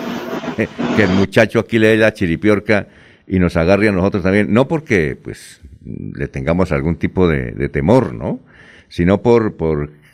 que 0.57 1.03
el 1.03 1.11
muchacho 1.11 1.59
aquí 1.59 1.79
le 1.79 1.89
dé 1.89 1.97
la 1.97 2.15
chiripiorca 2.15 2.87
y 3.27 3.39
nos 3.39 3.57
agarre 3.57 3.89
a 3.89 3.93
nosotros 3.93 4.23
también, 4.23 4.53
no 4.53 4.69
porque 4.69 5.17
pues 5.21 5.61
le 5.85 6.29
tengamos 6.29 6.73
algún 6.73 6.97
tipo 6.97 7.27
de, 7.27 7.53
de 7.53 7.69
temor, 7.69 8.15
¿no? 8.15 8.41
Sino 8.89 9.21
por 9.23 9.57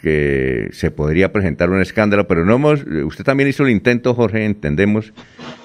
porque 0.01 0.71
se 0.73 0.91
podría 0.91 1.31
presentar 1.31 1.69
un 1.69 1.83
escándalo, 1.83 2.27
pero 2.27 2.47
no 2.47 2.55
hemos, 2.55 2.81
usted 3.05 3.23
también 3.23 3.51
hizo 3.51 3.65
el 3.65 3.71
intento, 3.71 4.15
Jorge, 4.15 4.47
entendemos, 4.47 5.13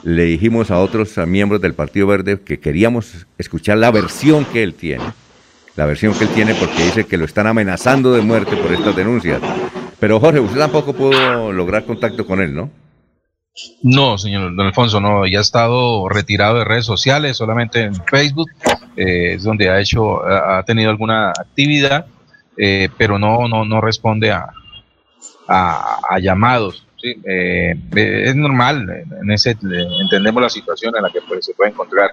le 0.04 0.26
dijimos 0.26 0.72
a 0.72 0.80
otros 0.80 1.18
a 1.18 1.26
miembros 1.26 1.62
del 1.62 1.74
Partido 1.74 2.06
Verde 2.08 2.42
que 2.42 2.60
queríamos 2.60 3.28
escuchar 3.38 3.78
la 3.78 3.92
versión 3.92 4.44
que 4.44 4.62
él 4.62 4.74
tiene, 4.74 5.06
la 5.78 5.86
versión 5.86 6.14
que 6.14 6.26
él 6.26 6.32
tiene 6.32 6.54
porque 6.54 6.84
dice 6.84 7.06
que 7.06 7.16
lo 7.16 7.24
están 7.24 7.48
amenazando 7.48 8.12
de 8.12 8.22
muerte 8.24 8.58
por 8.58 8.74
estas 8.74 8.94
denuncias. 8.94 9.42
Pero 10.02 10.20
Jorge, 10.20 10.42
usted 10.42 10.60
tampoco 10.60 10.92
pudo 10.92 11.54
lograr 11.54 11.86
contacto 11.86 12.26
con 12.26 12.42
él, 12.42 12.54
¿no? 12.54 12.70
No, 13.84 14.18
señor 14.18 14.54
don 14.54 14.68
Alfonso, 14.68 15.00
no, 15.00 15.26
ya 15.26 15.38
ha 15.38 15.42
estado 15.42 16.10
retirado 16.10 16.60
de 16.60 16.66
redes 16.66 16.86
sociales, 16.86 17.38
solamente 17.38 17.84
en 17.84 17.96
Facebook, 17.96 18.50
eh, 18.98 19.36
es 19.36 19.44
donde 19.44 19.70
ha 19.70 19.80
hecho, 19.80 20.26
ha 20.26 20.62
tenido 20.64 20.90
alguna 20.90 21.30
actividad, 21.30 22.08
eh, 22.58 22.90
pero 22.98 23.20
no, 23.20 23.48
no, 23.48 23.66
no 23.66 23.82
responde 23.82 24.32
a, 24.32 24.50
a, 25.48 26.20
llamados. 26.20 26.86
Eh, 27.04 27.76
es 27.96 28.36
normal, 28.36 29.06
en 29.22 29.32
ese 29.32 29.56
entendemos 30.02 30.42
la 30.42 30.50
situación 30.50 30.96
en 30.96 31.04
la 31.04 31.12
que 31.12 31.22
pues, 31.22 31.46
se 31.46 31.54
puede 31.54 31.70
encontrar 31.70 32.12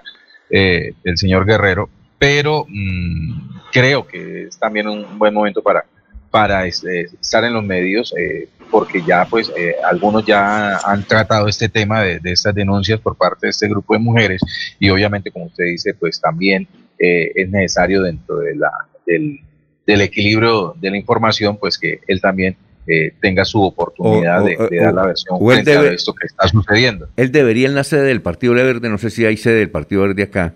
eh, 0.49 0.93
el 1.03 1.17
señor 1.17 1.45
Guerrero, 1.45 1.89
pero 2.19 2.65
mm, 2.69 3.61
creo 3.71 4.05
que 4.05 4.43
es 4.43 4.59
también 4.59 4.87
un 4.87 5.17
buen 5.17 5.33
momento 5.33 5.63
para, 5.63 5.83
para 6.29 6.67
este, 6.67 7.09
estar 7.19 7.43
en 7.43 7.53
los 7.53 7.63
medios, 7.63 8.13
eh, 8.15 8.49
porque 8.69 9.01
ya 9.01 9.25
pues 9.25 9.51
eh, 9.57 9.75
algunos 9.83 10.25
ya 10.25 10.77
han 10.77 11.03
tratado 11.05 11.47
este 11.47 11.69
tema 11.69 12.01
de, 12.01 12.19
de 12.19 12.31
estas 12.33 12.53
denuncias 12.53 12.99
por 12.99 13.15
parte 13.15 13.47
de 13.47 13.51
este 13.51 13.67
grupo 13.67 13.93
de 13.93 13.99
mujeres 13.99 14.41
y 14.79 14.89
obviamente 14.89 15.31
como 15.31 15.45
usted 15.45 15.65
dice 15.65 15.93
pues 15.93 16.19
también 16.19 16.67
es 16.97 17.49
necesario 17.49 18.01
dentro 18.01 18.37
de 18.37 18.55
la, 18.55 18.71
del, 19.05 19.39
del 19.85 20.01
equilibrio 20.01 20.75
de 20.79 20.91
la 20.91 20.97
información 20.97 21.57
pues 21.57 21.77
que 21.77 21.99
él 22.07 22.21
también 22.21 22.55
eh, 22.87 23.13
tenga 23.21 23.45
su 23.45 23.61
oportunidad 23.63 24.41
O- 24.41 24.45
o- 24.45 24.47
de, 24.47 24.57
de 24.69 24.77
dar 24.83 24.93
la 24.93 25.05
versión 25.07 25.39
frente 25.39 25.73
a 25.75 25.81
debe- 25.81 25.93
esto 25.95 26.13
que 26.13 26.27
está 26.27 26.47
sucediendo. 26.47 27.07
Él 27.15 27.31
debería 27.31 27.67
en 27.67 27.75
la 27.75 27.83
sede 27.83 28.03
del 28.03 28.21
Partido 28.21 28.53
Verde, 28.53 28.89
no 28.89 28.97
sé 28.97 29.09
si 29.09 29.25
hay 29.25 29.37
sede 29.37 29.55
del 29.59 29.69
Partido 29.69 30.01
Verde 30.01 30.23
acá, 30.23 30.53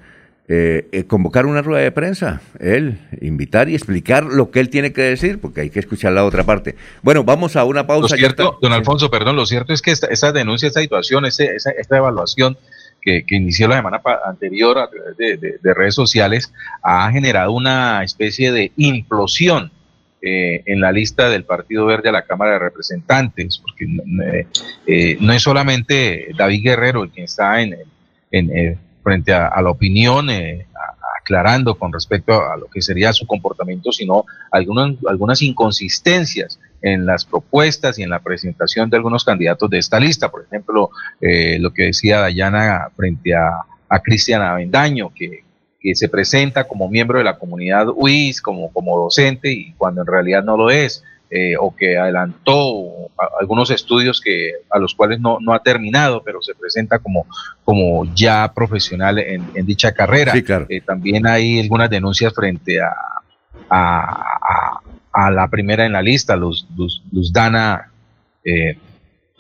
eh, 0.50 0.88
eh, 0.94 1.04
convocar 1.04 1.46
una 1.46 1.62
rueda 1.62 1.84
de 1.84 1.92
prensa, 1.92 2.42
él, 2.62 3.00
invitar 3.22 3.68
y 3.68 3.76
explicar 3.76 4.24
lo 4.24 4.50
que 4.50 4.62
él 4.62 4.70
tiene 4.70 4.94
que 4.94 5.02
decir, 5.02 5.40
porque 5.42 5.60
hay 5.62 5.70
que 5.70 5.80
escuchar 5.80 6.14
la 6.14 6.24
otra 6.24 6.44
parte. 6.46 6.76
Bueno, 7.02 7.26
vamos 7.26 7.58
a 7.58 7.66
una 7.66 7.82
Lo 7.82 7.88
pausa. 7.88 8.16
ya 8.16 8.20
cierto, 8.20 8.58
don 8.62 8.72
Alfonso, 8.72 9.12
perdón, 9.12 9.36
lo 9.36 9.46
cierto 9.46 9.74
es 9.74 9.82
que 9.82 9.92
esta, 9.92 10.08
esta 10.08 10.32
denuncia, 10.32 10.68
esta 10.68 10.80
situación, 10.82 11.26
esa, 11.26 11.44
esta 11.46 11.98
evaluación 11.98 12.58
que, 13.26 13.36
inició 13.36 13.68
la 13.68 13.78
semana 13.78 14.02
anterior 14.26 14.78
a 14.80 14.90
través 14.90 15.16
de, 15.18 15.38
de- 15.38 15.58
de 15.62 15.74
redes 15.74 15.96
sociales 15.96 16.52
ha 16.84 17.10
generado 17.12 17.52
una 17.52 18.04
especie 18.04 18.52
de 18.52 18.72
implosión 18.78 19.72
eh, 20.22 20.64
en 20.66 20.82
la 20.82 20.92
lista 20.92 21.30
del 21.30 21.44
Partido 21.46 21.86
Verde 21.86 22.10
a 22.10 22.12
la 22.12 22.24
Cámara 22.24 22.54
de 22.54 22.60
Representantes, 22.60 23.60
porque 23.60 23.86
eh, 23.86 24.48
eh, 24.88 25.18
no 25.22 25.32
es 25.32 25.42
solamente 25.44 26.28
David 26.38 26.64
Guerrero 26.64 27.04
el 27.04 27.12
que 27.12 27.24
está 27.24 27.62
en, 27.62 27.76
en, 28.32 28.78
frente 29.04 29.32
a, 29.34 29.62
la 29.62 29.70
opinión, 29.70 30.28
aclarando 31.22 31.76
con 31.76 31.94
respecto 31.94 32.34
a, 32.34 32.54
a 32.54 32.58
lo 32.58 32.68
que 32.68 32.82
sería 32.82 33.14
su 33.14 33.26
comportamiento, 33.26 33.92
sino 33.92 34.26
algunas, 34.52 34.96
algunas 35.08 35.42
inconsistencias 35.42 36.60
en 36.82 37.06
las 37.06 37.26
propuestas 37.26 37.98
y 38.00 38.04
en 38.04 38.10
la 38.10 38.20
presentación 38.20 38.90
de 38.90 38.98
algunos 38.98 39.24
candidatos 39.24 39.70
de 39.70 39.78
esta 39.80 40.00
lista. 40.00 40.30
Por 40.30 40.44
ejemplo, 40.46 40.90
eh, 41.22 41.58
lo 41.60 41.72
que 41.74 41.84
decía 41.84 42.20
Dayana 42.20 42.90
frente 42.96 43.36
a, 43.36 43.50
a 43.90 44.00
Cristian 44.00 44.42
Avendaño, 44.42 45.12
que, 45.14 45.44
que 45.80 45.96
se 45.96 46.10
presenta 46.10 46.66
como 46.68 46.90
miembro 46.90 47.18
de 47.20 47.24
la 47.26 47.38
comunidad 47.38 47.88
UIS, 47.96 48.42
como, 48.42 48.72
como 48.72 48.98
docente, 48.98 49.52
y 49.52 49.74
cuando 49.74 50.02
en 50.02 50.08
realidad 50.08 50.44
no 50.44 50.58
lo 50.58 50.70
es, 50.70 51.04
eh, 51.30 51.56
o 51.60 51.76
que 51.76 51.98
adelantó 51.98 53.10
a- 53.18 53.30
algunos 53.42 53.70
estudios 53.70 54.22
que, 54.22 54.52
a 54.70 54.80
los 54.80 54.94
cuales 54.96 55.20
no, 55.20 55.40
no 55.42 55.54
ha 55.54 55.60
terminado, 55.62 56.24
pero 56.24 56.42
se 56.42 56.56
presenta 56.56 57.00
como, 57.00 57.26
como 57.66 58.06
ya 58.16 58.52
profesional 58.56 59.20
en, 59.20 59.44
en 59.54 59.66
dicha 59.66 59.92
carrera. 59.94 60.32
Sí, 60.32 60.42
claro. 60.44 60.66
Eh, 60.70 60.80
también 60.82 61.28
hay 61.28 61.60
algunas 61.60 61.90
denuncias 61.90 62.34
frente 62.34 62.80
a, 62.82 62.92
a, 63.70 64.00
a- 64.42 64.82
a 65.12 65.32
la 65.32 65.48
primera 65.48 65.86
en 65.86 65.94
la 65.94 66.02
lista, 66.02 66.36
Luz, 66.36 66.68
Luz, 66.76 67.02
Luz 67.12 67.32
Dana 67.34 67.92
eh, 68.44 68.78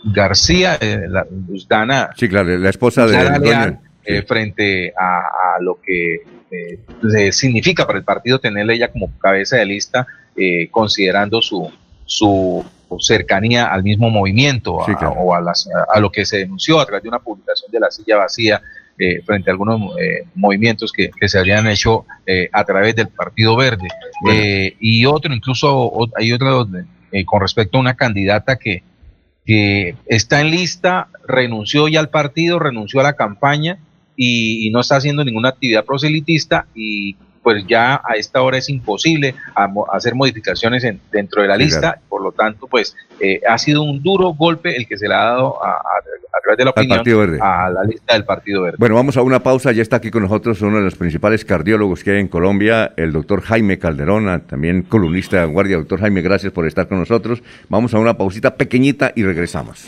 García, 0.03 0.77
eh, 0.79 1.01
la, 1.07 1.25
Luz 1.47 1.67
Dana. 1.67 2.09
Sí, 2.15 2.29
claro, 2.29 2.57
la 2.57 2.69
esposa 2.69 3.05
de 3.07 3.17
Leal, 3.39 3.79
eh, 4.03 4.21
frente 4.23 4.93
a, 4.97 5.19
a 5.57 5.61
lo 5.61 5.79
que 5.81 6.15
eh, 6.51 6.79
le 7.01 7.31
significa 7.31 7.85
para 7.85 7.99
el 7.99 8.05
partido 8.05 8.39
tenerle 8.39 8.75
ella 8.75 8.91
como 8.91 9.11
cabeza 9.19 9.57
de 9.57 9.65
lista, 9.65 10.05
eh, 10.35 10.69
considerando 10.71 11.41
su, 11.41 11.69
su 12.05 12.63
cercanía 12.99 13.65
al 13.67 13.83
mismo 13.83 14.09
movimiento 14.09 14.81
a- 14.81 15.09
o 15.09 15.33
a, 15.35 15.41
las- 15.41 15.67
a 15.93 15.99
lo 15.99 16.09
que 16.11 16.25
se 16.25 16.37
denunció 16.37 16.79
a 16.79 16.85
través 16.85 17.03
de 17.03 17.09
una 17.09 17.19
publicación 17.19 17.69
de 17.71 17.79
la 17.79 17.91
silla 17.91 18.17
vacía 18.17 18.61
eh, 18.99 19.21
frente 19.25 19.49
a 19.49 19.53
algunos 19.53 19.79
eh, 19.99 20.23
movimientos 20.35 20.91
que, 20.91 21.09
que 21.19 21.27
se 21.29 21.37
habían 21.39 21.67
hecho 21.67 22.05
eh, 22.25 22.49
a 22.51 22.63
través 22.63 22.95
del 22.95 23.09
Partido 23.09 23.55
Verde. 23.55 23.87
Eh, 24.31 24.75
y 24.79 25.05
otro, 25.05 25.33
incluso 25.33 25.75
o- 25.77 26.07
hay 26.15 26.31
otro 26.33 26.51
donde, 26.51 26.85
eh, 27.11 27.23
con 27.25 27.41
respecto 27.41 27.77
a 27.77 27.81
una 27.81 27.95
candidata 27.95 28.57
que, 28.57 28.83
que 29.45 29.95
está 30.07 30.41
en 30.41 30.51
lista, 30.51 31.07
renunció 31.27 31.87
ya 31.87 31.99
al 31.99 32.09
partido, 32.09 32.59
renunció 32.59 32.99
a 32.99 33.03
la 33.03 33.13
campaña 33.13 33.77
y, 34.15 34.67
y 34.67 34.71
no 34.71 34.79
está 34.79 34.95
haciendo 34.97 35.23
ninguna 35.23 35.49
actividad 35.49 35.85
proselitista 35.85 36.67
y 36.75 37.15
pues 37.47 37.65
ya 37.65 38.01
a 38.03 38.15
esta 38.17 38.41
hora 38.41 38.57
es 38.57 38.67
imposible 38.67 39.33
a 39.55 39.67
mo- 39.69 39.85
hacer 39.89 40.15
modificaciones 40.15 40.83
en- 40.83 40.99
dentro 41.13 41.41
de 41.41 41.47
la 41.47 41.55
lista, 41.55 41.79
claro. 41.79 42.01
por 42.09 42.21
lo 42.21 42.33
tanto 42.33 42.67
pues 42.67 42.93
eh, 43.21 43.39
ha 43.47 43.57
sido 43.57 43.83
un 43.83 44.03
duro 44.03 44.33
golpe 44.33 44.75
el 44.75 44.85
que 44.85 44.97
se 44.97 45.07
le 45.07 45.13
ha 45.15 45.23
dado 45.23 45.63
a, 45.63 45.69
a- 45.69 45.77
a 45.77 46.39
través 46.43 46.57
de 46.57 46.65
la 46.65 46.71
Al 46.75 46.85
opinión 46.91 47.19
Verde. 47.21 47.39
a 47.41 47.69
la 47.69 47.83
lista 47.85 48.13
del 48.15 48.25
Partido 48.25 48.63
Verde. 48.63 48.75
Bueno, 48.79 48.95
vamos 48.95 49.15
a 49.15 49.21
una 49.21 49.41
pausa. 49.41 49.71
Ya 49.71 49.81
está 49.81 49.95
aquí 49.95 50.11
con 50.11 50.23
nosotros 50.23 50.61
uno 50.61 50.75
de 50.77 50.83
los 50.83 50.95
principales 50.95 51.45
cardiólogos 51.45 52.03
que 52.03 52.11
hay 52.11 52.19
en 52.19 52.27
Colombia, 52.27 52.91
el 52.97 53.13
doctor 53.13 53.41
Jaime 53.43 53.79
Calderón, 53.79 54.27
ah, 54.27 54.39
también 54.45 54.81
columnista 54.81 55.37
de 55.37 55.45
Vanguardia. 55.45 55.77
Doctor 55.77 56.01
Jaime, 56.01 56.21
gracias 56.21 56.51
por 56.51 56.67
estar 56.67 56.89
con 56.89 56.99
nosotros. 56.99 57.41
Vamos 57.69 57.93
a 57.93 57.99
una 57.99 58.17
pausita 58.17 58.55
pequeñita 58.57 59.13
y 59.15 59.23
regresamos. 59.23 59.87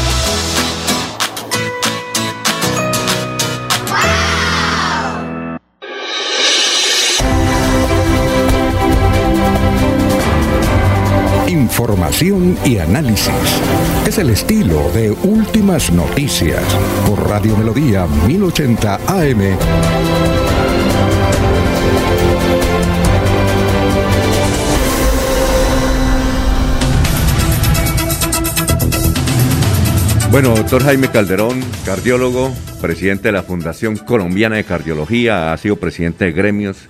Información 11.51 12.57
y 12.63 12.77
análisis. 12.77 13.33
Es 14.07 14.17
el 14.17 14.29
estilo 14.29 14.89
de 14.93 15.11
Últimas 15.11 15.91
Noticias 15.91 16.63
por 17.05 17.27
Radio 17.27 17.57
Melodía 17.57 18.07
1080 18.25 18.95
AM. 19.05 19.57
Bueno, 30.31 30.55
doctor 30.55 30.83
Jaime 30.83 31.09
Calderón, 31.09 31.61
cardiólogo, 31.85 32.53
presidente 32.79 33.23
de 33.27 33.33
la 33.33 33.43
Fundación 33.43 33.97
Colombiana 33.97 34.55
de 34.55 34.63
Cardiología, 34.63 35.51
ha 35.51 35.57
sido 35.57 35.75
presidente 35.75 36.23
de 36.23 36.31
gremios 36.31 36.87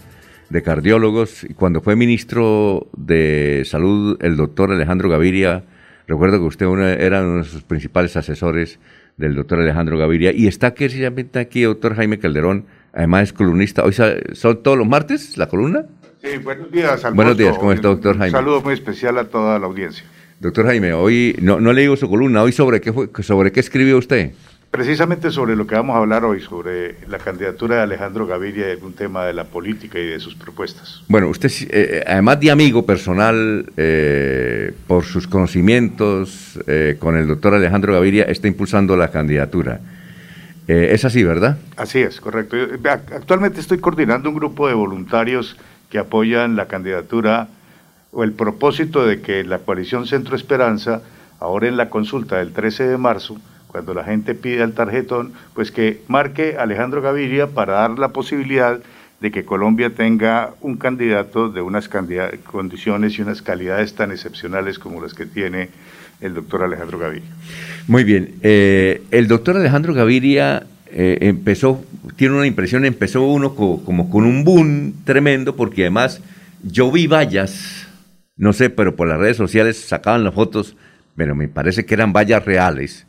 de 0.51 0.61
cardiólogos 0.61 1.43
y 1.45 1.53
cuando 1.53 1.81
fue 1.81 1.95
ministro 1.95 2.87
de 2.97 3.63
Salud, 3.65 4.17
el 4.21 4.35
doctor 4.35 4.71
Alejandro 4.71 5.09
Gaviria, 5.09 5.63
recuerdo 6.07 6.39
que 6.39 6.45
usted 6.45 6.65
una- 6.65 6.93
era 6.93 7.21
uno 7.21 7.37
de 7.37 7.43
sus 7.45 7.63
principales 7.63 8.17
asesores 8.17 8.79
del 9.17 9.35
doctor 9.35 9.59
Alejandro 9.61 9.97
Gaviria 9.97 10.31
y 10.33 10.47
está 10.47 10.73
precisamente 10.73 11.39
aquí, 11.39 11.61
doctor 11.61 11.95
Jaime 11.95 12.19
Calderón, 12.19 12.65
además 12.93 13.23
es 13.23 13.33
columnista. 13.33 13.83
Hoy 13.83 13.93
son 13.93 14.63
todos 14.63 14.77
los 14.77 14.87
martes 14.87 15.37
la 15.37 15.47
columna. 15.47 15.85
Sí, 16.21 16.37
buenos 16.43 16.71
días. 16.71 16.91
Alfonso. 16.91 17.15
Buenos 17.15 17.37
días, 17.37 17.57
¿cómo 17.57 17.71
está, 17.71 17.87
doctor 17.87 18.13
Un 18.15 18.19
Jaime? 18.19 18.37
saludo 18.37 18.61
muy 18.61 18.73
especial 18.73 19.17
a 19.17 19.23
toda 19.25 19.57
la 19.57 19.65
audiencia. 19.67 20.03
Doctor 20.39 20.65
Jaime, 20.65 20.91
hoy 20.93 21.35
no, 21.41 21.59
no 21.59 21.71
le 21.71 21.81
digo 21.81 21.95
su 21.95 22.09
columna, 22.09 22.41
hoy 22.43 22.51
sobre 22.51 22.81
qué 22.81 22.91
fue, 22.91 23.09
sobre 23.21 23.51
qué 23.51 23.59
escribió 23.59 23.97
usted. 23.97 24.31
Precisamente 24.71 25.31
sobre 25.31 25.57
lo 25.57 25.67
que 25.67 25.75
vamos 25.75 25.97
a 25.97 25.99
hablar 25.99 26.23
hoy, 26.23 26.39
sobre 26.39 26.95
la 27.09 27.17
candidatura 27.17 27.75
de 27.75 27.81
Alejandro 27.81 28.25
Gaviria 28.25 28.69
y 28.69 28.71
algún 28.71 28.93
tema 28.93 29.25
de 29.25 29.33
la 29.33 29.43
política 29.43 29.99
y 29.99 30.07
de 30.07 30.19
sus 30.21 30.33
propuestas. 30.33 31.03
Bueno, 31.09 31.27
usted, 31.27 31.49
sí, 31.49 31.67
eh, 31.69 32.01
además 32.07 32.39
de 32.39 32.51
amigo 32.51 32.85
personal, 32.85 33.69
eh, 33.75 34.73
por 34.87 35.03
sus 35.03 35.27
conocimientos 35.27 36.57
eh, 36.67 36.95
con 36.99 37.17
el 37.17 37.27
doctor 37.27 37.53
Alejandro 37.53 37.91
Gaviria, 37.93 38.23
está 38.23 38.47
impulsando 38.47 38.95
la 38.95 39.11
candidatura. 39.11 39.81
Eh, 40.69 40.93
es 40.93 41.03
así, 41.03 41.21
¿verdad? 41.21 41.57
Así 41.75 41.99
es, 41.99 42.21
correcto. 42.21 42.55
Yo, 42.55 42.63
eh, 42.63 42.79
Actualmente 42.85 43.59
estoy 43.59 43.79
coordinando 43.79 44.29
un 44.29 44.35
grupo 44.35 44.69
de 44.69 44.73
voluntarios 44.73 45.57
que 45.89 45.97
apoyan 45.97 46.55
la 46.55 46.67
candidatura 46.69 47.49
o 48.13 48.23
el 48.23 48.31
propósito 48.31 49.05
de 49.05 49.19
que 49.19 49.43
la 49.43 49.59
coalición 49.59 50.07
Centro 50.07 50.37
Esperanza, 50.37 51.01
ahora 51.41 51.67
en 51.67 51.75
la 51.75 51.89
consulta 51.89 52.37
del 52.37 52.53
13 52.53 52.87
de 52.87 52.97
marzo, 52.97 53.37
cuando 53.71 53.93
la 53.93 54.03
gente 54.03 54.35
pide 54.35 54.63
el 54.63 54.73
tarjetón, 54.73 55.31
pues 55.55 55.71
que 55.71 56.01
marque 56.09 56.57
Alejandro 56.59 57.01
Gaviria 57.01 57.47
para 57.47 57.73
dar 57.73 57.97
la 57.97 58.09
posibilidad 58.09 58.79
de 59.21 59.31
que 59.31 59.45
Colombia 59.45 59.91
tenga 59.91 60.53
un 60.59 60.75
candidato 60.75 61.47
de 61.49 61.61
unas 61.61 61.87
condiciones 62.45 63.17
y 63.17 63.21
unas 63.21 63.41
calidades 63.41 63.93
tan 63.95 64.11
excepcionales 64.11 64.77
como 64.77 65.01
las 65.01 65.13
que 65.13 65.25
tiene 65.25 65.69
el 66.19 66.33
doctor 66.33 66.63
Alejandro 66.63 66.99
Gaviria. 66.99 67.29
Muy 67.87 68.03
bien. 68.03 68.35
Eh, 68.41 69.03
el 69.11 69.27
doctor 69.27 69.55
Alejandro 69.55 69.93
Gaviria 69.93 70.63
eh, 70.87 71.19
empezó, 71.21 71.81
tiene 72.17 72.35
una 72.35 72.47
impresión, 72.47 72.83
empezó 72.83 73.23
uno 73.23 73.55
co- 73.55 73.81
como 73.85 74.09
con 74.09 74.25
un 74.25 74.43
boom 74.43 74.93
tremendo, 75.05 75.55
porque 75.55 75.83
además 75.83 76.19
yo 76.63 76.91
vi 76.91 77.07
vallas, 77.07 77.87
no 78.35 78.51
sé, 78.51 78.69
pero 78.69 78.95
por 78.97 79.07
las 79.07 79.19
redes 79.19 79.37
sociales 79.37 79.79
sacaban 79.79 80.23
las 80.25 80.33
fotos, 80.33 80.75
pero 81.15 81.35
me 81.35 81.47
parece 81.47 81.85
que 81.85 81.93
eran 81.93 82.11
vallas 82.11 82.43
reales, 82.43 83.05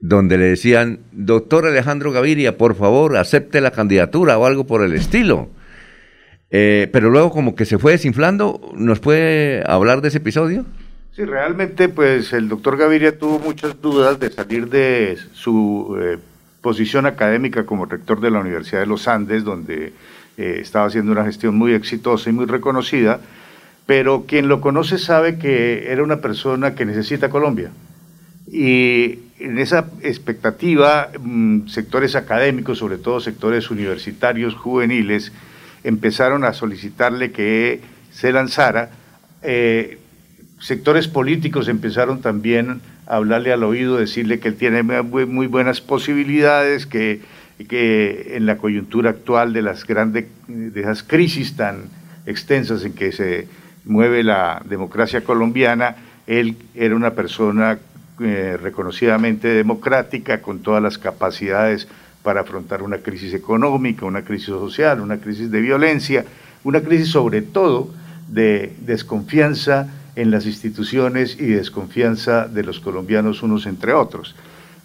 donde 0.00 0.38
le 0.38 0.44
decían, 0.44 1.00
doctor 1.12 1.66
Alejandro 1.66 2.12
Gaviria, 2.12 2.56
por 2.56 2.74
favor, 2.76 3.16
acepte 3.16 3.60
la 3.60 3.72
candidatura 3.72 4.38
o 4.38 4.46
algo 4.46 4.66
por 4.66 4.82
el 4.82 4.92
estilo. 4.92 5.48
Eh, 6.50 6.88
pero 6.92 7.10
luego 7.10 7.30
como 7.30 7.54
que 7.54 7.64
se 7.64 7.78
fue 7.78 7.92
desinflando, 7.92 8.72
¿nos 8.74 9.00
puede 9.00 9.62
hablar 9.70 10.00
de 10.00 10.08
ese 10.08 10.18
episodio? 10.18 10.64
Sí, 11.14 11.24
realmente 11.24 11.88
pues 11.88 12.32
el 12.32 12.48
doctor 12.48 12.76
Gaviria 12.76 13.18
tuvo 13.18 13.38
muchas 13.38 13.80
dudas 13.82 14.20
de 14.20 14.30
salir 14.30 14.68
de 14.68 15.18
su 15.32 15.98
eh, 16.00 16.18
posición 16.62 17.06
académica 17.06 17.66
como 17.66 17.86
rector 17.86 18.20
de 18.20 18.30
la 18.30 18.38
Universidad 18.40 18.80
de 18.80 18.86
los 18.86 19.08
Andes, 19.08 19.44
donde 19.44 19.92
eh, 20.36 20.58
estaba 20.60 20.86
haciendo 20.86 21.10
una 21.10 21.24
gestión 21.24 21.56
muy 21.56 21.74
exitosa 21.74 22.30
y 22.30 22.32
muy 22.32 22.46
reconocida, 22.46 23.20
pero 23.84 24.24
quien 24.26 24.48
lo 24.48 24.60
conoce 24.60 24.96
sabe 24.96 25.38
que 25.38 25.90
era 25.90 26.04
una 26.04 26.18
persona 26.18 26.74
que 26.76 26.86
necesita 26.86 27.28
Colombia. 27.28 27.72
Y 28.50 29.18
en 29.38 29.58
esa 29.58 29.90
expectativa, 30.02 31.10
mm, 31.18 31.68
sectores 31.68 32.16
académicos, 32.16 32.78
sobre 32.78 32.98
todo 32.98 33.20
sectores 33.20 33.70
universitarios 33.70 34.54
juveniles, 34.54 35.32
empezaron 35.84 36.44
a 36.44 36.52
solicitarle 36.52 37.30
que 37.30 37.80
se 38.10 38.32
lanzara. 38.32 38.90
Eh, 39.42 39.98
sectores 40.60 41.08
políticos 41.08 41.68
empezaron 41.68 42.20
también 42.20 42.80
a 43.06 43.16
hablarle 43.16 43.52
al 43.52 43.62
oído, 43.62 43.96
decirle 43.96 44.40
que 44.40 44.48
él 44.48 44.56
tiene 44.56 44.82
muy, 44.82 45.46
buenas 45.46 45.80
posibilidades, 45.80 46.86
que, 46.86 47.20
que 47.68 48.36
en 48.36 48.46
la 48.46 48.56
coyuntura 48.56 49.10
actual 49.10 49.52
de 49.52 49.62
las 49.62 49.86
grandes, 49.86 50.26
de 50.48 50.80
esas 50.80 51.02
crisis 51.02 51.54
tan 51.56 51.84
extensas 52.26 52.84
en 52.84 52.92
que 52.92 53.12
se 53.12 53.46
mueve 53.84 54.22
la 54.22 54.62
democracia 54.68 55.22
colombiana, 55.22 55.96
él 56.26 56.56
era 56.74 56.94
una 56.94 57.12
persona 57.12 57.78
eh, 58.20 58.56
reconocidamente 58.60 59.48
democrática, 59.48 60.42
con 60.42 60.60
todas 60.60 60.82
las 60.82 60.98
capacidades 60.98 61.88
para 62.22 62.40
afrontar 62.40 62.82
una 62.82 62.98
crisis 62.98 63.32
económica, 63.34 64.04
una 64.04 64.22
crisis 64.22 64.48
social, 64.48 65.00
una 65.00 65.18
crisis 65.18 65.50
de 65.50 65.60
violencia, 65.60 66.24
una 66.64 66.80
crisis 66.80 67.08
sobre 67.08 67.42
todo 67.42 67.90
de 68.28 68.74
desconfianza 68.80 69.88
en 70.16 70.30
las 70.30 70.46
instituciones 70.46 71.36
y 71.38 71.46
desconfianza 71.46 72.48
de 72.48 72.64
los 72.64 72.80
colombianos 72.80 73.42
unos 73.42 73.66
entre 73.66 73.92
otros. 73.92 74.34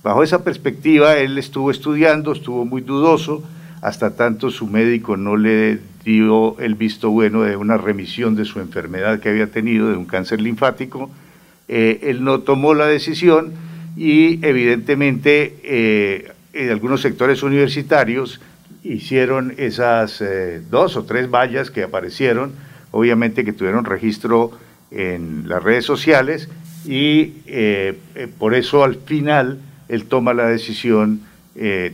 Bajo 0.03 0.21
esa 0.21 0.43
perspectiva, 0.43 1.15
él 1.17 1.37
estuvo 1.37 1.71
estudiando, 1.71 2.33
estuvo 2.33 2.65
muy 2.65 2.81
dudoso, 2.81 3.43
hasta 3.81 4.15
tanto 4.15 4.51
su 4.51 4.67
médico 4.67 5.17
no 5.17 5.35
le 5.35 5.79
dio 6.05 6.59
el 6.59 6.75
visto 6.75 7.09
bueno 7.09 7.41
de 7.41 7.55
una 7.55 7.77
remisión 7.77 8.35
de 8.35 8.45
su 8.45 8.59
enfermedad 8.59 9.19
que 9.19 9.29
había 9.29 9.47
tenido, 9.47 9.89
de 9.89 9.97
un 9.97 10.05
cáncer 10.05 10.39
linfático. 10.41 11.09
Eh, 11.67 11.99
él 12.03 12.23
no 12.23 12.41
tomó 12.41 12.73
la 12.73 12.87
decisión 12.87 13.53
y 13.95 14.45
evidentemente 14.45 15.55
eh, 15.63 16.31
en 16.53 16.69
algunos 16.69 17.01
sectores 17.01 17.43
universitarios 17.43 18.41
hicieron 18.83 19.53
esas 19.57 20.19
eh, 20.21 20.61
dos 20.69 20.97
o 20.97 21.03
tres 21.03 21.29
vallas 21.29 21.71
que 21.71 21.83
aparecieron, 21.83 22.53
obviamente 22.91 23.45
que 23.45 23.53
tuvieron 23.53 23.85
registro 23.85 24.51
en 24.91 25.47
las 25.47 25.63
redes 25.63 25.85
sociales 25.85 26.49
y 26.85 27.31
por 28.37 28.53
eso 28.53 28.83
al 28.83 28.95
final 28.95 29.57
él 29.87 30.05
toma 30.05 30.33
la 30.33 30.47
decisión 30.47 31.21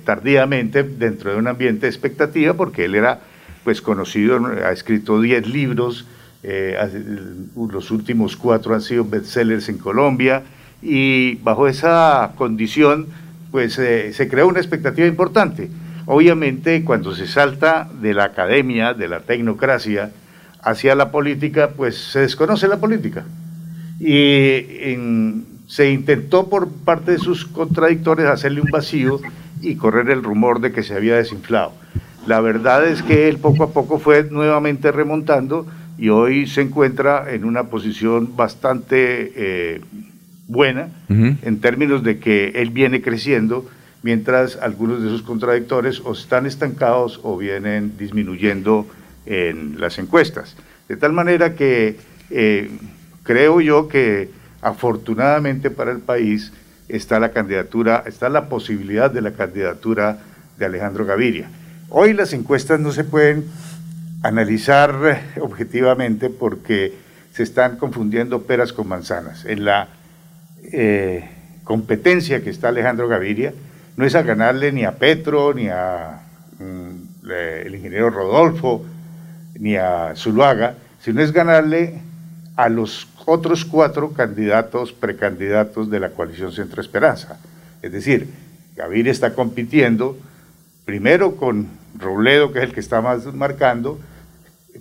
tardíamente 0.04 0.84
dentro 0.84 1.32
de 1.32 1.38
un 1.38 1.48
ambiente 1.48 1.86
de 1.86 1.92
expectativa 1.92 2.56
porque 2.56 2.86
él 2.86 2.96
era 2.96 3.22
pues 3.64 3.82
conocido, 3.82 4.44
ha 4.66 4.72
escrito 4.72 5.22
10 5.22 5.48
libros, 5.48 6.08
los 6.44 7.92
últimos 7.92 8.36
cuatro 8.38 8.74
han 8.74 8.82
sido 8.82 9.06
bestsellers 9.06 9.70
en 9.70 9.78
Colombia 9.78 10.44
y 10.82 11.36
bajo 11.36 11.68
esa 11.68 12.32
condición 12.36 13.08
pues 13.52 13.74
se 13.74 14.28
creó 14.30 14.48
una 14.48 14.60
expectativa 14.60 15.08
importante. 15.08 15.70
Obviamente 16.06 16.84
cuando 16.84 17.14
se 17.14 17.28
salta 17.28 17.90
de 18.02 18.14
la 18.14 18.26
academia, 18.26 18.94
de 18.94 19.08
la 19.08 19.20
tecnocracia, 19.22 20.12
hacia 20.62 20.96
la 20.96 21.12
política, 21.12 21.72
pues 21.76 21.98
se 21.98 22.20
desconoce 22.20 22.68
la 22.68 22.78
política. 22.78 23.26
Y 24.00 24.96
se 25.68 25.92
intentó 25.92 26.50
por 26.50 26.70
parte 26.70 27.12
de 27.12 27.18
sus 27.18 27.46
contradictores 27.46 28.26
hacerle 28.26 28.62
un 28.62 28.72
vacío 28.72 29.20
y 29.62 29.76
correr 29.76 30.10
el 30.10 30.24
rumor 30.24 30.62
de 30.62 30.72
que 30.72 30.84
se 30.84 30.96
había 30.96 31.16
desinflado. 31.16 31.74
La 32.28 32.40
verdad 32.42 32.88
es 32.88 33.02
que 33.04 33.28
él 33.28 33.38
poco 33.38 33.64
a 33.64 33.72
poco 33.72 34.00
fue 34.00 34.24
nuevamente 34.30 34.92
remontando 34.92 35.66
y 36.00 36.10
hoy 36.10 36.48
se 36.48 36.62
encuentra 36.62 37.34
en 37.34 37.44
una 37.44 37.66
posición 37.66 38.38
bastante 38.38 39.34
eh, 39.36 39.82
buena 40.48 40.88
en 41.10 41.60
términos 41.60 42.04
de 42.04 42.20
que 42.20 42.54
él 42.56 42.70
viene 42.70 43.02
creciendo 43.02 43.70
mientras 44.02 44.56
algunos 44.56 45.04
de 45.04 45.10
sus 45.10 45.24
contradictores 45.24 46.02
o 46.06 46.14
están 46.14 46.46
estancados 46.46 47.20
o 47.24 47.38
vienen 47.38 47.98
disminuyendo 47.98 48.88
en 49.26 49.80
las 49.80 50.00
encuestas. 50.00 50.56
De 50.88 50.96
tal 50.96 51.12
manera 51.12 51.54
que 51.56 51.98
eh, 52.30 52.72
creo 53.24 53.60
yo 53.60 53.90
que 53.90 54.30
afortunadamente 54.62 55.70
para 55.70 55.92
el 55.92 56.00
país 56.00 56.54
está 56.88 57.20
la 57.20 57.32
candidatura, 57.32 58.04
está 58.08 58.30
la 58.30 58.48
posibilidad 58.48 59.12
de 59.12 59.22
la 59.22 59.34
candidatura 59.34 60.20
de 60.58 60.66
Alejandro 60.66 61.06
Gaviria. 61.06 61.50
Hoy 61.90 62.14
las 62.14 62.32
encuestas 62.34 62.80
no 62.80 62.92
se 62.92 63.04
pueden 63.04 63.46
analizar 64.24 65.22
objetivamente 65.42 66.30
porque 66.30 66.94
se 67.34 67.44
están 67.44 67.78
confundiendo 67.78 68.44
peras 68.44 68.74
con 68.74 68.88
manzanas. 68.88 69.46
En 69.46 69.66
la 69.66 69.88
eh, 70.72 71.30
competencia 71.64 72.44
que 72.44 72.50
está 72.50 72.70
Alejandro 72.70 73.08
Gaviria, 73.08 73.54
no 73.96 74.06
es 74.06 74.16
a 74.16 74.24
ganarle 74.24 74.72
ni 74.72 74.86
a 74.86 74.98
Petro, 74.98 75.54
ni 75.54 75.68
a 75.68 76.22
mm, 76.60 77.30
el 77.30 77.76
ingeniero 77.76 78.10
Rodolfo, 78.10 78.86
ni 79.56 79.76
a 79.76 80.14
Zuluaga, 80.16 80.76
sino 81.02 81.22
es 81.22 81.32
ganarle 81.32 82.02
a 82.56 82.70
los 82.70 83.08
otros 83.26 83.64
cuatro 83.64 84.12
candidatos, 84.12 84.92
precandidatos 84.92 85.90
de 85.90 86.00
la 86.00 86.10
coalición 86.10 86.52
Centro 86.52 86.82
Esperanza. 86.82 87.40
Es 87.82 87.92
decir, 87.92 88.28
Gaviria 88.76 89.12
está 89.12 89.34
compitiendo 89.34 90.18
primero 90.86 91.36
con 91.36 91.68
Robledo, 91.98 92.52
que 92.52 92.60
es 92.60 92.66
el 92.66 92.74
que 92.74 92.80
está 92.80 93.02
más 93.02 93.26
marcando, 93.34 94.00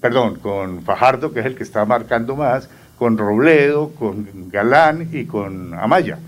perdón, 0.00 0.36
con 0.36 0.82
Fajardo, 0.82 1.32
que 1.32 1.40
es 1.40 1.46
el 1.46 1.54
que 1.54 1.62
está 1.62 1.84
marcando 1.84 2.36
más, 2.36 2.68
con 2.98 3.16
Robledo, 3.16 3.90
con 3.94 4.50
Galán 4.50 5.08
y 5.12 5.24
con 5.24 5.74
Amaya. 5.74 6.18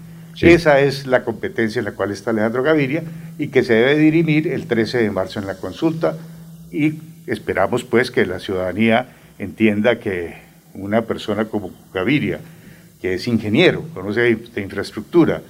Esa 0.40 0.80
es 0.80 1.06
la 1.06 1.22
competencia 1.22 1.80
en 1.80 1.84
la 1.84 1.92
cual 1.92 2.12
está 2.12 2.30
Alejandro 2.30 2.62
Gaviria 2.62 3.02
y 3.38 3.48
que 3.48 3.62
se 3.62 3.74
debe 3.74 3.98
dirimir 3.98 4.48
el 4.48 4.66
13 4.66 4.98
de 4.98 5.10
marzo 5.10 5.38
en 5.38 5.46
la 5.46 5.56
consulta 5.56 6.16
y 6.70 6.94
Esperamos 7.30 7.84
pues 7.84 8.10
que 8.10 8.26
la 8.26 8.40
ciudadanía 8.40 9.06
entienda 9.38 10.00
que 10.00 10.34
una 10.74 11.02
persona 11.02 11.44
como 11.44 11.70
Gaviria, 11.94 12.40
que 13.00 13.14
es 13.14 13.28
ingeniero, 13.28 13.84
conoce 13.94 14.34
de 14.34 14.60
infraestructura, 14.60 15.40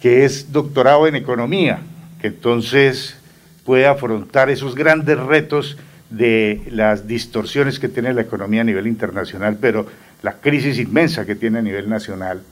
que 0.00 0.24
es 0.24 0.52
doctorado 0.52 1.08
en 1.08 1.16
economía, 1.16 1.80
que 2.20 2.28
entonces 2.28 3.16
puede 3.64 3.88
afrontar 3.88 4.50
esos 4.50 4.76
grandes 4.76 5.18
retos 5.18 5.76
de 6.10 6.62
las 6.70 7.06
distorsiones 7.06 7.78
que 7.78 7.88
tiene 7.88 8.14
la 8.14 8.22
economía 8.22 8.62
a 8.62 8.64
nivel 8.64 8.86
internacional, 8.86 9.58
pero 9.60 9.86
la 10.22 10.34
crisis 10.34 10.78
inmensa 10.78 11.26
que 11.26 11.34
tiene 11.34 11.58
a 11.58 11.62
nivel 11.62 11.88
nacional, 11.88 12.42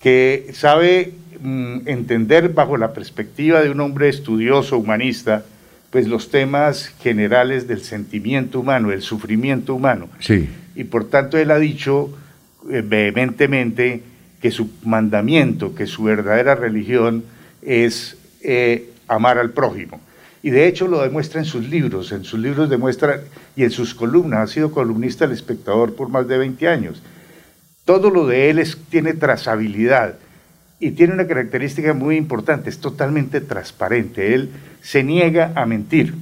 que 0.00 0.50
sabe 0.52 1.14
mm, 1.40 1.80
entender 1.86 2.50
bajo 2.50 2.76
la 2.76 2.92
perspectiva 2.92 3.62
de 3.62 3.70
un 3.70 3.80
hombre 3.80 4.08
estudioso, 4.08 4.78
humanista, 4.78 5.44
pues 5.90 6.06
los 6.06 6.30
temas 6.30 6.94
generales 7.00 7.66
del 7.66 7.80
sentimiento 7.80 8.60
humano, 8.60 8.92
el 8.92 9.02
sufrimiento 9.02 9.74
humano. 9.74 10.08
Sí. 10.20 10.48
Y 10.74 10.84
por 10.84 11.08
tanto 11.08 11.38
él 11.38 11.50
ha 11.50 11.58
dicho 11.58 12.10
eh, 12.70 12.82
vehementemente 12.84 14.02
que 14.42 14.50
su 14.50 14.68
mandamiento, 14.84 15.74
que 15.74 15.86
su 15.86 16.04
verdadera 16.04 16.54
religión 16.54 17.24
es 17.62 18.16
eh, 18.42 18.90
amar 19.08 19.38
al 19.38 19.50
prójimo. 19.50 20.00
Y 20.46 20.50
de 20.50 20.68
hecho 20.68 20.86
lo 20.86 21.02
demuestra 21.02 21.40
en 21.40 21.44
sus 21.44 21.68
libros, 21.68 22.12
en 22.12 22.22
sus 22.22 22.38
libros 22.38 22.70
demuestra 22.70 23.20
y 23.56 23.64
en 23.64 23.72
sus 23.72 23.96
columnas, 23.96 24.38
ha 24.38 24.46
sido 24.46 24.70
columnista 24.70 25.26
del 25.26 25.34
espectador 25.34 25.96
por 25.96 26.08
más 26.08 26.28
de 26.28 26.38
20 26.38 26.68
años. 26.68 27.02
Todo 27.84 28.10
lo 28.10 28.28
de 28.28 28.48
él 28.48 28.64
tiene 28.88 29.14
trazabilidad 29.14 30.14
y 30.78 30.92
tiene 30.92 31.14
una 31.14 31.26
característica 31.26 31.94
muy 31.94 32.16
importante, 32.16 32.70
es 32.70 32.78
totalmente 32.78 33.40
transparente. 33.40 34.34
Él 34.34 34.50
se 34.82 35.02
niega 35.02 35.50
a 35.56 35.66
mentir. 35.66 36.14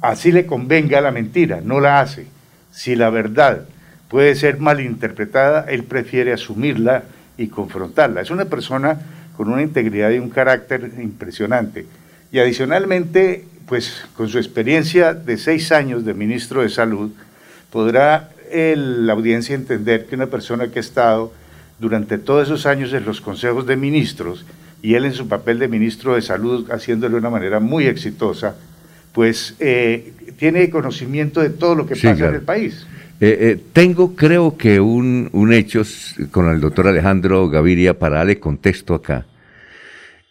Así 0.00 0.30
le 0.30 0.46
convenga 0.46 1.00
la 1.00 1.10
mentira, 1.10 1.60
no 1.60 1.80
la 1.80 1.98
hace. 1.98 2.28
Si 2.70 2.94
la 2.94 3.10
verdad 3.10 3.64
puede 4.08 4.36
ser 4.36 4.60
malinterpretada, 4.60 5.64
él 5.68 5.82
prefiere 5.82 6.32
asumirla 6.32 7.02
y 7.36 7.48
confrontarla. 7.48 8.20
Es 8.20 8.30
una 8.30 8.44
persona 8.44 9.00
con 9.36 9.48
una 9.48 9.62
integridad 9.62 10.10
y 10.10 10.20
un 10.20 10.30
carácter 10.30 10.92
impresionante. 11.02 11.97
Y 12.30 12.38
adicionalmente, 12.38 13.44
pues 13.66 14.04
con 14.16 14.28
su 14.28 14.38
experiencia 14.38 15.14
de 15.14 15.38
seis 15.38 15.72
años 15.72 16.04
de 16.04 16.14
ministro 16.14 16.62
de 16.62 16.68
Salud, 16.68 17.10
podrá 17.70 18.30
la 18.52 19.12
audiencia 19.12 19.54
entender 19.54 20.06
que 20.06 20.14
una 20.14 20.26
persona 20.26 20.68
que 20.68 20.78
ha 20.78 20.80
estado 20.80 21.32
durante 21.78 22.18
todos 22.18 22.48
esos 22.48 22.66
años 22.66 22.92
en 22.92 23.04
los 23.04 23.20
consejos 23.20 23.66
de 23.66 23.76
ministros 23.76 24.44
y 24.82 24.94
él 24.94 25.04
en 25.04 25.12
su 25.12 25.28
papel 25.28 25.58
de 25.58 25.68
ministro 25.68 26.14
de 26.14 26.22
Salud 26.22 26.70
haciéndolo 26.70 27.14
de 27.14 27.20
una 27.20 27.30
manera 27.30 27.60
muy 27.60 27.86
exitosa, 27.86 28.56
pues 29.12 29.54
eh, 29.58 30.12
tiene 30.38 30.70
conocimiento 30.70 31.40
de 31.40 31.50
todo 31.50 31.74
lo 31.74 31.86
que 31.86 31.94
pasa 31.94 32.28
en 32.28 32.34
el 32.34 32.42
país. 32.42 32.86
Eh, 33.20 33.36
eh, 33.40 33.60
tengo, 33.72 34.14
creo 34.14 34.56
que 34.56 34.78
un, 34.80 35.28
un 35.32 35.52
hecho 35.52 35.82
con 36.30 36.48
el 36.48 36.60
doctor 36.60 36.86
Alejandro 36.86 37.48
Gaviria 37.48 37.98
para 37.98 38.18
darle 38.18 38.38
contexto 38.38 38.94
acá. 38.94 39.26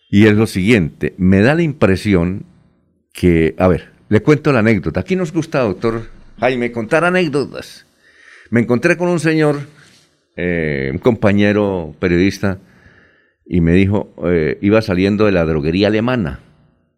Y 0.10 0.28
es 0.28 0.36
lo 0.36 0.48
siguiente, 0.48 1.14
me 1.18 1.42
da 1.42 1.54
la 1.56 1.64
impresión 1.64 2.46
que, 3.14 3.56
a 3.58 3.68
ver, 3.68 3.92
le 4.10 4.22
cuento 4.22 4.54
la 4.54 4.60
anécdota. 4.60 5.02
Aquí 5.02 5.16
nos 5.16 5.34
gusta, 5.34 5.62
doctor 5.62 6.10
Jaime, 6.40 6.72
contar 6.72 7.04
anécdotas. 7.04 7.86
Me 8.50 8.62
encontré 8.62 8.96
con 8.96 9.10
un 9.10 9.20
señor, 9.20 9.60
un 10.38 10.98
compañero 11.00 11.96
periodista, 12.00 12.60
y 13.46 13.62
me 13.62 13.74
dijo, 13.74 14.14
eh, 14.26 14.58
iba 14.62 14.82
saliendo 14.82 15.26
de 15.26 15.32
la 15.32 15.46
droguería 15.46 15.88
alemana. 15.88 16.42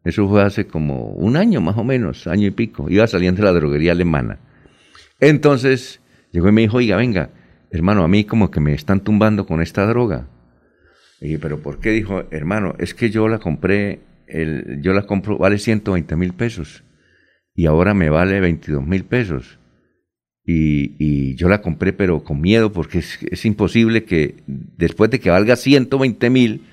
Eso 0.03 0.27
fue 0.27 0.41
hace 0.41 0.65
como 0.65 1.11
un 1.11 1.37
año 1.37 1.61
más 1.61 1.77
o 1.77 1.83
menos, 1.83 2.25
año 2.27 2.47
y 2.47 2.51
pico. 2.51 2.89
Iba 2.89 3.05
saliendo 3.07 3.41
de 3.41 3.45
la 3.45 3.53
droguería 3.53 3.91
alemana. 3.91 4.39
Entonces 5.19 6.01
llegó 6.31 6.49
y 6.49 6.51
me 6.51 6.61
dijo, 6.61 6.77
oiga, 6.77 6.97
venga, 6.97 7.29
hermano, 7.71 8.03
a 8.03 8.07
mí 8.07 8.23
como 8.23 8.49
que 8.49 8.59
me 8.59 8.73
están 8.73 9.01
tumbando 9.01 9.45
con 9.45 9.61
esta 9.61 9.85
droga. 9.85 10.27
Y 11.21 11.37
pero 11.37 11.59
¿por 11.59 11.79
qué? 11.79 11.91
Dijo, 11.91 12.23
hermano, 12.31 12.75
es 12.79 12.93
que 12.93 13.09
yo 13.09 13.27
la 13.27 13.39
compré, 13.39 13.99
yo 14.81 14.93
la 14.93 15.05
compro, 15.05 15.37
vale 15.37 15.57
120 15.57 16.15
mil 16.15 16.33
pesos 16.33 16.83
y 17.55 17.65
ahora 17.65 17.93
me 17.93 18.09
vale 18.09 18.39
22 18.39 18.85
mil 18.85 19.03
pesos. 19.03 19.59
Y, 20.45 21.35
yo 21.35 21.47
la 21.47 21.61
compré 21.61 21.93
pero 21.93 22.23
con 22.23 22.41
miedo 22.41 22.71
porque 22.71 22.99
es, 22.99 23.19
es 23.29 23.45
imposible 23.45 24.03
que 24.03 24.37
después 24.47 25.11
de 25.11 25.19
que 25.19 25.29
valga 25.29 25.55
120 25.55 26.29
mil, 26.29 26.63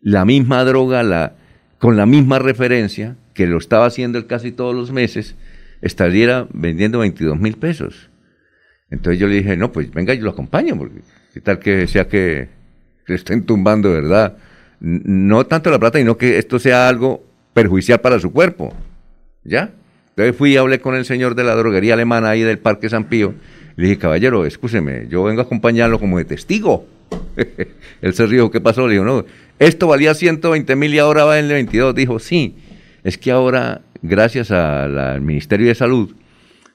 la 0.00 0.24
misma 0.24 0.64
droga, 0.64 1.02
la, 1.02 1.36
con 1.78 1.96
la 1.96 2.06
misma 2.06 2.38
referencia, 2.38 3.16
que 3.34 3.46
lo 3.46 3.58
estaba 3.58 3.86
haciendo 3.86 4.18
él 4.18 4.26
casi 4.26 4.52
todos 4.52 4.74
los 4.74 4.90
meses, 4.90 5.36
estaría 5.82 6.48
vendiendo 6.52 7.00
22 7.00 7.38
mil 7.38 7.56
pesos. 7.56 8.08
Entonces 8.90 9.20
yo 9.20 9.26
le 9.26 9.36
dije, 9.36 9.56
no, 9.56 9.72
pues 9.72 9.90
venga, 9.90 10.14
yo 10.14 10.22
lo 10.22 10.30
acompaño, 10.30 10.78
porque 10.78 11.00
qué 11.34 11.40
tal 11.40 11.58
que 11.58 11.86
sea 11.88 12.08
que 12.08 12.48
le 13.06 13.14
estén 13.14 13.44
tumbando, 13.44 13.92
¿verdad? 13.92 14.36
No 14.80 15.46
tanto 15.46 15.70
la 15.70 15.78
plata, 15.78 15.98
sino 15.98 16.16
que 16.16 16.38
esto 16.38 16.58
sea 16.58 16.88
algo 16.88 17.24
perjudicial 17.54 18.00
para 18.00 18.18
su 18.18 18.32
cuerpo. 18.32 18.74
¿Ya? 19.44 19.70
Entonces 20.10 20.36
fui 20.36 20.54
y 20.54 20.56
hablé 20.56 20.80
con 20.80 20.94
el 20.94 21.04
señor 21.04 21.34
de 21.34 21.44
la 21.44 21.54
droguería 21.54 21.94
alemana 21.94 22.30
ahí 22.30 22.42
del 22.42 22.58
Parque 22.58 22.88
San 22.88 23.04
Pío. 23.04 23.34
Le 23.76 23.88
dije, 23.88 23.98
caballero, 23.98 24.46
escúcheme, 24.46 25.06
yo 25.08 25.22
vengo 25.24 25.42
a 25.42 25.44
acompañarlo 25.44 26.00
como 26.00 26.18
de 26.18 26.24
testigo. 26.24 26.86
Él 28.02 28.14
se 28.14 28.26
rió, 28.26 28.50
¿qué 28.50 28.60
pasó? 28.60 28.86
Le 28.86 28.94
digo, 28.94 29.04
no, 29.04 29.24
esto 29.58 29.86
valía 29.86 30.14
120 30.14 30.74
mil 30.76 30.94
y 30.94 30.98
ahora 30.98 31.24
va 31.24 31.38
en 31.38 31.46
el 31.46 31.52
22. 31.52 31.94
Dijo, 31.94 32.18
sí, 32.18 32.56
es 33.04 33.18
que 33.18 33.30
ahora, 33.30 33.82
gracias 34.02 34.50
al 34.50 35.20
Ministerio 35.20 35.68
de 35.68 35.74
Salud, 35.74 36.14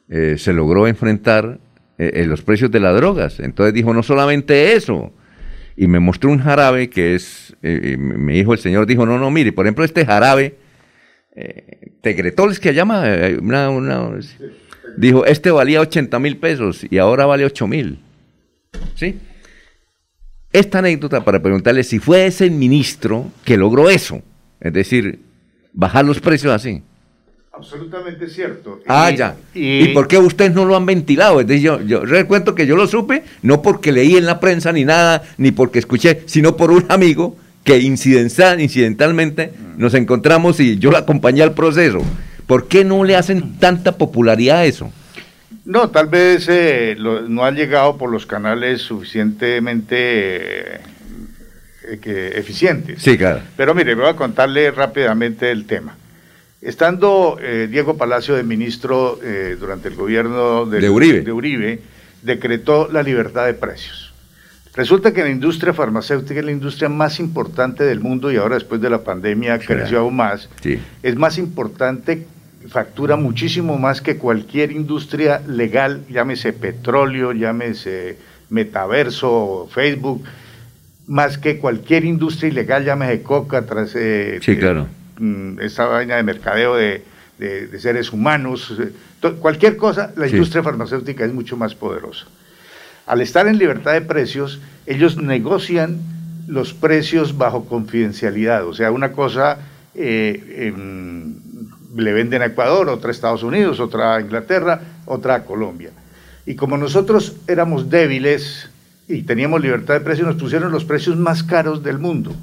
eh, 0.10 0.36
se 0.38 0.54
logró 0.54 0.88
enfrentar 0.88 1.60
eh, 1.98 2.12
eh, 2.16 2.26
los 2.26 2.42
precios 2.42 2.70
de 2.72 2.80
las 2.80 2.96
drogas. 2.96 3.40
Entonces 3.40 3.74
dijo, 3.74 3.94
no 3.94 4.04
solamente 4.04 4.74
eso. 4.74 5.14
Y 5.76 5.88
me 5.88 6.00
mostró 6.00 6.30
un 6.30 6.40
jarabe 6.40 6.90
que 6.90 7.16
es, 7.16 7.56
eh, 7.62 7.94
eh, 7.94 7.98
me 7.98 8.34
dijo 8.34 8.54
el 8.54 8.60
señor, 8.60 8.86
dijo, 8.86 9.06
no, 9.06 9.18
no, 9.18 9.32
mire, 9.32 9.52
por 9.54 9.66
ejemplo, 9.66 9.86
este 9.86 10.06
jarabe, 10.06 10.58
eh, 11.36 11.92
que 12.02 12.74
llama, 12.74 13.04
eh, 13.06 13.40
dijo, 14.98 15.26
este 15.26 15.52
valía 15.52 15.82
80 15.82 16.20
mil 16.20 16.38
pesos 16.38 16.86
y 16.90 16.98
ahora 16.98 17.26
vale 17.26 17.46
8 17.46 17.68
mil. 17.68 18.00
¿Sí? 18.96 19.18
Esta 20.52 20.80
anécdota 20.80 21.24
para 21.24 21.42
preguntarle 21.42 21.84
si 21.84 22.00
fue 22.00 22.26
ese 22.26 22.50
ministro 22.50 23.32
que 23.46 23.56
logró 23.56 23.90
eso, 23.90 24.22
es 24.60 24.74
decir, 24.74 25.20
bajar 25.72 26.04
los 26.04 26.20
precios 26.20 26.54
así. 26.54 26.84
Absolutamente 27.62 28.28
cierto. 28.28 28.80
Ah, 28.88 29.12
Y- 29.12 29.18
ya. 29.18 29.36
y- 29.54 29.80
Y, 29.84 29.88
por 29.94 30.08
qué 30.08 30.18
ustedes 30.18 30.54
no 30.54 30.66
lo 30.66 30.76
han 30.76 30.86
ventilado? 30.86 31.40
Es 31.42 31.48
decir, 31.48 31.64
yo, 31.64 31.82
yo 31.82 32.04
recuerdo 32.06 32.56
que 32.56 32.66
yo 32.66 32.76
lo 32.76 32.88
supe, 32.88 33.24
no 33.44 33.62
porque 33.62 33.92
leí 33.92 34.16
en 34.18 34.26
la 34.26 34.40
prensa 34.40 34.72
ni 34.72 34.84
nada, 34.84 35.22
ni 35.38 35.52
porque 35.52 35.80
escuché, 35.80 36.22
sino 36.26 36.58
por 36.58 36.72
un 36.72 36.86
amigo 36.90 37.36
que 37.64 37.78
incidental, 37.78 38.60
incidentalmente 38.60 39.52
nos 39.78 39.94
encontramos 39.94 40.60
y 40.60 40.80
yo 40.80 40.90
lo 40.90 40.98
acompañé 40.98 41.44
al 41.44 41.54
proceso. 41.54 42.00
¿Por 42.48 42.68
qué 42.68 42.84
no 42.84 43.04
le 43.04 43.16
hacen 43.16 43.60
tanta 43.60 43.92
popularidad 43.98 44.58
a 44.58 44.66
eso? 44.66 44.92
No, 45.64 45.90
tal 45.92 46.08
vez 46.08 46.48
eh, 46.50 46.96
lo- 46.98 47.22
no 47.30 47.46
han 47.46 47.56
llegado 47.56 47.96
por 47.98 48.12
los 48.12 48.26
canales 48.26 48.82
suficientemente 48.82 49.96
eh, 49.98 50.80
eh, 51.92 52.00
que 52.02 52.28
eficientes. 52.30 53.02
Sí, 53.02 53.18
claro. 53.18 53.42
Pero 53.56 53.76
mire, 53.76 53.94
voy 53.96 54.08
a 54.08 54.16
contarle 54.16 54.72
rápidamente 54.72 55.52
el 55.52 55.66
tema. 55.66 55.96
Estando 56.62 57.38
eh, 57.42 57.68
Diego 57.70 57.98
Palacio 57.98 58.36
de 58.36 58.44
ministro 58.44 59.20
eh, 59.24 59.58
durante 59.60 59.88
el 59.88 59.96
gobierno 59.96 60.66
De 60.68 60.90
Uribe. 60.90 61.22
de 61.22 61.32
Uribe, 61.32 61.80
decretó 62.22 62.88
la 62.92 63.02
libertad 63.02 63.48
de 63.48 63.56
precios. 63.56 64.14
Resulta 64.76 65.12
que 65.12 65.24
la 65.24 65.30
industria 65.30 65.74
farmacéutica 65.74 66.40
es 66.40 66.46
la 66.46 66.52
industria 66.52 66.88
más 66.88 67.20
importante 67.20 67.84
del 67.84 68.00
mundo 68.00 68.32
y 68.32 68.38
ahora 68.38 68.56
después 68.56 68.80
de 68.80 68.90
la 68.90 69.04
pandemia 69.04 69.60
creció 69.60 70.00
aún 70.00 70.16
más. 70.16 70.50
Sí. 70.62 70.80
Es 71.04 71.16
más 71.16 71.38
importante, 71.38 72.26
factura 72.70 73.16
muchísimo 73.16 73.78
más 73.78 74.02
que 74.02 74.18
cualquier 74.18 74.72
industria 74.72 75.42
legal, 75.46 76.04
llámese 76.10 76.54
petróleo, 76.54 77.34
llámese 77.34 78.18
metaverso, 78.50 79.68
Facebook, 79.74 80.24
más 81.08 81.38
que 81.38 81.58
cualquier 81.58 82.06
industria 82.06 82.50
ilegal, 82.50 82.86
llámese 82.86 83.24
coca, 83.24 83.66
tras, 83.66 83.94
eh, 83.96 84.40
Sí, 84.42 84.56
claro. 84.58 84.88
Mm, 85.22 85.60
esa 85.62 85.86
vaina 85.86 86.16
de 86.18 86.24
mercadeo 86.24 86.76
de, 86.76 87.04
de- 87.38 87.68
de 87.68 87.80
seres 87.80 88.12
humanos, 88.12 88.74
eh, 88.80 88.92
cualquier 89.40 89.78
cosa, 89.78 90.12
la 90.16 90.26
Sí. 90.28 90.34
industria 90.34 90.64
farmacéutica 90.64 91.24
es 91.26 91.34
mucho 91.34 91.56
más 91.58 91.76
poderosa. 91.76 92.26
Al 93.08 93.22
estar 93.22 93.48
en 93.48 93.58
libertad 93.58 93.94
de 93.94 94.02
precios, 94.02 94.60
ellos 94.86 95.18
negocian 95.18 96.00
los 96.48 96.74
precios 96.74 97.38
bajo 97.38 97.66
confidencialidad, 97.66 98.66
o 98.66 98.74
sea, 98.74 98.92
una 98.92 99.12
cosa 99.12 99.58
eh, 99.94 100.74
le 101.96 102.14
venden 102.14 102.42
a 102.42 102.46
Ecuador, 102.46 102.88
otra 102.90 103.10
a 103.10 103.12
Estados 103.12 103.44
Unidos, 103.44 103.80
otra 103.80 104.16
a 104.16 104.22
Inglaterra, 104.22 104.80
otra 105.06 105.36
a 105.36 105.44
Colombia. 105.44 105.92
Y 106.46 106.56
como 106.56 106.78
nosotros 106.78 107.36
éramos 107.48 107.90
débiles 107.90 108.70
y 109.08 109.24
teníamos 109.24 109.62
libertad 109.62 109.96
de 109.96 110.00
precios, 110.02 110.28
nos 110.28 110.38
pusieron 110.38 110.72
los 110.72 110.86
precios 110.86 111.18
más 111.18 111.44
caros 111.44 111.84
del 111.84 112.00
mundo. 112.00 112.34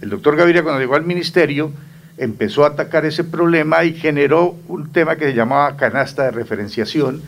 El 0.00 0.10
doctor 0.10 0.36
Gaviria 0.36 0.62
cuando 0.62 0.80
llegó 0.80 0.96
al 0.96 1.04
ministerio 1.06 1.70
empezó 2.18 2.64
a 2.64 2.68
atacar 2.68 3.04
ese 3.04 3.24
problema 3.24 3.84
y 3.84 3.94
generó 3.94 4.56
un 4.68 4.92
tema 4.92 5.16
que 5.16 5.26
se 5.26 5.34
llamaba 5.34 5.76
canasta 5.76 6.24
de 6.24 6.30
referenciación 6.30 7.22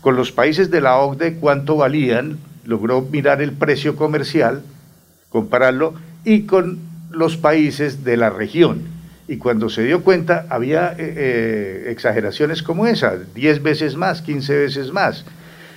con 0.00 0.16
los 0.16 0.32
países 0.32 0.70
de 0.70 0.80
la 0.80 0.98
OCDE 0.98 1.36
cuánto 1.36 1.76
valían, 1.76 2.38
logró 2.64 3.02
mirar 3.02 3.40
el 3.40 3.52
precio 3.52 3.96
comercial, 3.96 4.62
compararlo 5.28 5.94
y 6.24 6.42
con 6.42 6.78
los 7.10 7.36
países 7.36 8.04
de 8.04 8.16
la 8.16 8.30
región. 8.30 8.82
Y 9.28 9.36
cuando 9.36 9.70
se 9.70 9.84
dio 9.84 10.02
cuenta 10.02 10.46
había 10.50 10.92
eh, 10.92 10.94
eh, 10.98 11.84
exageraciones 11.90 12.62
como 12.62 12.86
esa, 12.86 13.14
10 13.34 13.62
veces 13.62 13.96
más, 13.96 14.22
15 14.22 14.56
veces 14.56 14.92
más. 14.92 15.24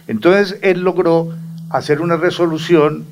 Entonces 0.08 0.58
él 0.62 0.82
logró 0.82 1.34
hacer 1.70 2.02
una 2.02 2.18
resolución 2.18 3.06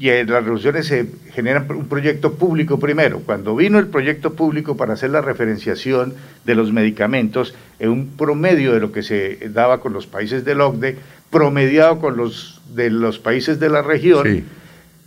y 0.00 0.08
en 0.08 0.30
las 0.30 0.42
resoluciones 0.42 0.86
se 0.86 1.06
genera 1.34 1.66
un 1.68 1.86
proyecto 1.86 2.32
público 2.32 2.80
primero. 2.80 3.20
Cuando 3.20 3.54
vino 3.54 3.78
el 3.78 3.88
proyecto 3.88 4.32
público 4.32 4.74
para 4.74 4.94
hacer 4.94 5.10
la 5.10 5.20
referenciación 5.20 6.14
de 6.46 6.54
los 6.54 6.72
medicamentos 6.72 7.54
en 7.78 7.90
un 7.90 8.06
promedio 8.16 8.72
de 8.72 8.80
lo 8.80 8.92
que 8.92 9.02
se 9.02 9.50
daba 9.52 9.80
con 9.80 9.92
los 9.92 10.06
países 10.06 10.42
del 10.46 10.62
OCDE, 10.62 10.96
promediado 11.28 11.98
con 11.98 12.16
los 12.16 12.62
de 12.74 12.88
los 12.88 13.18
países 13.18 13.60
de 13.60 13.68
la 13.68 13.82
región, 13.82 14.26
Sí. 14.26 14.44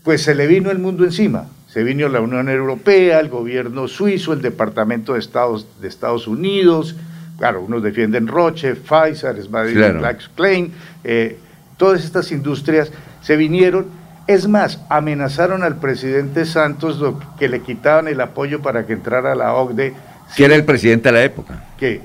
pues 0.04 0.22
se 0.22 0.36
le 0.36 0.46
vino 0.46 0.70
el 0.70 0.78
mundo 0.78 1.06
encima. 1.06 1.48
Se 1.68 1.84
vino 1.84 2.08
la 2.08 2.22
Unión 2.22 2.48
Europea, 2.48 3.20
el 3.20 3.30
gobierno 3.30 3.88
suizo, 3.88 4.32
el 4.34 4.44
Departamento 4.44 5.14
de 5.14 5.20
Estados, 5.20 5.66
de 5.82 5.88
Estados 5.88 6.28
Unidos, 6.28 6.96
claro, 7.40 7.62
unos 7.64 7.82
defienden 7.82 8.28
Roche, 8.28 8.76
Pfizer, 8.76 9.42
Smith 9.42 9.74
Claro. 9.74 10.18
Klein, 10.36 10.72
eh, 11.04 11.38
todas 11.78 12.06
estas 12.06 12.32
industrias 12.32 12.92
se 13.24 13.36
vinieron. 13.38 14.03
Es 14.28 14.48
más, 14.48 14.80
amenazaron 14.90 15.64
al 15.64 15.78
presidente 15.78 16.46
Santos 16.46 16.98
lo 17.00 17.20
que 17.38 17.50
le 17.50 17.62
quitaban 17.62 18.08
el 18.08 18.22
apoyo 18.22 18.62
para 18.62 18.86
que 18.86 18.94
entrara 18.94 19.34
a 19.34 19.36
la 19.36 19.54
OCDE, 19.54 19.94
Que 20.36 20.46
era 20.46 20.56
el 20.56 20.64
presidente 20.64 21.10
de 21.10 21.14
la 21.14 21.24
época. 21.24 21.64
que, 21.78 22.02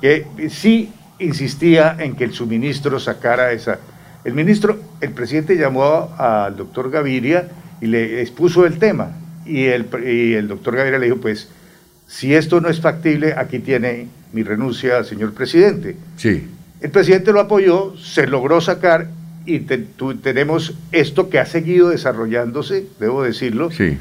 que 0.00 0.26
sí 0.48 0.92
insistía 1.18 1.96
en 1.98 2.14
que 2.16 2.24
el 2.24 2.32
suministro 2.32 2.98
sacara 2.98 3.52
esa. 3.52 3.78
El 4.24 4.34
ministro, 4.34 4.78
el 5.00 5.10
presidente 5.10 5.56
llamó 5.56 6.14
al 6.16 6.56
doctor 6.56 6.90
Gaviria 6.90 7.48
y 7.80 7.86
le 7.86 8.20
expuso 8.22 8.64
el 8.66 8.78
tema. 8.78 9.10
Y 9.44 9.64
el, 9.66 9.86
y 10.06 10.34
el 10.34 10.48
doctor 10.48 10.76
Gaviria 10.76 10.98
le 10.98 11.06
dijo, 11.06 11.18
pues, 11.18 11.48
si 12.06 12.34
esto 12.34 12.60
no 12.60 12.68
es 12.68 12.80
factible, 12.80 13.34
aquí 13.36 13.58
tiene 13.58 14.08
mi 14.32 14.42
renuncia, 14.42 15.04
señor 15.04 15.34
presidente. 15.34 15.96
Sí. 16.16 16.48
El 16.80 16.90
presidente 16.90 17.32
lo 17.32 17.40
apoyó, 17.40 17.96
se 17.96 18.26
logró 18.26 18.60
sacar 18.60 19.08
y 19.48 19.60
te- 19.60 19.78
tu- 19.78 20.14
tenemos 20.16 20.74
esto 20.92 21.30
que 21.30 21.38
ha 21.38 21.46
seguido 21.46 21.88
desarrollándose, 21.88 22.86
debo 23.00 23.22
decirlo, 23.22 23.70
Sí. 23.70 23.84
eh, 23.84 23.98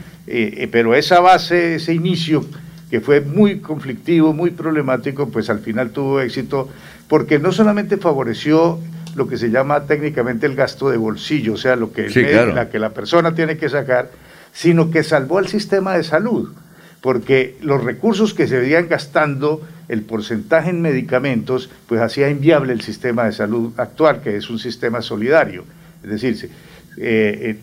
eh, 0.57 0.69
pero 0.71 0.93
esa 0.95 1.19
base, 1.21 1.75
ese 1.75 1.93
inicio 1.93 2.45
que 2.89 2.99
fue 3.01 3.21
muy 3.21 3.59
conflictivo, 3.59 4.33
muy 4.33 4.51
problemático, 4.51 5.29
pues 5.29 5.49
al 5.49 5.59
final 5.59 5.91
tuvo 5.91 6.19
éxito 6.21 6.69
porque 7.07 7.39
no 7.39 7.51
solamente 7.51 7.97
favoreció 7.97 8.79
lo 9.15 9.27
que 9.27 9.37
se 9.37 9.49
llama 9.49 9.85
técnicamente 9.85 10.45
el 10.45 10.55
gasto 10.55 10.89
de 10.89 10.97
bolsillo, 10.97 11.53
o 11.53 11.57
sea, 11.57 11.75
lo 11.75 11.91
que, 11.91 12.09
Sí, 12.09 12.23
claro. 12.23 12.53
la 12.53 12.69
que 12.69 12.79
la 12.79 12.89
persona 12.93 13.33
tiene 13.33 13.57
que 13.57 13.69
sacar, 13.69 14.11
sino 14.53 14.91
que 14.91 15.03
salvó 15.03 15.37
al 15.37 15.47
sistema 15.47 15.95
de 15.97 16.03
salud, 16.03 16.53
porque 17.01 17.55
los 17.61 17.83
recursos 17.83 18.33
que 18.33 18.47
se 18.47 18.59
venían 18.59 18.87
gastando, 18.89 19.61
el 19.89 20.01
porcentaje 20.01 20.69
en 20.69 20.81
medicamentos, 20.81 21.69
pues 21.87 22.01
hacía 22.01 22.29
inviable 22.29 22.73
el 22.73 22.81
sistema 22.81 23.25
de 23.25 23.31
salud 23.31 23.73
actual, 23.77 24.21
que 24.21 24.35
es 24.35 24.49
un 24.49 24.59
sistema 24.59 25.01
solidario. 25.01 25.63
Es 26.03 26.09
decir, 26.09 26.49
eh, 26.97 27.39
eh, 27.41 27.57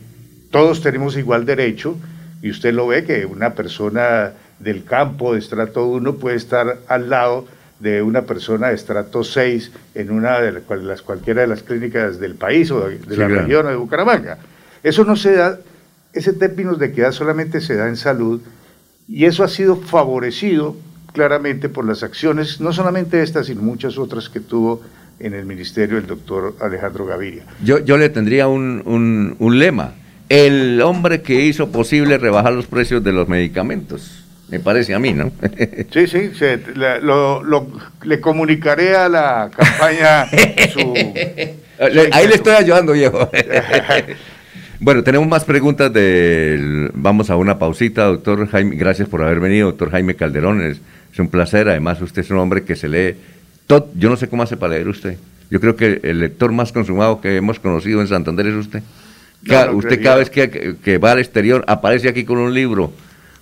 todos 0.51 0.81
tenemos 0.81 1.17
igual 1.17 1.45
derecho, 1.45 1.97
Y 2.43 2.51
usted 2.51 2.75
lo 2.75 2.87
ve 2.89 3.05
que 3.05 3.25
una 3.25 3.55
persona 3.55 4.33
del 4.59 4.85
campo 4.85 5.33
de 5.33 5.39
estrato 5.39 5.87
1 5.87 6.17
puede 6.17 6.37
estar 6.37 6.79
al 6.89 7.09
lado 7.09 7.47
de 7.81 8.03
una 8.03 8.23
persona 8.23 8.69
de 8.69 8.75
estrato 8.75 9.25
6 9.25 9.73
en 9.95 10.11
una 10.11 10.41
de 10.41 10.53
las, 10.53 11.01
cualquiera 11.03 11.41
de 11.41 11.47
las 11.47 11.63
clínicas 11.63 12.21
del 12.21 12.35
país 12.35 12.71
o 12.71 12.81
de, 12.87 12.99
de 12.99 13.15
Sí, 13.15 13.17
la 13.17 13.27
claro. 13.29 13.35
región 13.43 13.67
o 13.67 13.71
de 13.71 13.77
Bucaramanga. 13.77 14.39
Eso 14.83 15.05
no 15.05 15.17
se 15.17 15.33
da, 15.37 15.59
ese 16.13 16.35
términos 16.35 16.79
de 16.79 16.87
equidad 16.87 17.13
solamente 17.13 17.63
se 17.63 17.77
da 17.77 17.89
en 17.89 17.97
salud 17.97 18.43
y 19.09 19.25
eso 19.25 19.43
ha 19.43 19.49
sido 19.49 19.77
favorecido 19.77 20.77
claramente 21.25 21.69
por 21.71 21.87
las 21.87 22.03
acciones, 22.03 22.61
no 22.61 22.73
solamente 22.75 23.23
estas, 23.23 23.47
sino 23.47 23.63
muchas 23.63 23.97
otras 23.97 24.29
que 24.29 24.41
tuvo 24.41 24.83
en 25.21 25.33
el 25.33 25.47
ministerio 25.47 25.97
el 25.97 26.07
doctor 26.07 26.57
Alejandro 26.61 27.07
Gaviria. 27.07 27.45
Yo, 27.65 27.79
yo 27.79 27.97
le 27.97 28.09
tendría 28.11 28.49
un, 28.49 28.83
un- 28.85 29.37
un 29.39 29.59
lema. 29.59 29.95
El 30.29 30.83
hombre 30.83 31.23
que 31.23 31.41
hizo 31.47 31.71
posible 31.71 32.19
rebajar 32.19 32.53
los 32.53 32.67
precios 32.67 33.03
de 33.05 33.13
los 33.13 33.29
medicamentos. 33.29 34.25
Me 34.51 34.59
parece 34.61 34.93
a 34.95 34.99
mí, 34.99 35.13
¿no? 35.13 35.31
Sí, 35.93 36.07
sí, 36.09 36.31
se- 36.37 36.61
la- 36.75 36.99
lo- 36.99 37.43
lo- 37.45 37.69
le 38.03 38.21
comunicaré 38.21 38.97
a 38.97 39.09
la 39.09 39.51
campaña 39.57 40.27
su... 40.73 40.93
Le- 40.95 42.11
Ahí 42.13 42.27
le 42.27 42.35
estoy 42.35 42.55
ayudando, 42.55 42.93
viejo. 42.93 43.31
bueno, 44.81 45.03
tenemos 45.05 45.29
más 45.29 45.45
preguntas 45.45 45.93
del... 45.93 46.91
Vamos 46.95 47.31
a 47.31 47.37
una 47.37 47.59
pausita, 47.59 48.05
doctor 48.05 48.49
Jaime. 48.49 48.77
Gracias 48.77 49.09
por 49.09 49.23
haber 49.23 49.41
venido, 49.41 49.69
doctor 49.69 49.91
Jaime 49.91 50.15
Calderón. 50.17 50.77
Es, 51.15 51.19
un 51.21 51.29
placer. 51.29 51.69
Además, 51.69 52.01
usted 52.03 52.23
es 52.23 52.31
un 52.31 52.39
hombre 52.39 52.65
que 52.65 52.77
se 52.77 52.89
lee... 52.89 53.15
todo- 53.67 53.89
Yo 53.97 54.11
no 54.11 54.17
sé 54.17 54.29
cómo 54.29 54.43
hace 54.43 54.57
para 54.57 54.75
leer 54.75 54.89
usted. 54.89 55.17
Yo 55.51 55.61
creo 55.61 55.77
que 55.77 56.01
el 56.03 56.19
lector 56.21 56.51
más 56.53 56.73
consumado 56.73 57.21
que 57.21 57.37
hemos 57.37 57.61
conocido 57.61 58.01
en 58.01 58.09
Santander 58.09 58.47
es 58.49 58.55
usted. 58.55 58.83
Ca- 59.47 59.67
No, 59.67 59.73
no 59.73 59.79
usted 59.79 59.89
creería. 59.91 60.05
cada 60.05 60.17
vez 60.17 60.31
que, 60.31 60.77
que- 60.83 60.99
va 60.99 61.13
al 61.13 61.21
exterior 61.21 61.65
aparece 61.69 62.09
aquí 62.09 62.25
con 62.25 62.39
un 62.39 62.53
libro 62.53 62.93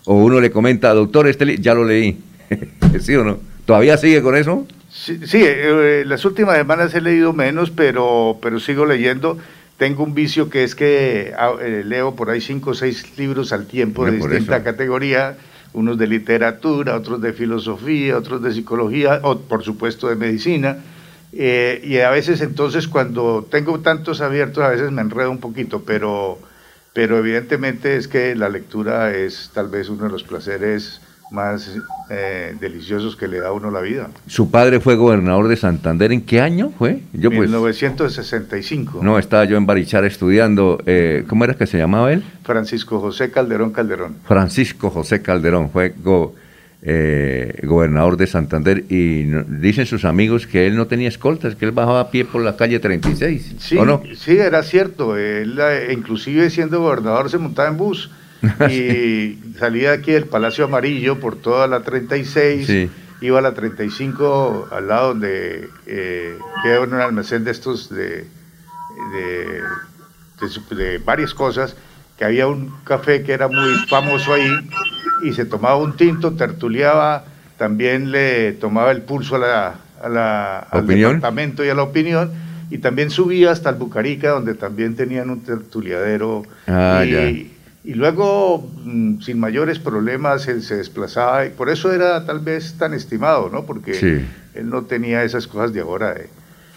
o 0.05 0.17
uno 0.17 0.41
le 0.41 0.51
comenta, 0.51 0.93
doctor, 0.95 1.27
este 1.29 1.59
ya 1.59 1.75
lo 1.75 1.85
leí. 1.85 2.19
¿Sí 3.01 3.15
o 3.15 3.25
no? 3.25 3.39
¿Todavía 3.65 3.97
sigue 3.97 4.21
con 4.21 4.37
eso? 4.37 4.67
Sí, 4.91 5.21
sí, 5.25 5.43
eh, 5.43 6.03
las 6.07 6.25
últimas 6.27 6.57
semanas 6.59 6.93
he 6.95 7.01
leído 7.01 7.33
menos, 7.33 7.71
pero, 7.71 8.39
pero 8.43 8.61
sigo 8.61 8.85
leyendo. 8.85 9.39
Tengo 9.79 10.03
un 10.05 10.13
vicio 10.13 10.51
que 10.51 10.65
es 10.65 10.75
que 10.75 11.33
ah, 11.39 11.53
eh, 11.63 11.83
leo 11.87 12.15
por 12.15 12.29
ahí 12.31 12.41
cinco 12.43 12.71
o 12.71 12.75
seis 12.75 13.17
libros 13.17 13.53
al 13.53 13.67
tiempo 13.67 14.05
de 14.05 14.11
Hombre, 14.11 14.21
por 14.21 14.31
distinta 14.31 14.57
eso. 14.57 14.65
categoría, 14.65 15.37
unos 15.75 15.99
de 15.99 16.07
literatura, 16.07 16.97
otros 16.97 17.21
de 17.21 17.33
filosofía, 17.33 18.17
otros 18.17 18.43
de 18.43 18.53
psicología, 18.53 19.21
o 19.23 19.39
por 19.39 19.63
supuesto 19.63 20.09
de 20.09 20.17
medicina. 20.17 20.79
Eh, 21.33 21.81
y 21.85 21.99
a 21.99 22.11
veces 22.11 22.41
entonces 22.43 22.89
cuando 22.89 23.47
tengo 23.51 23.81
tantos 23.81 24.21
abiertos, 24.21 24.63
a 24.63 24.69
veces 24.69 24.91
me 24.91 25.01
enredo 25.01 25.31
un 25.31 25.39
poquito, 25.39 25.83
pero, 25.85 26.39
pero 26.93 27.19
evidentemente 27.19 27.97
es 27.97 28.07
que 28.07 28.35
la 28.35 28.49
lectura 28.49 29.15
es 29.17 29.51
tal 29.55 29.69
vez 29.69 29.89
uno 29.89 30.05
de 30.05 30.11
los 30.11 30.25
placeres 30.25 31.01
más 31.33 31.75
eh, 32.11 32.55
deliciosos 32.61 33.17
que 33.17 33.27
le 33.27 33.41
da 33.41 33.49
a 33.49 33.53
uno 33.53 33.71
la 33.71 33.81
vida. 33.81 34.09
Su 34.27 34.51
padre 34.51 34.81
fue 34.81 34.95
gobernador 34.97 35.49
de 35.49 35.57
Santander. 35.57 36.13
¿En 36.13 36.21
qué 36.21 36.41
año 36.41 36.71
fue? 36.79 37.01
Yo 37.13 37.31
pues... 37.31 37.49
1965. 37.51 39.01
No, 39.03 39.19
estaba 39.19 39.45
yo 39.45 39.57
en 39.57 39.67
Barichara 39.67 40.07
estudiando. 40.07 40.79
eh, 40.87 41.25
¿Cómo 41.29 41.45
era 41.45 41.55
que 41.55 41.67
se 41.67 41.79
llamaba 41.79 42.13
él? 42.13 42.23
Francisco 42.45 43.01
José 43.01 43.31
Calderón 43.31 43.73
Calderón. 43.73 44.17
Francisco 44.27 44.91
José 44.91 45.23
Calderón. 45.23 45.71
Fue 45.71 45.95
go- 46.03 46.35
eh, 46.85 47.61
gobernador 47.63 48.17
de 48.17 48.27
Santander 48.27 48.85
y 48.91 49.23
no- 49.27 49.45
dicen 49.45 49.87
sus 49.87 50.05
amigos 50.05 50.47
que 50.49 50.67
él 50.67 50.77
no 50.77 50.89
tenía 50.89 51.09
escoltas, 51.09 51.55
que 51.55 51.65
él 51.65 51.71
bajaba 51.71 52.01
a 52.01 52.11
pie 52.11 52.25
por 52.25 52.43
la 52.43 52.57
calle 52.57 52.81
36. 52.81 53.55
Sí, 53.59 53.77
¿O 53.79 53.85
no? 53.87 54.03
sí, 54.17 54.37
era 54.37 54.63
cierto. 54.65 55.17
Él, 55.17 55.57
eh, 55.61 55.93
inclusive 55.97 56.51
siendo 56.51 56.81
gobernador, 56.81 57.31
se 57.31 57.39
montaba 57.39 57.69
en 57.69 57.77
bus 57.77 58.11
y 58.71 59.39
salía 59.59 59.93
aquí 59.93 60.13
del 60.13 60.25
Palacio 60.25 60.65
Amarillo 60.65 61.21
por 61.21 61.37
toda 61.37 61.67
la 61.67 61.81
36, 61.83 62.67
Sí. 62.67 62.91
iba 63.21 63.39
a 63.39 63.43
la 63.43 63.55
35 63.55 64.69
al 64.71 64.89
lado 64.89 65.09
donde 65.09 65.69
eh, 65.87 66.37
queda 66.65 66.81
un 66.81 66.95
almacén 66.95 67.45
de 67.45 67.51
estos 67.53 67.89
de, 67.91 68.27
de, 69.13 69.63
de 70.71 70.75
de 70.77 70.99
varias 70.99 71.35
cosas, 71.35 71.77
que 72.19 72.25
había 72.25 72.47
un 72.49 72.73
café 72.85 73.23
que 73.23 73.33
era 73.33 73.49
muy 73.49 73.75
famoso 73.89 74.35
ahí 74.35 74.51
y 75.25 75.33
se 75.33 75.45
tomaba 75.45 75.77
un 75.77 75.97
tinto, 75.97 76.33
tertuleaba, 76.33 77.25
también 77.59 78.11
le 78.11 78.53
tomaba 78.55 78.91
el 78.91 79.03
pulso 79.03 79.37
a 79.37 79.39
la, 79.39 79.75
a 80.03 80.09
la- 80.09 80.59
al 80.59 80.85
¿Opinión? 80.85 81.13
departamento 81.15 81.65
y 81.65 81.69
a 81.69 81.75
la 81.75 81.83
opinión 81.85 82.33
y 82.71 82.79
también 82.79 83.11
subía 83.11 83.51
hasta 83.53 83.71
el 83.71 83.77
Bucarica 83.77 84.31
donde 84.31 84.55
también 84.55 84.97
tenían 84.97 85.31
un 85.31 85.43
tertuliadero 85.45 86.43
Ah, 86.67 87.05
y, 87.07 87.11
ya. 87.13 87.52
Y 87.85 87.95
luego 87.95 88.69
mm, 88.85 89.21
sin 89.21 89.41
mayores 89.41 89.79
problemas 89.79 90.47
él 90.49 90.63
se 90.63 90.77
desplazaba 90.77 91.47
y 91.47 91.51
por 91.51 91.69
eso 91.69 91.93
era 91.93 92.25
tal 92.25 92.39
vez 92.41 92.75
tan 92.79 92.95
estimado, 92.95 93.49
¿no? 93.53 93.65
Porque 93.65 93.95
Sí. 93.95 94.25
él 94.55 94.69
no 94.71 94.83
tenía 94.83 95.25
esas 95.25 95.47
cosas 95.47 95.73
de 95.73 95.81
ahora. 95.81 96.15
eh. 96.17 96.29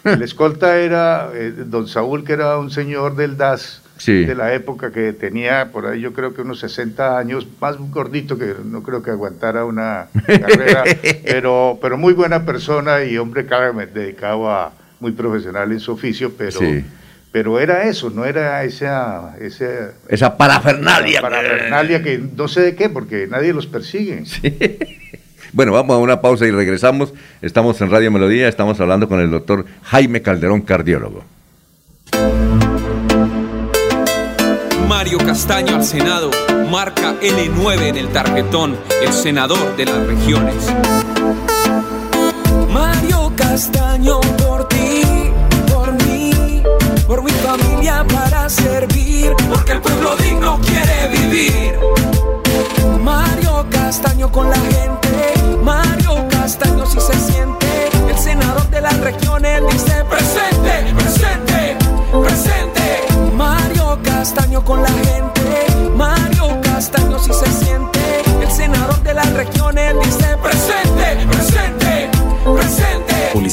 El 0.04 0.22
escolta 0.22 0.78
era 0.78 1.30
eh, 1.34 1.52
don 1.66 1.88
Saúl, 1.88 2.22
que 2.24 2.32
era 2.32 2.58
un 2.58 2.70
señor 2.70 3.16
del 3.16 3.36
DAS 3.36 3.82
Sí. 3.98 4.24
de 4.26 4.34
la 4.34 4.52
época 4.52 4.92
que 4.92 5.14
tenía 5.14 5.72
por 5.72 5.86
ahí 5.86 6.02
yo 6.02 6.12
creo 6.12 6.34
que 6.34 6.42
unos 6.42 6.60
60 6.60 7.16
años, 7.18 7.46
más 7.62 7.76
gordito 7.78 8.36
que 8.36 8.54
no 8.62 8.82
creo 8.82 9.02
que 9.02 9.10
aguantara 9.10 9.64
una 9.64 10.08
carrera, 10.26 10.84
pero, 11.24 11.78
pero 11.80 11.96
muy 11.96 12.12
buena 12.12 12.44
persona 12.44 13.04
y 13.04 13.16
hombre 13.16 13.44
dedicado 13.94 14.50
a 14.50 14.72
muy 15.00 15.12
profesional 15.12 15.72
en 15.72 15.80
su 15.80 15.92
oficio, 15.92 16.32
pero, 16.36 16.58
Sí. 16.58 16.84
Pero 17.36 17.60
era 17.60 17.82
eso, 17.86 18.08
no 18.08 18.24
era 18.24 18.64
esa, 18.64 19.36
esa 19.38 19.92
Esa 20.08 20.38
parafernalia. 20.38 21.20
parafernalia 21.20 22.02
que 22.02 22.16
no 22.16 22.48
sé 22.48 22.62
de 22.62 22.74
qué, 22.74 22.88
porque 22.88 23.26
nadie 23.26 23.52
los 23.52 23.66
persigue. 23.66 24.24
Bueno, 25.52 25.72
vamos 25.72 25.94
a 25.96 25.98
una 25.98 26.20
pausa 26.20 26.44
y 26.46 26.50
regresamos. 26.50 27.14
Estamos 27.40 27.80
en 27.80 27.90
Radio 27.90 28.10
Melodía, 28.10 28.46
estamos 28.48 28.78
hablando 28.80 29.08
con 29.08 29.20
el 29.20 29.30
doctor 29.30 29.64
Jaime 29.84 30.20
Calderón, 30.20 30.62
cardiólogo. 30.62 31.24
Mario 34.88 35.18
Castaño 35.18 35.76
al 35.76 35.84
Senado, 35.84 36.30
marca 36.70 37.14
L9 37.20 37.82
en 37.82 37.96
el 37.96 38.08
tarjetón, 38.08 38.76
el 39.02 39.12
senador 39.12 39.76
de 39.76 39.84
las 39.86 40.06
regiones. 40.06 40.74
Mario 42.70 43.32
Castaño 43.36 44.20
por 47.16 47.24
mi 47.24 47.30
familia 47.30 48.04
para 48.12 48.46
servir, 48.50 49.32
porque 49.48 49.72
el 49.72 49.80
pueblo 49.80 50.16
digno 50.16 50.60
quiere 50.60 50.85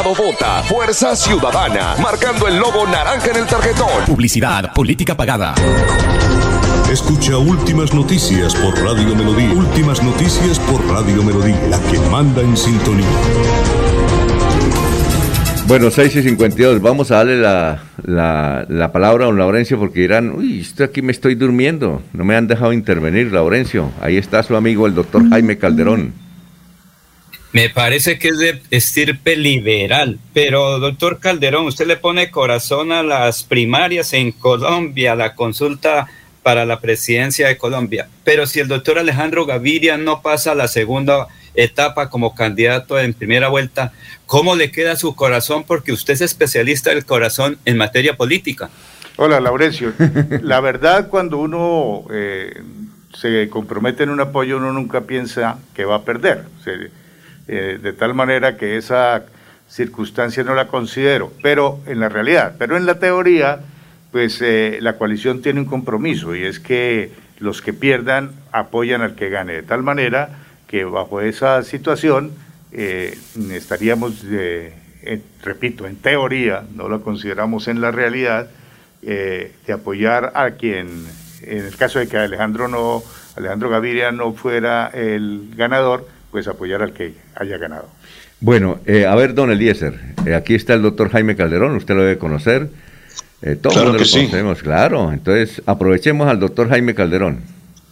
Senado 0.00 0.14
vota 0.14 0.62
Fuerza 0.62 1.14
Ciudadana, 1.14 1.94
marcando 2.00 2.48
el 2.48 2.56
logo 2.56 2.86
naranja 2.86 3.32
en 3.32 3.36
el 3.36 3.46
tarjetón. 3.46 4.06
Publicidad, 4.06 4.72
política 4.72 5.14
pagada. 5.14 5.54
Escucha 6.90 7.36
Últimas 7.36 7.92
Noticias 7.92 8.54
por 8.54 8.74
Radio 8.82 9.14
Melodía. 9.14 9.52
Últimas 9.52 10.02
Noticias 10.02 10.58
por 10.60 10.82
Radio 10.86 11.22
Melodía, 11.22 11.60
la 11.68 11.78
que 11.90 11.98
manda 12.10 12.40
en 12.40 12.56
sintonía. 12.56 13.06
Bueno, 15.66 15.90
6 15.90 16.16
y 16.16 16.22
52, 16.22 16.80
vamos 16.80 17.10
a 17.10 17.16
darle 17.16 17.36
la, 17.36 17.82
la, 18.02 18.64
la 18.70 18.92
palabra 18.92 19.24
a 19.24 19.26
don 19.26 19.36
Laurencio 19.36 19.78
porque 19.78 20.00
dirán, 20.00 20.30
uy, 20.30 20.60
estoy 20.60 20.86
aquí 20.86 21.02
me 21.02 21.12
estoy 21.12 21.34
durmiendo, 21.34 22.02
no 22.14 22.24
me 22.24 22.36
han 22.36 22.46
dejado 22.46 22.72
intervenir, 22.72 23.32
Laurencio. 23.32 23.90
Ahí 24.00 24.16
está 24.16 24.42
su 24.42 24.56
amigo 24.56 24.86
el 24.86 24.94
doctor 24.94 25.28
Jaime 25.28 25.58
Calderón. 25.58 26.14
Me 27.52 27.68
parece 27.68 28.18
que 28.18 28.28
es 28.28 28.38
de 28.38 28.62
estirpe 28.70 29.34
liberal, 29.34 30.20
pero 30.32 30.78
doctor 30.78 31.18
Calderón, 31.18 31.66
usted 31.66 31.86
le 31.86 31.96
pone 31.96 32.30
corazón 32.30 32.92
a 32.92 33.02
las 33.02 33.42
primarias 33.42 34.12
en 34.12 34.30
Colombia, 34.30 35.16
la 35.16 35.34
consulta 35.34 36.06
para 36.44 36.64
la 36.64 36.78
presidencia 36.78 37.48
de 37.48 37.58
Colombia, 37.58 38.08
pero 38.22 38.46
si 38.46 38.60
el 38.60 38.68
doctor 38.68 39.00
Alejandro 39.00 39.46
Gaviria 39.46 39.96
no 39.96 40.22
pasa 40.22 40.52
a 40.52 40.54
la 40.54 40.68
segunda 40.68 41.26
etapa 41.54 42.08
como 42.08 42.36
candidato 42.36 43.00
en 43.00 43.14
primera 43.14 43.48
vuelta, 43.48 43.92
¿cómo 44.26 44.54
le 44.54 44.70
queda 44.70 44.94
su 44.94 45.16
corazón? 45.16 45.64
Porque 45.66 45.90
usted 45.90 46.14
es 46.14 46.20
especialista 46.20 46.90
del 46.90 47.04
corazón 47.04 47.58
en 47.64 47.76
materia 47.76 48.16
política. 48.16 48.70
Hola, 49.16 49.40
Laurencio. 49.40 49.92
La 50.42 50.60
verdad, 50.60 51.08
cuando 51.08 51.38
uno 51.38 52.04
eh, 52.12 52.62
se 53.12 53.48
compromete 53.50 54.04
en 54.04 54.10
un 54.10 54.20
apoyo, 54.20 54.56
uno 54.58 54.72
nunca 54.72 55.00
piensa 55.02 55.58
que 55.74 55.84
va 55.84 55.96
a 55.96 56.04
perder. 56.04 56.44
Eh, 57.48 57.78
de 57.82 57.92
tal 57.92 58.14
manera 58.14 58.56
que 58.56 58.76
esa 58.76 59.24
circunstancia 59.68 60.44
no 60.44 60.54
la 60.54 60.68
considero, 60.68 61.32
pero 61.42 61.80
en 61.86 62.00
la 62.00 62.08
realidad, 62.08 62.54
pero 62.58 62.76
en 62.76 62.86
la 62.86 62.98
teoría, 62.98 63.60
pues 64.12 64.40
eh, 64.42 64.78
la 64.80 64.96
coalición 64.96 65.42
tiene 65.42 65.60
un 65.60 65.66
compromiso 65.66 66.34
y 66.34 66.42
es 66.42 66.60
que 66.60 67.12
los 67.38 67.62
que 67.62 67.72
pierdan 67.72 68.32
apoyan 68.52 69.02
al 69.02 69.14
que 69.14 69.30
gane, 69.30 69.54
de 69.54 69.62
tal 69.62 69.82
manera 69.82 70.30
que 70.66 70.84
bajo 70.84 71.20
esa 71.20 71.62
situación 71.62 72.32
eh, 72.72 73.16
estaríamos, 73.52 74.24
repito, 75.42 75.86
en 75.86 75.96
teoría, 75.96 76.64
no 76.74 76.88
lo 76.88 77.02
consideramos 77.02 77.68
en 77.68 77.80
la 77.80 77.90
realidad, 77.90 78.50
de 79.02 79.72
apoyar 79.72 80.32
a 80.34 80.50
quien, 80.50 81.06
en 81.42 81.64
el 81.64 81.74
caso 81.76 81.98
de 82.00 82.06
que 82.06 82.18
Alejandro 82.18 82.68
no, 82.68 83.02
Alejandro 83.36 83.70
Gaviria 83.70 84.12
no 84.12 84.32
fuera 84.34 84.90
el 84.92 85.52
ganador, 85.56 86.06
pues 86.30 86.46
apoyar 86.48 86.82
al 86.82 86.92
que 86.92 87.14
haya 87.34 87.58
ganado. 87.58 87.88
Bueno, 88.40 88.80
eh, 88.86 89.06
a 89.06 89.14
ver, 89.14 89.34
don 89.34 89.50
Eliezer, 89.50 89.98
eh, 90.26 90.34
aquí 90.34 90.54
está 90.54 90.74
el 90.74 90.82
doctor 90.82 91.10
Jaime 91.10 91.36
Calderón, 91.36 91.76
usted 91.76 91.94
lo 91.94 92.02
debe 92.02 92.18
conocer. 92.18 92.68
Eh, 93.42 93.56
todo 93.56 93.72
Claro 93.72 93.92
lo 93.92 94.04
sí. 94.04 94.18
conocemos, 94.20 94.62
claro. 94.62 95.12
Entonces, 95.12 95.62
aprovechemos 95.66 96.28
al 96.28 96.40
doctor 96.40 96.68
Jaime 96.68 96.94
Calderón. 96.94 97.40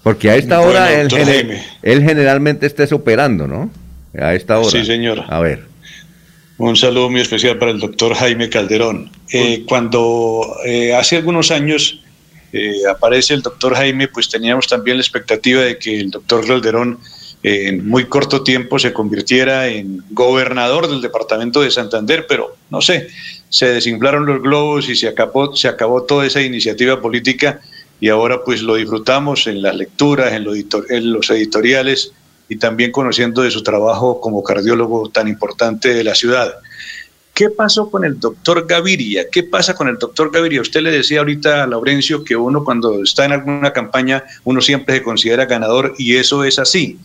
Porque 0.03 0.31
a 0.31 0.37
esta 0.37 0.59
Bueno, 0.59 0.73
hora 0.73 0.93
él, 1.01 1.59
él 1.83 2.03
generalmente 2.03 2.67
está 2.67 2.85
operando, 2.95 3.47
¿no? 3.47 3.71
A 4.19 4.35
esta 4.35 4.59
hora. 4.59 4.71
Sí, 4.71 4.85
señor. 4.85 5.25
A 5.29 5.41
ver. 5.41 5.65
Un 6.59 6.77
saludo 6.77 7.09
muy 7.11 7.21
especial 7.21 7.57
para 7.59 7.71
el 7.71 7.79
doctor 7.79 8.15
Jaime 8.15 8.49
Calderón. 8.49 9.11
Eh, 9.33 9.65
cuando 9.69 10.57
eh, 10.65 10.95
hace 10.95 11.17
algunos 11.17 11.51
años 11.51 12.01
eh, 12.53 12.73
aparece 12.91 13.35
el 13.35 13.43
doctor 13.43 13.75
Jaime, 13.75 14.09
pues 14.09 14.29
teníamos 14.29 14.67
también 14.67 14.97
la 14.97 15.03
expectativa 15.03 15.63
de 15.63 15.79
que 15.79 16.01
el 16.01 16.11
doctor 16.11 16.47
Calderón 16.47 16.99
eh, 17.03 17.18
en 17.43 17.89
muy 17.89 18.07
corto 18.07 18.43
tiempo 18.43 18.79
se 18.79 18.93
convirtiera 18.93 19.69
en 19.69 20.03
gobernador 20.11 20.89
del 20.89 21.01
departamento 21.01 21.61
de 21.61 21.71
Santander, 21.71 22.27
pero 22.29 22.57
no 22.71 22.81
sé, 22.81 23.09
se 23.49 23.67
desinflaron 23.67 24.27
los 24.27 24.43
globos 24.43 24.89
y 24.89 24.97
se 24.97 25.09
acabó, 25.09 25.55
se 25.55 25.69
acabó 25.69 26.03
toda 26.03 26.27
esa 26.27 26.43
iniciativa 26.43 27.01
política 27.01 27.61
y 28.01 28.09
ahora 28.09 28.43
pues 28.45 28.63
lo 28.63 28.75
disfrutamos 28.75 29.47
en 29.47 29.63
las 29.63 29.77
lecturas, 29.77 30.33
en, 30.33 31.13
los 31.13 31.31
editoriales 31.31 32.13
y 32.49 32.57
también 32.57 32.93
conociendo 32.93 33.43
de 33.43 33.51
su 33.51 33.63
trabajo 33.63 34.21
como 34.21 34.43
cardiólogo 34.43 35.09
tan 35.11 35.29
importante 35.29 35.95
de 35.95 36.05
la 36.05 36.15
ciudad. 36.15 36.55
¿Qué 37.35 37.51
pasó 37.51 37.89
con 37.89 38.05
el 38.05 38.19
doctor 38.19 38.67
Gaviria? 38.67 39.27
¿Qué 39.31 39.45
pasa 39.45 39.75
con 39.75 39.87
el 39.87 39.97
doctor 39.97 40.33
Gaviria? 40.33 40.61
Usted 40.61 40.81
le 40.81 40.91
decía 40.91 41.21
ahorita 41.21 41.63
a 41.63 41.67
Laurencio 41.69 42.25
que 42.25 42.35
uno 42.35 42.65
cuando 42.65 43.03
está 43.05 43.27
en 43.27 43.33
alguna 43.33 43.73
campaña, 43.73 44.25
uno 44.43 44.61
siempre 44.61 44.97
se 44.97 45.03
considera 45.05 45.47
ganador 45.47 45.95
y 45.99 46.17
eso 46.17 46.43
es 46.43 46.59
así. 46.59 46.99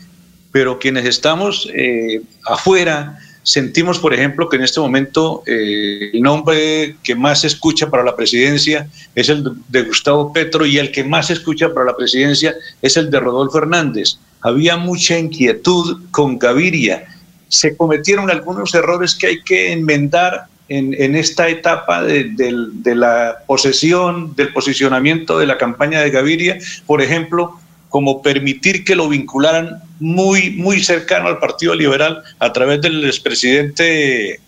Pero 0.54 0.80
quienes 0.80 1.06
estamos 1.06 1.70
eh, 1.74 2.22
afuera, 2.46 3.20
sentimos, 3.44 4.00
por 4.00 4.14
ejemplo, 4.14 4.48
que 4.48 4.56
en 4.56 4.64
este 4.64 4.80
momento 4.80 5.44
eh, 5.46 6.12
el 6.14 6.22
nombre 6.22 6.96
que 7.04 7.16
más 7.16 7.42
se 7.42 7.48
escucha 7.48 7.90
para 7.90 8.06
la 8.06 8.16
presidencia 8.16 8.88
es 9.14 9.28
el 9.28 9.44
de 9.68 9.82
Gustavo 9.82 10.32
Petro 10.32 10.66
y 10.66 10.78
el 10.78 10.94
que 10.94 11.04
más 11.04 11.28
se 11.28 11.34
escucha 11.34 11.74
para 11.74 11.88
la 11.88 11.98
presidencia 11.98 12.56
es 12.82 12.96
el 12.96 13.12
de 13.12 13.20
Rodolfo 13.20 13.58
Hernández. 13.58 14.20
Había 14.40 14.78
mucha 14.78 15.20
inquietud 15.20 16.04
con 16.12 16.40
Gaviria 16.40 17.08
se 17.54 17.78
cometieron 17.78 18.32
algunos 18.32 18.74
errores 18.74 19.14
que 19.14 19.28
hay 19.28 19.44
que 19.44 19.72
enmendar 19.74 20.48
en, 20.70 21.16
esta 21.16 21.50
etapa 21.50 22.02
de, 22.02 22.32
de 22.34 22.96
la 22.96 23.44
posesión, 23.46 24.36
del 24.36 24.52
posicionamiento 24.52 25.38
de 25.38 25.46
la 25.46 25.60
campaña 25.60 26.02
de 26.02 26.10
Gaviria, 26.10 26.58
por 26.88 27.00
ejemplo, 27.00 27.60
como 27.94 28.24
permitir 28.24 28.84
que 28.84 28.96
lo 28.96 29.08
vincularan 29.08 29.84
muy, 30.00 30.50
muy 30.50 30.80
cercano 30.84 31.28
al 31.28 31.38
Partido 31.38 31.76
Liberal 31.76 32.24
a 32.40 32.52
través 32.52 32.82
del 32.82 33.06
expresidente 33.06 34.40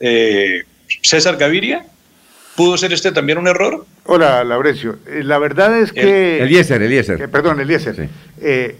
eh, 0.00 0.62
César 1.00 1.36
Gaviria. 1.36 1.86
¿Pudo 2.56 2.76
ser 2.76 2.92
este 2.92 3.12
también 3.12 3.38
un 3.38 3.46
error? 3.46 3.86
Hola, 4.06 4.42
Laurencio. 4.42 4.98
Eh, 5.06 5.22
La 5.22 5.38
verdad 5.38 5.78
es 5.78 5.92
que... 5.92 6.38
El- 6.38 6.48
Eliezer, 6.48 6.82
Eliezer. 6.82 7.22
Eh, 7.22 7.28
perdón, 7.28 7.60
Eliezer. 7.60 8.08
Eh, 8.40 8.76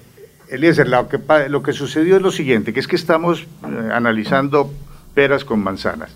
Eliezer, 0.49 0.89
lo 0.89 1.09
que, 1.09 1.21
lo 1.49 1.63
que 1.63 1.73
sucedió 1.73 2.17
es 2.17 2.23
lo 2.23 2.33
siguiente, 2.33 2.73
que 2.73 2.81
es 2.81 2.89
que 2.89 2.97
estamos 2.97 3.43
eh, 3.43 3.45
analizando 3.93 4.75
peras 5.15 5.45
con 5.45 5.61
manzanas. 5.63 6.11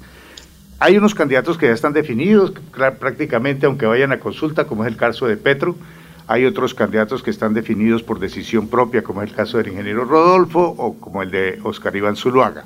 Hay 0.80 0.96
unos 0.96 1.14
candidatos 1.14 1.56
que 1.58 1.66
ya 1.66 1.72
están 1.72 1.92
definidos 1.92 2.52
prácticamente, 2.98 3.66
aunque 3.66 3.86
vayan 3.86 4.10
a 4.10 4.18
consulta, 4.18 4.64
como 4.64 4.84
es 4.84 4.90
el 4.90 4.96
caso 4.96 5.28
de 5.28 5.36
Petro. 5.36 5.76
Hay 6.26 6.46
otros 6.46 6.74
candidatos 6.74 7.22
que 7.22 7.30
están 7.30 7.52
definidos 7.52 8.02
por 8.02 8.18
decisión 8.18 8.68
propia, 8.68 9.02
como 9.02 9.22
es 9.22 9.30
el 9.30 9.36
caso 9.36 9.58
del 9.58 9.68
ingeniero 9.68 10.04
Rodolfo 10.04 10.74
o 10.78 10.94
como 10.98 11.22
el 11.22 11.30
de 11.30 11.58
Oscar 11.62 11.94
Iván 11.94 12.16
Zuluaga. 12.16 12.64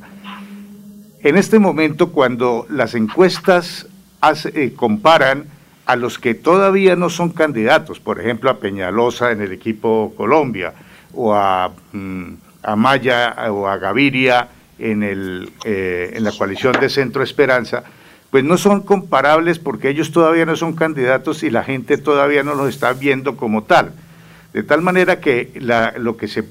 En 1.20 1.36
este 1.36 1.58
momento, 1.58 2.10
cuando 2.10 2.66
las 2.70 2.94
encuestas 2.94 3.88
eh, 4.54 4.72
comparan 4.76 5.46
a 5.86 5.96
los 5.96 6.18
que 6.18 6.34
todavía 6.34 6.94
no 6.94 7.10
son 7.10 7.30
candidatos, 7.30 7.98
por 7.98 8.20
ejemplo, 8.20 8.50
a 8.50 8.58
Peñalosa 8.58 9.32
en 9.32 9.40
el 9.40 9.50
equipo 9.52 10.14
Colombia, 10.16 10.74
o 11.14 11.34
a, 11.34 11.72
mm, 11.92 12.32
a 12.62 12.76
Maya 12.76 13.34
o 13.50 13.66
a 13.66 13.78
Gaviria 13.78 14.48
en, 14.78 15.02
el, 15.02 15.50
eh, 15.64 16.12
en 16.14 16.22
la 16.22 16.32
coalición 16.32 16.74
de 16.80 16.88
Centro 16.88 17.22
Esperanza, 17.22 17.82
pues 18.30 18.44
no 18.44 18.58
son 18.58 18.82
comparables 18.82 19.58
porque 19.58 19.88
ellos 19.88 20.12
todavía 20.12 20.44
no 20.46 20.54
son 20.56 20.74
candidatos 20.74 21.42
y 21.42 21.50
la 21.50 21.64
gente 21.64 21.96
todavía 21.98 22.42
no 22.42 22.54
los 22.54 22.68
está 22.68 22.92
viendo 22.92 23.36
como 23.36 23.62
tal. 23.64 23.92
De 24.52 24.62
tal 24.62 24.82
manera 24.82 25.20
que 25.20 25.50
la- 25.60 25.94
lo 25.98 26.16
que 26.16 26.28
se 26.28 26.44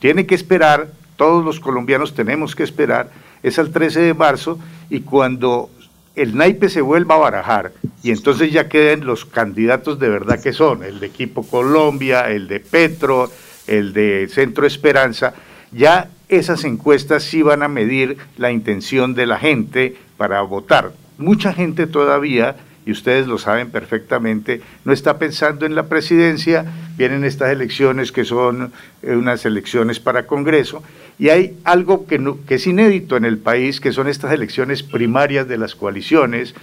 tiene 0.00 0.26
que 0.26 0.34
esperar, 0.34 0.88
todos 1.16 1.44
los 1.44 1.60
colombianos 1.60 2.14
tenemos 2.14 2.54
que 2.56 2.62
esperar, 2.62 3.10
es 3.42 3.58
al 3.58 3.70
13 3.72 4.00
de 4.00 4.14
marzo 4.14 4.58
y 4.90 5.00
cuando 5.00 5.70
el 6.14 6.36
naipe 6.36 6.68
se 6.68 6.80
vuelva 6.80 7.14
a 7.16 7.18
barajar 7.18 7.72
y 8.02 8.10
entonces 8.10 8.52
ya 8.52 8.68
queden 8.68 9.04
los 9.06 9.24
candidatos 9.24 9.98
de 9.98 10.08
verdad 10.08 10.40
que 10.42 10.52
son, 10.52 10.82
el 10.84 11.00
de 11.00 11.06
Equipo 11.06 11.42
Colombia, 11.46 12.30
el 12.30 12.48
de 12.48 12.60
Petro, 12.60 13.30
el 13.66 13.92
de 13.92 14.28
Centro 14.30 14.66
Esperanza, 14.66 15.34
ya 15.72 16.08
esas 16.28 16.64
encuestas 16.64 17.22
sí 17.24 17.42
van 17.42 17.62
a 17.62 17.68
medir 17.68 18.16
la 18.36 18.50
intención 18.52 19.14
de 19.14 19.26
la 19.26 19.38
gente 19.38 19.96
para 20.16 20.40
votar. 20.42 20.92
Mucha 21.18 21.52
gente 21.52 21.86
todavía, 21.86 22.56
y 22.84 22.90
ustedes 22.92 23.26
lo 23.26 23.38
saben 23.38 23.70
perfectamente, 23.70 24.60
no 24.84 24.92
está 24.92 25.18
pensando 25.18 25.66
en 25.66 25.74
la 25.74 25.84
presidencia, 25.84 26.64
vienen 26.96 27.24
estas 27.24 27.50
elecciones 27.50 28.10
que 28.12 28.24
son 28.24 28.72
eh, 29.02 29.14
unas 29.14 29.44
elecciones 29.46 30.00
para 30.00 30.26
Congreso, 30.26 30.82
y 31.18 31.28
hay 31.28 31.56
algo 31.64 32.06
que, 32.06 32.18
no- 32.18 32.38
que 32.46 32.56
es 32.56 32.66
inédito 32.66 33.16
en 33.16 33.24
el 33.24 33.38
país, 33.38 33.80
que 33.80 33.92
son 33.92 34.08
estas 34.08 34.32
elecciones 34.32 34.82
primarias 34.82 35.46
de 35.46 35.58
las 35.58 35.74
coaliciones, 35.74 36.54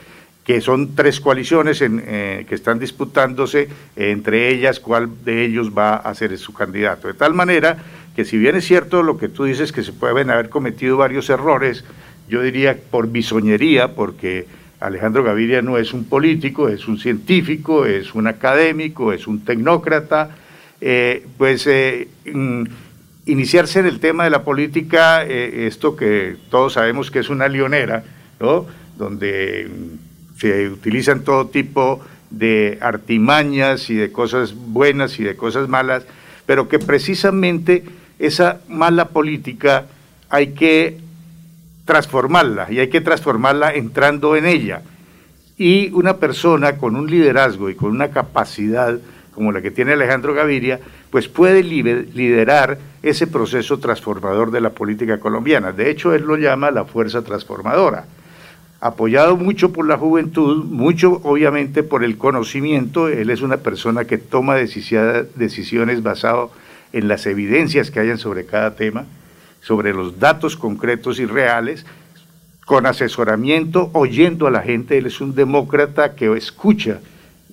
que 0.44 0.62
son 0.62 0.96
tres 0.96 1.20
coaliciones 1.20 1.82
en, 1.82 2.04
eh, 2.06 2.46
que 2.50 2.56
están 2.56 2.80
disputándose, 2.80 3.70
entre 3.96 4.50
ellas 4.50 4.80
cuál 4.80 5.10
de 5.24 5.46
ellos 5.46 5.72
va 5.78 5.96
a 5.96 6.14
ser 6.16 6.36
su 6.40 6.54
candidato. 6.54 7.08
De 7.08 7.14
tal 7.14 7.36
manera 7.36 7.78
que 8.16 8.26
si 8.26 8.38
bien 8.38 8.56
es 8.56 8.66
cierto 8.66 9.04
lo 9.04 9.18
que 9.20 9.30
tú 9.30 9.44
dices, 9.44 9.72
que 9.72 9.84
se 9.84 9.94
pueden 9.94 10.32
haber 10.32 10.50
cometido 10.50 10.98
varios 10.98 11.30
errores, 11.30 11.86
yo 12.30 12.42
diría 12.42 12.78
por 12.90 13.10
bisoñería, 13.10 13.96
porque 13.96 14.46
Alejandro 14.80 15.24
Gaviria 15.24 15.62
no 15.62 15.78
es 15.78 15.94
un 15.94 16.06
político, 16.06 16.70
es 16.70 16.88
un 16.88 17.00
científico, 17.00 17.86
es 17.86 18.14
un 18.16 18.28
académico, 18.28 19.12
es 19.12 19.28
un 19.28 19.44
tecnócrata, 19.44 20.30
eh, 20.80 21.26
pues 21.38 21.68
eh, 21.68 22.08
mm, 22.32 22.64
iniciarse 23.26 23.80
en 23.80 23.88
el 23.88 24.00
tema 24.00 24.24
de 24.24 24.30
la 24.30 24.44
política, 24.44 25.26
eh, 25.26 25.68
esto 25.68 25.96
que 25.96 26.38
todos 26.50 26.74
sabemos 26.74 27.12
que 27.12 27.20
es 27.20 27.30
una 27.30 27.48
leonera, 27.48 28.04
¿no? 28.40 28.66
donde 28.98 29.68
mm, 29.68 30.40
se 30.40 30.70
utilizan 30.70 31.24
todo 31.24 31.48
tipo 31.48 32.02
de 32.30 32.78
artimañas 32.80 33.90
y 33.90 33.96
de 33.96 34.12
cosas 34.12 34.54
buenas 34.54 35.20
y 35.20 35.24
de 35.24 35.36
cosas 35.36 35.68
malas, 35.68 36.06
pero 36.46 36.70
que 36.70 36.80
precisamente 36.80 37.84
esa 38.20 38.62
mala 38.70 39.10
política 39.10 39.88
hay 40.30 40.54
que 40.54 41.09
transformarla 41.90 42.72
y 42.72 42.78
hay 42.78 42.90
que 42.90 43.02
transformarla 43.02 43.74
entrando 43.74 44.36
en 44.36 44.46
ella. 44.46 44.84
Y 45.58 45.90
una 45.94 46.18
persona 46.18 46.78
con 46.78 46.96
un 46.96 47.10
liderazgo 47.10 47.68
y 47.68 47.74
con 47.74 47.90
una 47.90 48.10
capacidad 48.10 49.00
como 49.34 49.52
la 49.52 49.64
que 49.64 49.72
tiene 49.72 49.94
Alejandro 49.94 50.36
Gaviria, 50.36 50.80
pues 51.10 51.28
puede 51.28 51.64
liderar 51.64 52.78
ese 53.02 53.26
proceso 53.26 53.80
transformador 53.80 54.52
de 54.52 54.62
la 54.62 54.70
política 54.70 55.20
colombiana. 55.20 55.72
De 55.72 55.90
hecho, 55.90 56.14
él 56.14 56.26
lo 56.26 56.38
llama 56.38 56.70
la 56.70 56.86
fuerza 56.86 57.24
transformadora. 57.24 58.06
Apoyado 58.82 59.36
mucho 59.36 59.74
por 59.74 59.88
la 59.88 59.98
juventud, 59.98 60.66
mucho 60.66 61.20
obviamente 61.24 61.82
por 61.82 62.04
el 62.04 62.20
conocimiento, 62.20 63.08
él 63.08 63.32
es 63.32 63.42
una 63.42 63.58
persona 63.58 64.06
que 64.06 64.20
toma 64.20 64.58
decisiones 64.58 66.04
basadas 66.04 66.52
en 66.94 67.08
las 67.08 67.26
evidencias 67.26 67.90
que 67.90 68.00
hayan 68.00 68.20
sobre 68.20 68.46
cada 68.46 68.76
tema, 68.76 69.06
sobre 69.62 69.94
los 69.94 70.20
datos 70.20 70.56
concretos 70.56 71.20
y 71.20 71.26
reales, 71.26 71.86
con 72.66 72.86
asesoramiento, 72.86 73.90
oyendo 73.94 74.48
a 74.48 74.52
la 74.52 74.62
gente. 74.62 74.98
Él 74.98 75.08
es 75.08 75.22
un 75.22 75.34
demócrata 75.34 76.16
que 76.16 76.32
escucha 76.38 77.00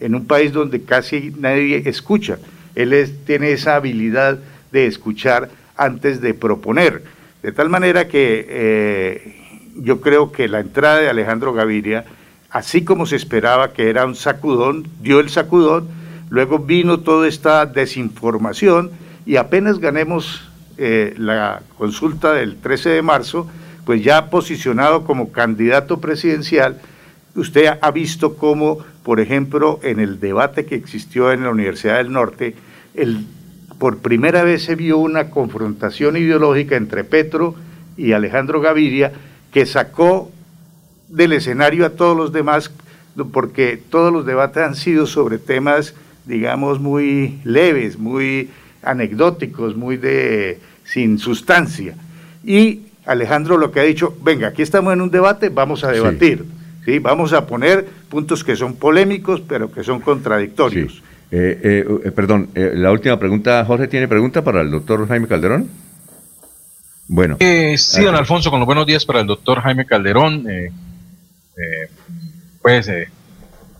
en 0.00 0.14
un 0.14 0.26
país 0.26 0.52
donde 0.52 0.82
casi 0.82 1.32
nadie 1.38 1.82
escucha. 1.86 2.38
Él 2.74 3.16
tiene 3.24 3.52
esa 3.52 3.76
habilidad 3.76 4.38
de 4.70 4.86
escuchar 4.86 5.48
antes 5.76 6.20
de 6.20 6.34
proponer. 6.34 7.02
De 7.42 7.52
tal 7.52 7.68
manera 7.68 8.08
que 8.08 8.46
eh, 8.48 9.36
yo 9.76 10.00
creo 10.00 10.32
que 10.32 10.48
la 10.48 10.60
entrada 10.60 11.00
de 11.00 11.08
Alejandro 11.08 11.52
Gaviria, 11.52 12.04
así 12.50 12.84
como 12.84 13.06
se 13.06 13.16
esperaba 13.16 13.72
que 13.72 13.88
era 13.88 14.04
un 14.04 14.14
sacudón, 14.14 14.86
dio 15.00 15.20
el 15.20 15.30
sacudón, 15.30 15.88
luego 16.28 16.58
vino 16.58 17.00
toda 17.00 17.28
esta 17.28 17.66
desinformación 17.66 18.90
y 19.24 19.36
apenas 19.36 19.78
ganemos 19.78 20.45
eh, 20.78 21.14
la 21.16 21.62
consulta 21.78 22.32
del 22.32 22.56
13 22.56 22.90
de 22.90 23.02
marzo, 23.02 23.48
pues 23.84 24.02
ya 24.02 24.30
posicionado 24.30 25.04
como 25.04 25.32
candidato 25.32 26.00
presidencial, 26.00 26.80
usted 27.34 27.78
ha 27.80 27.90
visto 27.90 28.36
cómo, 28.36 28.78
por 29.02 29.20
ejemplo, 29.20 29.80
en 29.82 30.00
el 30.00 30.20
debate 30.20 30.66
que 30.66 30.74
existió 30.74 31.32
en 31.32 31.44
la 31.44 31.50
Universidad 31.50 31.96
del 31.96 32.12
Norte, 32.12 32.56
el, 32.94 33.24
por 33.78 33.98
primera 33.98 34.42
vez 34.42 34.64
se 34.64 34.74
vio 34.74 34.98
una 34.98 35.30
confrontación 35.30 36.16
ideológica 36.16 36.76
entre 36.76 37.04
Petro 37.04 37.54
y 37.96 38.12
Alejandro 38.12 38.60
Gaviria 38.60 39.12
que 39.52 39.66
sacó 39.66 40.30
del 41.08 41.32
escenario 41.32 41.86
a 41.86 41.90
todos 41.90 42.16
los 42.16 42.32
demás, 42.32 42.70
porque 43.32 43.80
todos 43.88 44.12
los 44.12 44.26
debates 44.26 44.62
han 44.62 44.74
sido 44.74 45.06
sobre 45.06 45.38
temas, 45.38 45.94
digamos, 46.26 46.80
muy 46.80 47.40
leves, 47.44 47.98
muy 47.98 48.50
anecdóticos, 48.86 49.76
muy 49.76 49.96
de 49.96 50.58
sin 50.84 51.18
sustancia. 51.18 51.94
Y 52.44 52.82
Alejandro 53.04 53.56
lo 53.56 53.70
que 53.70 53.80
ha 53.80 53.84
dicho, 53.84 54.16
venga, 54.22 54.48
aquí 54.48 54.62
estamos 54.62 54.92
en 54.92 55.00
un 55.00 55.10
debate, 55.10 55.48
vamos 55.48 55.84
a 55.84 55.92
debatir. 55.92 56.44
¿sí? 56.84 56.98
Vamos 56.98 57.32
a 57.32 57.46
poner 57.46 57.86
puntos 58.08 58.42
que 58.44 58.56
son 58.56 58.76
polémicos, 58.76 59.42
pero 59.46 59.70
que 59.70 59.84
son 59.84 60.00
contradictorios. 60.00 61.02
Eh, 61.30 61.60
eh, 61.62 61.84
eh, 62.04 62.10
perdón, 62.12 62.48
la 62.54 62.92
última 62.92 63.18
pregunta, 63.18 63.64
Jorge, 63.64 63.88
¿tiene 63.88 64.06
pregunta 64.06 64.42
para 64.42 64.60
el 64.60 64.70
doctor 64.70 65.06
Jaime 65.08 65.26
Calderón? 65.26 65.68
Bueno. 67.08 67.36
sí, 67.76 68.02
don 68.02 68.14
Alfonso, 68.14 68.50
con 68.50 68.60
los 68.60 68.66
buenos 68.66 68.86
días 68.86 69.04
para 69.04 69.20
el 69.20 69.26
doctor 69.26 69.60
Jaime 69.60 69.86
Calderón. 69.86 70.46
pues 72.62 72.90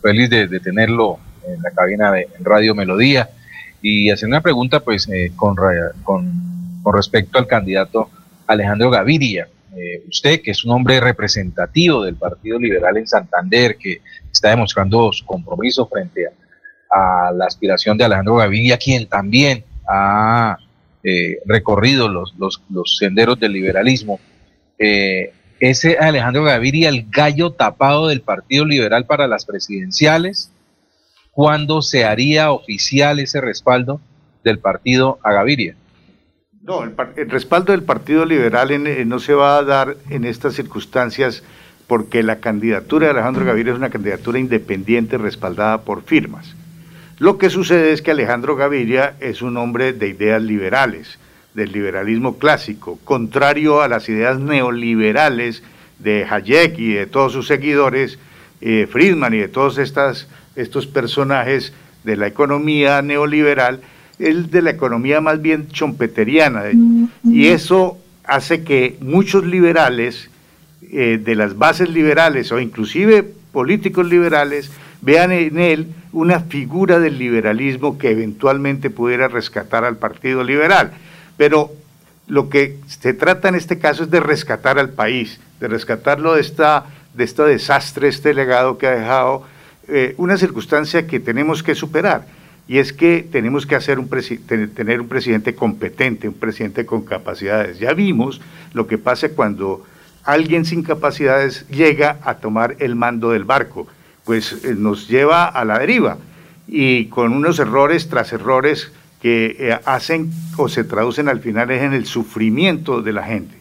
feliz 0.03 0.31
de, 0.31 0.61
tenerlo 0.61 1.19
en 1.47 1.63
la 1.63 1.71
cabina 1.71 2.13
de 2.13 2.29
Radio 2.41 2.75
Melodía 2.75 3.29
y 3.83 4.11
hacer 4.11 4.29
una 4.29 4.41
pregunta 4.41 4.81
pues 4.81 5.09
con, 5.37 5.57
con, 6.03 6.81
con 6.83 6.95
respecto 6.95 7.39
al 7.39 7.47
candidato 7.47 8.11
Alejandro 8.47 8.91
Gaviria. 8.91 9.49
Eh, 9.77 10.05
usted, 10.09 10.41
que 10.41 10.53
es 10.53 10.65
un 10.65 10.73
hombre 10.73 11.01
representativo 11.01 12.03
del 12.03 12.17
Partido 12.17 12.59
Liberal 12.59 12.97
en 12.97 13.07
Santander, 13.07 13.77
que 13.77 14.01
está 14.33 14.51
demostrando 14.51 15.13
su 15.13 15.27
compromiso 15.27 15.87
frente 15.87 16.27
a, 16.91 17.31
la 17.33 17.45
aspiración 17.45 17.99
de 17.99 18.05
Alejandro 18.05 18.37
Gaviria, 18.37 18.79
quien 18.79 19.07
también 19.07 19.65
ha 19.87 20.57
eh, 21.03 21.41
recorrido 21.45 22.09
los, 22.09 22.35
senderos 22.99 23.39
del 23.39 23.53
liberalismo. 23.53 24.19
Eh, 24.79 25.33
ese 25.61 25.99
Alejandro 25.99 26.45
Gaviria, 26.45 26.89
el 26.89 27.07
gallo 27.11 27.51
tapado 27.51 28.09
del 28.09 28.23
Partido 28.23 28.65
Liberal 28.65 29.05
para 29.05 29.27
las 29.27 29.45
presidenciales, 29.45 30.51
¿cuándo 31.37 31.83
se 31.83 32.07
haría 32.07 32.51
oficial 32.51 33.21
ese 33.21 33.43
respaldo 33.43 34.01
del 34.43 34.59
partido 34.59 35.19
a 35.23 35.35
Gaviria? 35.35 35.77
No, 36.63 36.83
el, 36.83 36.97
respaldo 37.31 37.73
del 37.73 37.83
Partido 37.83 38.25
Liberal 38.25 38.71
eh, 38.71 39.05
no 39.05 39.19
se 39.19 39.35
va 39.35 39.59
a 39.59 39.63
dar 39.63 39.99
en 40.09 40.25
estas 40.25 40.55
circunstancias 40.55 41.43
porque 41.87 42.23
la 42.23 42.41
candidatura 42.41 43.07
de 43.07 43.11
Alejandro 43.13 43.45
Gaviria 43.45 43.75
es 43.75 43.79
una 43.79 43.91
candidatura 43.91 44.39
independiente 44.39 45.19
respaldada 45.19 45.83
por 45.83 46.05
firmas. 46.05 46.57
Lo 47.19 47.37
que 47.37 47.51
sucede 47.51 47.93
es 47.93 48.01
que 48.01 48.13
Alejandro 48.13 48.57
Gaviria 48.57 49.15
es 49.21 49.43
un 49.43 49.59
hombre 49.59 49.93
de 49.93 50.09
ideas 50.09 50.41
liberales, 50.41 51.19
del 51.53 51.71
liberalismo 51.71 52.39
clásico, 52.39 52.99
contrario 53.05 53.83
a 53.83 53.89
las 53.89 54.09
ideas 54.09 54.41
neoliberales 54.41 55.63
de 55.99 56.25
Hayek 56.25 56.79
y 56.79 56.95
de 56.95 57.07
todos 57.07 57.35
sus 57.35 57.47
seguidores, 57.47 58.19
eh, 58.63 58.89
Friedman 58.91 59.35
y 59.35 59.39
de 59.39 59.49
todos 59.49 59.77
estas, 59.77 60.29
estos 60.57 60.87
personajes 60.87 61.73
de 62.05 62.17
la 62.17 62.27
economía 62.27 63.03
neoliberal 63.03 63.81
es 64.19 64.51
de 64.51 64.63
la 64.63 64.71
economía 64.71 65.21
más 65.21 65.43
bien 65.43 65.69
chompeteriana. 65.69 66.65
Y 67.25 67.49
eso 67.49 67.99
hace 68.25 68.65
que 68.65 68.97
muchos 69.01 69.45
liberales, 69.45 70.31
eh, 70.91 71.21
de 71.23 71.35
las 71.35 71.57
bases 71.57 71.91
liberales 71.91 72.51
o 72.53 72.61
inclusive 72.61 73.25
políticos 73.53 74.07
liberales, 74.07 74.71
vean 75.03 75.33
en 75.33 75.59
él 75.59 75.89
una 76.13 76.41
figura 76.41 76.99
del 76.99 77.19
liberalismo 77.19 77.99
que 77.99 78.11
eventualmente 78.11 78.91
pudiera 78.91 79.29
rescatar 79.29 79.85
al 79.85 79.97
Partido 79.97 80.43
Liberal. 80.43 80.93
Pero 81.37 81.73
lo 82.27 82.49
que 82.49 82.79
se 82.87 83.15
trata 83.15 83.49
en 83.49 83.55
este 83.55 83.79
caso 83.79 84.05
es 84.05 84.11
de 84.11 84.21
rescatar 84.21 84.79
al 84.79 84.91
país, 84.91 85.39
de 85.61 85.69
rescatarlo 85.69 86.35
de, 86.35 86.41
esta, 86.41 86.87
de 87.15 87.25
este 87.25 87.43
desastre, 87.43 88.09
este 88.09 88.35
legado 88.35 88.79
que 88.79 88.87
ha 88.87 88.93
dejado, 88.93 89.45
eh, 89.89 90.15
una 90.17 90.37
circunstancia 90.37 91.07
que 91.07 91.21
tenemos 91.21 91.63
que 91.63 91.75
superar 91.75 92.27
y 92.69 92.79
es 92.79 92.93
que 92.93 93.27
tenemos 93.31 93.67
que 93.67 93.77
hacer 93.77 93.99
un 93.99 94.09
tener 94.09 95.01
un 95.01 95.09
presidente 95.09 95.55
competente, 95.55 96.29
un 96.29 96.35
presidente 96.35 96.85
con 96.85 97.03
capacidades. 97.03 97.79
Ya 97.79 97.93
vimos 97.93 98.41
lo 98.73 98.87
que 98.87 98.99
pasa 98.99 99.29
cuando 99.29 99.85
alguien 100.25 100.65
sin 100.65 100.83
capacidades 100.83 101.69
llega 101.69 102.19
a 102.23 102.39
tomar 102.39 102.77
el 102.81 102.97
mando 102.97 103.31
del 103.31 103.45
barco, 103.45 103.87
pues 104.25 104.65
eh, 104.65 104.75
nos 104.77 105.09
lleva 105.09 105.47
a 105.47 105.65
la 105.65 105.79
deriva 105.79 106.19
y 106.67 107.07
con 107.07 107.33
unos 107.33 107.61
errores 107.61 108.09
tras 108.09 108.33
errores 108.33 108.91
que 109.23 109.57
eh, 109.59 109.79
hacen 109.85 110.33
o 110.57 110.69
se 110.69 110.83
traducen 110.83 111.29
al 111.29 111.41
final 111.41 111.71
en 111.71 111.93
el 111.93 112.07
sufrimiento 112.07 113.03
de 113.03 113.13
la 113.13 113.23
gente. 113.23 113.55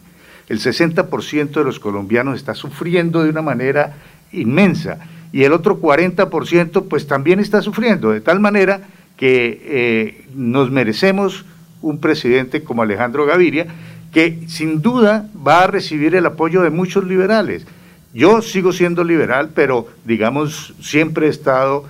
El 0.48 0.58
60% 0.58 1.50
de 1.50 1.64
los 1.64 1.78
colombianos 1.78 2.36
está 2.36 2.54
sufriendo 2.54 3.22
de 3.22 3.30
una 3.30 3.42
manera 3.42 3.94
inmensa 4.32 4.98
y 5.32 5.44
el 5.44 5.52
otro 5.52 5.80
40% 5.80 6.86
pues 6.88 7.06
también 7.06 7.40
está 7.40 7.62
sufriendo, 7.62 8.10
de 8.10 8.20
tal 8.20 8.40
manera 8.40 8.80
que 9.16 9.60
eh, 9.64 10.24
nos 10.34 10.70
merecemos 10.70 11.44
un 11.82 12.00
presidente 12.00 12.62
como 12.62 12.82
Alejandro 12.82 13.26
Gaviria, 13.26 13.66
que 14.12 14.38
sin 14.48 14.82
duda 14.82 15.28
va 15.46 15.64
a 15.64 15.66
recibir 15.66 16.14
el 16.14 16.26
apoyo 16.26 16.62
de 16.62 16.70
muchos 16.70 17.04
liberales. 17.04 17.66
Yo 18.14 18.40
sigo 18.40 18.72
siendo 18.72 19.04
liberal, 19.04 19.50
pero 19.54 19.88
digamos, 20.04 20.74
siempre 20.80 21.26
he 21.26 21.30
estado 21.30 21.84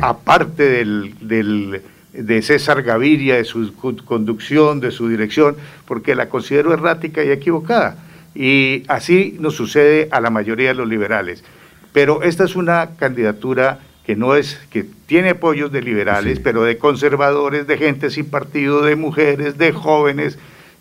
aparte 0.00 0.64
del, 0.64 1.14
del, 1.20 1.82
de 2.12 2.42
César 2.42 2.82
Gaviria, 2.82 3.36
de 3.36 3.44
su 3.44 3.74
conducción, 4.04 4.80
de 4.80 4.90
su 4.90 5.08
dirección, 5.08 5.56
porque 5.86 6.14
la 6.14 6.28
considero 6.28 6.72
errática 6.72 7.22
y 7.24 7.30
equivocada. 7.30 7.96
Y 8.34 8.82
así 8.88 9.36
nos 9.38 9.54
sucede 9.54 10.08
a 10.10 10.20
la 10.20 10.30
mayoría 10.30 10.68
de 10.68 10.74
los 10.74 10.88
liberales. 10.88 11.44
Pero 11.92 12.22
esta 12.22 12.44
es 12.44 12.56
una 12.56 12.96
candidatura 12.96 13.80
que 14.04 14.16
no 14.16 14.34
es, 14.36 14.58
que 14.70 14.86
tiene 15.06 15.30
apoyos 15.30 15.70
de 15.70 15.82
liberales, 15.82 16.40
pero 16.40 16.64
de 16.64 16.78
conservadores, 16.78 17.66
de 17.66 17.76
gente 17.76 18.10
sin 18.10 18.26
partido, 18.26 18.82
de 18.82 18.96
mujeres, 18.96 19.58
de 19.58 19.72
jóvenes, 19.72 20.38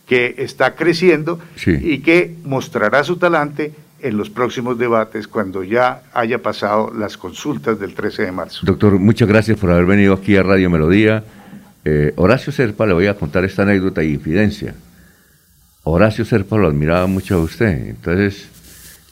que 0.07 0.35
está 0.37 0.75
creciendo 0.75 1.39
y 1.65 1.99
que 1.99 2.35
mostrará 2.45 3.03
su 3.03 3.17
talante 3.17 3.73
en 4.01 4.15
los 4.15 4.29
próximos 4.29 4.77
debates 4.77 5.27
cuando 5.27 5.63
ya 5.63 6.03
haya 6.13 6.41
pasado 6.41 6.93
las 6.97 7.17
consultas 7.17 7.79
del 7.79 7.93
13 7.93 8.23
de 8.23 8.31
marzo. 8.31 8.65
Doctor, 8.65 8.99
muchas 8.99 9.27
gracias 9.27 9.59
por 9.59 9.71
haber 9.71 9.85
venido 9.85 10.13
aquí 10.13 10.37
a 10.37 10.43
Radio 10.43 10.69
Melodía. 10.69 11.23
Eh, 11.83 12.13
Horacio 12.15 12.53
Serpa, 12.53 12.85
le 12.85 12.93
voy 12.93 13.07
a 13.07 13.15
contar 13.15 13.43
esta 13.43 13.63
anécdota 13.63 14.03
y 14.03 14.13
infidencia. 14.13 14.75
Horacio 15.83 16.25
Serpa 16.25 16.57
lo 16.57 16.67
admiraba 16.67 17.07
mucho 17.07 17.35
a 17.35 17.39
usted. 17.39 17.89
Entonces, 17.89 18.47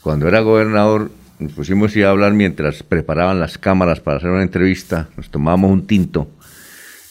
cuando 0.02 0.28
era 0.28 0.40
gobernador, 0.40 1.10
nos 1.38 1.52
pusimos 1.52 1.96
a 1.96 2.10
hablar 2.10 2.32
mientras 2.32 2.82
preparaban 2.82 3.40
las 3.40 3.58
cámaras 3.58 4.00
para 4.00 4.18
hacer 4.18 4.30
una 4.30 4.42
entrevista, 4.42 5.08
nos 5.16 5.30
tomábamos 5.30 5.70
un 5.70 5.86
tinto 5.86 6.30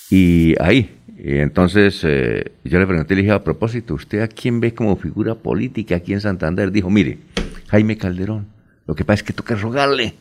y 0.09 0.55
ahí, 0.61 0.91
Y 1.17 1.37
entonces 1.37 2.01
eh, 2.03 2.51
yo 2.63 2.79
le 2.79 2.85
pregunté, 2.85 3.15
le 3.15 3.21
dije, 3.21 3.33
a 3.33 3.43
propósito, 3.43 3.95
¿usted 3.95 4.21
a 4.21 4.27
quién 4.27 4.59
ve 4.59 4.73
como 4.73 4.95
figura 4.97 5.35
política 5.35 5.95
aquí 5.95 6.13
en 6.13 6.21
Santander? 6.21 6.71
Dijo, 6.71 6.89
mire, 6.89 7.17
Jaime 7.67 7.97
Calderón. 7.97 8.45
Lo 8.85 8.93
que 8.93 9.03
pasa 9.03 9.21
es 9.21 9.23
que 9.23 9.33
toca 9.33 9.55
rogarle. 9.55 10.13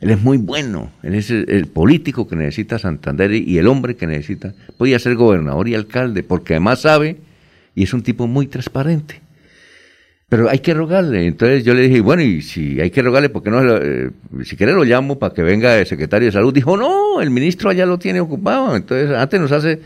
Él 0.00 0.10
es 0.10 0.20
muy 0.20 0.38
bueno. 0.38 0.90
Él 1.02 1.14
es 1.14 1.30
el, 1.30 1.48
el 1.48 1.66
político 1.66 2.26
que 2.26 2.34
necesita 2.34 2.78
Santander 2.78 3.32
y 3.32 3.58
el 3.58 3.68
hombre 3.68 3.94
que 3.94 4.06
necesita. 4.06 4.52
Podía 4.76 4.98
ser 4.98 5.14
gobernador 5.14 5.68
y 5.68 5.74
alcalde, 5.74 6.24
porque 6.24 6.54
además 6.54 6.80
sabe 6.80 7.18
y 7.74 7.84
es 7.84 7.94
un 7.94 8.02
tipo 8.02 8.26
muy 8.26 8.46
transparente. 8.46 9.20
Pero 10.30 10.48
hay 10.48 10.60
que 10.60 10.72
rogarle. 10.74 11.26
Entonces 11.26 11.64
yo 11.64 11.74
le 11.74 11.82
dije, 11.82 12.00
bueno, 12.00 12.22
y 12.22 12.40
si 12.40 12.80
hay 12.80 12.90
que 12.92 13.02
rogarle, 13.02 13.30
¿por 13.30 13.42
qué 13.42 13.50
no? 13.50 13.76
eh, 13.76 14.10
si 14.44 14.56
quiere 14.56 14.72
lo 14.72 14.84
llamo 14.84 15.18
para 15.18 15.34
que 15.34 15.42
venga 15.42 15.76
el 15.76 15.86
secretario 15.86 16.26
de 16.26 16.32
salud. 16.32 16.54
Dijo, 16.54 16.76
no, 16.76 17.20
el 17.20 17.30
ministro 17.30 17.68
allá 17.68 17.84
lo 17.84 17.98
tiene 17.98 18.20
ocupado. 18.20 18.76
Entonces 18.76 19.10
antes 19.10 19.40
nos 19.40 19.50
hace, 19.50 19.80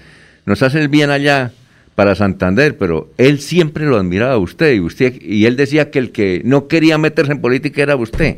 nos 0.44 0.62
hace 0.62 0.80
el 0.80 0.88
bien 0.88 1.08
allá 1.08 1.50
para 1.94 2.14
Santander, 2.14 2.76
pero 2.76 3.10
él 3.16 3.40
siempre 3.40 3.86
lo 3.86 3.96
admiraba 3.96 4.34
a 4.34 4.38
usted 4.38 4.74
y 4.74 4.80
usted 4.80 5.14
y 5.18 5.46
él 5.46 5.56
decía 5.56 5.90
que 5.90 5.98
el 5.98 6.12
que 6.12 6.42
no 6.44 6.68
quería 6.68 6.98
meterse 6.98 7.32
en 7.32 7.40
política 7.40 7.82
era 7.82 7.96
usted. 7.96 8.36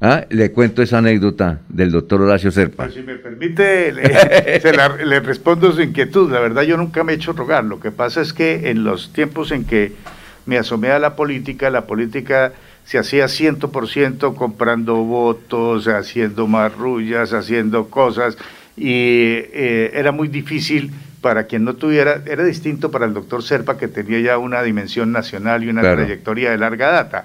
¿Ah? 0.00 0.26
Le 0.28 0.52
cuento 0.52 0.82
esa 0.82 0.98
anécdota 0.98 1.62
del 1.68 1.90
doctor 1.90 2.20
Horacio 2.20 2.52
Serpa. 2.52 2.90
Si 2.90 3.00
me 3.00 3.16
permite, 3.16 3.90
le, 3.90 4.02
le 5.04 5.20
respondo 5.20 5.72
su 5.72 5.82
inquietud. 5.82 6.30
La 6.30 6.40
verdad, 6.40 6.62
yo 6.62 6.76
nunca 6.76 7.02
me 7.02 7.12
he 7.12 7.16
hecho 7.16 7.32
rogar. 7.32 7.64
Lo 7.64 7.80
que 7.80 7.90
pasa 7.90 8.20
es 8.20 8.32
que 8.32 8.70
en 8.70 8.84
los 8.84 9.12
tiempos 9.12 9.50
en 9.50 9.64
que 9.64 9.92
me 10.46 10.58
asomé 10.58 10.90
a 10.90 10.98
la 10.98 11.16
política, 11.16 11.70
la 11.70 11.86
política 11.86 12.52
se 12.84 12.98
hacía 12.98 13.26
100% 13.26 14.34
comprando 14.34 14.96
votos, 14.96 15.88
haciendo 15.88 16.46
marrullas, 16.46 17.32
haciendo 17.32 17.88
cosas, 17.88 18.36
y 18.76 18.90
eh, 18.92 19.90
era 19.94 20.12
muy 20.12 20.28
difícil 20.28 20.92
para 21.20 21.44
quien 21.44 21.64
no 21.64 21.74
tuviera, 21.74 22.20
era 22.26 22.44
distinto 22.44 22.90
para 22.90 23.06
el 23.06 23.14
doctor 23.14 23.42
Serpa, 23.42 23.78
que 23.78 23.88
tenía 23.88 24.20
ya 24.20 24.36
una 24.38 24.62
dimensión 24.62 25.10
nacional 25.12 25.64
y 25.64 25.68
una 25.70 25.80
Claro. 25.80 25.96
trayectoria 25.96 26.50
de 26.50 26.58
larga 26.58 26.90
data. 26.90 27.24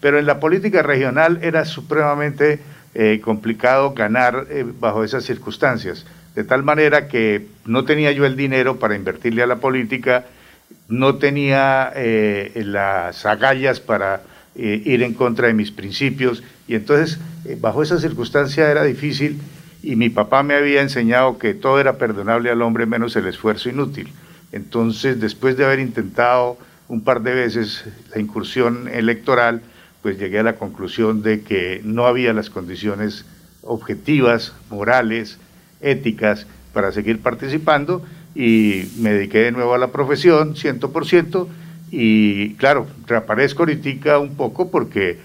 Pero 0.00 0.18
en 0.18 0.26
la 0.26 0.38
política 0.38 0.82
regional 0.82 1.40
era 1.42 1.64
supremamente 1.64 2.60
eh, 2.94 3.20
complicado 3.22 3.92
ganar 3.94 4.46
eh, 4.50 4.64
bajo 4.78 5.02
esas 5.02 5.24
circunstancias, 5.24 6.06
de 6.36 6.44
tal 6.44 6.62
manera 6.62 7.08
que 7.08 7.46
no 7.66 7.84
tenía 7.84 8.12
yo 8.12 8.24
el 8.24 8.36
dinero 8.36 8.78
para 8.78 8.94
invertirle 8.94 9.42
a 9.42 9.46
la 9.46 9.56
política, 9.56 10.26
no 10.88 11.16
tenía 11.16 11.92
eh, 11.94 12.62
las 12.64 13.24
agallas 13.24 13.80
para 13.80 14.22
eh, 14.56 14.82
ir 14.84 15.02
en 15.02 15.14
contra 15.14 15.46
de 15.46 15.54
mis 15.54 15.70
principios, 15.70 16.42
y 16.66 16.74
entonces 16.74 17.18
eh, 17.44 17.56
bajo 17.58 17.82
esa 17.82 17.98
circunstancia 17.98 18.70
era 18.70 18.82
difícil, 18.82 19.40
y 19.82 19.96
mi 19.96 20.10
papá 20.10 20.42
me 20.42 20.54
había 20.54 20.82
enseñado 20.82 21.38
que 21.38 21.54
todo 21.54 21.80
era 21.80 21.96
perdonable 21.96 22.50
al 22.50 22.60
hombre 22.62 22.86
menos 22.86 23.16
el 23.16 23.26
esfuerzo 23.26 23.70
inútil. 23.70 24.12
Entonces, 24.52 25.20
después 25.20 25.56
de 25.56 25.64
haber 25.64 25.78
intentado 25.78 26.58
un 26.88 27.02
par 27.02 27.22
de 27.22 27.32
veces 27.32 27.84
la 28.14 28.20
incursión 28.20 28.88
electoral, 28.88 29.62
pues 30.02 30.18
llegué 30.18 30.40
a 30.40 30.42
la 30.42 30.56
conclusión 30.56 31.22
de 31.22 31.42
que 31.42 31.80
no 31.84 32.06
había 32.06 32.32
las 32.32 32.50
condiciones 32.50 33.24
objetivas, 33.62 34.54
morales, 34.70 35.38
éticas 35.80 36.46
para 36.72 36.92
seguir 36.92 37.20
participando 37.20 38.04
y 38.34 38.84
me 38.98 39.12
dediqué 39.12 39.38
de 39.38 39.52
nuevo 39.52 39.74
a 39.74 39.78
la 39.78 39.88
profesión, 39.88 40.54
100%, 40.54 41.46
y 41.90 42.54
claro, 42.54 42.86
reaparezco 43.06 43.62
ahorita 43.62 44.18
un 44.18 44.36
poco 44.36 44.70
porque 44.70 45.18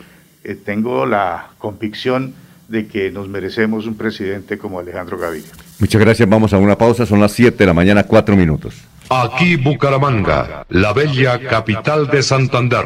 eh, 0.44 0.56
tengo 0.56 1.06
la 1.06 1.50
convicción 1.58 2.34
de 2.68 2.88
que 2.88 3.12
nos 3.12 3.28
merecemos 3.28 3.86
un 3.86 3.96
presidente 3.96 4.58
como 4.58 4.80
Alejandro 4.80 5.18
Gaviria. 5.18 5.52
Muchas 5.80 6.02
gracias, 6.02 6.28
vamos 6.28 6.54
a 6.54 6.58
una 6.58 6.78
pausa, 6.78 7.06
son 7.06 7.20
las 7.20 7.32
7 7.34 7.58
de 7.58 7.66
la 7.66 7.74
mañana, 7.74 8.04
4 8.04 8.36
minutos. 8.36 8.76
Aquí 9.10 9.56
Bucaramanga, 9.56 10.66
la 10.70 10.94
bella 10.94 11.40
capital 11.40 12.08
de 12.08 12.24
Santander. 12.24 12.86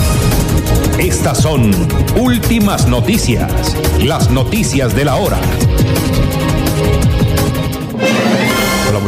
Estas 1.01 1.41
son 1.41 1.71
últimas 2.15 2.87
noticias, 2.87 3.75
las 4.03 4.29
noticias 4.29 4.95
de 4.95 5.05
la 5.05 5.15
hora. 5.15 5.39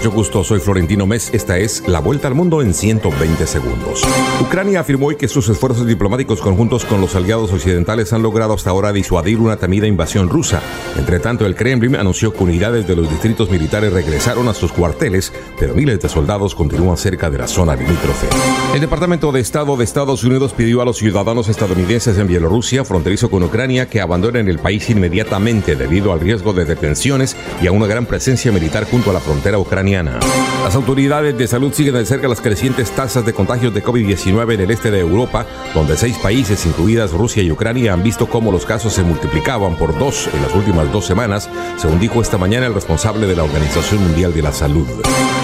Mucho 0.04 0.18
gusto. 0.18 0.44
Soy 0.44 0.60
Florentino 0.60 1.08
Mes. 1.08 1.30
Esta 1.34 1.58
es 1.58 1.88
La 1.88 2.00
Vuelta 2.00 2.28
al 2.28 2.36
Mundo 2.36 2.62
en 2.62 2.74
120 2.74 3.48
segundos. 3.48 4.04
Ucrania 4.42 4.82
afirmó 4.82 5.08
hoy 5.08 5.16
que 5.16 5.30
sus 5.30 5.48
esfuerzos 5.48 5.88
diplomáticos 5.88 6.42
conjuntos 6.42 6.84
con 6.84 7.00
los 7.00 7.16
aliados 7.16 7.54
occidentales 7.54 8.12
han 8.12 8.22
logrado 8.22 8.54
hasta 8.54 8.70
ahora 8.70 8.92
disuadir 8.92 9.40
una 9.40 9.56
temida 9.56 9.88
invasión 9.88 10.28
rusa. 10.28 10.62
Entre 10.98 11.22
tanto, 11.22 11.46
el 11.46 11.56
Kremlin 11.56 11.96
anunció 11.96 12.34
que 12.34 12.44
unidades 12.44 12.86
de 12.86 12.98
los 12.98 13.10
distritos 13.10 13.50
militares 13.50 13.94
regresaron 13.94 14.50
a 14.50 14.54
sus 14.54 14.74
cuarteles, 14.74 15.32
pero 15.58 15.74
miles 15.74 16.02
de 16.02 16.10
soldados 16.10 16.54
continúan 16.54 16.98
cerca 16.98 17.30
de 17.30 17.38
la 17.38 17.48
zona 17.48 17.74
limítrofe. 17.74 18.28
El 18.74 18.82
Departamento 18.82 19.32
de 19.32 19.40
Estado 19.40 19.78
de 19.78 19.86
Estados 19.86 20.26
Unidos 20.26 20.52
pidió 20.52 20.82
a 20.82 20.86
los 20.86 20.98
ciudadanos 20.98 21.48
estadounidenses 21.48 22.18
en 22.18 22.28
Bielorrusia, 22.28 22.84
fronterizo 22.84 23.32
con 23.32 23.44
Ucrania, 23.44 23.88
que 23.88 24.02
abandonen 24.02 24.50
el 24.50 24.60
país 24.60 24.90
inmediatamente 24.90 25.78
debido 25.78 26.12
al 26.12 26.20
riesgo 26.20 26.52
de 26.52 26.66
detenciones 26.66 27.38
y 27.62 27.68
a 27.68 27.72
una 27.72 27.88
gran 27.88 28.06
presencia 28.06 28.52
militar 28.52 28.84
junto 28.84 29.10
a 29.10 29.14
la 29.14 29.22
frontera 29.22 29.58
ucraniana. 29.60 29.93
Las 29.94 30.74
autoridades 30.74 31.38
de 31.38 31.48
salud 31.48 31.72
siguen 31.72 31.94
de 31.94 32.06
cerca 32.06 32.28
las 32.28 32.42
crecientes 32.42 32.90
tasas 32.92 33.26
de 33.26 33.34
contagios 33.34 33.76
de 33.76 33.84
COVID-19 33.84 34.56
en 34.56 34.62
el 34.62 34.72
este 34.72 34.90
de 34.90 35.02
Europa, 35.02 35.46
donde 35.76 35.96
seis 35.96 36.18
países, 36.18 36.66
incluidas 36.66 37.12
Rusia 37.12 37.44
y 37.44 37.52
Ucrania, 37.52 37.94
han 37.94 38.02
visto 38.02 38.28
cómo 38.28 38.52
los 38.52 38.66
casos 38.66 38.94
se 38.94 39.04
multiplicaban 39.04 39.76
por 39.76 39.98
dos 40.00 40.30
en 40.34 40.42
las 40.42 40.56
últimas 40.56 40.92
dos 40.92 41.06
semanas, 41.06 41.48
según 41.78 42.00
dijo 42.00 42.22
esta 42.22 42.40
mañana 42.40 42.66
el 42.66 42.74
responsable 42.74 43.28
de 43.28 43.36
la 43.36 43.44
Organización 43.44 44.02
Mundial 44.02 44.34
de 44.34 44.42
la 44.42 44.52
Salud. 44.52 44.88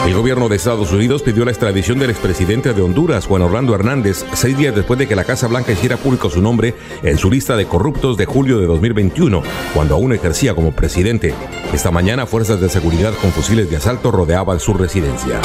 El 0.07 0.15
gobierno 0.15 0.49
de 0.49 0.55
Estados 0.55 0.91
Unidos 0.91 1.21
pidió 1.21 1.45
la 1.45 1.51
extradición 1.51 1.99
del 1.99 2.09
expresidente 2.09 2.73
de 2.73 2.81
Honduras, 2.81 3.27
Juan 3.27 3.43
Orlando 3.43 3.75
Hernández, 3.75 4.25
seis 4.33 4.57
días 4.57 4.73
después 4.73 4.97
de 4.97 5.07
que 5.07 5.15
la 5.15 5.25
Casa 5.25 5.47
Blanca 5.47 5.73
hiciera 5.73 5.97
público 5.97 6.29
su 6.29 6.41
nombre 6.41 6.73
en 7.03 7.17
su 7.19 7.29
lista 7.29 7.55
de 7.55 7.65
corruptos 7.65 8.17
de 8.17 8.25
julio 8.25 8.59
de 8.59 8.65
2021, 8.65 9.43
cuando 9.75 9.95
aún 9.95 10.13
ejercía 10.13 10.55
como 10.55 10.71
presidente. 10.71 11.35
Esta 11.73 11.91
mañana, 11.91 12.25
fuerzas 12.25 12.59
de 12.59 12.69
seguridad 12.69 13.13
con 13.21 13.31
fusiles 13.31 13.69
de 13.69 13.75
asalto 13.75 14.09
rodeaban 14.39 14.59
su 14.59 14.73
residencia. 14.73 15.41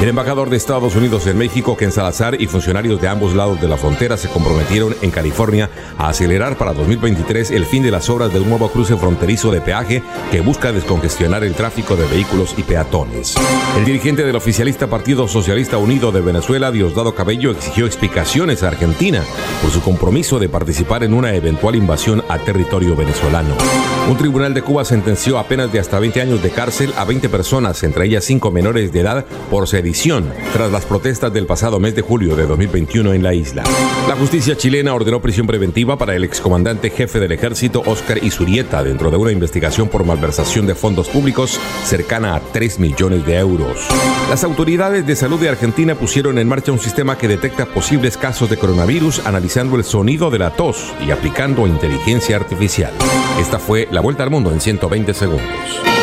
El 0.00 0.08
embajador 0.08 0.48
de 0.48 0.56
Estados 0.56 0.94
Unidos 0.94 1.26
en 1.26 1.36
México, 1.36 1.76
Ken 1.76 1.92
Salazar, 1.92 2.40
y 2.40 2.46
funcionarios 2.46 3.00
de 3.00 3.08
ambos 3.08 3.34
lados 3.34 3.60
de 3.60 3.68
la 3.68 3.76
frontera 3.76 4.16
se 4.16 4.28
comprometieron 4.28 4.94
en 5.02 5.10
California 5.10 5.70
a 5.98 6.08
acelerar 6.08 6.56
para 6.56 6.72
2023 6.72 7.50
el 7.50 7.66
fin 7.66 7.82
de 7.82 7.90
las 7.90 8.08
obras 8.08 8.32
de 8.32 8.40
un 8.40 8.48
nuevo 8.48 8.70
cruce 8.70 8.96
fronterizo 8.96 9.50
de 9.50 9.60
peaje 9.60 10.02
que 10.30 10.40
busca 10.40 10.72
descongestionar 10.72 11.42
el 11.44 11.54
tráfico 11.54 11.96
de 11.96 12.06
vehículos 12.06 12.54
y 12.56 12.62
peatones. 12.62 13.34
El 13.76 13.84
dirigente 13.84 14.24
del 14.24 14.36
oficialista 14.36 14.86
Partido 14.86 15.26
Socialista 15.26 15.78
Unido 15.78 16.12
de 16.12 16.20
Venezuela, 16.20 16.70
Diosdado 16.70 17.14
Cabello, 17.14 17.50
exigió 17.50 17.86
explicaciones 17.86 18.62
a 18.62 18.68
Argentina 18.68 19.22
por 19.62 19.70
su 19.70 19.82
compromiso 19.82 20.38
de 20.38 20.48
participar 20.48 21.02
en 21.02 21.12
una 21.12 21.34
eventual 21.34 21.74
invasión 21.74 22.22
a 22.28 22.38
territorio 22.38 22.94
venezolano. 22.94 23.54
Un 24.08 24.16
tribunal 24.16 24.54
de 24.54 24.62
Cuba 24.62 24.84
sentenció 24.84 25.38
a 25.38 25.44
penas 25.44 25.72
de 25.72 25.80
hasta 25.80 25.98
20 25.98 26.22
años 26.22 26.42
de 26.42 26.50
cárcel 26.50 26.94
a 26.96 27.04
20 27.04 27.28
personas, 27.28 27.82
entre 27.82 28.06
ellas 28.06 28.24
5 28.24 28.37
25 28.38 28.50
menores 28.52 28.92
de 28.92 29.00
edad 29.00 29.24
por 29.50 29.66
sedición 29.66 30.32
tras 30.52 30.70
las 30.70 30.84
protestas 30.84 31.32
del 31.32 31.46
pasado 31.46 31.80
mes 31.80 31.94
de 31.94 32.02
julio 32.02 32.36
de 32.36 32.46
2021 32.46 33.12
en 33.12 33.22
la 33.22 33.34
isla. 33.34 33.64
La 34.08 34.14
justicia 34.14 34.56
chilena 34.56 34.94
ordenó 34.94 35.20
prisión 35.20 35.46
preventiva 35.46 35.98
para 35.98 36.14
el 36.14 36.24
excomandante 36.24 36.90
jefe 36.90 37.18
del 37.18 37.32
ejército 37.32 37.82
Oscar 37.84 38.22
Isurieta 38.22 38.82
dentro 38.84 39.10
de 39.10 39.16
una 39.16 39.32
investigación 39.32 39.88
por 39.88 40.04
malversación 40.04 40.66
de 40.66 40.74
fondos 40.74 41.08
públicos 41.08 41.58
cercana 41.84 42.36
a 42.36 42.40
3 42.40 42.78
millones 42.78 43.26
de 43.26 43.38
euros. 43.38 43.86
Las 44.30 44.44
autoridades 44.44 45.06
de 45.06 45.16
salud 45.16 45.40
de 45.40 45.48
Argentina 45.48 45.94
pusieron 45.96 46.38
en 46.38 46.48
marcha 46.48 46.72
un 46.72 46.78
sistema 46.78 47.18
que 47.18 47.28
detecta 47.28 47.66
posibles 47.66 48.16
casos 48.16 48.48
de 48.50 48.56
coronavirus 48.56 49.26
analizando 49.26 49.76
el 49.76 49.84
sonido 49.84 50.30
de 50.30 50.38
la 50.38 50.50
tos 50.50 50.92
y 51.04 51.10
aplicando 51.10 51.66
inteligencia 51.66 52.36
artificial. 52.36 52.92
Esta 53.40 53.58
fue 53.58 53.88
la 53.90 54.00
vuelta 54.00 54.22
al 54.22 54.30
mundo 54.30 54.52
en 54.52 54.60
120 54.60 55.14
segundos. 55.14 55.97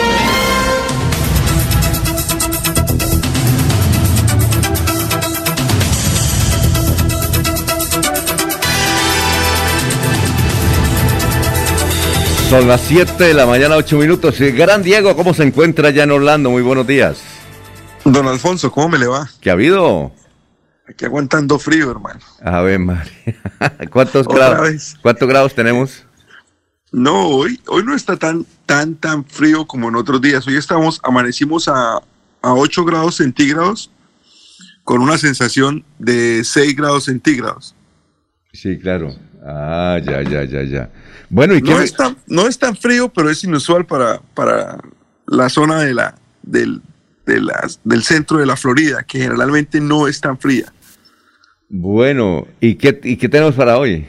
Son 12.55 12.69
las 12.69 12.79
7 12.83 13.21
de 13.21 13.33
la 13.33 13.45
mañana, 13.45 13.75
8 13.75 13.97
minutos. 13.97 14.39
Y 14.39 14.49
Gran 14.51 14.81
Diego, 14.81 15.13
¿cómo 15.17 15.33
se 15.33 15.43
encuentra 15.43 15.89
ya 15.89 16.03
en 16.03 16.11
Orlando? 16.11 16.49
Muy 16.49 16.61
buenos 16.61 16.87
días. 16.87 17.21
Don 18.05 18.25
Alfonso, 18.29 18.71
¿cómo 18.71 18.87
me 18.87 18.97
le 18.97 19.07
va? 19.07 19.29
¿Qué 19.41 19.49
ha 19.49 19.53
habido? 19.53 20.13
Aquí 20.87 21.03
aguantando 21.03 21.59
frío, 21.59 21.91
hermano. 21.91 22.21
A 22.41 22.61
ver, 22.61 22.79
María. 22.79 23.11
¿Cuántos 23.91 24.25
grados? 24.25 24.95
¿Cuántos 25.01 25.27
grados 25.27 25.53
tenemos? 25.53 26.05
No, 26.93 27.27
hoy, 27.27 27.59
hoy 27.67 27.83
no 27.83 27.93
está 27.93 28.15
tan, 28.15 28.45
tan, 28.65 28.95
tan 28.95 29.25
frío 29.25 29.67
como 29.67 29.89
en 29.89 29.97
otros 29.97 30.21
días. 30.21 30.47
Hoy 30.47 30.55
estamos, 30.55 31.01
amanecimos 31.03 31.67
a, 31.67 31.97
a 32.41 32.53
8 32.53 32.85
grados 32.85 33.15
centígrados 33.15 33.91
con 34.85 35.01
una 35.01 35.17
sensación 35.17 35.83
de 35.99 36.41
6 36.45 36.73
grados 36.73 37.03
centígrados. 37.03 37.75
Sí, 38.53 38.79
claro. 38.79 39.13
Ah, 39.45 39.99
ya, 40.01 40.21
ya, 40.23 40.45
ya, 40.45 40.63
ya. 40.63 40.89
Bueno. 41.35 41.53
No 41.61 41.81
es, 41.81 41.93
tan, 41.93 42.15
no 42.27 42.47
es 42.47 42.57
tan 42.57 42.77
frío, 42.77 43.09
pero 43.09 43.29
es 43.29 43.43
inusual 43.43 43.85
para, 43.85 44.21
para 44.33 44.77
la 45.27 45.49
zona 45.49 45.81
de 45.81 45.93
la, 45.93 46.15
del, 46.43 46.81
de 47.25 47.41
las- 47.41 47.81
del 47.83 48.03
centro 48.03 48.37
de 48.37 48.45
la 48.45 48.55
Florida, 48.55 49.03
que 49.03 49.19
generalmente 49.19 49.81
no 49.81 50.07
es 50.07 50.21
tan 50.21 50.39
fría. 50.39 50.71
Bueno, 51.67 52.47
¿y 52.61 52.75
qué, 52.75 52.97
¿y 53.03 53.17
qué 53.17 53.27
tenemos 53.27 53.53
para 53.55 53.77
hoy? 53.77 54.07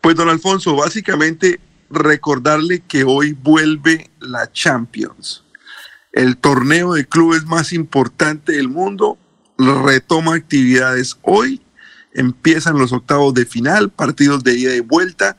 Pues 0.00 0.16
don 0.16 0.28
Alfonso, 0.28 0.74
básicamente 0.74 1.60
recordarle 1.90 2.80
que 2.80 3.04
hoy 3.04 3.34
vuelve 3.40 4.10
la 4.18 4.50
Champions. 4.50 5.44
El 6.12 6.38
torneo 6.38 6.94
de 6.94 7.06
clubes 7.06 7.44
más 7.44 7.72
importante 7.72 8.52
del 8.52 8.68
mundo 8.68 9.16
retoma 9.58 10.34
actividades 10.34 11.16
hoy. 11.22 11.60
Empiezan 12.14 12.78
los 12.78 12.92
octavos 12.92 13.32
de 13.34 13.46
final, 13.46 13.90
partidos 13.90 14.42
de 14.42 14.58
ida 14.58 14.74
y 14.74 14.80
vuelta, 14.80 15.36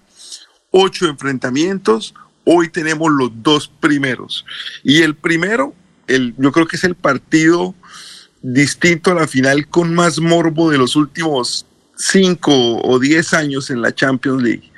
ocho 0.71 1.07
enfrentamientos. 1.07 2.13
Hoy 2.45 2.69
tenemos 2.69 3.11
los 3.11 3.31
dos 3.43 3.67
primeros. 3.79 4.45
Y 4.83 5.01
el 5.01 5.15
primero, 5.15 5.73
el, 6.07 6.33
yo 6.37 6.51
creo 6.51 6.67
que 6.67 6.77
es 6.77 6.83
el 6.83 6.95
partido 6.95 7.75
distinto 8.41 9.11
a 9.11 9.15
la 9.15 9.27
final 9.27 9.67
con 9.67 9.93
más 9.93 10.19
morbo 10.19 10.71
de 10.71 10.77
los 10.77 10.95
últimos 10.95 11.65
cinco 11.95 12.81
o 12.81 12.99
diez 12.99 13.33
años 13.33 13.69
en 13.69 13.81
la 13.81 13.93
Champions 13.93 14.41
League. 14.41 14.71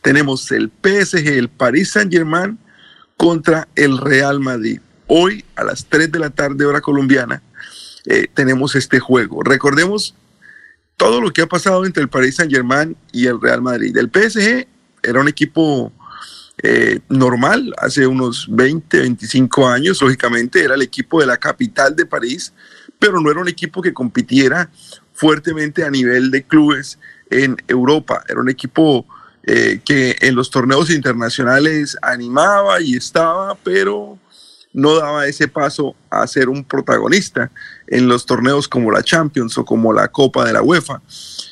Tenemos 0.00 0.50
el 0.52 0.70
PSG, 0.82 1.28
el 1.28 1.48
Paris 1.48 1.90
Saint 1.90 2.12
Germain 2.12 2.58
contra 3.16 3.68
el 3.74 3.98
Real 3.98 4.40
Madrid. 4.40 4.80
Hoy 5.06 5.44
a 5.56 5.64
las 5.64 5.84
3 5.86 6.10
de 6.10 6.18
la 6.18 6.30
tarde 6.30 6.64
hora 6.64 6.80
colombiana 6.80 7.42
eh, 8.06 8.26
tenemos 8.32 8.74
este 8.74 8.98
juego. 8.98 9.42
Recordemos 9.42 10.14
todo 10.96 11.20
lo 11.20 11.32
que 11.32 11.42
ha 11.42 11.46
pasado 11.46 11.84
entre 11.84 12.02
el 12.02 12.08
Paris 12.08 12.36
Saint 12.36 12.52
Germain 12.52 12.96
y 13.12 13.26
el 13.26 13.40
Real 13.40 13.62
Madrid. 13.62 13.96
El 13.96 14.10
PSG 14.10 14.66
era 15.02 15.20
un 15.20 15.28
equipo 15.28 15.92
eh, 16.62 17.00
normal 17.08 17.74
hace 17.78 18.06
unos 18.06 18.46
20, 18.50 19.00
25 19.00 19.68
años, 19.68 20.00
lógicamente 20.00 20.62
era 20.62 20.74
el 20.74 20.82
equipo 20.82 21.20
de 21.20 21.26
la 21.26 21.36
capital 21.36 21.96
de 21.96 22.06
París, 22.06 22.52
pero 22.98 23.20
no 23.20 23.30
era 23.30 23.40
un 23.40 23.48
equipo 23.48 23.82
que 23.82 23.92
compitiera 23.92 24.70
fuertemente 25.12 25.84
a 25.84 25.90
nivel 25.90 26.30
de 26.30 26.44
clubes 26.44 26.98
en 27.30 27.56
Europa. 27.66 28.22
Era 28.28 28.40
un 28.40 28.48
equipo 28.48 29.06
eh, 29.44 29.80
que 29.84 30.16
en 30.20 30.36
los 30.36 30.50
torneos 30.50 30.90
internacionales 30.90 31.96
animaba 32.00 32.80
y 32.80 32.96
estaba, 32.96 33.56
pero 33.64 34.18
no 34.72 34.94
daba 34.94 35.26
ese 35.26 35.48
paso 35.48 35.96
a 36.10 36.26
ser 36.26 36.48
un 36.48 36.64
protagonista 36.64 37.50
en 37.86 38.08
los 38.08 38.24
torneos 38.24 38.68
como 38.68 38.90
la 38.90 39.02
Champions 39.02 39.58
o 39.58 39.64
como 39.64 39.92
la 39.92 40.08
Copa 40.08 40.44
de 40.44 40.52
la 40.52 40.62
UEFA. 40.62 41.02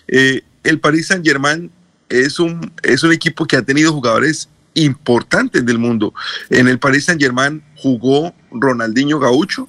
Eh, 0.08 0.42
el 0.62 0.78
Paris 0.78 1.08
Saint 1.08 1.24
Germain 1.24 1.70
es 2.10 2.38
un, 2.38 2.72
es 2.82 3.02
un 3.02 3.12
equipo 3.12 3.46
que 3.46 3.56
ha 3.56 3.62
tenido 3.62 3.92
jugadores 3.92 4.48
importantes 4.74 5.64
del 5.64 5.78
mundo. 5.78 6.12
En 6.50 6.68
el 6.68 6.78
Paris 6.78 7.06
Saint 7.06 7.20
Germain 7.20 7.62
jugó 7.76 8.34
Ronaldinho 8.50 9.18
Gaucho, 9.18 9.68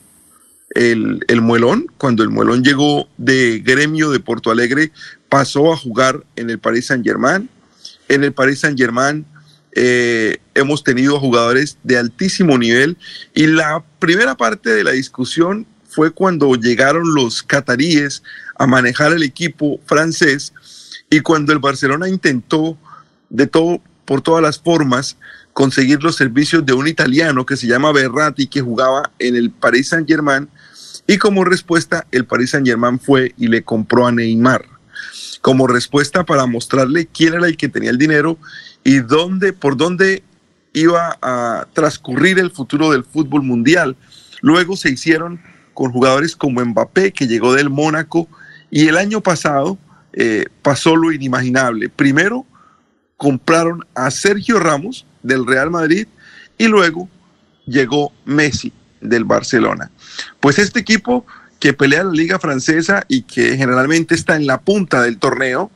el, 0.71 1.23
el 1.27 1.41
Muelón, 1.41 1.87
cuando 1.97 2.23
el 2.23 2.29
Muelón 2.29 2.63
llegó 2.63 3.07
de 3.17 3.59
gremio 3.59 4.09
de 4.09 4.19
Porto 4.19 4.51
Alegre, 4.51 4.91
pasó 5.29 5.71
a 5.71 5.77
jugar 5.77 6.23
en 6.35 6.49
el 6.49 6.59
Paris 6.59 6.87
Saint 6.87 7.05
Germain. 7.05 7.49
En 8.07 8.23
el 8.23 8.33
Paris 8.33 8.59
Saint 8.59 8.77
Germain 8.77 9.25
eh, 9.73 10.37
hemos 10.53 10.83
tenido 10.83 11.19
jugadores 11.19 11.77
de 11.83 11.97
altísimo 11.97 12.57
nivel 12.57 12.97
y 13.33 13.47
la 13.47 13.83
primera 13.99 14.35
parte 14.35 14.69
de 14.69 14.83
la 14.83 14.91
discusión 14.91 15.65
fue 15.87 16.11
cuando 16.11 16.55
llegaron 16.55 17.13
los 17.13 17.43
cataríes 17.43 18.23
a 18.57 18.65
manejar 18.65 19.13
el 19.13 19.23
equipo 19.23 19.79
francés 19.85 20.53
y 21.11 21.19
cuando 21.19 21.53
el 21.53 21.59
Barcelona 21.59 22.09
intentó 22.09 22.77
de 23.29 23.45
todo 23.45 23.79
por 24.05 24.21
todas 24.21 24.41
las 24.41 24.57
formas 24.57 25.17
conseguir 25.53 26.01
los 26.01 26.15
servicios 26.15 26.65
de 26.65 26.73
un 26.73 26.87
italiano 26.87 27.45
que 27.45 27.57
se 27.57 27.67
llama 27.67 27.91
Berratti 27.91 28.47
que 28.47 28.61
jugaba 28.61 29.11
en 29.19 29.35
el 29.35 29.51
Paris 29.51 29.89
Saint-Germain 29.89 30.49
y 31.05 31.17
como 31.17 31.43
respuesta 31.43 32.07
el 32.11 32.25
Paris 32.25 32.51
Saint-Germain 32.51 32.99
fue 32.99 33.35
y 33.37 33.47
le 33.47 33.61
compró 33.61 34.07
a 34.07 34.11
Neymar 34.11 34.65
como 35.41 35.67
respuesta 35.67 36.23
para 36.23 36.45
mostrarle 36.45 37.07
quién 37.07 37.33
era 37.33 37.47
el 37.47 37.57
que 37.57 37.67
tenía 37.67 37.89
el 37.89 37.97
dinero 37.97 38.37
y 38.83 38.99
dónde, 38.99 39.53
por 39.53 39.75
dónde 39.75 40.23
iba 40.73 41.17
a 41.21 41.67
transcurrir 41.73 42.39
el 42.39 42.51
futuro 42.51 42.91
del 42.91 43.03
fútbol 43.03 43.43
mundial. 43.43 43.97
Luego 44.41 44.77
se 44.77 44.91
hicieron 44.91 45.41
con 45.73 45.91
jugadores 45.91 46.35
como 46.35 46.63
Mbappé, 46.63 47.11
que 47.11 47.27
llegó 47.27 47.53
del 47.53 47.69
Mónaco, 47.69 48.27
y 48.69 48.87
el 48.87 48.97
año 48.97 49.21
pasado 49.21 49.77
eh, 50.13 50.45
pasó 50.61 50.95
lo 50.95 51.11
inimaginable. 51.11 51.89
Primero 51.89 52.45
compraron 53.17 53.85
a 53.95 54.09
Sergio 54.11 54.59
Ramos 54.59 55.05
del 55.23 55.45
Real 55.45 55.69
Madrid 55.69 56.07
y 56.57 56.67
luego 56.67 57.07
llegó 57.65 58.11
Messi 58.25 58.73
del 58.99 59.25
Barcelona. 59.25 59.91
Pues 60.39 60.59
este 60.59 60.79
equipo 60.79 61.25
que 61.59 61.73
pelea 61.73 62.03
la 62.03 62.11
liga 62.11 62.39
francesa 62.39 63.03
y 63.07 63.21
que 63.21 63.55
generalmente 63.55 64.15
está 64.15 64.35
en 64.35 64.47
la 64.47 64.61
punta 64.61 65.01
del 65.03 65.19
torneo 65.19 65.69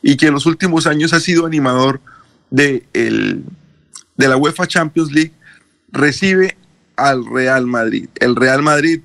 y 0.00 0.16
que 0.16 0.28
en 0.28 0.34
los 0.34 0.46
últimos 0.46 0.86
años 0.86 1.12
ha 1.12 1.20
sido 1.20 1.46
animador 1.46 2.00
de, 2.50 2.86
la 4.16 4.36
UEFA 4.36 4.66
Champions 4.66 5.10
League, 5.10 5.32
recibe 5.90 6.56
al 6.96 7.26
Real 7.26 7.66
Madrid. 7.66 8.08
El 8.20 8.36
Real 8.36 8.62
Madrid, 8.62 9.00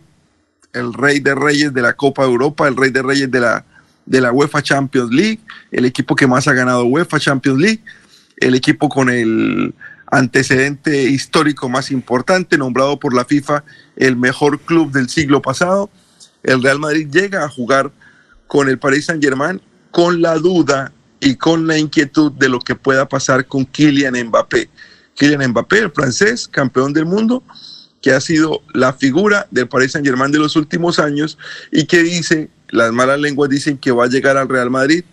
el 0.73 0.93
rey 0.93 1.19
de 1.19 1.33
reyes 1.33 1.73
de 1.73 1.81
la 1.81 1.93
Copa 1.93 2.23
Europa, 2.23 2.67
el 2.67 2.75
rey 2.75 2.91
de 2.91 3.01
reyes 3.01 3.31
de 3.31 3.39
la, 3.39 3.65
de 4.07 4.21
la 4.21 4.31
UEFA 4.31 4.63
Champions 4.63 5.11
League, 5.11 5.39
el 5.71 5.85
equipo 5.85 6.15
que 6.15 6.25
más 6.25 6.47
ha 6.47 6.53
ganado 6.53 6.85
UEFA 6.85 7.19
Champions 7.19 7.59
League, 7.59 7.83
el 8.37 8.55
equipo 8.55 8.89
con 8.89 9.09
el 9.09 9.75
antecedente 10.09 11.03
histórico 11.03 11.69
más 11.69 11.91
importante, 11.91 12.57
nombrado 12.57 12.97
por 12.97 13.13
la 13.13 13.25
FIFA 13.25 13.63
el 13.97 14.15
mejor 14.15 14.59
club 14.61 14.91
del 14.91 15.09
siglo 15.09 15.41
pasado. 15.41 15.89
El 16.43 16.63
Real 16.63 16.79
Madrid 16.79 17.09
llega 17.11 17.43
a 17.43 17.49
jugar 17.49 17.91
con 18.47 18.69
el 18.69 18.79
Paris 18.79 19.05
Saint-Germain 19.05 19.61
con 19.91 20.21
la 20.21 20.35
duda 20.35 20.93
y 21.19 21.35
con 21.35 21.67
la 21.67 21.77
inquietud 21.77 22.31
de 22.31 22.47
lo 22.47 22.59
que 22.59 22.75
pueda 22.75 23.09
pasar 23.09 23.45
con 23.45 23.65
Kylian 23.65 24.15
Mbappé. 24.27 24.69
Kylian 25.15 25.49
Mbappé, 25.49 25.79
el 25.79 25.91
francés, 25.91 26.47
campeón 26.47 26.93
del 26.93 27.05
mundo, 27.05 27.43
que 28.01 28.11
ha 28.11 28.21
sido 28.21 28.61
la 28.73 28.93
figura 28.93 29.47
del 29.51 29.67
Paris 29.67 29.93
Saint-Germain 29.93 30.31
de 30.31 30.39
los 30.39 30.55
últimos 30.55 30.99
años 30.99 31.37
y 31.71 31.85
que 31.85 32.03
dice, 32.03 32.49
las 32.69 32.91
malas 32.91 33.19
lenguas 33.19 33.49
dicen 33.49 33.77
que 33.77 33.91
va 33.91 34.05
a 34.05 34.09
llegar 34.09 34.37
al 34.37 34.49
Real 34.49 34.69
Madrid, 34.69 35.03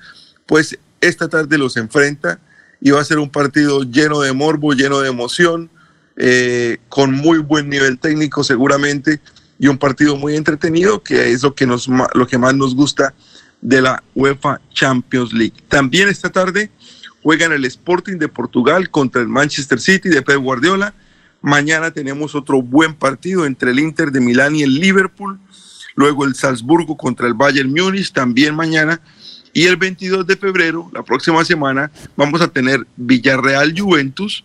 pues 0.46 0.78
esta 1.00 1.28
tarde 1.28 1.58
los 1.58 1.76
enfrenta 1.76 2.40
y 2.80 2.90
va 2.90 3.00
a 3.00 3.04
ser 3.04 3.18
un 3.18 3.30
partido 3.30 3.82
lleno 3.82 4.20
de 4.20 4.32
morbo, 4.32 4.72
lleno 4.72 5.00
de 5.00 5.08
emoción, 5.08 5.70
eh, 6.16 6.78
con 6.88 7.12
muy 7.12 7.38
buen 7.38 7.68
nivel 7.68 7.98
técnico 7.98 8.44
seguramente 8.44 9.20
y 9.58 9.66
un 9.68 9.78
partido 9.78 10.16
muy 10.16 10.36
entretenido 10.36 11.02
que 11.02 11.32
es 11.32 11.42
lo 11.42 11.54
que, 11.54 11.66
nos, 11.66 11.88
lo 11.88 12.26
que 12.26 12.38
más 12.38 12.54
nos 12.54 12.74
gusta 12.74 13.14
de 13.60 13.80
la 13.80 14.02
UEFA 14.14 14.60
Champions 14.72 15.32
League. 15.32 15.54
También 15.68 16.08
esta 16.08 16.30
tarde 16.30 16.70
juegan 17.22 17.52
el 17.52 17.64
Sporting 17.64 18.18
de 18.18 18.28
Portugal 18.28 18.90
contra 18.90 19.22
el 19.22 19.28
Manchester 19.28 19.80
City 19.80 20.10
de 20.10 20.22
Pep 20.22 20.36
Guardiola. 20.36 20.94
Mañana 21.40 21.90
tenemos 21.90 22.34
otro 22.34 22.60
buen 22.60 22.94
partido 22.94 23.46
entre 23.46 23.70
el 23.70 23.80
Inter 23.80 24.12
de 24.12 24.20
Milán 24.20 24.54
y 24.54 24.62
el 24.62 24.74
Liverpool. 24.74 25.40
Luego 25.94 26.24
el 26.24 26.34
Salzburgo 26.34 26.96
contra 26.96 27.26
el 27.26 27.34
Bayern 27.34 27.70
Múnich 27.70 28.12
también 28.12 28.54
mañana. 28.54 29.00
Y 29.52 29.64
el 29.64 29.76
22 29.76 30.26
de 30.26 30.36
febrero, 30.36 30.90
la 30.92 31.04
próxima 31.04 31.44
semana, 31.44 31.90
vamos 32.16 32.40
a 32.40 32.48
tener 32.48 32.86
Villarreal 32.96 33.72
Juventus, 33.78 34.44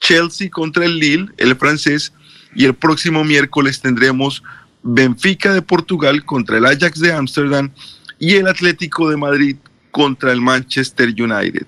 Chelsea 0.00 0.48
contra 0.48 0.84
el 0.84 0.98
Lille, 0.98 1.26
el 1.38 1.56
francés, 1.56 2.12
y 2.54 2.64
el 2.64 2.74
próximo 2.74 3.24
miércoles 3.24 3.80
tendremos 3.80 4.42
Benfica 4.82 5.52
de 5.52 5.62
Portugal 5.62 6.24
contra 6.24 6.58
el 6.58 6.66
Ajax 6.66 7.00
de 7.00 7.12
Ámsterdam 7.12 7.70
y 8.18 8.34
el 8.34 8.46
Atlético 8.46 9.10
de 9.10 9.16
Madrid 9.16 9.56
contra 9.90 10.32
el 10.32 10.40
Manchester 10.40 11.08
United. 11.08 11.66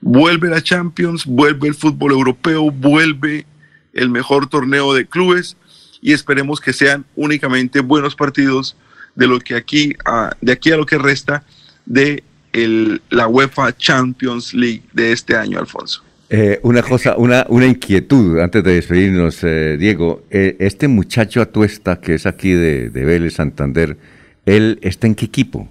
Vuelve 0.00 0.48
la 0.48 0.62
Champions, 0.62 1.24
vuelve 1.24 1.68
el 1.68 1.74
fútbol 1.74 2.12
europeo, 2.12 2.70
vuelve 2.70 3.46
el 3.94 4.10
mejor 4.10 4.48
torneo 4.48 4.92
de 4.94 5.06
clubes 5.06 5.56
y 6.02 6.12
esperemos 6.12 6.60
que 6.60 6.74
sean 6.74 7.06
únicamente 7.16 7.80
buenos 7.80 8.14
partidos 8.14 8.76
de 9.14 9.26
lo 9.26 9.38
que 9.38 9.54
aquí 9.54 9.94
a, 10.04 10.36
de 10.40 10.52
aquí 10.52 10.72
a 10.72 10.76
lo 10.76 10.84
que 10.84 10.98
resta 10.98 11.44
de 11.86 12.24
el, 12.52 13.00
la 13.08 13.28
UEFA 13.28 13.74
Champions 13.74 14.52
League 14.52 14.82
de 14.92 15.12
este 15.12 15.36
año, 15.36 15.58
Alfonso. 15.58 16.02
Eh, 16.28 16.60
una 16.62 16.82
cosa, 16.82 17.16
una, 17.16 17.46
una 17.48 17.66
inquietud 17.66 18.38
antes 18.40 18.64
de 18.64 18.74
despedirnos, 18.74 19.38
eh, 19.42 19.76
Diego. 19.78 20.24
Eh, 20.30 20.56
este 20.60 20.88
muchacho 20.88 21.40
Atuesta, 21.40 22.00
que 22.00 22.14
es 22.14 22.26
aquí 22.26 22.50
de, 22.50 22.90
de 22.90 23.04
Vélez 23.04 23.34
Santander, 23.34 23.96
¿él 24.44 24.78
está 24.82 25.06
en 25.06 25.14
qué 25.14 25.26
equipo? 25.26 25.68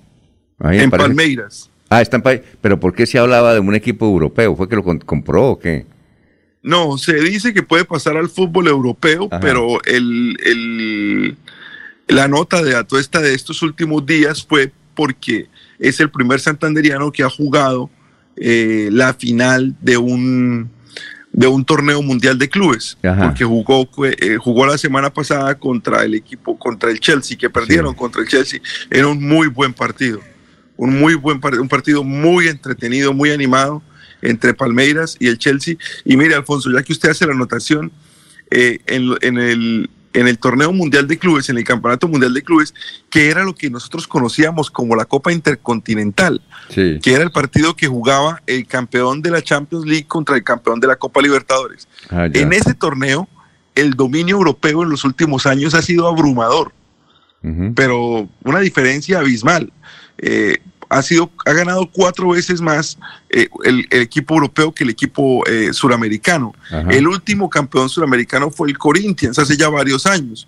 En 0.59 0.91
Palmeiras. 0.91 1.69
Ah, 1.89 2.01
está 2.01 2.17
en 2.17 2.23
Palmeiras. 2.23 2.49
Pero 2.61 2.79
¿por 2.79 2.93
qué 2.93 3.05
se 3.05 3.17
hablaba 3.17 3.53
de 3.53 3.59
un 3.59 3.73
equipo 3.75 4.05
europeo? 4.05 4.55
¿Fue 4.55 4.69
que 4.69 4.75
lo 4.75 4.83
compró 4.83 5.49
o 5.49 5.59
qué? 5.59 5.87
No, 6.63 6.97
se 6.97 7.15
dice 7.15 7.53
que 7.53 7.63
puede 7.63 7.85
pasar 7.85 8.17
al 8.17 8.29
fútbol 8.29 8.67
europeo, 8.67 9.27
Ajá. 9.31 9.39
pero 9.39 9.83
el, 9.85 10.37
el- 10.45 11.37
la 12.07 12.27
nota 12.27 12.61
de 12.61 12.75
Atuesta 12.75 13.19
de 13.21 13.33
estos 13.33 13.61
últimos 13.61 14.05
días 14.05 14.45
fue 14.47 14.71
porque 14.95 15.47
es 15.79 15.99
el 15.99 16.09
primer 16.11 16.39
santanderiano 16.39 17.11
que 17.11 17.23
ha 17.23 17.29
jugado 17.29 17.89
eh, 18.35 18.89
la 18.91 19.13
final 19.13 19.75
de 19.81 19.97
un, 19.97 20.69
de 21.31 21.47
un 21.47 21.63
torneo 21.65 22.01
mundial 22.01 22.37
de 22.37 22.49
clubes, 22.49 22.97
Ajá. 23.01 23.27
porque 23.27 23.45
jugó, 23.45 23.89
eh, 24.05 24.37
jugó 24.37 24.65
la 24.67 24.77
semana 24.77 25.11
pasada 25.11 25.55
contra 25.55 26.03
el 26.03 26.13
equipo, 26.13 26.59
contra 26.59 26.91
el 26.91 26.99
Chelsea, 26.99 27.37
que 27.37 27.49
perdieron 27.49 27.95
contra 27.95 28.21
el 28.21 28.27
Chelsea. 28.27 28.59
Era 28.89 29.07
un 29.07 29.25
muy 29.25 29.47
buen 29.47 29.73
partido, 29.73 30.19
un 30.77 30.99
muy 30.99 31.15
buen 31.15 31.39
partido, 31.39 31.63
un 31.63 31.69
partido 31.69 32.03
muy 32.03 32.47
entretenido, 32.49 33.13
muy 33.13 33.31
animado 33.31 33.81
entre 34.21 34.53
Palmeiras 34.53 35.17
y 35.19 35.27
el 35.27 35.37
Chelsea. 35.37 35.75
Y 36.05 36.17
mire, 36.17 36.35
Alfonso, 36.35 36.69
ya 36.71 36.83
que 36.83 36.93
usted 36.93 37.09
hace 37.09 37.25
la 37.25 37.33
anotación, 37.33 37.91
eh, 38.49 38.79
en, 38.87 39.37
el, 39.37 39.89
en 40.13 40.27
el 40.27 40.37
torneo 40.37 40.73
mundial 40.73 41.07
de 41.07 41.17
clubes, 41.17 41.49
en 41.49 41.57
el 41.57 41.63
campeonato 41.63 42.07
mundial 42.07 42.33
de 42.33 42.41
clubes, 42.43 42.73
que 43.09 43.29
era 43.29 43.43
lo 43.43 43.55
que 43.55 43.69
nosotros 43.69 44.07
conocíamos 44.07 44.69
como 44.69 44.95
la 44.95 45.05
Copa 45.05 45.31
Intercontinental, 45.31 46.41
Sí. 46.69 46.99
que 47.01 47.13
era 47.13 47.23
el 47.23 47.31
partido 47.31 47.75
que 47.75 47.87
jugaba 47.87 48.41
el 48.47 48.65
campeón 48.67 49.21
de 49.21 49.31
la 49.31 49.41
Champions 49.41 49.85
League 49.85 50.05
contra 50.07 50.35
el 50.35 50.43
campeón 50.43 50.79
de 50.79 50.87
la 50.87 50.95
Copa 50.97 51.21
Libertadores. 51.21 51.87
Ah. 52.09 52.27
En 52.33 52.53
ese 52.53 52.73
torneo, 52.73 53.27
el 53.75 53.93
dominio 53.93 54.35
europeo 54.35 54.83
en 54.83 54.89
los 54.89 55.03
últimos 55.05 55.45
años 55.45 55.73
ha 55.73 55.81
sido 55.81 56.07
abrumador, 56.07 56.71
pero 57.75 58.29
una 58.43 58.59
diferencia 58.59 59.19
abismal. 59.19 59.71
Eh, 60.17 60.57
ha, 60.91 61.01
sido, 61.01 61.31
ha 61.45 61.53
ganado 61.53 61.89
cuatro 61.89 62.29
veces 62.29 62.59
más 62.59 62.97
eh, 63.29 63.47
el, 63.63 63.87
el 63.89 64.01
equipo 64.01 64.35
europeo 64.35 64.73
que 64.73 64.83
el 64.83 64.89
equipo 64.89 65.45
eh, 65.47 65.71
suramericano. 65.71 66.53
Ajá. 66.65 66.89
El 66.91 67.07
último 67.07 67.49
campeón 67.49 67.89
suramericano 67.89 68.51
fue 68.51 68.69
el 68.69 68.77
Corinthians 68.77 69.39
hace 69.39 69.55
ya 69.55 69.69
varios 69.69 70.05
años. 70.05 70.47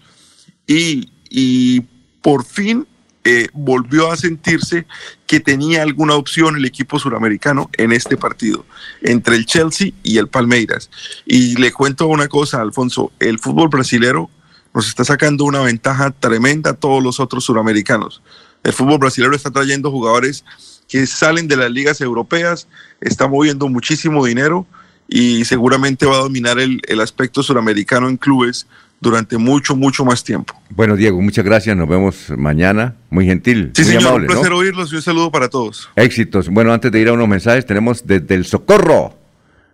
Y, 0.67 1.09
y 1.29 1.81
por 2.21 2.43
fin 2.43 2.85
eh, 3.23 3.47
volvió 3.53 4.11
a 4.11 4.17
sentirse 4.17 4.85
que 5.25 5.39
tenía 5.39 5.81
alguna 5.81 6.15
opción 6.15 6.57
el 6.57 6.65
equipo 6.65 6.99
suramericano 6.99 7.69
en 7.77 7.93
este 7.93 8.17
partido, 8.17 8.65
entre 9.01 9.37
el 9.37 9.45
Chelsea 9.45 9.91
y 10.03 10.17
el 10.17 10.27
Palmeiras. 10.27 10.89
Y 11.25 11.55
le 11.55 11.71
cuento 11.71 12.07
una 12.07 12.27
cosa, 12.27 12.61
Alfonso, 12.61 13.13
el 13.19 13.39
fútbol 13.39 13.69
brasilero 13.69 14.29
nos 14.73 14.89
está 14.89 15.05
sacando 15.05 15.45
una 15.45 15.61
ventaja 15.61 16.11
tremenda 16.11 16.71
a 16.71 16.73
todos 16.73 17.01
los 17.01 17.21
otros 17.21 17.45
suramericanos. 17.45 18.21
El 18.63 18.73
fútbol 18.73 18.99
brasilero 18.99 19.35
está 19.35 19.51
trayendo 19.51 19.91
jugadores 19.91 20.45
que 20.87 21.05
salen 21.07 21.47
de 21.47 21.57
las 21.57 21.71
ligas 21.71 22.01
europeas, 22.01 22.67
está 23.01 23.27
moviendo 23.27 23.67
muchísimo 23.67 24.25
dinero 24.25 24.65
y 25.07 25.45
seguramente 25.45 26.05
va 26.05 26.15
a 26.15 26.19
dominar 26.19 26.59
el, 26.59 26.81
el 26.87 27.01
aspecto 27.01 27.43
suramericano 27.43 28.09
en 28.09 28.17
clubes 28.17 28.67
durante 29.03 29.37
mucho, 29.37 29.75
mucho 29.75 30.05
más 30.05 30.23
tiempo. 30.23 30.55
Bueno, 30.69 30.95
Diego, 30.95 31.21
muchas 31.21 31.45
gracias. 31.45 31.75
Nos 31.75 31.87
vemos 31.87 32.31
mañana. 32.37 32.95
Muy 33.09 33.25
gentil. 33.25 33.71
Sí, 33.75 33.83
muy 33.83 33.91
señor, 33.91 34.07
amable, 34.07 34.27
un 34.27 34.33
¿no? 34.33 34.39
placer 34.39 34.53
oírlos 34.53 34.93
y 34.93 34.95
un 34.95 35.01
saludo 35.01 35.29
para 35.29 35.49
todos. 35.49 35.89
Éxitos. 35.95 36.49
Bueno, 36.49 36.73
antes 36.73 36.91
de 36.91 36.99
ir 36.99 37.09
a 37.09 37.13
unos 37.13 37.27
mensajes, 37.27 37.65
tenemos 37.65 38.07
desde 38.07 38.33
el 38.33 38.45
Socorro. 38.45 39.15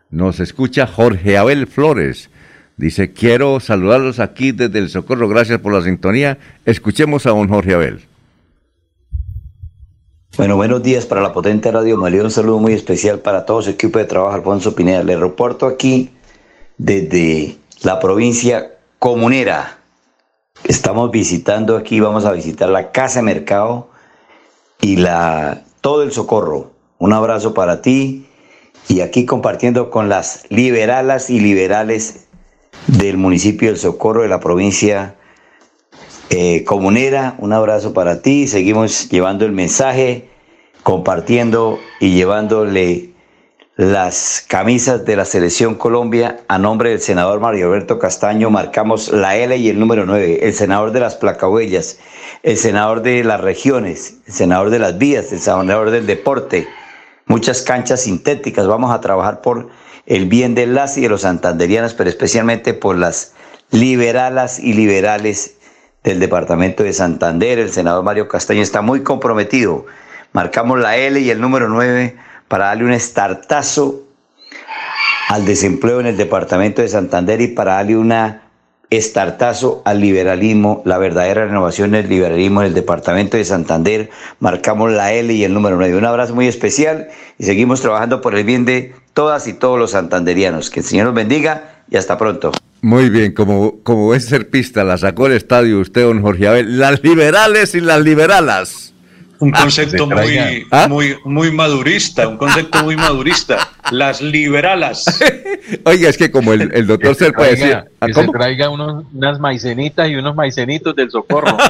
Nos 0.09 0.39
escucha 0.39 0.87
Jorge 0.87 1.37
Abel 1.37 1.67
Flores. 1.67 2.29
Dice, 2.75 3.13
quiero 3.13 3.59
saludarlos 3.59 4.19
aquí 4.19 4.51
desde 4.51 4.79
el 4.79 4.89
Socorro. 4.89 5.29
Gracias 5.29 5.59
por 5.59 5.73
la 5.73 5.83
sintonía. 5.83 6.39
Escuchemos 6.65 7.25
a 7.25 7.29
don 7.29 7.47
Jorge 7.47 7.75
Abel. 7.75 8.08
Bueno, 10.37 10.55
buenos 10.55 10.83
días 10.83 11.05
para 11.05 11.21
la 11.21 11.33
potente 11.33 11.71
Radio 11.71 11.97
María. 11.97 12.23
Un 12.23 12.31
saludo 12.31 12.59
muy 12.59 12.73
especial 12.73 13.19
para 13.19 13.45
todo 13.45 13.61
su 13.61 13.71
equipo 13.71 13.99
de 13.99 14.05
trabajo, 14.05 14.35
Alfonso 14.35 14.73
Pineda. 14.73 15.03
Le 15.03 15.17
reporto 15.17 15.65
aquí 15.65 16.11
desde 16.77 17.57
la 17.81 17.99
provincia 17.99 18.77
comunera. 18.99 19.79
Estamos 20.63 21.11
visitando 21.11 21.75
aquí, 21.75 21.99
vamos 21.99 22.25
a 22.25 22.31
visitar 22.31 22.69
la 22.69 22.91
Casa 22.91 23.21
Mercado 23.21 23.89
y 24.79 24.97
la 24.97 25.63
todo 25.81 26.03
el 26.03 26.11
socorro. 26.11 26.71
Un 26.99 27.11
abrazo 27.11 27.53
para 27.53 27.81
ti 27.81 28.27
y 28.87 29.01
aquí 29.01 29.25
compartiendo 29.25 29.89
con 29.89 30.09
las 30.09 30.45
liberalas 30.49 31.29
y 31.29 31.39
liberales 31.39 32.27
del 32.87 33.17
municipio 33.17 33.69
del 33.69 33.77
Socorro 33.77 34.21
de 34.21 34.29
la 34.29 34.39
provincia 34.39 35.15
eh, 36.29 36.63
comunera. 36.63 37.35
Un 37.39 37.53
abrazo 37.53 37.93
para 37.93 38.21
ti. 38.21 38.47
Seguimos 38.47 39.09
llevando 39.09 39.45
el 39.45 39.51
mensaje, 39.51 40.29
compartiendo 40.83 41.79
y 41.99 42.13
llevándole 42.13 43.09
las 43.75 44.43
camisas 44.45 45.05
de 45.05 45.15
la 45.15 45.23
selección 45.23 45.75
Colombia 45.75 46.41
a 46.49 46.57
nombre 46.57 46.89
del 46.89 46.99
senador 46.99 47.39
Mario 47.39 47.67
Alberto 47.67 47.97
Castaño. 47.97 48.49
Marcamos 48.49 49.09
la 49.09 49.37
L 49.37 49.55
y 49.55 49.69
el 49.69 49.79
número 49.79 50.05
9, 50.05 50.39
el 50.41 50.53
senador 50.53 50.91
de 50.91 50.99
las 50.99 51.15
placahuellas, 51.15 51.97
el 52.43 52.57
senador 52.57 53.01
de 53.01 53.23
las 53.23 53.39
regiones, 53.39 54.17
el 54.27 54.33
senador 54.33 54.69
de 54.69 54.79
las 54.79 54.97
vías, 54.97 55.31
el 55.31 55.39
senador 55.39 55.91
del 55.91 56.05
deporte. 56.05 56.67
Muchas 57.25 57.61
canchas 57.61 58.01
sintéticas. 58.01 58.67
Vamos 58.67 58.91
a 58.91 58.99
trabajar 58.99 59.41
por 59.41 59.69
el 60.05 60.25
bien 60.25 60.55
del 60.55 60.75
LAS 60.75 60.97
y 60.97 61.01
de 61.01 61.09
los 61.09 61.21
santanderianos, 61.21 61.93
pero 61.93 62.09
especialmente 62.09 62.73
por 62.73 62.97
las 62.97 63.33
liberalas 63.71 64.59
y 64.59 64.73
liberales 64.73 65.58
del 66.03 66.19
departamento 66.19 66.83
de 66.83 66.93
Santander. 66.93 67.59
El 67.59 67.71
senador 67.71 68.03
Mario 68.03 68.27
Castaño 68.27 68.61
está 68.61 68.81
muy 68.81 69.03
comprometido. 69.03 69.85
Marcamos 70.31 70.79
la 70.79 70.97
L 70.97 71.19
y 71.19 71.29
el 71.29 71.41
número 71.41 71.69
9 71.69 72.15
para 72.47 72.65
darle 72.65 72.85
un 72.85 72.93
estartazo 72.93 74.03
al 75.27 75.45
desempleo 75.45 75.99
en 75.99 76.07
el 76.07 76.17
departamento 76.17 76.81
de 76.81 76.89
Santander 76.89 77.41
y 77.41 77.47
para 77.47 77.73
darle 77.73 77.97
una 77.97 78.41
estartazo 78.89 79.83
al 79.85 79.99
liberalismo, 79.99 80.81
la 80.83 80.97
verdadera 80.97 81.45
renovación 81.45 81.91
del 81.91 82.09
liberalismo 82.09 82.61
en 82.61 82.67
el 82.67 82.73
departamento 82.73 83.37
de 83.37 83.45
Santander. 83.45 84.09
Marcamos 84.39 84.91
la 84.91 85.13
L 85.13 85.31
y 85.31 85.43
el 85.43 85.53
número 85.53 85.75
9. 85.75 85.95
Un 85.97 86.05
abrazo 86.05 86.33
muy 86.33 86.47
especial 86.47 87.09
y 87.37 87.43
seguimos 87.43 87.81
trabajando 87.81 88.21
por 88.21 88.35
el 88.35 88.43
bien 88.43 88.65
de 88.65 88.95
todas 89.13 89.47
y 89.47 89.53
todos 89.53 89.77
los 89.77 89.91
santanderianos. 89.91 90.69
Que 90.69 90.79
el 90.79 90.85
Señor 90.85 91.05
los 91.05 91.15
bendiga 91.15 91.83
y 91.89 91.97
hasta 91.97 92.17
pronto. 92.17 92.51
Muy 92.81 93.09
bien, 93.09 93.33
como, 93.33 93.79
como 93.83 94.13
es 94.15 94.25
ser 94.25 94.49
pista, 94.49 94.83
la 94.83 94.97
sacó 94.97 95.27
el 95.27 95.33
estadio 95.33 95.79
usted, 95.79 96.03
don 96.03 96.21
Jorge 96.21 96.47
Abel. 96.47 96.79
Las 96.79 97.03
liberales 97.03 97.75
y 97.75 97.81
las 97.81 98.01
liberalas. 98.01 98.93
Un 99.41 99.53
Ah, 99.55 99.61
concepto 99.61 100.05
muy, 100.05 100.65
¿Ah? 100.69 100.87
muy, 100.89 101.15
muy 101.23 101.49
madurista, 101.51 102.27
un 102.27 102.35
concepto 102.37 102.83
muy 102.83 102.97
madurista. 102.97 103.69
Las 103.91 104.21
liberalas. 104.21 105.05
Oiga, 105.85 106.09
es 106.09 106.17
que 106.17 106.29
como 106.29 106.51
el, 106.53 106.71
el 106.73 106.87
doctor 106.87 107.11
Que 107.11 107.15
se 107.15 107.25
Serpa 107.25 107.43
decía. 107.43 107.57
traiga, 107.65 107.85
¿Ah, 108.01 108.07
que 108.07 108.13
se 108.13 108.27
traiga 108.27 108.69
unos- 108.69 109.05
unas 109.13 109.39
maicenitas 109.39 110.09
y 110.09 110.15
unos 110.15 110.35
maicenitos 110.35 110.95
del 110.95 111.09
socorro. 111.09 111.57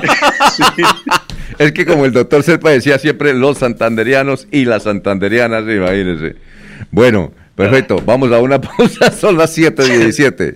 Es 1.58 1.72
que 1.74 1.86
como 1.86 2.06
el 2.06 2.14
doctor 2.14 2.42
Serpa 2.44 2.70
decía 2.70 2.98
siempre, 3.00 3.34
los 3.34 3.58
santanderianos 3.58 4.48
y 4.52 4.66
las 4.66 4.84
santanderianas, 4.84 5.64
imagínense. 5.64 6.36
Bueno, 6.92 7.32
perfecto. 7.56 8.02
Vamos 8.06 8.32
a 8.32 8.40
una 8.40 8.62
pausa, 8.62 9.12
son 9.12 9.38
las 9.38 9.58
7.17. 9.58 10.56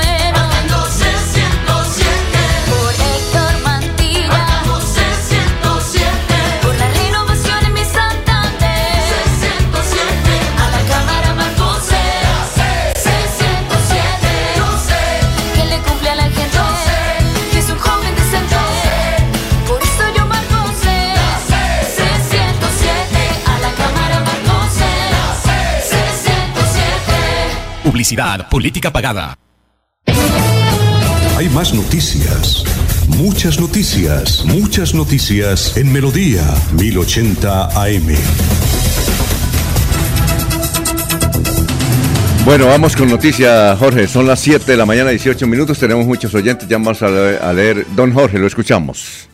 Publicidad, 28.01 28.49
política 28.49 28.91
pagada. 28.91 29.37
Hay 31.37 31.47
más 31.49 31.71
noticias. 31.71 32.63
Muchas 33.07 33.59
noticias. 33.59 34.43
Muchas 34.43 34.95
noticias 34.95 35.77
en 35.77 35.93
Melodía 35.93 36.41
1080 36.79 37.65
AM. 37.79 38.07
Bueno, 42.43 42.65
vamos 42.65 42.95
con 42.95 43.07
noticias, 43.07 43.77
Jorge. 43.77 44.07
Son 44.07 44.25
las 44.25 44.39
7 44.39 44.71
de 44.71 44.77
la 44.77 44.87
mañana, 44.87 45.11
18 45.11 45.45
minutos. 45.45 45.77
Tenemos 45.77 46.07
muchos 46.07 46.33
oyentes. 46.33 46.67
Ya 46.67 46.77
vamos 46.77 47.03
a 47.03 47.07
leer. 47.07 47.43
a 47.43 47.53
leer. 47.53 47.85
Don 47.95 48.11
Jorge, 48.11 48.39
lo 48.39 48.47
escuchamos. 48.47 49.29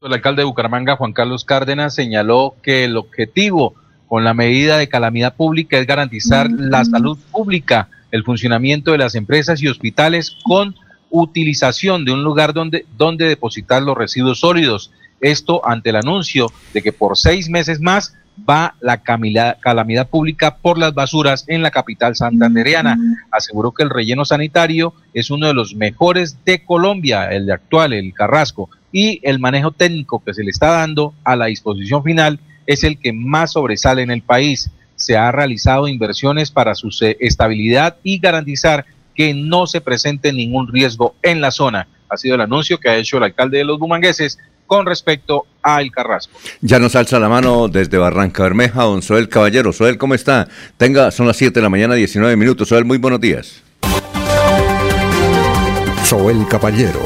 El 0.00 0.12
alcalde 0.12 0.42
de 0.42 0.46
Bucaramanga, 0.46 0.94
Juan 0.94 1.12
Carlos 1.12 1.44
Cárdenas, 1.44 1.96
señaló 1.96 2.54
que 2.62 2.84
el 2.84 2.96
objetivo 2.96 3.74
con 4.10 4.24
la 4.24 4.34
medida 4.34 4.76
de 4.76 4.88
calamidad 4.88 5.36
pública 5.36 5.78
es 5.78 5.86
garantizar 5.86 6.50
la 6.50 6.84
salud 6.84 7.16
pública, 7.30 7.86
el 8.10 8.24
funcionamiento 8.24 8.90
de 8.90 8.98
las 8.98 9.14
empresas 9.14 9.62
y 9.62 9.68
hospitales 9.68 10.36
con 10.42 10.74
utilización 11.10 12.04
de 12.04 12.10
un 12.10 12.24
lugar 12.24 12.52
donde, 12.52 12.86
donde 12.98 13.28
depositar 13.28 13.84
los 13.84 13.96
residuos 13.96 14.40
sólidos. 14.40 14.90
Esto 15.20 15.64
ante 15.64 15.90
el 15.90 15.96
anuncio 15.96 16.50
de 16.74 16.82
que 16.82 16.92
por 16.92 17.16
seis 17.16 17.48
meses 17.48 17.80
más 17.80 18.16
va 18.48 18.74
la 18.80 19.00
camila- 19.04 19.58
calamidad 19.60 20.08
pública 20.08 20.56
por 20.56 20.76
las 20.76 20.92
basuras 20.92 21.44
en 21.46 21.62
la 21.62 21.70
capital 21.70 22.16
santandereana. 22.16 22.98
Aseguró 23.30 23.70
que 23.70 23.84
el 23.84 23.90
relleno 23.90 24.24
sanitario 24.24 24.92
es 25.14 25.30
uno 25.30 25.46
de 25.46 25.54
los 25.54 25.76
mejores 25.76 26.44
de 26.44 26.64
Colombia, 26.64 27.30
el 27.30 27.46
de 27.46 27.52
actual, 27.52 27.92
el 27.92 28.12
Carrasco, 28.12 28.70
y 28.90 29.20
el 29.22 29.38
manejo 29.38 29.70
técnico 29.70 30.20
que 30.24 30.34
se 30.34 30.42
le 30.42 30.50
está 30.50 30.66
dando 30.72 31.14
a 31.22 31.36
la 31.36 31.46
disposición 31.46 32.02
final 32.02 32.40
es 32.70 32.84
el 32.84 32.98
que 32.98 33.12
más 33.12 33.52
sobresale 33.54 34.02
en 34.02 34.12
el 34.12 34.22
país. 34.22 34.70
Se 34.94 35.16
ha 35.16 35.32
realizado 35.32 35.88
inversiones 35.88 36.52
para 36.52 36.76
su 36.76 36.90
estabilidad 37.18 37.96
y 38.04 38.20
garantizar 38.20 38.86
que 39.16 39.34
no 39.34 39.66
se 39.66 39.80
presente 39.80 40.32
ningún 40.32 40.68
riesgo 40.68 41.16
en 41.22 41.40
la 41.40 41.50
zona. 41.50 41.88
Ha 42.08 42.16
sido 42.16 42.36
el 42.36 42.42
anuncio 42.42 42.78
que 42.78 42.88
ha 42.88 42.96
hecho 42.96 43.16
el 43.16 43.24
alcalde 43.24 43.58
de 43.58 43.64
los 43.64 43.80
Bumangueses 43.80 44.38
con 44.68 44.86
respecto 44.86 45.46
a 45.64 45.82
El 45.82 45.90
Carrasco. 45.90 46.38
Ya 46.60 46.78
nos 46.78 46.94
alza 46.94 47.18
la 47.18 47.28
mano 47.28 47.66
desde 47.66 47.98
Barranca 47.98 48.44
Bermeja, 48.44 48.84
don 48.84 49.02
Soel 49.02 49.28
Caballero. 49.28 49.72
Soel, 49.72 49.98
¿cómo 49.98 50.14
está? 50.14 50.46
Tenga, 50.76 51.10
son 51.10 51.26
las 51.26 51.38
7 51.38 51.58
de 51.58 51.62
la 51.62 51.70
mañana, 51.70 51.94
19 51.94 52.36
minutos. 52.36 52.68
Soel, 52.68 52.84
muy 52.84 52.98
buenos 52.98 53.20
días. 53.20 53.64
Soel 56.04 56.46
Caballero 56.48 57.00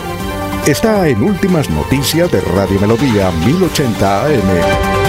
está 0.66 1.08
en 1.08 1.22
Últimas 1.22 1.70
Noticias 1.70 2.30
de 2.30 2.42
Radio 2.42 2.78
Melodía 2.80 3.30
1080 3.46 4.26
AM. 4.26 5.03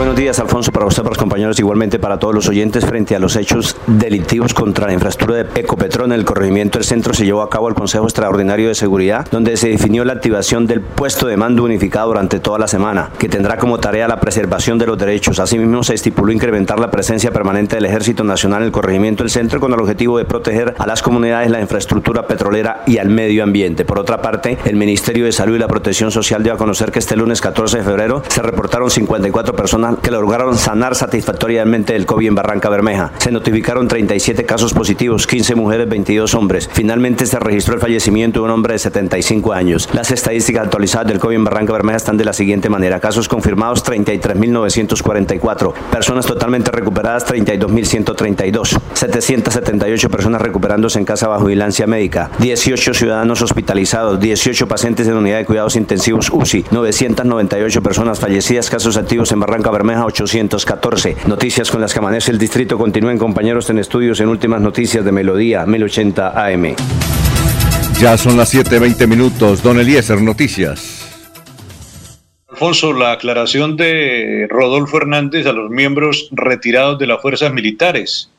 Buenos 0.00 0.16
días, 0.16 0.38
Alfonso, 0.40 0.72
para 0.72 0.86
usted, 0.86 1.02
para 1.02 1.10
los 1.10 1.18
compañeros, 1.18 1.58
igualmente 1.58 1.98
para 1.98 2.18
todos 2.18 2.34
los 2.34 2.48
oyentes. 2.48 2.86
Frente 2.86 3.14
a 3.14 3.18
los 3.18 3.36
hechos 3.36 3.76
delictivos 3.86 4.54
contra 4.54 4.86
la 4.86 4.94
infraestructura 4.94 5.44
de 5.44 5.60
Ecopetrol 5.60 6.06
en 6.06 6.12
el 6.12 6.24
corregimiento 6.24 6.78
del 6.78 6.86
centro, 6.86 7.12
se 7.12 7.26
llevó 7.26 7.42
a 7.42 7.50
cabo 7.50 7.68
el 7.68 7.74
Consejo 7.74 8.04
Extraordinario 8.04 8.68
de 8.68 8.74
Seguridad, 8.74 9.28
donde 9.30 9.58
se 9.58 9.68
definió 9.68 10.06
la 10.06 10.14
activación 10.14 10.66
del 10.66 10.80
puesto 10.80 11.26
de 11.26 11.36
mando 11.36 11.64
unificado 11.64 12.08
durante 12.08 12.40
toda 12.40 12.58
la 12.58 12.66
semana, 12.66 13.10
que 13.18 13.28
tendrá 13.28 13.58
como 13.58 13.78
tarea 13.78 14.08
la 14.08 14.20
preservación 14.20 14.78
de 14.78 14.86
los 14.86 14.96
derechos. 14.96 15.38
Asimismo, 15.38 15.82
se 15.82 15.92
estipuló 15.92 16.32
incrementar 16.32 16.80
la 16.80 16.90
presencia 16.90 17.30
permanente 17.30 17.76
del 17.76 17.84
Ejército 17.84 18.24
Nacional 18.24 18.62
en 18.62 18.68
el 18.68 18.72
corregimiento 18.72 19.22
del 19.22 19.30
centro 19.30 19.60
con 19.60 19.74
el 19.74 19.80
objetivo 19.80 20.16
de 20.16 20.24
proteger 20.24 20.76
a 20.78 20.86
las 20.86 21.02
comunidades, 21.02 21.50
la 21.50 21.60
infraestructura 21.60 22.26
petrolera 22.26 22.84
y 22.86 22.96
al 22.96 23.10
medio 23.10 23.42
ambiente. 23.42 23.84
Por 23.84 23.98
otra 23.98 24.22
parte, 24.22 24.56
el 24.64 24.76
Ministerio 24.76 25.26
de 25.26 25.32
Salud 25.32 25.56
y 25.56 25.58
la 25.58 25.68
Protección 25.68 26.10
Social 26.10 26.42
dio 26.42 26.54
a 26.54 26.56
conocer 26.56 26.90
que 26.90 27.00
este 27.00 27.16
lunes 27.16 27.42
14 27.42 27.76
de 27.76 27.84
febrero 27.84 28.22
se 28.28 28.40
reportaron 28.40 28.90
54 28.90 29.54
personas 29.54 29.89
que 29.96 30.10
lograron 30.10 30.56
sanar 30.56 30.94
satisfactoriamente 30.94 31.96
el 31.96 32.06
COVID 32.06 32.28
en 32.28 32.34
Barranca 32.34 32.68
Bermeja. 32.68 33.12
Se 33.18 33.30
notificaron 33.30 33.88
37 33.88 34.44
casos 34.44 34.72
positivos, 34.72 35.26
15 35.26 35.54
mujeres, 35.54 35.88
22 35.88 36.34
hombres. 36.34 36.68
Finalmente 36.72 37.26
se 37.26 37.38
registró 37.38 37.74
el 37.74 37.80
fallecimiento 37.80 38.40
de 38.40 38.44
un 38.46 38.50
hombre 38.50 38.74
de 38.74 38.78
75 38.78 39.52
años. 39.52 39.88
Las 39.92 40.10
estadísticas 40.10 40.64
actualizadas 40.64 41.08
del 41.08 41.18
COVID 41.18 41.36
en 41.36 41.44
Barranca 41.44 41.72
Bermeja 41.72 41.96
están 41.96 42.16
de 42.16 42.24
la 42.24 42.32
siguiente 42.32 42.68
manera. 42.68 43.00
Casos 43.00 43.28
confirmados 43.28 43.84
33.944. 43.84 45.72
Personas 45.90 46.26
totalmente 46.26 46.70
recuperadas 46.70 47.26
32.132. 47.26 48.78
778 48.94 50.10
personas 50.10 50.42
recuperándose 50.42 50.98
en 50.98 51.04
casa 51.04 51.28
bajo 51.28 51.46
vigilancia 51.46 51.86
médica. 51.86 52.30
18 52.38 52.94
ciudadanos 52.94 53.42
hospitalizados. 53.42 54.20
18 54.20 54.68
pacientes 54.68 55.06
en 55.08 55.14
unidad 55.14 55.38
de 55.38 55.46
cuidados 55.46 55.76
intensivos 55.76 56.30
UCI. 56.30 56.66
998 56.70 57.82
personas 57.82 58.20
fallecidas. 58.20 58.70
Casos 58.70 58.96
activos 58.96 59.32
en 59.32 59.40
Barranca 59.40 59.69
Bermeja 59.70 60.04
814. 60.04 61.16
Noticias 61.26 61.70
con 61.70 61.80
las 61.80 61.92
que 61.92 61.98
amanece 61.98 62.30
el 62.30 62.38
distrito. 62.38 62.78
Continúen 62.78 63.18
compañeros 63.18 63.70
en 63.70 63.78
estudios 63.78 64.20
en 64.20 64.28
últimas 64.28 64.60
noticias 64.60 65.04
de 65.04 65.12
Melodía 65.12 65.66
1080 65.66 66.46
AM. 66.46 66.74
Ya 68.00 68.16
son 68.16 68.36
las 68.36 68.54
7:20 68.54 69.06
minutos. 69.06 69.62
Don 69.62 69.78
Eliezer, 69.78 70.20
noticias. 70.22 71.06
Alfonso, 72.48 72.92
la 72.92 73.12
aclaración 73.12 73.76
de 73.76 74.46
Rodolfo 74.50 74.98
Hernández 74.98 75.46
a 75.46 75.52
los 75.52 75.70
miembros 75.70 76.28
retirados 76.32 76.98
de 76.98 77.06
las 77.06 77.22
fuerzas 77.22 77.52
militares. 77.52 78.30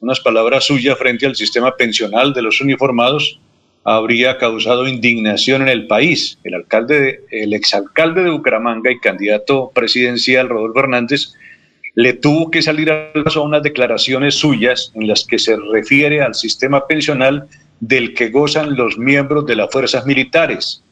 Unas 0.00 0.20
palabras 0.20 0.64
suyas 0.64 0.98
frente 0.98 1.26
al 1.26 1.36
sistema 1.36 1.76
pensional 1.76 2.32
de 2.32 2.42
los 2.42 2.60
uniformados 2.60 3.40
habría 3.84 4.38
causado 4.38 4.86
indignación 4.86 5.62
en 5.62 5.68
el 5.68 5.86
país. 5.86 6.38
El 6.44 6.54
alcalde, 6.54 7.00
de- 7.00 7.20
el 7.42 7.54
exalcalde 7.54 8.22
de 8.24 8.30
Bucaramanga 8.30 8.90
y 8.90 8.98
candidato 8.98 9.70
presidencial 9.74 10.48
Rodolfo 10.48 10.80
Hernández 10.80 11.32
le 11.94 12.12
tuvo 12.12 12.50
que 12.50 12.62
salir 12.62 12.90
a 12.92 13.10
unas 13.42 13.62
declaraciones 13.62 14.34
suyas 14.34 14.92
en 14.94 15.08
las 15.08 15.24
que 15.24 15.38
se 15.38 15.56
refiere 15.56 16.22
al 16.22 16.34
sistema 16.34 16.86
pensional 16.86 17.48
del 17.80 18.14
que 18.14 18.28
gozan 18.28 18.76
los 18.76 18.98
miembros 18.98 19.46
de 19.46 19.56
las 19.56 19.70
fuerzas 19.70 20.04
militares. 20.06 20.82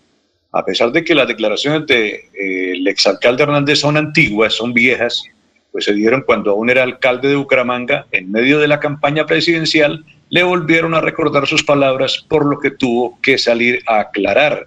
A 0.52 0.65
pesar 0.65 0.90
de 0.90 1.05
que 1.05 1.15
las 1.15 1.28
declaraciones 1.28 1.86
del 1.86 2.86
exalcalde 2.89 3.42
Hernández 3.42 3.81
son 3.81 3.97
antiguas, 3.97 4.55
son 4.55 4.73
viejas, 4.73 5.23
pues 5.70 5.84
se 5.84 5.92
dieron 5.92 6.23
cuando 6.23 6.52
aún 6.52 6.70
era 6.70 6.82
alcalde 6.82 7.28
de 7.28 7.36
Bucaramanga, 7.36 8.06
en 8.10 8.32
medio 8.32 8.58
de 8.58 8.66
la 8.68 8.81
campaña 8.81 9.26
presidencial, 9.26 10.05
le 10.29 10.43
volvieron 10.43 10.95
a 10.95 11.01
recordar 11.01 11.47
sus 11.47 11.63
palabras, 11.63 12.25
por 12.29 12.45
lo 12.45 12.59
que 12.59 12.71
tuvo 12.71 13.19
que 13.21 13.39
salir 13.39 13.83
a 13.87 14.01
aclarar. 14.01 14.67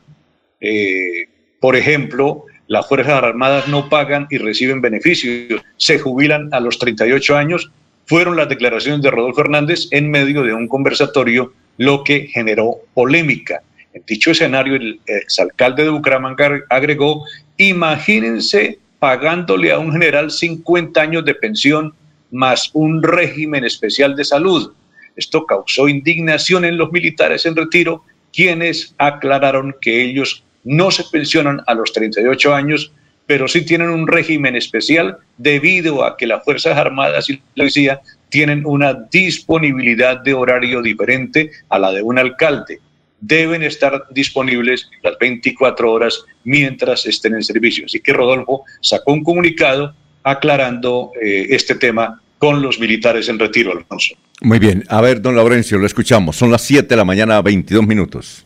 Eh, 0.61 1.27
por 1.59 1.75
ejemplo, 1.75 2.45
las 2.67 2.87
Fuerzas 2.87 3.23
Armadas 3.23 3.67
no 3.67 3.89
pagan 3.89 4.27
y 4.29 4.37
reciben 4.37 4.81
beneficios, 4.81 5.61
se 5.77 5.99
jubilan 5.99 6.49
a 6.53 6.59
los 6.59 6.79
38 6.79 7.35
años, 7.35 7.71
fueron 8.05 8.37
las 8.37 8.49
declaraciones 8.49 9.01
de 9.01 9.11
Rodolfo 9.11 9.41
Hernández 9.41 9.87
en 9.91 10.09
medio 10.09 10.43
de 10.43 10.53
un 10.53 10.67
conversatorio, 10.67 11.53
lo 11.77 12.03
que 12.03 12.27
generó 12.27 12.77
polémica. 12.93 13.61
En 13.93 14.03
dicho 14.05 14.31
escenario, 14.31 14.75
el 14.75 14.99
exalcalde 15.05 15.83
de 15.83 15.89
Bucaramanga 15.89 16.61
agregó, 16.69 17.25
imagínense 17.57 18.79
pagándole 18.99 19.71
a 19.71 19.79
un 19.79 19.91
general 19.91 20.29
50 20.29 21.01
años 21.01 21.25
de 21.25 21.35
pensión 21.35 21.93
más 22.31 22.69
un 22.73 23.01
régimen 23.01 23.63
especial 23.63 24.15
de 24.15 24.25
salud. 24.25 24.73
Esto 25.19 25.45
causó 25.45 25.89
indignación 25.89 26.63
en 26.63 26.77
los 26.77 26.93
militares 26.93 27.45
en 27.45 27.57
retiro, 27.57 28.05
quienes 28.33 28.95
aclararon 28.97 29.75
que 29.81 30.01
ellos 30.01 30.43
no 30.63 30.91
se 30.91 31.03
pensionan 31.11 31.61
a 31.67 31.73
los 31.73 31.91
38 31.91 32.55
años, 32.55 32.93
pero 33.27 33.49
sí 33.49 33.65
tienen 33.65 33.89
un 33.89 34.07
régimen 34.07 34.55
especial 34.55 35.17
debido 35.37 36.05
a 36.05 36.15
que 36.15 36.25
las 36.25 36.43
Fuerzas 36.45 36.77
Armadas 36.77 37.29
y 37.29 37.33
la 37.33 37.41
policía 37.55 38.01
tienen 38.29 38.65
una 38.65 38.93
disponibilidad 38.93 40.21
de 40.21 40.33
horario 40.33 40.81
diferente 40.81 41.51
a 41.67 41.79
la 41.79 41.91
de 41.91 42.01
un 42.01 42.17
alcalde. 42.17 42.79
deben 43.21 43.63
estar 43.63 44.05
disponibles 44.11 44.89
las 45.03 45.17
24 45.19 45.91
horas 45.91 46.23
mientras 46.45 47.05
estén 47.05 47.35
en 47.35 47.43
servicio. 47.43 47.85
Así 47.85 47.99
que 47.99 48.13
Rodolfo 48.13 48.63
sacó 48.79 49.11
un 49.11 49.25
comunicado 49.25 49.93
aclarando 50.23 51.11
eh, 51.21 51.47
este 51.49 51.75
tema 51.75 52.21
con 52.37 52.61
los 52.61 52.79
militares 52.79 53.27
en 53.27 53.37
retiro, 53.37 53.73
Alfonso. 53.73 54.15
Muy 54.41 54.59
bien, 54.59 54.85
a 54.87 55.01
ver, 55.01 55.21
don 55.21 55.35
Laurencio, 55.35 55.77
lo 55.77 55.85
escuchamos. 55.85 56.35
Son 56.37 56.49
las 56.49 56.61
7 56.61 56.87
de 56.87 56.95
la 56.95 57.03
mañana, 57.05 57.41
22 57.41 57.85
minutos. 57.85 58.45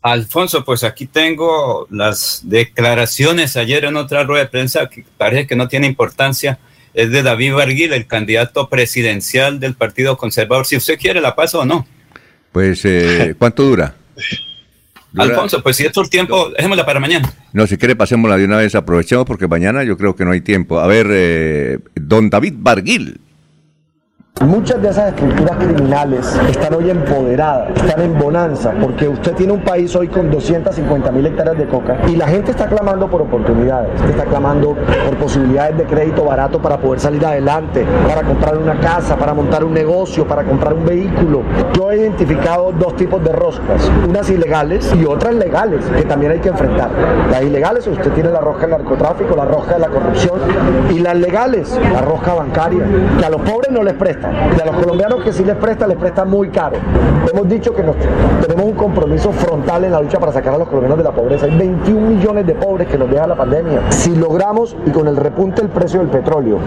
Alfonso, 0.00 0.64
pues 0.64 0.84
aquí 0.84 1.06
tengo 1.06 1.86
las 1.90 2.42
declaraciones 2.44 3.56
ayer 3.56 3.84
en 3.84 3.96
otra 3.96 4.24
rueda 4.24 4.44
de 4.44 4.50
prensa 4.50 4.88
que 4.88 5.04
parece 5.16 5.46
que 5.46 5.56
no 5.56 5.68
tiene 5.68 5.86
importancia. 5.86 6.58
Es 6.92 7.10
de 7.10 7.22
David 7.22 7.54
Barguil, 7.54 7.92
el 7.92 8.06
candidato 8.06 8.68
presidencial 8.68 9.58
del 9.60 9.74
Partido 9.74 10.16
Conservador. 10.16 10.66
Si 10.66 10.76
usted 10.76 10.98
quiere, 10.98 11.20
la 11.20 11.34
paso 11.34 11.60
o 11.60 11.64
no. 11.64 11.86
Pues, 12.52 12.84
eh, 12.84 13.34
¿cuánto 13.38 13.64
dura? 13.64 13.94
Dura- 15.10 15.24
Alfonso, 15.24 15.62
pues 15.62 15.76
si 15.76 15.84
es 15.86 15.96
el 15.96 16.10
tiempo, 16.10 16.50
dejémosla 16.56 16.84
para 16.86 17.00
mañana. 17.00 17.32
No, 17.52 17.66
si 17.66 17.76
quiere, 17.76 17.96
pasémosla 17.96 18.36
de 18.36 18.44
una 18.44 18.58
vez, 18.58 18.74
aprovechemos 18.74 19.24
porque 19.26 19.48
mañana 19.48 19.84
yo 19.84 19.96
creo 19.96 20.14
que 20.14 20.24
no 20.24 20.32
hay 20.32 20.40
tiempo. 20.40 20.80
A 20.80 20.86
ver, 20.86 21.06
eh, 21.10 21.78
don 21.94 22.30
David 22.30 22.54
Barguil. 22.56 23.20
Muchas 24.42 24.82
de 24.82 24.88
esas 24.88 25.10
estructuras 25.10 25.56
criminales 25.58 26.38
están 26.50 26.74
hoy 26.74 26.90
empoderadas, 26.90 27.70
están 27.76 28.02
en 28.02 28.18
bonanza, 28.18 28.72
porque 28.80 29.08
usted 29.08 29.32
tiene 29.34 29.52
un 29.52 29.62
país 29.62 29.94
hoy 29.94 30.08
con 30.08 30.28
250 30.28 31.12
mil 31.12 31.24
hectáreas 31.24 31.56
de 31.56 31.66
coca 31.66 31.98
y 32.08 32.16
la 32.16 32.26
gente 32.26 32.50
está 32.50 32.66
clamando 32.66 33.08
por 33.08 33.22
oportunidades, 33.22 33.90
está 34.10 34.24
clamando 34.24 34.76
por 35.06 35.16
posibilidades 35.18 35.78
de 35.78 35.84
crédito 35.84 36.24
barato 36.24 36.60
para 36.60 36.78
poder 36.78 36.98
salir 36.98 37.24
adelante, 37.24 37.86
para 38.08 38.22
comprar 38.22 38.58
una 38.58 38.78
casa, 38.80 39.16
para 39.16 39.34
montar 39.34 39.64
un 39.64 39.72
negocio, 39.72 40.26
para 40.26 40.42
comprar 40.42 40.74
un 40.74 40.84
vehículo. 40.84 41.42
Yo 41.72 41.92
he 41.92 41.98
identificado 41.98 42.72
dos 42.72 42.96
tipos 42.96 43.22
de 43.22 43.32
roscas, 43.32 43.88
unas 44.06 44.28
ilegales 44.28 44.92
y 45.00 45.04
otras 45.04 45.36
legales, 45.36 45.84
que 45.96 46.02
también 46.02 46.32
hay 46.32 46.40
que 46.40 46.48
enfrentar. 46.48 46.90
Las 47.30 47.42
ilegales, 47.42 47.86
usted 47.86 48.10
tiene 48.12 48.30
la 48.30 48.40
rosca 48.40 48.62
del 48.62 48.72
narcotráfico, 48.72 49.36
la 49.36 49.44
rosca 49.44 49.74
de 49.74 49.80
la 49.80 49.88
corrupción, 49.88 50.40
y 50.90 50.98
las 50.98 51.16
legales, 51.16 51.78
la 51.92 52.02
rosca 52.02 52.34
bancaria, 52.34 52.84
que 53.18 53.24
a 53.24 53.30
los 53.30 53.40
pobres 53.40 53.70
no 53.70 53.82
les 53.82 53.94
presta, 53.94 54.23
y 54.56 54.60
a 54.60 54.64
los 54.64 54.76
colombianos 54.76 55.22
que 55.22 55.32
sí 55.32 55.44
les 55.44 55.56
presta, 55.56 55.86
les 55.86 55.96
presta 55.96 56.24
muy 56.24 56.48
caro. 56.50 56.76
Hemos 57.32 57.48
dicho 57.48 57.74
que 57.74 57.82
nos- 57.82 57.96
tenemos 58.42 58.66
un 58.66 58.72
compromiso 58.74 59.32
frontal 59.32 59.84
en 59.84 59.92
la 59.92 60.00
lucha 60.00 60.18
para 60.18 60.32
sacar 60.32 60.54
a 60.54 60.58
los 60.58 60.68
colombianos 60.68 60.98
de 60.98 61.04
la 61.04 61.10
pobreza. 61.12 61.46
Hay 61.46 61.56
21 61.56 62.06
millones 62.08 62.46
de 62.46 62.54
pobres 62.54 62.88
que 62.88 62.98
nos 62.98 63.10
deja 63.10 63.26
la 63.26 63.34
pandemia. 63.36 63.80
Si 63.90 64.14
logramos, 64.14 64.76
y 64.86 64.90
con 64.90 65.08
el 65.08 65.16
repunte 65.16 65.62
del 65.62 65.70
precio 65.70 66.00
del 66.00 66.08
petróleo, 66.08 66.58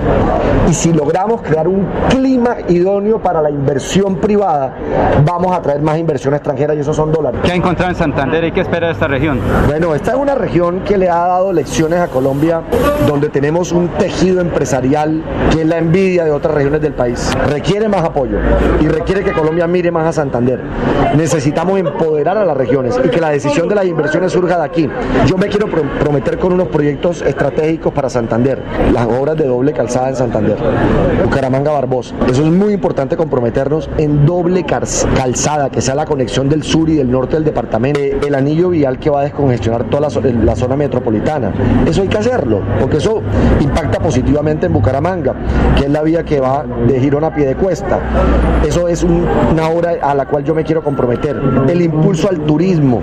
y 0.69 0.73
si 0.73 0.93
logramos 0.93 1.41
crear 1.41 1.67
un 1.67 1.85
clima 2.09 2.57
idóneo 2.67 3.19
para 3.19 3.41
la 3.41 3.49
inversión 3.49 4.15
privada, 4.17 4.73
vamos 5.25 5.55
a 5.55 5.61
traer 5.61 5.81
más 5.81 5.97
inversión 5.97 6.33
extranjera 6.33 6.73
y 6.75 6.79
esos 6.79 6.95
son 6.95 7.11
dólares. 7.11 7.39
¿Qué 7.43 7.51
ha 7.51 7.55
encontrado 7.55 7.91
en 7.91 7.95
Santander 7.97 8.43
y 8.43 8.51
qué 8.51 8.61
espera 8.61 8.87
de 8.87 8.93
esta 8.93 9.07
región? 9.07 9.39
Bueno, 9.67 9.93
esta 9.95 10.11
es 10.11 10.17
una 10.17 10.35
región 10.35 10.81
que 10.81 10.97
le 10.97 11.09
ha 11.09 11.15
dado 11.27 11.53
lecciones 11.53 11.99
a 11.99 12.07
Colombia, 12.07 12.61
donde 13.07 13.29
tenemos 13.29 13.71
un 13.71 13.87
tejido 13.89 14.41
empresarial 14.41 15.21
que 15.51 15.61
es 15.61 15.67
la 15.67 15.77
envidia 15.77 16.25
de 16.25 16.31
otras 16.31 16.53
regiones 16.53 16.81
del 16.81 16.93
país. 16.93 17.31
Requiere 17.50 17.88
más 17.88 18.03
apoyo 18.03 18.38
y 18.82 18.88
requiere 18.88 19.24
que 19.24 19.32
Colombia 19.32 19.67
mire 19.67 19.92
más 19.92 20.06
a 20.08 20.11
Santander. 20.14 20.59
Necesitamos 21.16 21.80
empoderar 21.80 22.38
a 22.38 22.45
las 22.45 22.58
regiones 22.58 23.00
y 23.03 23.09
que 23.09 23.22
la 23.22 23.30
decisión 23.30 23.67
de 23.69 23.76
las 23.76 23.85
inversiones 23.85 24.32
surja 24.34 24.58
de 24.58 24.66
aquí. 24.66 24.90
Yo 25.26 25.38
me 25.38 25.48
quiero 25.48 25.67
pro- 25.67 25.84
prometer 26.00 26.38
con 26.38 26.53
unos 26.53 26.67
proyectos 26.67 27.22
estratégicos 27.22 27.93
para 27.93 28.09
Santander, 28.09 28.59
las 28.93 29.06
obras 29.08 29.38
de 29.38 29.45
doble 29.45 29.72
calzada 29.74 30.09
en 30.09 30.16
Santander, 30.16 30.58
Bucaramanga 31.24 31.72
Barbosa. 31.72 32.16
Eso 32.30 32.43
es 32.43 32.51
muy 32.51 32.74
importante 32.74 33.16
comprometernos 33.16 33.90
en 33.98 34.26
doble 34.26 34.64
calzada, 34.66 35.69
que 35.69 35.82
sea 35.82 35.95
la 35.95 36.06
conexión 36.06 36.50
del 36.50 36.64
sur 36.64 36.90
y 36.90 36.95
del 36.98 37.09
norte 37.09 37.35
del 37.35 37.45
departamento, 37.45 38.00
Eh, 38.00 38.17
el 38.27 38.35
anillo 38.35 38.69
vial 38.69 39.00
que 39.00 39.09
va 39.09 39.22
a 39.22 39.24
descongestionar 39.24 39.85
toda 39.85 40.01
la, 40.01 40.08
zo- 40.09 40.22
la 40.22 40.56
zona 40.56 40.76
metropolitana. 40.76 41.51
Eso 41.85 42.01
hay 42.01 42.08
que 42.09 42.17
hacerlo, 42.17 42.59
porque 42.82 42.98
eso 42.98 43.22
impacta 43.61 44.00
positivamente 44.00 44.66
en 44.66 44.74
Bucaramanga, 44.74 45.34
que 45.77 45.85
es 45.85 45.90
la 45.90 46.01
vía 46.03 46.24
que 46.24 46.40
va 46.40 46.66
de 46.88 47.00
Girón 47.00 47.24
de 47.45 47.56
cuesta. 47.56 47.99
Eso 48.67 48.88
es 48.88 49.03
un- 49.03 49.25
una 49.51 49.69
obra 49.69 49.93
a 50.01 50.14
la 50.14 50.25
cual 50.25 50.43
yo 50.43 50.53
me 50.56 50.64
quiero 50.64 50.83
comprometer. 50.83 51.40
El 51.67 51.82
impulso 51.82 52.30
al 52.30 52.40
turismo. 52.41 53.01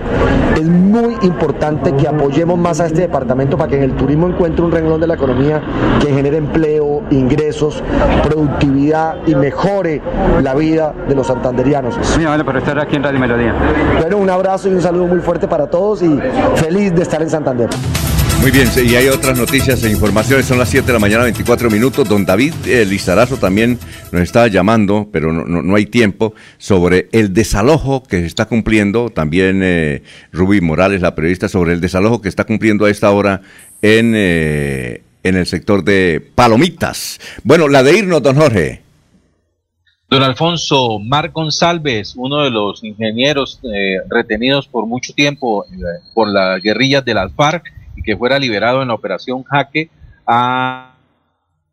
Es 0.55 0.65
muy 0.69 1.17
importante 1.23 1.93
que 1.95 2.07
apoyemos 2.09 2.59
más 2.59 2.81
a 2.81 2.87
este 2.87 3.03
departamento 3.03 3.57
para 3.57 3.69
que 3.71 3.77
en 3.77 3.83
el 3.85 3.93
turismo 3.93 4.29
encuentre 4.29 4.65
un 4.65 4.71
renglón 4.73 5.01
de 5.01 5.07
la 5.07 5.15
economía 5.15 5.63
que 6.01 6.13
genere 6.13 6.37
empleo, 6.39 7.03
ingresos, 7.11 7.83
productividad 8.23 9.17
y 9.27 9.35
mejore 9.35 10.01
la 10.43 10.55
vida 10.55 10.93
de 11.09 11.15
los 11.15 11.27
santanderianos. 11.27 11.97
Muy 12.17 12.25
amable 12.25 12.45
por 12.45 12.57
estar 12.57 12.79
aquí 12.79 12.97
en 12.97 13.03
Radio 13.03 13.21
Melodía. 13.21 13.55
Bueno, 14.01 14.19
un 14.19 14.31
abrazo 14.31 14.69
y 14.69 14.75
un 14.75 14.81
saludo 14.83 15.07
muy 15.07 15.21
fuerte 15.21 15.49
para 15.49 15.67
todos 15.69 16.03
y 16.03 16.19
feliz 16.57 16.95
de 16.95 17.03
estar 17.03 17.23
en 17.23 17.31
Santander. 17.31 17.69
Muy 18.45 18.51
bien, 18.51 18.69
y 18.87 18.95
hay 18.95 19.09
otras 19.09 19.39
noticias 19.39 19.83
e 19.85 19.91
informaciones. 19.91 20.45
Son 20.45 20.59
las 20.59 20.69
7 20.69 20.87
de 20.89 20.93
la 20.93 20.99
mañana, 20.99 21.23
24 21.25 21.71
minutos. 21.71 22.07
Don 22.07 22.27
David 22.27 22.53
eh, 22.67 22.85
Lizarazo 22.85 23.39
también 23.39 23.79
nos 24.13 24.21
estaba 24.21 24.49
llamando, 24.49 25.09
pero 25.11 25.33
no, 25.33 25.47
no- 25.47 25.63
no 25.63 25.77
hay 25.77 25.87
tiempo, 25.87 26.35
sobre 26.59 27.09
el 27.13 27.33
desalojo 27.33 28.03
que 28.03 28.21
se 28.21 28.27
está 28.27 28.45
cumpliendo. 28.45 29.09
También 29.09 29.61
eh, 29.65 30.03
Rubí 30.31 30.61
Morales, 30.61 31.01
la 31.01 31.15
periodista, 31.15 31.49
sobre 31.49 31.73
el 31.73 31.81
desalojo 31.81 32.21
que 32.21 32.29
está 32.29 32.45
cumpliendo 32.45 32.85
a 32.85 32.91
esta 32.91 33.11
hora 33.13 33.41
en, 33.81 34.13
eh, 34.15 35.01
en 35.23 35.37
el 35.37 35.47
sector 35.47 35.83
de 35.83 36.23
Palomitas. 36.35 37.19
Bueno, 37.45 37.67
la 37.69 37.83
de 37.83 37.97
irnos, 37.97 38.23
don 38.23 38.37
Jorge. 38.37 38.83
Don 40.11 40.23
Alfonso 40.23 40.99
Mar 40.99 41.31
González, 41.31 42.13
uno 42.15 42.43
de 42.43 42.51
los 42.51 42.85
ingenieros 42.85 43.59
eh, 43.63 44.01
retenidos 44.11 44.69
por 44.69 44.85
mucho 44.85 45.15
tiempo 45.15 45.65
por 46.13 46.29
las 46.29 46.61
guerrillas 46.63 47.03
del 47.07 47.17
FARC 47.35 47.73
y 47.97 48.03
que 48.03 48.17
fuera 48.17 48.39
liberado 48.39 48.83
en 48.83 48.89
la 48.89 48.95
operación 48.95 49.43
Jaque, 49.45 49.91
ha, 50.27 50.95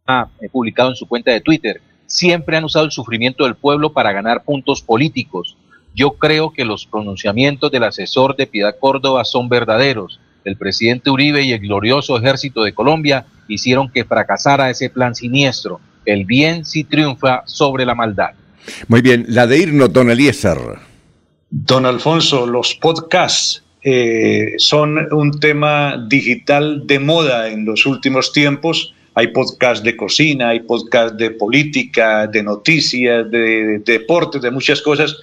ha, 0.06 0.27
eh, 0.41 0.50
publicado 0.50 0.90
en 0.90 0.95
su 0.95 1.08
cuenta 1.08 1.32
de 1.32 1.41
Twitter, 1.41 1.82
siempre 2.06 2.58
han 2.58 2.64
usado 2.64 2.85
el 2.85 2.91
sufrimiento 2.91 3.45
del 3.45 3.56
pueblo 3.56 3.93
para 3.93 4.11
ganar 4.11 4.43
puntos 4.43 4.82
políticos. 4.82 5.58
Yo 5.95 6.11
creo 6.11 6.51
que 6.51 6.66
los 6.66 6.85
pronunciamientos 6.85 7.72
del 7.72 7.83
asesor 7.83 8.35
de 8.35 8.48
Piedad 8.48 8.75
Córdoba 8.80 9.25
son 9.25 9.50
verdaderos. 9.50 10.19
El 10.43 10.58
presidente 10.58 11.09
Uribe 11.09 11.43
y 11.43 11.51
el 11.51 11.59
glorioso 11.59 12.17
ejército 12.17 12.64
de 12.64 12.74
Colombia 12.74 13.25
hicieron 13.48 13.90
que 13.90 14.06
fracasara 14.06 14.69
ese 14.69 14.90
plan 14.90 15.16
siniestro. 15.16 15.80
El 16.06 16.25
bien 16.25 16.66
sí 16.66 16.83
triunfa 16.83 17.43
sobre 17.45 17.85
la 17.85 17.95
maldad. 17.95 18.32
Muy 18.88 19.01
bien, 19.01 19.25
la 19.27 19.48
de 19.48 19.58
irnos, 19.58 19.91
don 19.91 20.09
Eliezer. 20.09 20.58
Don 21.50 21.85
Alfonso, 21.85 22.45
los 22.45 22.75
podcasts 22.75 23.64
eh, 23.83 24.53
son 24.57 25.13
un 25.13 25.39
tema 25.39 26.05
digital 26.07 26.85
de 26.85 26.99
moda 26.99 27.49
en 27.49 27.65
los 27.65 27.85
últimos 27.85 28.31
tiempos. 28.31 28.93
Hay 29.15 29.27
podcasts 29.27 29.83
de 29.83 29.97
cocina, 29.97 30.49
hay 30.49 30.61
podcasts 30.61 31.17
de 31.17 31.31
política, 31.31 32.27
de 32.27 32.43
noticias, 32.43 33.29
de, 33.29 33.79
de 33.79 33.79
deportes, 33.79 34.41
de 34.41 34.51
muchas 34.51 34.81
cosas. 34.81 35.17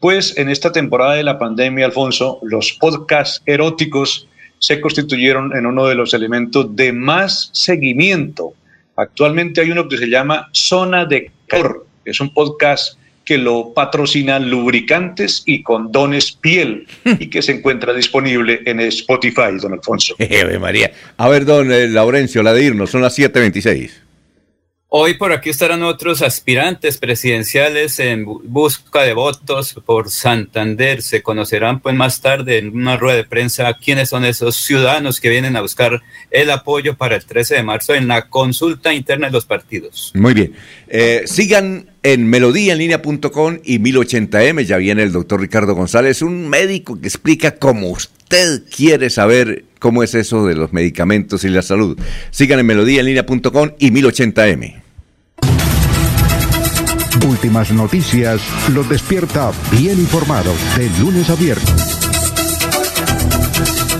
Pues 0.00 0.36
en 0.38 0.48
esta 0.48 0.72
temporada 0.72 1.14
de 1.14 1.22
la 1.22 1.38
pandemia, 1.38 1.86
Alfonso, 1.86 2.38
los 2.42 2.72
podcasts 2.72 3.42
eróticos 3.46 4.26
se 4.58 4.80
constituyeron 4.80 5.56
en 5.56 5.66
uno 5.66 5.86
de 5.86 5.94
los 5.94 6.12
elementos 6.14 6.74
de 6.76 6.92
más 6.92 7.50
seguimiento. 7.52 8.52
Actualmente 8.94 9.62
hay 9.62 9.70
uno 9.70 9.88
que 9.88 9.96
se 9.96 10.08
llama 10.08 10.48
Zona 10.52 11.06
de 11.06 11.30
Calor, 11.46 11.86
es 12.04 12.20
un 12.20 12.32
podcast 12.34 12.99
que 13.24 13.38
lo 13.38 13.72
patrocinan 13.74 14.50
lubricantes 14.50 15.42
y 15.46 15.62
condones 15.62 16.32
piel 16.32 16.86
y 17.18 17.28
que 17.28 17.42
se 17.42 17.52
encuentra 17.52 17.92
disponible 17.92 18.60
en 18.66 18.80
Spotify, 18.80 19.56
don 19.60 19.72
Alfonso. 19.74 20.16
María. 20.60 20.90
A 21.16 21.28
ver, 21.28 21.44
don 21.44 21.70
eh, 21.72 21.86
Laurencio, 21.88 22.42
la 22.42 22.52
de 22.52 22.64
irnos, 22.64 22.90
son 22.90 23.02
las 23.02 23.16
7.26. 23.18 23.90
Hoy 24.92 25.14
por 25.14 25.32
aquí 25.32 25.50
estarán 25.50 25.84
otros 25.84 26.20
aspirantes 26.20 26.98
presidenciales 26.98 28.00
en 28.00 28.26
bu- 28.26 28.40
busca 28.42 29.02
de 29.02 29.12
votos 29.12 29.76
por 29.86 30.10
Santander. 30.10 31.00
Se 31.02 31.22
conocerán 31.22 31.78
pues 31.78 31.94
más 31.94 32.20
tarde 32.20 32.58
en 32.58 32.70
una 32.74 32.96
rueda 32.96 33.18
de 33.18 33.24
prensa 33.24 33.72
quiénes 33.74 34.08
son 34.08 34.24
esos 34.24 34.56
ciudadanos 34.56 35.20
que 35.20 35.28
vienen 35.28 35.54
a 35.54 35.60
buscar 35.60 36.02
el 36.32 36.50
apoyo 36.50 36.96
para 36.96 37.14
el 37.14 37.24
13 37.24 37.54
de 37.54 37.62
marzo 37.62 37.94
en 37.94 38.08
la 38.08 38.28
consulta 38.28 38.92
interna 38.92 39.28
de 39.28 39.32
los 39.34 39.44
partidos. 39.46 40.10
Muy 40.16 40.34
bien. 40.34 40.54
Eh, 40.88 41.22
sigan 41.26 41.89
en 42.02 42.28
melodíaenlínea.com 42.28 43.58
y 43.64 43.78
1080m. 43.78 44.64
Ya 44.64 44.76
viene 44.76 45.02
el 45.02 45.12
doctor 45.12 45.40
Ricardo 45.40 45.74
González, 45.74 46.22
un 46.22 46.48
médico 46.48 47.00
que 47.00 47.08
explica 47.08 47.56
cómo 47.56 47.88
usted 47.88 48.62
quiere 48.74 49.10
saber 49.10 49.64
cómo 49.78 50.02
es 50.02 50.14
eso 50.14 50.46
de 50.46 50.54
los 50.54 50.72
medicamentos 50.72 51.44
y 51.44 51.48
la 51.48 51.62
salud. 51.62 51.98
Sigan 52.30 52.60
en 52.60 52.66
melodíaenlínea.com 52.66 53.70
y 53.78 53.90
1080m. 53.90 54.82
Últimas 57.26 57.70
noticias 57.72 58.40
los 58.72 58.88
despierta 58.88 59.52
bien 59.72 59.98
informados 59.98 60.56
de 60.76 60.88
lunes 61.00 61.28
a 61.28 61.34
viernes. 61.34 61.99